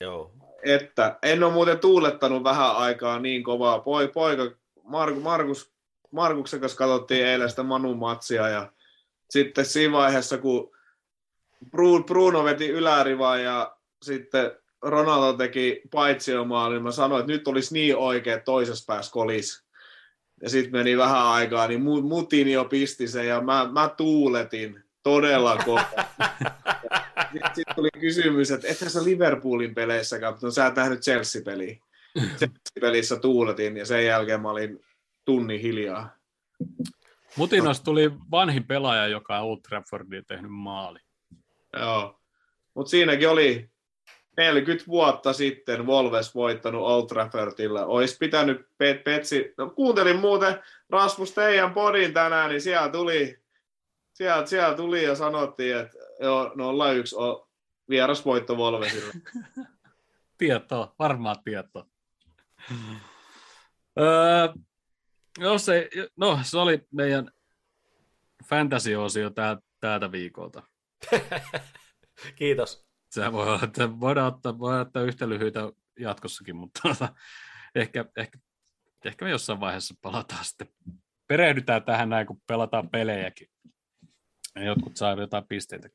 Joo. 0.00 0.32
Että 0.62 1.18
en 1.22 1.44
ole 1.44 1.52
muuten 1.52 1.78
tuulettanut 1.78 2.44
vähän 2.44 2.76
aikaa 2.76 3.18
niin 3.18 3.44
kovaa. 3.44 3.78
Poi, 3.78 4.08
poika, 4.08 4.50
Markus, 4.82 5.22
Markus, 5.22 5.72
Markuksen 6.10 6.60
kanssa 6.60 6.78
katsottiin 6.78 7.26
eilen 7.26 7.50
sitä 7.50 7.62
Manun 7.62 7.98
matsia 7.98 8.48
ja 8.48 8.72
sitten 9.30 9.64
siinä 9.64 9.92
vaiheessa, 9.92 10.38
kun 10.38 10.76
Bru- 11.64 12.04
Bruno 12.06 12.44
veti 12.44 12.68
ylärivaa 12.68 13.38
ja 13.38 13.76
sitten 14.02 14.52
Ronaldo 14.82 15.32
teki 15.32 15.82
paitsiomaali, 15.90 16.74
niin 16.74 16.82
mä 16.82 16.92
sanoin, 16.92 17.20
että 17.20 17.32
nyt 17.32 17.48
olisi 17.48 17.74
niin 17.74 17.96
oikein, 17.96 18.42
toisessa 18.42 18.84
päässä 18.86 19.12
kolis. 19.12 19.64
Ja 20.42 20.50
sitten 20.50 20.72
meni 20.72 20.96
vähän 20.96 21.26
aikaa, 21.26 21.68
niin 21.68 21.80
mu- 21.80 22.02
mutin 22.02 22.48
jo 22.48 22.64
pisti 22.64 23.08
sen 23.08 23.26
ja 23.26 23.40
mä, 23.40 23.68
mä 23.72 23.88
tuuletin 23.96 24.84
todella 25.08 25.56
kovaa. 25.56 25.84
Sitten 27.32 27.50
sit 27.54 27.68
tuli 27.74 27.88
kysymys, 28.00 28.50
että 28.50 28.68
ethän 28.68 28.90
sä 28.90 29.04
Liverpoolin 29.04 29.74
peleissä 29.74 30.20
katsonut, 30.20 30.54
sä 30.54 30.66
et 30.66 30.76
nähnyt 30.76 31.00
Chelsea-peliä. 31.00 31.76
Chelsea-pelissä 32.18 33.16
tuuletin 33.16 33.76
ja 33.76 33.86
sen 33.86 34.06
jälkeen 34.06 34.40
mä 34.40 34.50
olin 34.50 34.80
tunnin 35.24 35.60
hiljaa. 35.60 36.16
Mutinos 37.36 37.80
tuli 37.80 38.12
vanhin 38.30 38.64
pelaaja, 38.64 39.06
joka 39.06 39.38
on 39.38 39.44
Old 39.44 39.58
Traffordin 39.68 40.24
tehnyt 40.26 40.50
maali. 40.50 40.98
Joo. 41.76 42.20
Mutta 42.74 42.90
siinäkin 42.90 43.28
oli 43.28 43.70
40 44.36 44.84
vuotta 44.88 45.32
sitten 45.32 45.86
Wolves 45.86 46.34
voittanut 46.34 46.82
Old 46.82 47.06
Traffordilla. 47.06 47.86
Olisi 47.86 48.16
pitänyt 48.20 48.66
Pet 48.78 49.04
Petsi... 49.04 49.54
No, 49.58 49.70
kuuntelin 49.70 50.18
muuten 50.18 50.62
Rasmus 50.90 51.32
teidän 51.32 51.74
podin 51.74 52.14
tänään, 52.14 52.50
niin 52.50 52.60
siellä 52.60 52.88
tuli, 52.88 53.38
siellä, 54.18 54.46
siellä 54.46 54.76
tuli 54.76 55.04
ja 55.04 55.14
sanottiin, 55.14 55.76
että 55.76 55.98
joo, 56.20 56.48
0-1 56.48 56.52
on 57.14 57.48
vierasvoitto 57.88 58.54
Wolvesille. 58.54 59.12
Tietoa, 60.38 60.94
varmaa 60.98 61.34
tietoa. 61.44 61.86
öö, 64.00 64.48
no, 65.38 65.58
se, 65.58 65.88
no, 66.16 66.38
se 66.42 66.58
oli 66.58 66.86
meidän 66.90 67.30
fantasy-osio 68.44 69.30
tää, 69.30 69.56
täältä 69.80 70.12
viikolta. 70.12 70.62
Kiitos. 72.38 72.88
Se 73.10 73.32
voi 73.32 73.48
olla, 73.48 73.60
että 73.62 74.00
voidaan 74.00 74.34
ottaa, 74.34 74.58
voidaan 74.58 74.86
ottaa 74.86 75.02
yhtä 75.02 75.28
lyhyitä 75.28 75.60
jatkossakin, 75.98 76.56
mutta 76.56 76.80
tota, 76.82 77.14
ehkä, 77.74 78.04
ehkä, 78.16 78.38
ehkä 79.04 79.24
me 79.24 79.30
jossain 79.30 79.60
vaiheessa 79.60 79.94
palataan 80.02 80.44
sitten. 80.44 80.68
Perehdytään 81.26 81.84
tähän 81.84 82.08
näin, 82.08 82.26
kun 82.26 82.42
pelataan 82.46 82.90
pelejäkin. 82.90 83.48
Jotkut 84.56 84.96
saa 84.96 85.12
jotain 85.12 85.44
pisteitä. 85.48 85.88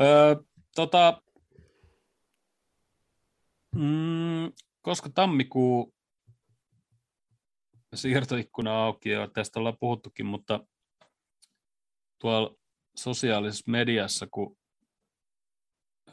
Öö, 0.00 0.36
tota, 0.74 1.22
mm, 3.74 4.52
koska 4.82 5.10
tammikuu 5.14 5.94
siirtoikkuna 7.94 8.84
auki 8.84 9.10
ja 9.10 9.28
tästä 9.28 9.58
ollaan 9.58 9.78
puhuttukin, 9.80 10.26
mutta 10.26 10.66
tuolla 12.18 12.56
sosiaalisessa 12.96 13.70
mediassa, 13.70 14.26
kun 14.30 14.56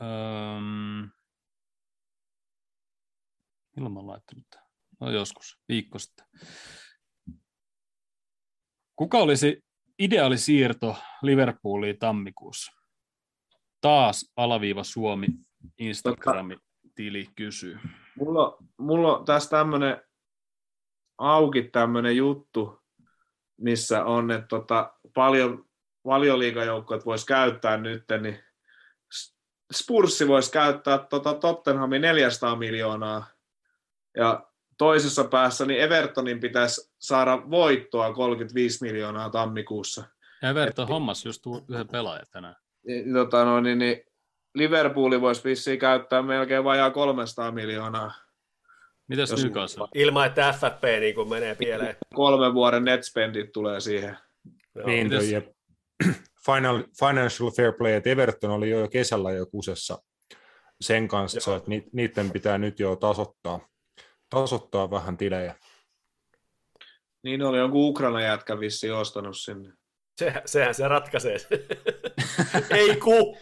Öm... 0.01 1.09
Milloin 3.75 3.93
mä 3.93 3.99
oon 3.99 4.07
laittanut 4.07 4.45
tämän? 4.49 4.67
No 4.99 5.11
joskus, 5.11 5.59
viikko 5.69 5.99
sitten. 5.99 6.25
Kuka 8.95 9.17
olisi 9.17 9.62
ideaali 9.99 10.37
siirto 10.37 10.95
Liverpooliin 11.21 11.99
tammikuussa? 11.99 12.71
Taas 13.81 14.31
alaviiva 14.35 14.83
Suomi 14.83 15.27
Instagrami-tili 15.77 17.27
kysyy. 17.35 17.79
Mulla, 18.19 18.57
mulla 18.77 19.17
on 19.17 19.25
tässä 19.25 19.49
tämmöinen 19.49 20.01
auki 21.17 21.63
tämmöinen 21.63 22.17
juttu, 22.17 22.81
missä 23.57 24.05
on, 24.05 24.31
että 24.31 24.47
tota, 24.47 24.93
paljon 25.13 25.65
valioliikajoukkoja 26.05 27.01
voisi 27.05 27.25
käyttää 27.25 27.77
nyt, 27.77 28.03
niin 28.21 28.39
Spurssi 29.73 30.27
voisi 30.27 30.51
käyttää 30.51 30.97
tota 30.97 31.33
Tottenhamin 31.33 32.01
400 32.01 32.55
miljoonaa 32.55 33.25
ja 34.17 34.52
toisessa 34.77 35.23
päässä 35.23 35.65
niin 35.65 35.81
Evertonin 35.81 36.39
pitäisi 36.39 36.91
saada 36.99 37.41
voittoa 37.49 38.13
35 38.13 38.85
miljoonaa 38.85 39.29
tammikuussa. 39.29 40.03
Everton 40.49 40.87
hommas 40.87 41.25
just 41.25 41.43
yhden 41.69 41.87
pelaajan 41.87 42.25
tänään. 42.31 42.55
Niin, 42.87 43.13
Tota, 43.13 43.45
no, 43.45 43.61
niin, 43.61 43.79
niin 43.79 44.01
Liverpooli 44.55 45.21
voisi 45.21 45.43
vissiin 45.43 45.79
käyttää 45.79 46.21
melkein 46.21 46.63
vajaa 46.63 46.91
300 46.91 47.51
miljoonaa. 47.51 48.11
Mitäs 49.07 49.31
Jos- 49.31 49.43
Newcastle? 49.43 49.87
Ilman, 49.95 50.27
että 50.27 50.51
FFP 50.51 50.83
niin 50.99 51.15
kuin 51.15 51.29
menee 51.29 51.55
pieleen. 51.55 51.95
Kolmen 52.15 52.53
vuoden 52.53 52.83
netspendit 52.85 53.51
tulee 53.51 53.79
siihen. 53.79 54.17
Joo. 54.75 54.87
Niin, 54.87 55.07
Mites- 55.07 55.31
ja 55.31 55.41
Final, 56.45 56.83
financial 56.99 57.51
fair 57.51 57.73
play, 57.73 57.93
että 57.93 58.09
Everton 58.09 58.51
oli 58.51 58.69
jo 58.69 58.87
kesällä 58.87 59.31
jo 59.31 59.45
kusessa 59.45 59.97
sen 60.81 61.07
kanssa, 61.07 61.51
Joo. 61.51 61.57
että 61.57 61.69
ni, 61.69 61.83
niiden 61.93 62.31
pitää 62.31 62.57
nyt 62.57 62.79
jo 62.79 62.95
tasoittaa, 62.95 63.59
tasoittaa 64.33 64.91
vähän 64.91 65.17
tilejä. 65.17 65.55
Niin 67.23 67.41
oli 67.41 67.57
jonkun 67.57 67.89
Ukraina 67.89 68.21
jätkä 68.21 68.59
vissiin 68.59 68.93
ostanut 68.93 69.37
sinne. 69.37 69.73
Se, 70.17 70.41
sehän 70.45 70.75
se 70.75 70.87
ratkaisee. 70.87 71.37
Ei 72.77 72.95
ku! 72.95 73.37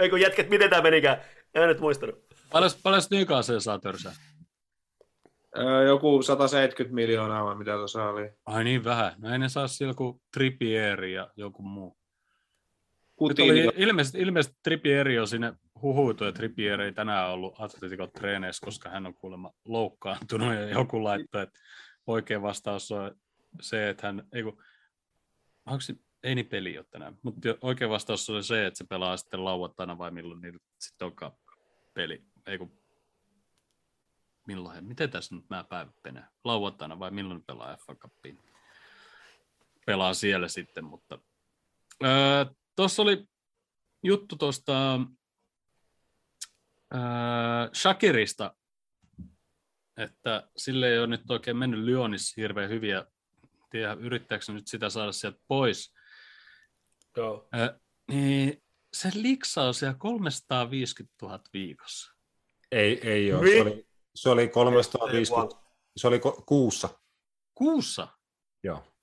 Ei 0.00 0.10
kun 0.10 0.20
jätkät, 0.20 0.48
miten 0.48 0.70
tämä 0.70 0.82
menikään? 0.82 1.20
En 1.54 1.68
nyt 1.68 1.80
muistanut. 1.80 2.14
Paljon, 2.52 2.70
paljon 2.82 3.02
Newcastle 3.10 3.60
saa 3.60 3.78
törsää? 3.78 4.12
Öö, 5.58 5.82
joku 5.82 6.22
170 6.22 6.94
miljoonaa 6.94 7.44
vai 7.44 7.54
mitä 7.54 7.72
tuossa 7.72 8.04
oli. 8.04 8.30
Ai 8.46 8.64
niin 8.64 8.84
vähän. 8.84 9.14
No 9.18 9.32
ei 9.32 9.38
ne 9.38 9.48
saa 9.48 9.68
siellä 9.68 9.90
joku 9.90 10.22
Trippieri 10.32 11.12
ja 11.12 11.30
joku 11.36 11.62
muu. 11.62 11.96
Nyt 13.28 13.36
Kutiin, 13.36 13.50
oli 13.50 13.72
ilmeisesti, 13.76 14.18
ilmeisesti 14.18 14.58
Trippieri 14.62 15.18
on 15.18 15.28
sinne 15.28 15.52
huhuitu, 15.82 16.24
että 16.24 16.38
Trippieri 16.38 16.84
ei 16.84 16.92
tänään 16.92 17.30
ollut 17.30 17.54
Atletikon 17.58 18.12
treeneissä, 18.12 18.64
koska 18.64 18.88
hän 18.88 19.06
on 19.06 19.14
kuulemma 19.14 19.52
loukkaantunut 19.64 20.54
ja 20.54 20.68
joku 20.68 21.04
laittoi, 21.04 21.42
että 21.42 21.60
oikea 22.06 22.42
vastaus 22.42 22.92
on 22.92 23.14
se, 23.60 23.88
että 23.88 24.06
hän, 24.06 24.24
ei 24.32 24.42
kun, 24.42 24.62
onko 25.66 25.80
se, 25.80 25.94
ei 26.22 26.34
niin 26.34 26.46
peli 26.46 26.78
ole 26.78 26.86
tänään, 26.90 27.18
mutta 27.22 27.48
oikea 27.60 27.88
vastaus 27.88 28.30
oli 28.30 28.42
se, 28.44 28.66
että 28.66 28.78
se 28.78 28.84
pelaa 28.84 29.16
sitten 29.16 29.44
lauantaina 29.44 29.98
vai 29.98 30.10
milloin 30.10 30.40
niillä 30.40 30.58
sitten 30.78 31.06
onkaan 31.06 31.32
peli, 31.94 32.22
ei 32.46 32.58
kun, 32.58 32.82
milloin, 34.46 34.74
he- 34.74 34.80
miten 34.80 35.10
tässä 35.10 35.34
nyt 35.34 35.50
nämä 35.50 35.64
päivät 35.64 35.94
menee, 36.04 36.24
lauantaina 36.44 36.98
vai 36.98 37.10
milloin 37.10 37.44
pelaa 37.44 37.76
FA 37.76 37.94
Cupiin? 37.94 38.38
Pelaa 39.86 40.14
siellä 40.14 40.48
sitten, 40.48 40.84
mutta 40.84 41.18
öö, 42.04 42.44
tuossa 42.76 43.02
oli 43.02 43.24
juttu 44.04 44.36
tuosta 44.36 45.00
Shakirista, 47.74 48.54
että 49.96 50.48
sille 50.56 50.88
ei 50.88 50.98
ole 50.98 51.06
nyt 51.06 51.30
oikein 51.30 51.56
mennyt 51.56 51.80
Lyonissa 51.84 52.40
hirveän 52.40 52.70
hyviä. 52.70 53.04
Tiedä, 53.70 53.92
yrittääkö 53.92 54.52
nyt 54.52 54.66
sitä 54.68 54.90
saada 54.90 55.12
sieltä 55.12 55.38
pois. 55.48 55.94
Joo. 57.16 57.48
Öö, 57.58 57.78
niin 58.10 58.62
se 58.92 59.10
liksaa 59.14 59.72
siellä 59.72 59.96
350 59.98 61.14
000 61.22 61.40
viikossa. 61.52 62.12
Ei, 62.72 63.08
ei 63.08 63.32
ole. 63.32 63.42
Mi- 63.42 63.50
Se 63.50 63.60
oli, 63.62 63.86
se 64.14 64.28
oli 64.30 64.48
350, 64.48 65.56
Se 65.96 66.06
oli 66.06 66.20
kuussa, 66.46 66.88
Kuussa? 67.54 68.08
joo. 68.64 68.94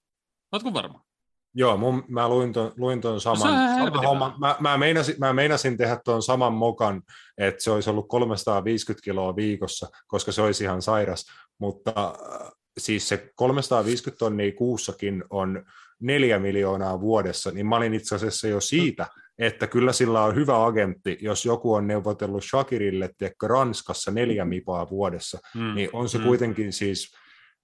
Ootko 0.52 0.74
varma? 0.74 1.06
Joo, 1.54 1.78
mun, 1.78 2.04
mä 2.08 2.30
luin 2.30 2.54
ton, 2.54 2.72
luin 2.78 3.02
ton 3.02 3.22
saman, 3.22 3.40
No 3.40 3.44
saman 3.46 3.76
helvetin 3.76 4.08
homman. 4.08 4.34
Mä, 4.40 4.56
mä, 4.60 4.78
meinasin, 4.78 5.16
mä 5.20 5.34
meinasin 5.34 5.78
tehdä 5.78 6.00
tuon 6.06 6.22
saman 6.24 6.54
mokan, 6.54 7.02
että 7.38 7.64
se 7.64 7.72
olisi 7.72 7.90
ollut 7.90 8.08
350 8.08 9.04
kiloa 9.04 9.36
viikossa, 9.36 9.88
koska 10.08 10.32
se 10.32 10.42
olisi 10.42 10.64
ihan 10.64 10.82
sairas, 10.82 11.26
mutta 11.60 12.14
äh, 12.34 12.52
siis 12.80 13.10
se 13.10 13.32
350 13.36 14.20
tonnia 14.20 14.52
kuussakin 14.52 15.24
on 15.30 15.64
neljä 16.02 16.40
miljoonaa 16.40 17.02
vuodessa, 17.02 17.52
niin 17.52 17.68
mä 17.68 17.76
olin 17.76 17.94
itse 17.94 18.16
asiassa 18.16 18.48
jo 18.48 18.62
siitä, 18.62 19.08
että 19.38 19.68
kyllä 19.68 19.94
sillä 19.94 20.24
on 20.24 20.36
hyvä 20.36 20.66
agentti, 20.66 21.18
jos 21.22 21.46
joku 21.46 21.74
on 21.74 21.88
neuvotellut 21.88 22.44
Shakirille, 22.44 23.10
tiedätkö, 23.18 23.48
Ranskassa 23.48 24.12
neljä 24.12 24.46
mipaa 24.46 24.90
vuodessa, 24.90 25.40
Mm. 25.56 25.76
niin 25.76 25.90
on 25.94 26.10
se 26.10 26.18
Mm. 26.18 26.24
kuitenkin 26.24 26.74
siis 26.74 27.14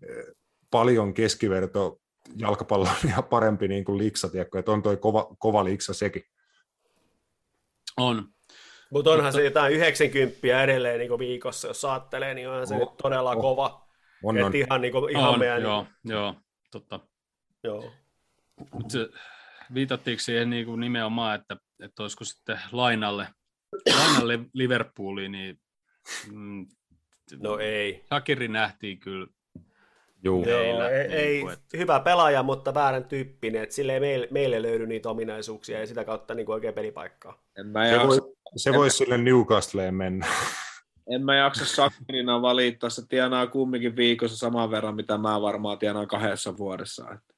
eh, 0.10 0.26
paljon 0.72 1.14
keskiverto 1.14 1.98
jalkapallon 2.36 2.96
ja 3.16 3.22
parempi 3.22 3.68
niin 3.68 3.86
kuin 3.86 3.98
liksa, 3.98 4.30
tiedätkö, 4.30 4.60
että 4.60 4.72
on 4.72 4.84
toi 4.84 4.98
kova, 4.98 5.36
kova 5.40 5.64
liksa 5.64 5.94
sekin. 5.94 6.24
On. 7.98 8.28
Mutta 8.92 9.12
onhan 9.12 9.34
se 9.34 9.44
jotain 9.44 9.74
90 9.74 10.64
edelleen 10.64 11.00
niin 11.00 11.20
viikossa, 11.20 11.68
jos 11.68 11.82
saattelee, 11.82 12.34
niin 12.34 12.50
onhan 12.50 12.68
se 12.68 12.76
Oh, 12.76 12.80
nyt 12.80 12.98
todella 12.98 13.32
oh. 13.32 13.42
kova. 13.42 13.88
On, 14.24 14.38
Et 14.38 14.44
on. 14.44 14.56
ihan, 14.56 14.82
niin 14.82 14.92
kuin, 14.92 15.12
ihan 15.12 15.30
on 15.30 15.40
meidän... 15.40 15.62
joo, 15.62 15.86
joo, 16.04 16.36
totta. 16.72 17.00
joo. 17.64 17.92
Mut 18.74 18.92
se, 18.92 19.10
viitattiinko 19.74 20.22
siihen 20.22 20.50
niin 20.50 20.66
kuin 20.66 20.80
nimenomaan, 20.80 21.40
että, 21.40 21.58
että 21.80 22.04
olisiko 22.04 22.24
sitten 22.24 22.60
lainalle, 22.72 23.28
lainalle 23.98 24.40
Liverpooliin, 24.54 25.32
niin 25.32 25.60
mm, 26.32 26.68
No 27.40 27.58
ei. 27.58 28.04
Shakiri 28.08 28.48
nähtiin 28.48 29.00
kyllä. 29.00 29.28
Juu. 30.26 30.46
Joo. 30.48 30.88
Ei, 30.88 31.08
niin 31.08 31.12
ei 31.12 31.42
kuin, 31.42 31.54
että- 31.54 31.78
hyvä 31.78 32.00
pelaaja, 32.00 32.44
mutta 32.44 32.74
väärän 32.74 33.06
tyyppinen. 33.06 33.64
Et 33.64 33.72
sille 33.72 33.94
ei 33.94 34.00
meille, 34.00 34.28
meille 34.32 34.62
löydy 34.62 34.88
niitä 34.88 35.10
ominaisuuksia 35.10 35.80
ja 35.80 35.88
sitä 35.88 36.06
kautta 36.06 36.34
niin 36.34 36.46
kuin 36.46 36.54
oikein 36.54 36.74
pelipaikkaa. 36.74 37.44
En 37.60 37.68
mä 37.68 37.86
Se, 37.88 37.92
jaksa, 37.92 38.08
voi, 38.08 38.20
se 38.56 38.74
voisi 38.74 38.98
sille 38.98 39.18
Newcastleen 39.18 39.96
mennä. 39.96 40.26
en 41.14 41.26
mä 41.26 41.36
jaksa 41.36 41.66
Sakinina 41.66 42.42
valittaa, 42.42 42.90
se 42.90 43.02
tienaa 43.10 43.48
kumminkin 43.48 43.96
viikossa 43.96 44.38
saman 44.38 44.72
verran, 44.72 44.96
mitä 44.96 45.18
mä 45.18 45.42
varmaan 45.42 45.78
tienaan 45.78 46.08
kahdessa 46.08 46.58
vuodessa. 46.58 47.06
Että. 47.12 47.34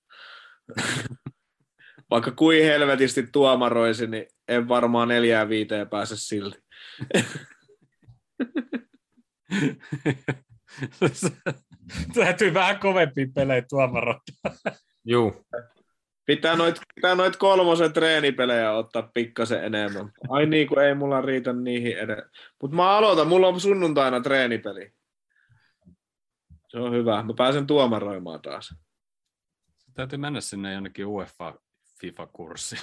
Vaikka 2.11 2.31
kuin 2.31 2.63
helvetisti 2.63 3.27
tuomaroisin, 3.31 4.11
niin 4.11 4.27
en 4.47 4.67
varmaan 4.67 5.07
neljään 5.07 5.49
viiteen 5.49 5.89
pääse 5.89 6.15
silti. 6.17 6.57
Täytyy 12.15 12.53
vähän 12.53 12.79
kovempia 12.79 13.27
pelejä 13.35 13.61
tuomaroida. 13.69 14.19
Juu. 15.05 15.45
Pitää 16.25 16.55
noit, 16.55 16.81
pitää 16.95 17.15
noit 17.15 17.35
kolmosen 17.35 17.93
treenipelejä 17.93 18.73
ottaa 18.73 19.09
pikkasen 19.13 19.63
enemmän. 19.63 20.11
Ai 20.29 20.45
niin, 20.45 20.67
kuin 20.67 20.79
ei 20.79 20.95
mulla 20.95 21.21
riitä 21.21 21.53
niihin 21.53 21.97
edes. 21.97 22.23
Mutta 22.61 22.75
mä 22.75 22.89
aloitan, 22.89 23.27
mulla 23.27 23.47
on 23.47 23.59
sunnuntaina 23.59 24.21
treenipeli. 24.21 24.91
Se 26.67 26.79
on 26.79 26.93
hyvä. 26.93 27.23
Mä 27.23 27.33
pääsen 27.37 27.67
tuomaroimaan 27.67 28.41
taas. 28.41 28.75
Täytyy 29.93 30.19
mennä 30.19 30.41
sinne 30.41 30.73
jonnekin 30.73 31.05
UEFA 31.05 31.53
FIFA-kurssiin. 32.01 32.81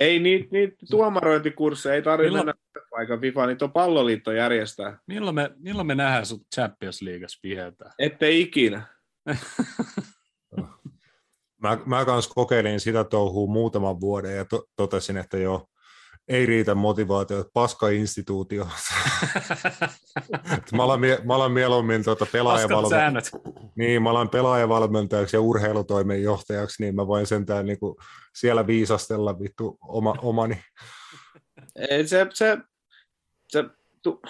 Ei 0.00 0.18
niitä 0.18 0.48
niit 0.52 0.74
tuomarointikursseja, 0.90 1.94
ei 1.94 2.02
tarvitse 2.02 2.28
Milloin- 2.28 2.46
mennä 2.46 2.86
paikan 2.90 3.20
FIFA, 3.20 3.46
niitä 3.46 3.64
on 3.64 3.72
palloliitto 3.72 4.32
järjestää. 4.32 4.98
Milloin 5.06 5.34
me, 5.34 5.50
milloin 5.56 5.86
me 5.86 5.94
nähdään 5.94 6.26
sut 6.26 6.42
Champions 6.54 7.02
Leagueassa 7.02 7.40
viheltää? 7.42 7.92
Ette 7.98 8.30
ikinä. 8.30 8.82
Mä, 11.62 11.78
mä 11.86 12.04
kanssa 12.04 12.34
kokeilin 12.34 12.80
sitä 12.80 13.04
touhua 13.04 13.52
muutaman 13.52 14.00
vuoden 14.00 14.36
ja 14.36 14.44
to, 14.44 14.64
totesin, 14.76 15.16
että 15.16 15.38
joo, 15.38 15.66
ei 16.30 16.46
riitä 16.46 16.74
motivaatio, 16.74 17.40
että 17.40 17.50
paska 17.54 17.88
instituutio. 17.88 18.68
Mä, 20.76 20.84
alan, 20.84 21.00
mie- 21.00 21.20
mä 21.24 21.34
alan 21.34 21.52
mieluummin 21.52 22.04
tuota 22.04 22.18
Paskat 22.18 22.32
pelaajavalmentajaksi. 22.32 23.30
säännöt. 23.30 23.30
Niin, 23.76 24.02
mä 24.02 24.10
alan 24.10 24.28
pelaajavalmentajaksi 24.28 25.36
ja 25.36 25.40
urheilutoimenjohtajaksi, 25.40 26.82
niin 26.82 26.94
mä 26.94 27.06
voin 27.06 27.26
sentään 27.26 27.66
niinku 27.66 28.00
siellä 28.34 28.66
viisastella 28.66 29.38
vittu 29.40 29.78
oma, 29.88 30.14
omani. 30.22 30.58
Ei, 31.90 32.06
se, 32.06 32.26
se, 32.34 32.58
se 33.48 33.64
tu, 34.02 34.22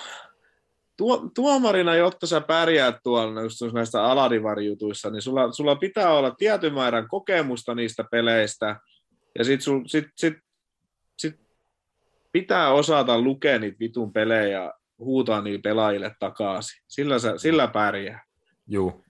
tuo, 0.96 1.30
tuomarina, 1.34 1.94
jotta 1.94 2.26
sä 2.26 2.40
pärjäät 2.40 2.96
tuolla 3.02 3.42
just 3.42 3.60
näistä 3.74 4.04
aladivarjutuissa, 4.04 5.10
niin 5.10 5.22
sulla, 5.22 5.52
sulla 5.52 5.76
pitää 5.76 6.12
olla 6.12 6.30
tietyn 6.30 6.74
määrän 6.74 7.08
kokemusta 7.08 7.74
niistä 7.74 8.04
peleistä, 8.10 8.80
ja 9.38 9.44
sit, 9.44 9.62
sul, 9.62 9.82
sit, 9.86 10.04
sit, 10.16 10.34
sit 10.34 10.49
pitää 12.32 12.72
osata 12.72 13.20
lukea 13.20 13.58
niitä 13.58 13.78
vitun 13.80 14.12
pelejä 14.12 14.46
ja 14.48 14.74
huutaa 14.98 15.40
niille 15.40 15.60
pelaajille 15.62 16.14
takaisin. 16.20 16.82
Sillä, 16.88 17.18
sä, 17.18 17.38
sillä 17.38 17.68
pärjää. 17.68 18.24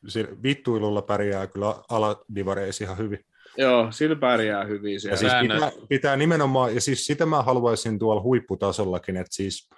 Si- 0.08 0.28
vittuilulla 0.42 1.02
pärjää 1.02 1.46
kyllä 1.46 1.74
aladivareissa 1.88 2.84
ihan 2.84 2.98
hyvin. 2.98 3.24
Joo, 3.56 3.92
sillä 3.92 4.16
pärjää 4.16 4.64
hyvin 4.64 4.92
Ja 4.94 5.00
siellä. 5.00 5.16
siis 5.16 5.32
Säännöt. 5.32 5.56
pitää, 5.56 5.70
pitää 5.88 6.16
nimenomaan, 6.16 6.74
ja 6.74 6.80
siis 6.80 7.06
sitä 7.06 7.26
mä 7.26 7.42
haluaisin 7.42 7.98
tuolla 7.98 8.22
huipputasollakin, 8.22 9.16
että 9.16 9.34
siis 9.34 9.70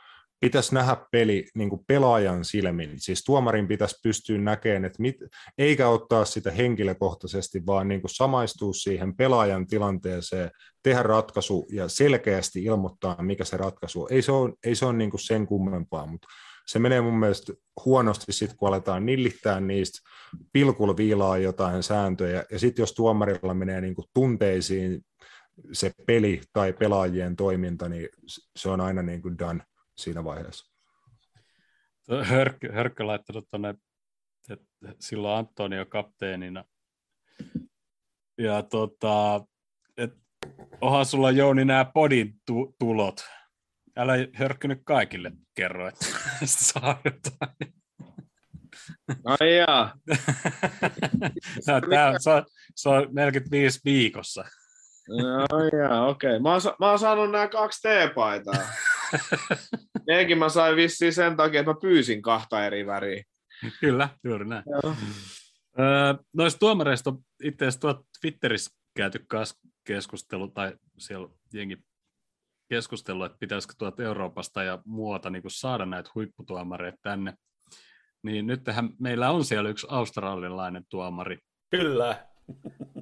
pitäisi 0.43 0.75
nähdä 0.75 0.97
peli 1.13 1.49
niin 1.55 1.71
kuin 1.71 1.85
pelaajan 1.87 2.45
silmin. 2.45 2.91
Siis 2.97 3.25
tuomarin 3.25 3.69
pitäisi 3.69 3.97
pystyä 4.03 4.39
näkemään, 4.39 4.85
että 4.85 5.03
mit, 5.03 5.17
eikä 5.59 5.89
ottaa 5.89 6.25
sitä 6.25 6.51
henkilökohtaisesti, 6.51 7.67
vaan 7.67 7.89
niin 7.89 8.01
kuin 8.01 8.11
samaistua 8.11 8.73
siihen 8.73 9.17
pelaajan 9.17 9.67
tilanteeseen, 9.67 10.51
tehdä 10.83 11.03
ratkaisu 11.03 11.67
ja 11.73 11.89
selkeästi 11.89 12.65
ilmoittaa, 12.65 13.23
mikä 13.23 13.45
se 13.45 13.57
ratkaisu 13.57 14.03
on. 14.03 14.09
Ei 14.11 14.23
se 14.23 14.33
ole, 14.33 14.53
ei 14.65 14.75
se 14.75 14.87
ole 14.87 14.93
niin 14.93 15.11
kuin 15.11 15.21
sen 15.21 15.47
kummempaa, 15.47 16.07
mutta 16.07 16.29
se 16.67 16.79
menee 16.79 17.01
mun 17.01 17.19
mielestä 17.19 17.53
huonosti 17.85 18.33
sitten, 18.33 18.57
kun 18.57 18.69
aletaan 18.69 19.07
nillittää 19.07 19.61
niistä, 19.61 19.99
pilkulla 20.53 20.97
viilaa 20.97 21.39
jotain 21.39 21.83
sääntöjä, 21.83 22.45
ja 22.51 22.59
sitten 22.59 22.83
jos 22.83 22.93
tuomarilla 22.93 23.55
menee 23.55 23.81
niin 23.81 23.95
kuin 23.95 24.07
tunteisiin 24.15 25.05
se 25.73 25.93
peli 26.07 26.41
tai 26.53 26.73
pelaajien 26.73 27.37
toiminta, 27.37 27.89
niin 27.89 28.09
se 28.57 28.69
on 28.69 28.81
aina 28.81 29.03
niin 29.03 29.23
kuin 29.23 29.39
done 29.39 29.65
siinä 29.97 30.25
vaiheessa. 30.25 30.73
Hörkkö, 32.25 32.73
Hörkkö 32.73 33.07
laittanut 33.07 33.51
tuonne, 33.51 33.75
että 34.51 34.67
silloin 35.01 35.39
Antonio 35.39 35.87
kapteenina. 35.87 36.65
Ja 38.39 38.63
tota, 38.63 39.45
et, 39.97 40.13
onhan 40.81 41.07
sulla 41.07 41.31
Jouni 41.31 41.65
nämä 41.65 41.85
podin 41.85 42.41
tu- 42.47 42.77
tulot. 42.79 43.25
Älä 43.97 44.13
Hörkkö 44.35 44.69
nyt 44.69 44.81
kaikille 44.85 45.33
kerro, 45.55 45.89
että 45.89 46.07
saa 46.45 47.01
jotain. 47.05 47.75
Ai 49.25 49.57
jaa. 49.57 49.95
no, 51.69 51.81
tää, 51.91 52.19
se, 52.19 52.31
on, 52.31 52.45
se 52.77 52.89
on 52.89 53.09
45 53.13 53.81
viikossa. 53.85 54.45
No 55.09 55.79
jaa, 55.79 56.07
okei. 56.07 56.31
Okay. 56.31 56.43
Mä, 56.43 56.53
oon 56.53 56.61
mä 56.81 56.89
oon 56.89 56.99
saanut 56.99 57.31
nämä 57.31 57.49
kaksi 57.49 57.83
teepaitaa. 57.83 58.55
Nekin 60.09 60.39
mä 60.39 60.49
sain 60.49 60.77
vissiin 60.77 61.13
sen 61.13 61.37
takia, 61.37 61.61
että 61.61 61.73
mä 61.73 61.79
pyysin 61.81 62.23
kahta 62.23 62.67
eri 62.67 62.87
väriä. 62.87 63.23
Kyllä, 63.81 64.09
juuri 64.25 64.45
näin. 64.45 64.65
Joo. 64.67 64.97
Öö, 65.79 66.15
noista 66.33 66.59
tuomareista 66.59 67.11
on 67.11 67.19
itse 67.43 67.65
asiassa 67.65 67.81
tuot 67.81 68.07
Twitterissä 68.21 68.71
käyty 68.97 69.27
keskustelu, 69.85 70.49
tai 70.49 70.77
siellä 70.99 71.29
jengi 71.55 71.79
keskustelu, 72.69 73.25
että 73.25 73.39
pitäisikö 73.39 73.75
tuolta 73.79 74.03
Euroopasta 74.03 74.63
ja 74.63 74.79
muualta 74.85 75.31
niin 75.31 75.43
saada 75.47 75.87
näitä 75.87 76.11
huipputuomareita 76.15 76.99
tänne. 77.03 77.35
Niin 78.23 78.47
nythän 78.47 78.91
meillä 78.99 79.31
on 79.31 79.45
siellä 79.45 79.71
yksi 79.71 79.87
australialainen 79.91 80.85
tuomari, 80.89 81.39
Kyllä. 81.71 82.27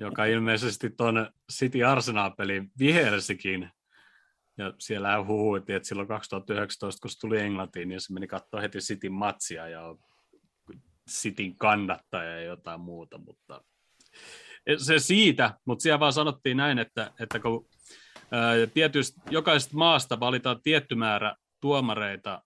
joka 0.00 0.24
ilmeisesti 0.24 0.90
tuon 0.90 1.30
City 1.52 1.84
Arsenal-pelin 1.84 2.70
vihelsikin. 2.78 3.70
Ja 4.60 4.72
siellä 4.78 5.24
huhuitiin, 5.24 5.76
että 5.76 5.88
silloin 5.88 6.08
2019, 6.08 7.00
kun 7.02 7.10
se 7.10 7.18
tuli 7.18 7.40
Englantiin, 7.40 7.88
niin 7.88 8.00
se 8.00 8.12
meni 8.12 8.26
katsoa 8.26 8.60
heti 8.60 8.78
Cityn 8.78 9.12
matsia 9.12 9.68
ja 9.68 9.94
Cityn 11.10 11.56
kannattaja 11.56 12.30
ja 12.30 12.42
jotain 12.42 12.80
muuta, 12.80 13.18
mutta 13.18 13.64
se 14.76 14.98
siitä, 14.98 15.58
mutta 15.64 15.82
siellä 15.82 16.00
vaan 16.00 16.12
sanottiin 16.12 16.56
näin, 16.56 16.78
että, 16.78 17.10
että 17.20 17.38
kun 17.40 17.68
ää, 18.30 18.66
tietysti 18.74 19.20
jokaisesta 19.30 19.76
maasta 19.76 20.20
valitaan 20.20 20.62
tietty 20.62 20.94
määrä 20.94 21.36
tuomareita 21.60 22.42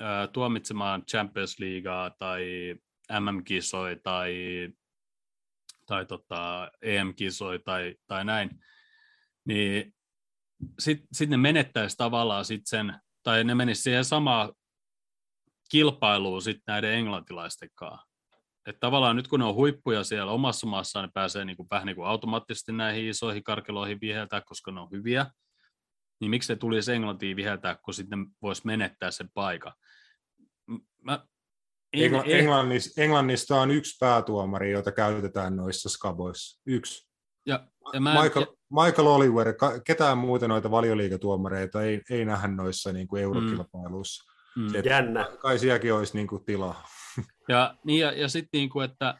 ää, 0.00 0.26
tuomitsemaan 0.26 1.06
Champions 1.06 1.58
Leaguea 1.58 2.10
tai 2.18 2.74
MM-kisoja 3.20 3.96
tai, 4.02 4.34
tai 5.86 6.06
tota, 6.06 6.70
EM-kisoja 6.82 7.58
tai, 7.64 7.94
tai 8.06 8.24
näin, 8.24 8.50
niin 9.44 9.94
sitten 10.78 11.08
sit 11.12 11.30
ne 11.30 11.36
menettäisi 11.36 11.96
tavallaan 11.96 12.44
sit 12.44 12.62
sen, 12.64 13.00
tai 13.22 13.44
ne 13.44 13.54
menisi 13.54 13.82
siihen 13.82 14.04
samaan 14.04 14.52
kilpailua 15.70 16.40
sitten 16.40 16.62
näiden 16.66 16.94
englantilaisten 16.94 17.70
kanssa. 17.74 18.06
Että 18.66 18.80
tavallaan 18.80 19.16
nyt 19.16 19.28
kun 19.28 19.40
ne 19.40 19.46
on 19.46 19.54
huippuja 19.54 20.04
siellä 20.04 20.32
omassa 20.32 20.66
maassaan, 20.66 21.04
ne 21.04 21.10
pääsee 21.14 21.44
niin 21.44 21.56
kuin, 21.56 21.68
vähän 21.70 21.86
niin 21.86 21.96
kuin 21.96 22.08
automaattisesti 22.08 22.72
näihin 22.72 23.08
isoihin 23.08 23.44
karkeloihin 23.44 24.00
viheltää, 24.00 24.40
koska 24.40 24.70
ne 24.70 24.80
on 24.80 24.90
hyviä. 24.90 25.26
Niin 26.20 26.30
miksi 26.30 26.52
ne 26.52 26.56
tulisi 26.56 26.92
Englantiin 26.92 27.36
viheltää, 27.36 27.76
kun 27.84 27.94
sitten 27.94 28.26
voisi 28.42 28.62
menettää 28.66 29.10
sen 29.10 29.28
paikan? 29.34 29.72
Mä, 31.02 31.26
en, 31.92 32.12
Engl- 32.12 32.30
Englannista, 32.30 33.02
Englannista 33.02 33.60
on 33.60 33.70
yksi 33.70 33.96
päätuomari, 34.00 34.72
jota 34.72 34.92
käytetään 34.92 35.56
noissa 35.56 35.88
skaboissa. 35.88 36.62
Yksi. 36.66 37.08
Ja, 37.46 37.66
ja 37.92 38.00
mä, 38.00 38.22
Michael, 38.22 38.46
ja... 38.46 38.56
Michael 38.72 39.06
Oliver, 39.06 39.54
ketään 39.84 40.18
muuta 40.18 40.48
noita 40.48 40.70
valioliikatuomareita 40.70 41.82
ei, 41.82 42.00
ei 42.10 42.24
nähdä 42.24 42.48
noissa 42.48 42.92
niin 42.92 43.08
kuin 43.08 43.22
eurokilpailuissa. 43.22 44.32
Mm. 44.56 44.62
Mm. 44.62 44.72
Jännä. 44.84 45.28
Kai 45.38 45.58
sielläkin 45.58 45.94
olisi 45.94 46.16
niin 46.16 46.26
kuin 46.26 46.44
tilaa. 46.44 46.84
Ja, 47.48 47.74
niin, 47.84 48.00
ja, 48.00 48.12
ja 48.12 48.28
sitten 48.28 48.58
niin 48.58 48.70
kuin, 48.70 48.84
että 48.84 49.18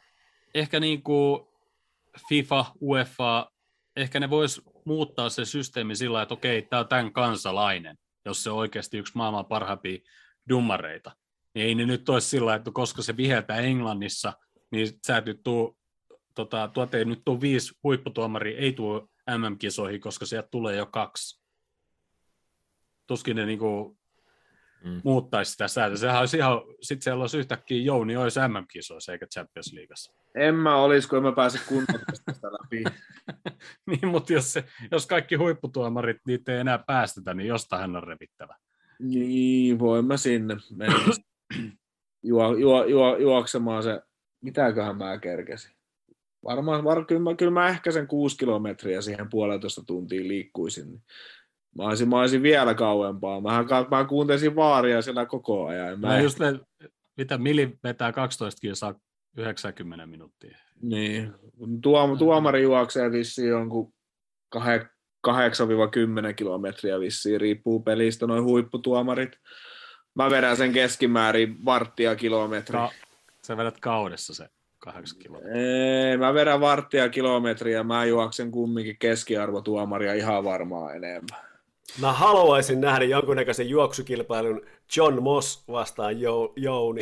ehkä 0.53 0.79
niin 0.79 1.03
kuin 1.03 1.41
FIFA, 2.29 2.65
UEFA, 2.81 3.51
ehkä 3.95 4.19
ne 4.19 4.29
vois 4.29 4.61
muuttaa 4.85 5.29
se 5.29 5.45
systeemi 5.45 5.95
sillä 5.95 6.21
että 6.21 6.33
okei, 6.33 6.61
tämä 6.61 6.79
on 6.79 6.87
tämän 6.87 7.13
kansalainen, 7.13 7.97
jos 8.25 8.43
se 8.43 8.49
on 8.49 8.57
oikeasti 8.57 8.97
yksi 8.97 9.13
maailman 9.15 9.45
parhaimpia 9.45 9.99
dummareita. 10.49 11.11
Niin 11.55 11.65
ei 11.65 11.75
ne 11.75 11.85
nyt 11.85 12.09
olisi 12.09 12.29
sillä 12.29 12.55
että 12.55 12.71
koska 12.73 13.01
se 13.01 13.17
viheltää 13.17 13.57
Englannissa, 13.57 14.33
niin 14.71 14.87
sä 15.07 15.17
et 15.17 15.25
nyt 15.25 15.43
tuu, 15.43 15.77
tota, 16.35 16.67
tuot 16.67 16.93
ei 16.93 17.05
nyt 17.05 17.21
tuu 17.25 17.41
viisi 17.41 17.73
huipputuomaria, 17.83 18.57
ei 18.57 18.73
tuu 18.73 19.09
MM-kisoihin, 19.37 20.01
koska 20.01 20.25
sieltä 20.25 20.47
tulee 20.51 20.75
jo 20.75 20.85
kaksi. 20.85 21.43
Tuskin 23.07 23.35
ne 23.35 23.45
niinku 23.45 23.97
mm. 24.83 25.01
muuttaisi 25.03 25.51
sitä 25.51 25.67
säätöä. 25.67 25.97
Sehän 25.97 26.19
olisi 26.19 26.37
ihan, 26.37 26.61
sitten 26.81 27.03
siellä 27.03 27.21
olisi 27.21 27.37
yhtäkkiä 27.37 27.83
Jouni 27.83 28.17
olisi 28.17 28.39
MM-kisoissa 28.39 29.11
eikä 29.11 29.27
Champions 29.27 29.73
Leagueassa. 29.73 30.13
En 30.35 30.55
mä 30.55 30.75
olisi, 30.75 31.09
kun 31.09 31.23
mä 31.23 31.31
pääse 31.31 31.59
kunnolla 31.67 32.05
tästä 32.25 32.47
läpi. 32.47 32.83
niin, 33.89 34.07
mutta 34.07 34.33
jos, 34.33 34.53
se, 34.53 34.63
jos 34.91 35.07
kaikki 35.07 35.35
huipputuomarit 35.35 36.17
niitä 36.27 36.53
ei 36.53 36.59
enää 36.59 36.77
päästetä, 36.77 37.33
niin 37.33 37.47
jostain 37.47 37.95
on 37.95 38.03
revittävä. 38.03 38.55
Niin, 38.99 39.79
voin 39.79 40.05
mä 40.05 40.17
sinne 40.17 40.57
mennä 40.75 40.99
juo, 42.23 42.55
juo, 42.55 42.85
juo, 42.85 43.17
juoksemaan 43.17 43.83
se, 43.83 44.01
mitäköhän 44.41 44.97
mä 44.97 45.17
kerkesin. 45.17 45.82
Varmaan, 46.43 46.83
var, 46.83 47.05
kyllä, 47.05 47.21
mä, 47.21 47.35
kyllä 47.35 47.51
mä 47.51 47.67
ehkä 47.67 47.91
sen 47.91 48.07
kuusi 48.07 48.37
kilometriä 48.37 49.01
siihen 49.01 49.29
puolentoista 49.29 49.83
tuntiin 49.85 50.27
liikkuisin. 50.27 50.89
Niin 50.89 51.01
Mä 51.77 51.83
olisin, 51.83 52.09
mä 52.09 52.19
olisin 52.19 52.43
vielä 52.43 52.73
kauempaa. 52.73 53.41
Mä, 53.41 53.65
mä 53.91 54.05
kuuntelisin 54.05 54.55
vaaria 54.55 55.01
siellä 55.01 55.25
koko 55.25 55.67
ajan. 55.67 55.99
Mä 55.99 56.07
no 56.07 56.23
just 56.23 56.39
ne, 56.39 56.59
mitä 57.17 57.37
Mili 57.37 57.77
vetää 57.83 58.11
12 58.11 58.61
kilsaa 58.61 58.95
90 59.37 60.05
minuuttia. 60.05 60.57
Niin. 60.81 61.33
Tuom, 61.81 62.17
tuomari 62.17 62.63
juoksee 62.63 63.11
vissiin 63.11 63.49
jonkun 63.49 63.93
8-10 64.55 64.59
kilometriä 66.35 66.99
vissiin, 66.99 67.41
riippuu 67.41 67.79
pelistä, 67.79 68.27
noin 68.27 68.43
huipputuomarit. 68.43 69.31
Mä 70.15 70.29
vedän 70.29 70.57
sen 70.57 70.73
keskimäärin 70.73 71.65
varttia 71.65 72.15
kilometri. 72.15 72.77
Ka- 72.77 72.91
sä 73.47 73.57
vedät 73.57 73.79
kaudessa 73.79 74.33
se 74.33 74.49
8 74.83 75.19
kilometriä. 75.19 76.09
Ei, 76.09 76.17
mä 76.17 76.33
vedän 76.33 76.61
varttia 76.61 77.09
kilometriä, 77.09 77.83
mä 77.83 78.05
juoksen 78.05 78.51
kumminkin 78.51 78.97
keskiarvotuomaria 78.99 80.13
ihan 80.13 80.43
varmaan 80.43 80.95
enemmän. 80.95 81.39
Mä 82.01 82.13
haluaisin 82.13 82.81
nähdä 82.81 83.05
jonkunnäköisen 83.05 83.69
juoksukilpailun 83.69 84.65
John 84.97 85.23
Moss 85.23 85.67
vastaan 85.67 86.19
jo, 86.21 86.53
Jouni. 86.55 87.01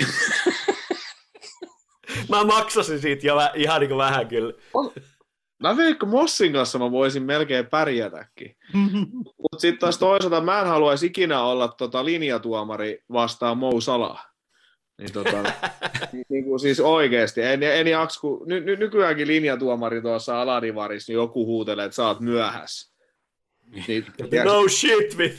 mä 2.29 2.43
maksasin 2.43 2.99
siitä 2.99 3.27
jo 3.27 3.35
ihan 3.55 3.79
niin 3.79 3.89
kuin 3.89 3.97
vähän 3.97 4.27
kyllä. 4.27 4.53
Mä 5.59 5.77
Veikko 5.77 6.05
Mossin 6.05 6.53
kanssa 6.53 6.79
mä 6.79 6.91
voisin 6.91 7.23
melkein 7.23 7.65
pärjätäkin. 7.67 8.55
Mutta 9.41 9.59
sitten 9.59 9.79
taas 9.79 9.97
toisaalta 9.97 10.41
mä 10.41 10.61
en 10.61 10.67
haluaisi 10.67 11.05
ikinä 11.05 11.43
olla 11.43 11.67
tota 11.67 12.05
linjatuomari 12.05 13.03
vastaan 13.11 13.57
Mou 13.57 13.81
Salah. 13.81 14.30
Niin, 15.01 15.13
tota, 15.13 15.43
niin, 16.13 16.25
niin 16.29 16.43
kuin 16.43 16.59
siis 16.59 16.79
oikeasti, 16.79 17.41
en, 17.41 17.63
en 17.63 17.87
jaksa, 17.87 18.21
kun 18.21 18.47
ny, 18.47 18.59
ny, 18.59 18.75
nykyäänkin 18.75 19.27
linjatuomari 19.27 20.01
tuossa 20.01 20.41
Aladivarissa, 20.41 21.11
niin 21.11 21.15
joku 21.15 21.45
huutelee, 21.45 21.85
että 21.85 21.95
sä 21.95 22.07
oot 22.07 22.19
myöhässä. 22.19 22.93
Niin, 23.87 24.05
no 24.43 24.67
shit, 24.67 25.15
mit. 25.17 25.37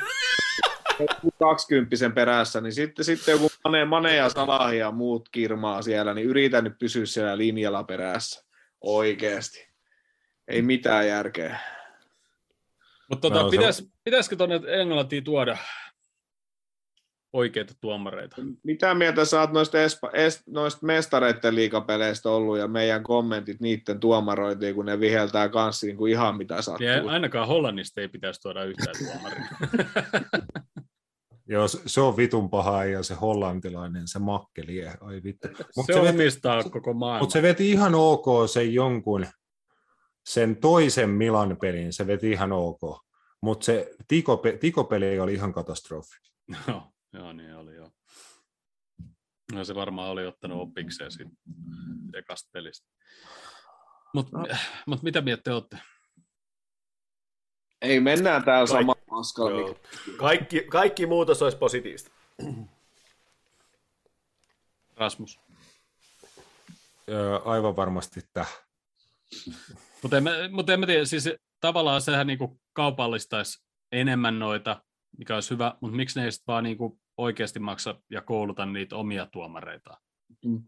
20 1.38 2.10
perässä, 2.14 2.60
niin 2.60 2.72
sitten, 2.72 3.04
sitten 3.04 3.32
joku 3.32 3.48
Mane, 3.64 3.84
Mane 3.84 4.16
ja 4.16 4.28
Salahi 4.28 4.78
ja 4.78 4.90
muut 4.90 5.28
kirmaa 5.28 5.82
siellä, 5.82 6.14
niin 6.14 6.26
yritän 6.26 6.64
nyt 6.64 6.78
pysyä 6.78 7.06
siellä 7.06 7.38
linjalla 7.38 7.84
perässä. 7.84 8.44
Oikeasti. 8.80 9.68
Ei 10.48 10.62
mitään 10.62 11.08
järkeä. 11.08 11.58
Mutta 13.10 13.30
tota, 13.30 13.42
no, 13.42 13.50
pitäis, 13.50 13.90
pitäisikö 14.04 14.36
tuonne 14.36 14.60
Englantiin 14.66 15.24
tuoda 15.24 15.58
oikeita 17.32 17.74
tuomareita. 17.80 18.36
Mitä 18.62 18.94
mieltä 18.94 19.24
sä 19.24 19.40
oot 19.40 19.52
noista, 19.52 19.82
espa, 19.82 20.10
es, 20.12 20.42
noista 20.46 20.86
mestareiden 20.86 21.54
liikapeleistä 21.54 22.30
ollut 22.30 22.58
ja 22.58 22.68
meidän 22.68 23.02
kommentit 23.02 23.60
niiden 23.60 24.00
tuomarointiin, 24.00 24.74
kun 24.74 24.86
ne 24.86 25.00
viheltää 25.00 25.48
kanssa 25.48 25.86
niin 25.86 25.96
kuin 25.96 26.12
ihan 26.12 26.36
mitä 26.36 26.62
sattuu? 26.62 26.86
Ja 26.86 27.02
ainakaan 27.06 27.48
Hollannista 27.48 28.00
ei 28.00 28.08
pitäisi 28.08 28.40
tuoda 28.40 28.64
yhtään 28.64 28.94
tuomaria. 28.98 29.44
Joo, 31.48 31.68
se 31.68 32.00
on 32.00 32.16
vitun 32.16 32.50
paha 32.50 32.84
ja 32.84 33.02
se 33.02 33.14
hollantilainen, 33.14 34.08
se 34.08 34.18
makkeli, 34.18 34.86
ai 34.86 35.22
vittu. 35.24 35.48
Mut 35.76 35.86
se, 35.86 35.92
se 35.92 36.00
omistaa 36.00 36.58
veti, 36.58 36.70
koko 36.70 36.94
maailman. 36.94 37.22
Mutta 37.22 37.32
se 37.32 37.42
veti 37.42 37.70
ihan 37.70 37.94
ok 37.94 38.26
sen 38.52 38.74
jonkun, 38.74 39.26
sen 40.26 40.56
toisen 40.56 41.10
Milan 41.10 41.56
pelin, 41.60 41.92
se 41.92 42.06
veti 42.06 42.30
ihan 42.30 42.52
ok. 42.52 42.80
Mutta 43.40 43.64
se 43.64 43.90
tiko, 44.08 44.42
tikopeli 44.60 45.20
oli 45.20 45.34
ihan 45.34 45.52
katastrofi. 45.52 46.16
No, 46.66 46.91
Joo, 47.12 47.32
niin 47.32 47.54
oli 47.54 47.74
joo. 47.74 47.90
No 49.52 49.64
se 49.64 49.74
varmaan 49.74 50.08
oli 50.08 50.26
ottanut 50.26 50.60
opikseen 50.60 51.12
siitä 51.12 51.30
ekasta 52.14 52.50
pelistä. 52.52 52.88
Mutta 54.14 54.38
no. 54.38 54.46
mut 54.86 55.02
mitä 55.02 55.20
mieltä 55.20 55.42
te 55.42 55.52
olette? 55.52 55.78
Ei, 57.82 58.00
mennään 58.00 58.44
täällä 58.44 58.66
sama 58.66 58.94
maskalla. 59.10 59.74
Kaikki, 60.16 60.60
kaikki 60.70 61.06
muutos 61.06 61.42
olisi 61.42 61.58
positiivista. 61.58 62.10
Rasmus. 64.96 65.40
Öö, 67.08 67.36
aivan 67.36 67.76
varmasti 67.76 68.20
tämä. 68.32 68.46
Mutta 70.02 70.16
en, 70.16 70.24
mut 70.50 70.70
en 70.70 70.80
mä 70.80 70.86
tiedä, 70.86 71.04
siis 71.04 71.30
tavallaan 71.60 72.02
sehän 72.02 72.26
niinku 72.26 72.60
kaupallistaisi 72.72 73.64
enemmän 73.92 74.38
noita, 74.38 74.82
mikä 75.18 75.34
olisi 75.34 75.50
hyvä, 75.50 75.74
mutta 75.80 75.96
miksi 75.96 76.18
ne 76.18 76.24
ei 76.24 76.32
sitten 76.32 76.52
vaan 76.52 76.64
niinku 76.64 77.01
oikeasti 77.16 77.60
maksa 77.60 77.94
ja 78.10 78.20
kouluta 78.20 78.66
niitä 78.66 78.96
omia 78.96 79.26
tuomareita. 79.32 79.96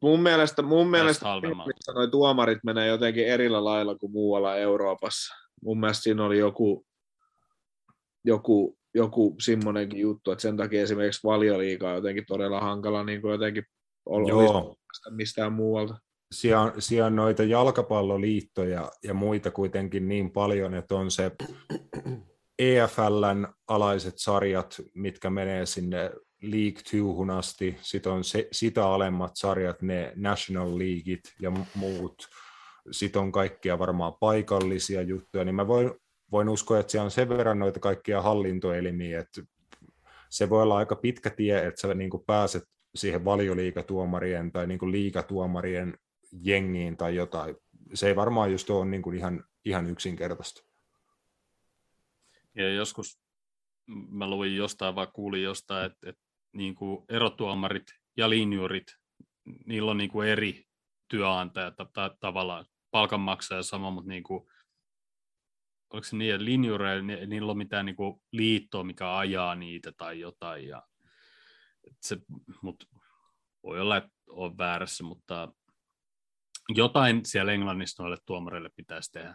Mun 0.03 0.21
mielestä, 0.21 0.63
mun 0.63 0.91
mielestä 0.91 1.27
noi 1.95 2.11
tuomarit 2.11 2.59
menee 2.65 2.87
jotenkin 2.87 3.27
erillä 3.27 3.65
lailla 3.65 3.95
kuin 3.95 4.13
muualla 4.13 4.57
Euroopassa. 4.57 5.35
Mun 5.63 5.81
mielestä 5.81 6.03
siinä 6.03 6.25
oli 6.25 6.39
joku, 6.39 6.87
joku, 8.25 8.79
joku 8.95 9.37
semmoinenkin 9.41 10.01
juttu, 10.01 10.31
että 10.31 10.43
sen 10.43 10.57
takia 10.57 10.83
esimerkiksi 10.83 11.25
valioliiga 11.25 11.89
on 11.89 11.95
jotenkin 11.95 12.25
todella 12.27 12.61
hankala 12.61 13.05
niin 13.05 13.21
kuin 13.21 13.33
jotenkin 13.33 13.65
olla 14.07 14.77
mistään 15.11 15.53
muualta. 15.53 15.99
Siellä 16.33 16.63
on, 16.63 16.73
siellä 16.79 17.07
on 17.07 17.17
noita 17.17 17.43
jalkapalloliittoja 17.43 18.91
ja 19.05 19.15
muita 19.15 19.51
kuitenkin 19.51 20.09
niin 20.09 20.31
paljon, 20.31 20.75
että 20.75 20.95
on 20.95 21.11
se 21.11 21.33
EFLn 22.59 23.49
alaiset 23.69 24.15
sarjat, 24.17 24.81
mitkä 24.95 25.31
menee 25.31 25.67
sinne 25.67 26.11
League 26.51 26.83
2 26.83 26.99
asti, 27.39 27.77
sitten 27.81 28.13
on 28.13 28.25
se, 28.25 28.49
sitä 28.53 28.87
alemmat 28.87 29.33
sarjat, 29.35 29.83
ne 29.83 30.13
National 30.17 30.79
Leagueit 30.79 31.35
ja 31.41 31.53
muut, 31.75 32.29
sitten 32.91 33.23
on 33.23 33.33
kaikkia 33.33 33.79
varmaan 33.79 34.15
paikallisia 34.21 35.03
juttuja, 35.03 35.45
niin 35.45 35.55
mä 35.55 35.67
voin, 35.67 35.93
voin 36.33 36.49
uskoa, 36.49 36.79
että 36.79 36.91
siellä 36.91 37.05
on 37.05 37.11
sen 37.11 37.29
verran 37.29 37.59
noita 37.59 37.81
kaikkia 37.81 38.23
hallintoelimiä, 38.23 39.21
että 39.21 39.43
se 40.31 40.51
voi 40.51 40.63
olla 40.63 40.77
aika 40.77 40.97
pitkä 40.97 41.31
tie, 41.31 41.67
että 41.67 41.81
sä 41.81 41.95
niin 41.95 42.11
pääset 42.27 42.65
siihen 42.95 43.25
valioliikatuomarien 43.25 44.53
tai 44.53 44.67
niin 44.67 44.93
liikatuomarien 44.93 45.99
jengiin 46.43 46.97
tai 46.97 47.17
jotain. 47.17 47.57
Se 47.95 48.09
ei 48.09 48.17
varmaan 48.17 48.53
just 48.53 48.71
ole 48.71 48.85
niin 48.85 49.15
ihan, 49.15 49.45
ihan 49.65 49.87
yksinkertaista. 49.87 50.63
Ja 52.55 52.69
joskus 52.69 53.21
mä 54.11 54.31
luin 54.31 54.57
jostain 54.57 54.95
vai 54.95 55.07
kuulin 55.13 55.43
jostain, 55.43 55.87
että, 55.87 56.11
että 56.11 56.24
niin 56.55 56.75
kuin 56.75 57.05
erotuomarit 57.09 57.87
ja 58.17 58.31
linjurit, 58.31 58.87
niillä 59.67 59.91
on 59.91 59.99
niin 59.99 60.11
kuin 60.11 60.29
eri 60.29 60.65
työnantaja 61.09 61.71
ta- 61.71 62.17
tavallaan 62.21 62.67
palkanmaksaja 62.91 63.63
sama, 63.63 63.91
mutta 63.91 64.09
niin 64.09 64.23
kuin, 64.23 64.47
oliko 65.91 66.05
se 66.05 66.17
että 66.17 66.45
linjureilla 66.45 67.27
niillä 67.27 67.51
on 67.51 67.59
mitään 67.59 67.87
niin 67.87 67.97
kuin 67.97 68.23
liittoa, 68.33 68.85
mikä 68.85 69.17
ajaa 69.17 69.55
niitä 69.55 69.93
tai 69.93 70.21
jotain. 70.21 70.69
Ja, 70.69 70.83
se, 72.01 72.19
mut, 72.63 72.85
Voi 73.63 73.81
olla, 73.81 73.97
että 73.97 74.11
on 74.29 74.59
väärässä, 74.59 75.05
mutta 75.05 75.53
jotain 76.69 77.27
siellä 77.27 77.53
Englannissa 77.53 78.03
noille 78.03 78.19
tuomareille 78.27 78.71
pitäisi 78.77 79.13
tehdä. 79.13 79.35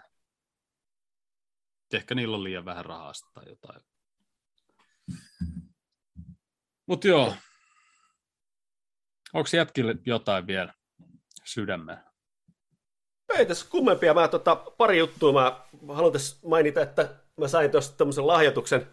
Ehkä 1.94 2.16
niillä 2.16 2.38
on 2.38 2.44
liian 2.44 2.66
vähän 2.66 2.86
rahaa 2.86 3.12
tai 3.34 3.50
jotain. 3.50 3.82
Mutta 6.90 7.08
joo, 7.08 7.34
onko 9.34 9.50
jätkille 9.54 9.96
jotain 10.06 10.48
vielä 10.48 10.74
sydämeen? 11.44 11.98
Ei 13.38 13.46
tässä 13.46 13.66
kummempia. 13.70 14.14
Mä 14.14 14.28
tota, 14.28 14.56
pari 14.56 14.98
juttua 14.98 15.34
mä 15.34 15.66
haluan 15.88 16.14
tässä 16.14 16.38
mainita, 16.48 16.82
että 16.82 17.16
mä 17.38 17.48
sain 17.48 17.72
tuosta 17.72 17.98
tämmöisen 17.98 18.28
lahjoituksen. 18.28 18.88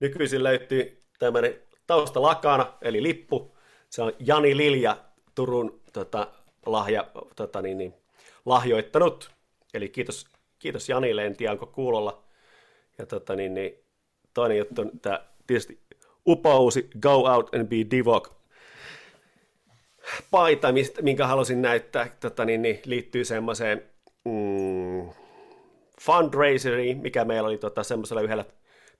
Nykyisin 0.00 0.42
löytyy 0.42 1.02
tämmöinen 1.18 1.62
taustalakana, 1.86 2.72
eli 2.82 3.02
lippu. 3.02 3.56
Se 3.90 4.02
on 4.02 4.12
Jani 4.18 4.56
Lilja 4.56 4.96
Turun 5.34 5.80
tota, 5.92 6.32
lahja, 6.66 7.10
tota, 7.36 7.62
niin, 7.62 7.78
niin, 7.78 7.94
lahjoittanut. 8.46 9.30
Eli 9.74 9.88
kiitos, 9.88 10.26
kiitos 10.58 10.88
Janille, 10.88 11.26
en 11.26 11.36
tiedä 11.36 11.52
onko 11.52 11.66
kuulolla. 11.66 12.24
Ja 12.98 13.06
tota, 13.06 13.36
niin, 13.36 13.54
niin, 13.54 13.84
toinen 14.34 14.58
juttu 14.58 14.80
on 14.80 14.90
tämä 15.02 15.20
tietysti 15.46 15.88
upousi 16.28 16.90
Go 17.00 17.10
Out 17.10 17.54
and 17.54 17.66
Be 17.66 17.76
Divok. 17.90 18.38
Paita, 20.30 20.68
minkä 21.02 21.26
halusin 21.26 21.62
näyttää, 21.62 22.16
tota, 22.20 22.44
niin, 22.44 22.62
niin, 22.62 22.80
liittyy 22.84 23.24
semmoiseen 23.24 23.82
mm, 24.24 25.10
fundraiseriin, 26.00 26.98
mikä 26.98 27.24
meillä 27.24 27.46
oli 27.46 27.58
tota, 27.58 27.82
semmoisella 27.82 28.22
yhdellä 28.22 28.44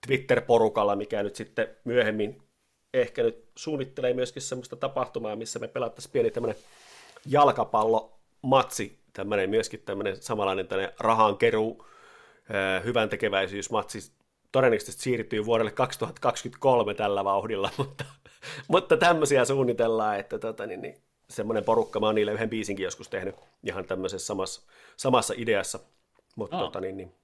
Twitter-porukalla, 0.07 0.97
mikä 0.97 1.23
nyt 1.23 1.37
sitten 1.37 1.69
myöhemmin 1.85 2.43
ehkä 2.95 3.23
nyt 3.23 3.45
suunnittelee 3.57 4.15
myöskin 4.15 4.43
semmoista 4.43 4.77
tapahtumaa, 4.77 5.37
missä 5.37 5.59
me 5.59 5.69
pelattaisiin 5.69 6.13
pieni 6.13 6.31
tämmöinen 6.31 6.57
jalkapallomatsi, 7.27 8.99
tämmöinen 9.13 9.51
myöskin 9.51 9.83
tämmöinen 9.85 10.23
samanlainen 10.23 10.69
tämmöinen 10.69 10.95
rahankeruu, 11.01 11.87
hyvän 12.85 13.09
tekeväisyysmatsi, 13.09 14.13
todennäköisesti 14.53 15.03
siirtyy 15.03 15.45
vuodelle 15.45 15.71
2023 15.71 16.95
tällä 16.95 17.25
vauhdilla, 17.25 17.71
mutta, 17.79 18.05
mutta 18.69 18.97
tämmöisiä 18.97 19.45
suunnitellaan, 19.45 20.19
että 20.19 20.39
tota, 20.39 20.67
niin, 20.67 20.83
niin, 20.83 21.03
semmoinen 21.31 21.65
porukka, 21.65 22.01
mä 22.01 22.07
oon 22.07 22.15
niille 22.15 22.33
yhden 22.33 22.51
biisinkin 22.51 22.85
joskus 22.85 23.09
tehnyt 23.09 23.35
ihan 23.63 23.85
tämmöisessä 23.85 24.27
samassa, 24.27 24.63
samassa 24.97 25.35
ideassa, 25.37 25.81
mutta 26.37 26.57
oh. 26.57 26.63
tota, 26.63 26.81
niin, 26.81 26.97
niin, 26.97 27.15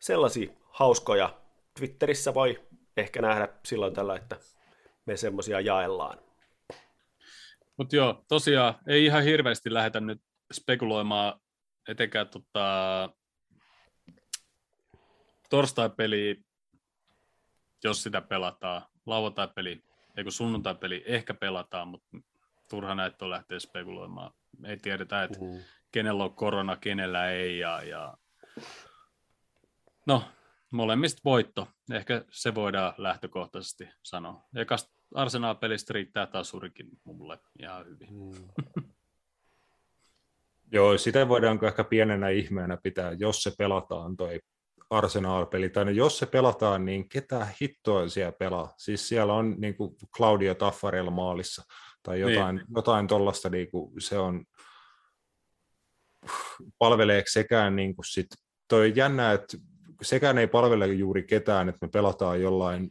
sellaisia 0.00 0.50
hauskoja 0.70 1.34
Twitterissä 1.78 2.34
voi 2.34 2.60
ehkä 2.96 3.22
nähdä 3.22 3.48
silloin 3.64 3.94
tällä, 3.94 4.16
että 4.16 4.36
me 5.06 5.16
semmoisia 5.16 5.60
jaellaan. 5.60 6.18
Mutta 7.76 7.96
joo, 7.96 8.24
tosiaan 8.28 8.74
ei 8.88 9.04
ihan 9.04 9.22
hirveästi 9.22 9.74
lähdetä 9.74 10.00
nyt 10.00 10.22
spekuloimaan 10.52 11.40
etenkään 11.88 12.28
tota, 12.28 13.10
torstai-peliä, 15.50 16.34
jos 17.84 18.02
sitä 18.02 18.20
pelataan, 18.20 18.82
lauantai-peli, 19.06 19.82
ei 20.16 20.24
kun 20.24 20.32
sunnuntai-peli 20.32 21.02
ehkä 21.06 21.34
pelataan, 21.34 21.88
mutta 21.88 22.18
turha 22.70 22.94
näitä 22.94 23.24
on 23.24 23.30
lähteä 23.30 23.58
spekuloimaan. 23.58 24.32
Ei 24.64 24.76
tiedetä, 24.76 25.22
että 25.22 25.38
mm. 25.38 25.60
kenellä 25.92 26.24
on 26.24 26.34
korona, 26.34 26.76
kenellä 26.76 27.30
ei. 27.30 27.58
Ja, 27.58 27.82
ja... 27.82 28.14
No, 30.06 30.24
molemmista 30.70 31.20
voitto. 31.24 31.68
Ehkä 31.92 32.24
se 32.30 32.54
voidaan 32.54 32.94
lähtökohtaisesti 32.98 33.88
sanoa. 34.02 34.48
Ekasta 34.56 34.90
Arsenal-pelistä 35.14 35.92
riittää 35.92 36.26
tasurikin 36.26 36.88
mulle 37.04 37.38
ihan 37.58 37.86
hyvin. 37.86 38.08
Mm. 38.12 38.48
Joo, 40.72 40.98
sitä 40.98 41.28
voidaanko 41.28 41.66
ehkä 41.66 41.84
pienenä 41.84 42.28
ihmeenä 42.28 42.76
pitää, 42.82 43.12
jos 43.12 43.42
se 43.42 43.52
pelataan 43.58 44.16
toi 44.16 44.40
Arsenal-peli, 44.90 45.68
tai 45.70 45.84
no 45.84 45.90
jos 45.90 46.18
se 46.18 46.26
pelataan, 46.26 46.84
niin 46.84 47.08
ketä 47.08 47.48
hittoa 47.62 48.08
siellä 48.08 48.32
pelaa? 48.32 48.74
Siis 48.78 49.08
siellä 49.08 49.34
on 49.34 49.54
niin 49.58 49.76
kuin 49.76 49.96
Claudio 50.16 50.54
Taffarella 50.54 51.10
maalissa, 51.10 51.62
tai 52.02 52.20
jotain, 52.20 52.56
niin. 52.56 52.66
jotain 52.76 53.06
tuollaista, 53.06 53.48
niin 53.48 53.70
kuin 53.70 54.00
se 54.00 54.18
on, 54.18 54.44
palvelee 56.78 57.22
sekään 57.26 57.76
niin 57.76 57.96
kuin 57.96 58.04
sit, 58.04 58.26
toi 58.68 58.88
on 58.90 58.96
jännä, 58.96 59.32
että 59.32 59.56
sekään 60.02 60.38
ei 60.38 60.46
palvele 60.46 60.86
juuri 60.86 61.22
ketään, 61.22 61.68
että 61.68 61.86
me 61.86 61.90
pelataan 61.92 62.40
jollain 62.40 62.90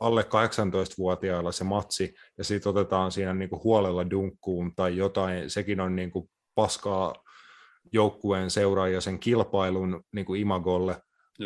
alle 0.00 0.22
18-vuotiailla 0.22 1.52
se 1.52 1.64
matsi, 1.64 2.14
ja 2.38 2.44
sitten 2.44 2.70
otetaan 2.70 3.12
siinä 3.12 3.34
niin 3.34 3.50
kuin 3.50 3.64
huolella 3.64 4.10
dunkkuun 4.10 4.72
tai 4.76 4.96
jotain, 4.96 5.50
sekin 5.50 5.80
on 5.80 5.96
niin 5.96 6.10
kuin 6.10 6.30
paskaa 6.54 7.14
joukkueen 7.92 8.50
seuraaja 8.50 9.00
sen 9.00 9.18
kilpailun 9.18 10.04
niin 10.12 10.26
kuin 10.26 10.40
imagolle, 10.40 10.96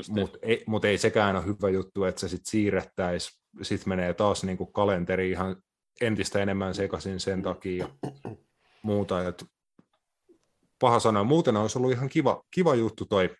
mutta 0.08 0.38
ei, 0.42 0.64
mut 0.66 0.84
ei 0.84 0.98
sekään 0.98 1.36
ole 1.36 1.46
hyvä 1.46 1.68
juttu, 1.68 2.04
että 2.04 2.20
se 2.20 2.28
sitten 2.28 2.50
siirrettäisiin, 2.50 3.40
sitten 3.62 3.88
menee 3.88 4.14
taas 4.14 4.44
niin 4.44 4.58
kuin 4.58 4.72
kalenteri 4.72 5.30
ihan 5.30 5.56
entistä 6.00 6.38
enemmän 6.38 6.74
sekaisin 6.74 7.20
sen 7.20 7.42
takia 7.42 7.84
ja 7.84 8.12
muuta. 8.82 9.28
Et 9.28 9.44
paha 10.78 11.00
sanoa, 11.00 11.24
muuten 11.24 11.56
olisi 11.56 11.78
ollut 11.78 11.92
ihan 11.92 12.08
kiva, 12.08 12.42
kiva 12.50 12.74
juttu 12.74 13.04
toi 13.04 13.30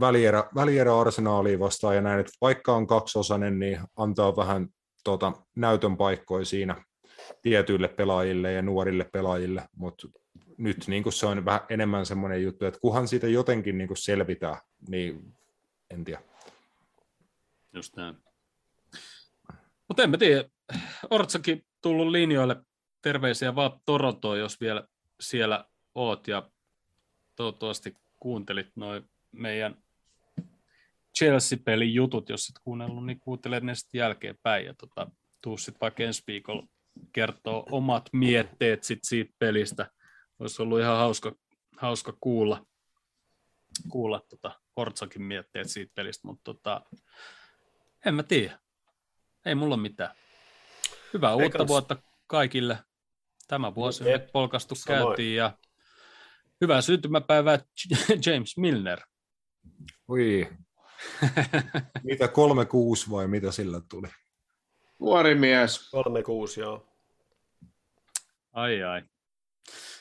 välierä, 0.00 0.44
välierä 0.54 1.00
arsenaaliin 1.00 1.60
vastaan 1.60 1.94
ja 1.96 2.02
näin, 2.02 2.20
että 2.20 2.32
vaikka 2.40 2.74
on 2.74 2.86
kaksiosainen, 2.86 3.58
niin 3.58 3.80
antaa 3.96 4.36
vähän 4.36 4.68
tota, 5.04 5.32
näytön 5.56 5.96
paikkoja 5.96 6.44
siinä 6.44 6.84
tietyille 7.42 7.88
pelaajille 7.88 8.52
ja 8.52 8.62
nuorille 8.62 9.08
pelaajille, 9.12 9.62
mutta 9.76 10.08
nyt 10.58 10.84
niin 10.86 11.02
kuin 11.02 11.12
se 11.12 11.26
on 11.26 11.44
vähän 11.44 11.60
enemmän 11.68 12.06
semmoinen 12.06 12.42
juttu, 12.42 12.64
että 12.64 12.80
kunhan 12.80 13.08
siitä 13.08 13.28
jotenkin 13.28 13.78
niin 13.78 13.88
kuin 13.88 13.96
selvitään, 13.96 14.56
niin 14.88 15.34
en 15.90 16.04
tiedä. 16.04 16.20
Just 17.72 17.96
näin. 17.96 18.16
Mutta 19.88 20.02
en 20.02 20.10
mä 20.10 20.18
tiedä, 20.18 20.48
Ortsakin 21.10 21.66
tullut 21.82 22.08
linjoille 22.08 22.56
terveisiä 23.02 23.54
vaan 23.54 23.80
Torontoon, 23.86 24.38
jos 24.38 24.60
vielä 24.60 24.86
siellä 25.20 25.64
oot 25.94 26.28
ja 26.28 26.50
toivottavasti 27.36 27.94
kuuntelit 28.20 28.70
noin 28.76 29.10
meidän 29.32 29.76
Chelsea-pelin 31.18 31.94
jutut, 31.94 32.28
jos 32.28 32.48
et 32.48 32.62
kuunnellut, 32.64 33.06
niin 33.06 33.20
kuuntelet 33.20 33.62
ne 33.62 33.74
sitten 33.74 33.98
jälkeenpäin 33.98 34.66
ja 34.66 34.74
tota, 34.74 35.10
tuu 35.42 35.58
sitten 35.58 35.80
vaikka 35.80 36.02
ensi 36.02 36.22
viikolla 36.26 36.66
kertoo 37.12 37.66
omat 37.70 38.08
mietteet 38.12 38.84
sit 38.84 38.98
siitä 39.02 39.34
pelistä. 39.38 39.90
Olisi 40.38 40.62
ollut 40.62 40.80
ihan 40.80 40.96
hauska, 40.96 41.32
hauska 41.76 42.16
kuulla, 42.20 42.66
kuulla 43.88 44.20
tota 44.20 44.60
Hortsakin 44.76 45.22
mietteet 45.22 45.70
siitä 45.70 45.92
pelistä, 45.94 46.28
mutta 46.28 46.44
tota, 46.44 46.80
en 48.06 48.14
mä 48.14 48.22
tiedä. 48.22 48.58
Ei 49.44 49.54
mulla 49.54 49.76
mitään. 49.76 50.14
Hyvää 51.14 51.32
Eikä 51.32 51.44
uutta 51.44 51.66
vuotta 51.66 51.96
kaikille. 52.26 52.78
Tämä 53.48 53.74
vuosi 53.74 54.04
on 54.14 54.20
polkastu 54.32 54.74
Samoin. 54.74 55.06
käytiin 55.06 55.36
ja 55.36 55.58
hyvää 56.60 56.80
syntymäpäivää 56.80 57.58
James 58.26 58.56
Milner. 58.56 59.00
Ui. 60.08 60.48
mitä 62.04 62.28
kolme 62.28 62.64
kuusi 62.64 63.10
vai 63.10 63.26
mitä 63.28 63.52
sillä 63.52 63.80
tuli? 63.88 64.08
Nuori 64.98 65.34
mies. 65.34 65.90
Kolme 65.90 66.22
kuusi, 66.22 66.60
joo. 66.60 66.86
Ai 68.52 68.82
ai. 68.82 69.02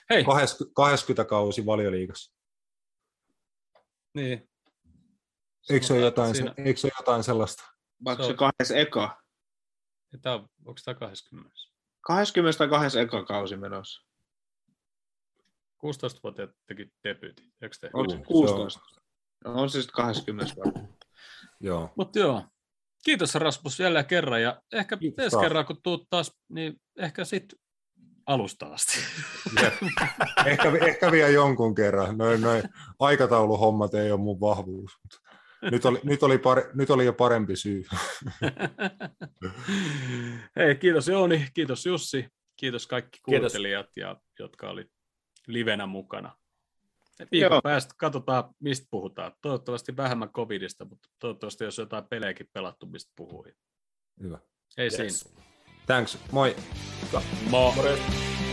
Hei. 0.09 0.23
20, 0.23 0.73
20 0.75 1.25
kausi 1.25 1.65
valioliigassa. 1.65 2.35
Niin. 4.13 4.49
Eikö 5.69 5.85
se 5.85 5.93
ole 5.93 6.01
jotain, 6.01 6.35
siinä... 6.35 6.53
eikö 6.57 6.79
se 6.79 6.87
ole 6.87 6.93
jotain 6.99 7.23
sellaista? 7.23 7.63
Vaikka 8.05 8.23
se, 8.23 8.29
on... 8.29 8.37
kahdessa 8.37 8.75
eka. 8.75 9.21
Tämä 10.21 10.35
on, 10.35 10.41
onko 10.65 10.79
tämä 10.85 10.95
20? 10.95 11.51
20 12.01 12.57
tai 12.57 12.67
kahdessa 12.67 13.01
eka 13.01 13.25
kausi 13.25 13.57
menossa. 13.57 14.01
16-vuotiaat 15.85 16.51
teki 16.67 16.91
debyytin, 17.03 17.53
eikö 17.61 17.75
te? 17.81 17.89
Onko 17.93 18.11
se 18.11 18.17
16? 18.17 18.79
Se 18.79 19.49
on, 19.49 19.55
on 19.55 19.69
se 19.69 19.81
sitten 19.81 19.95
20 19.95 20.53
Joo. 21.59 21.93
Mutta 21.97 22.19
joo. 22.19 22.45
Kiitos 23.05 23.35
Rasmus 23.35 23.79
vielä 23.79 24.03
kerran 24.03 24.41
ja 24.41 24.61
ehkä 24.73 24.97
ensi 25.17 25.37
kerran 25.37 25.65
kun 25.65 25.81
tuut 25.83 26.07
taas, 26.09 26.31
niin 26.49 26.81
ehkä 26.97 27.25
sitten 27.25 27.59
alusta 28.25 28.65
asti. 28.65 28.99
ehkä, 30.45 30.71
ehkä 30.87 31.11
vielä 31.11 31.29
jonkun 31.29 31.75
kerran. 31.75 32.17
Noin, 32.17 32.41
noin 32.41 32.63
aikatauluhommat 32.99 33.93
ei 33.93 34.11
ole 34.11 34.19
mun 34.19 34.39
vahvuus. 34.39 34.91
Nyt 35.71 35.85
oli, 35.85 35.99
nyt, 36.03 36.23
oli 36.23 36.37
pare, 36.37 36.69
nyt 36.73 36.89
oli 36.89 37.05
jo 37.05 37.13
parempi 37.13 37.55
syy. 37.55 37.83
Hei, 40.55 40.75
kiitos 40.75 41.07
Jouni, 41.07 41.47
kiitos 41.53 41.85
Jussi, 41.85 42.27
kiitos 42.55 42.87
kaikki 42.87 43.19
kuuntelijat, 43.25 43.85
kiitos. 43.93 44.09
ja, 44.19 44.21
jotka 44.39 44.69
oli 44.69 44.89
livenä 45.47 45.85
mukana. 45.85 46.37
Viikon 47.31 47.51
Joo. 47.51 47.61
päästä 47.61 47.93
katsotaan, 47.97 48.55
mistä 48.59 48.87
puhutaan. 48.91 49.31
Toivottavasti 49.41 49.97
vähemmän 49.97 50.29
covidista, 50.29 50.85
mutta 50.85 51.09
toivottavasti 51.19 51.63
jos 51.63 51.77
jotain 51.77 52.05
pelejäkin 52.05 52.49
pelattu, 52.53 52.85
mistä 52.85 53.11
puhuu. 53.15 53.47
Hyvä. 54.23 54.39
Ei 54.77 54.89
yes. 54.99 55.19
siinä. 55.19 55.45
Thanks, 55.85 56.17
moi. 56.31 56.53
Moikka. 57.01 57.21
Mo. 57.49 57.71
Morjens. 57.71 58.44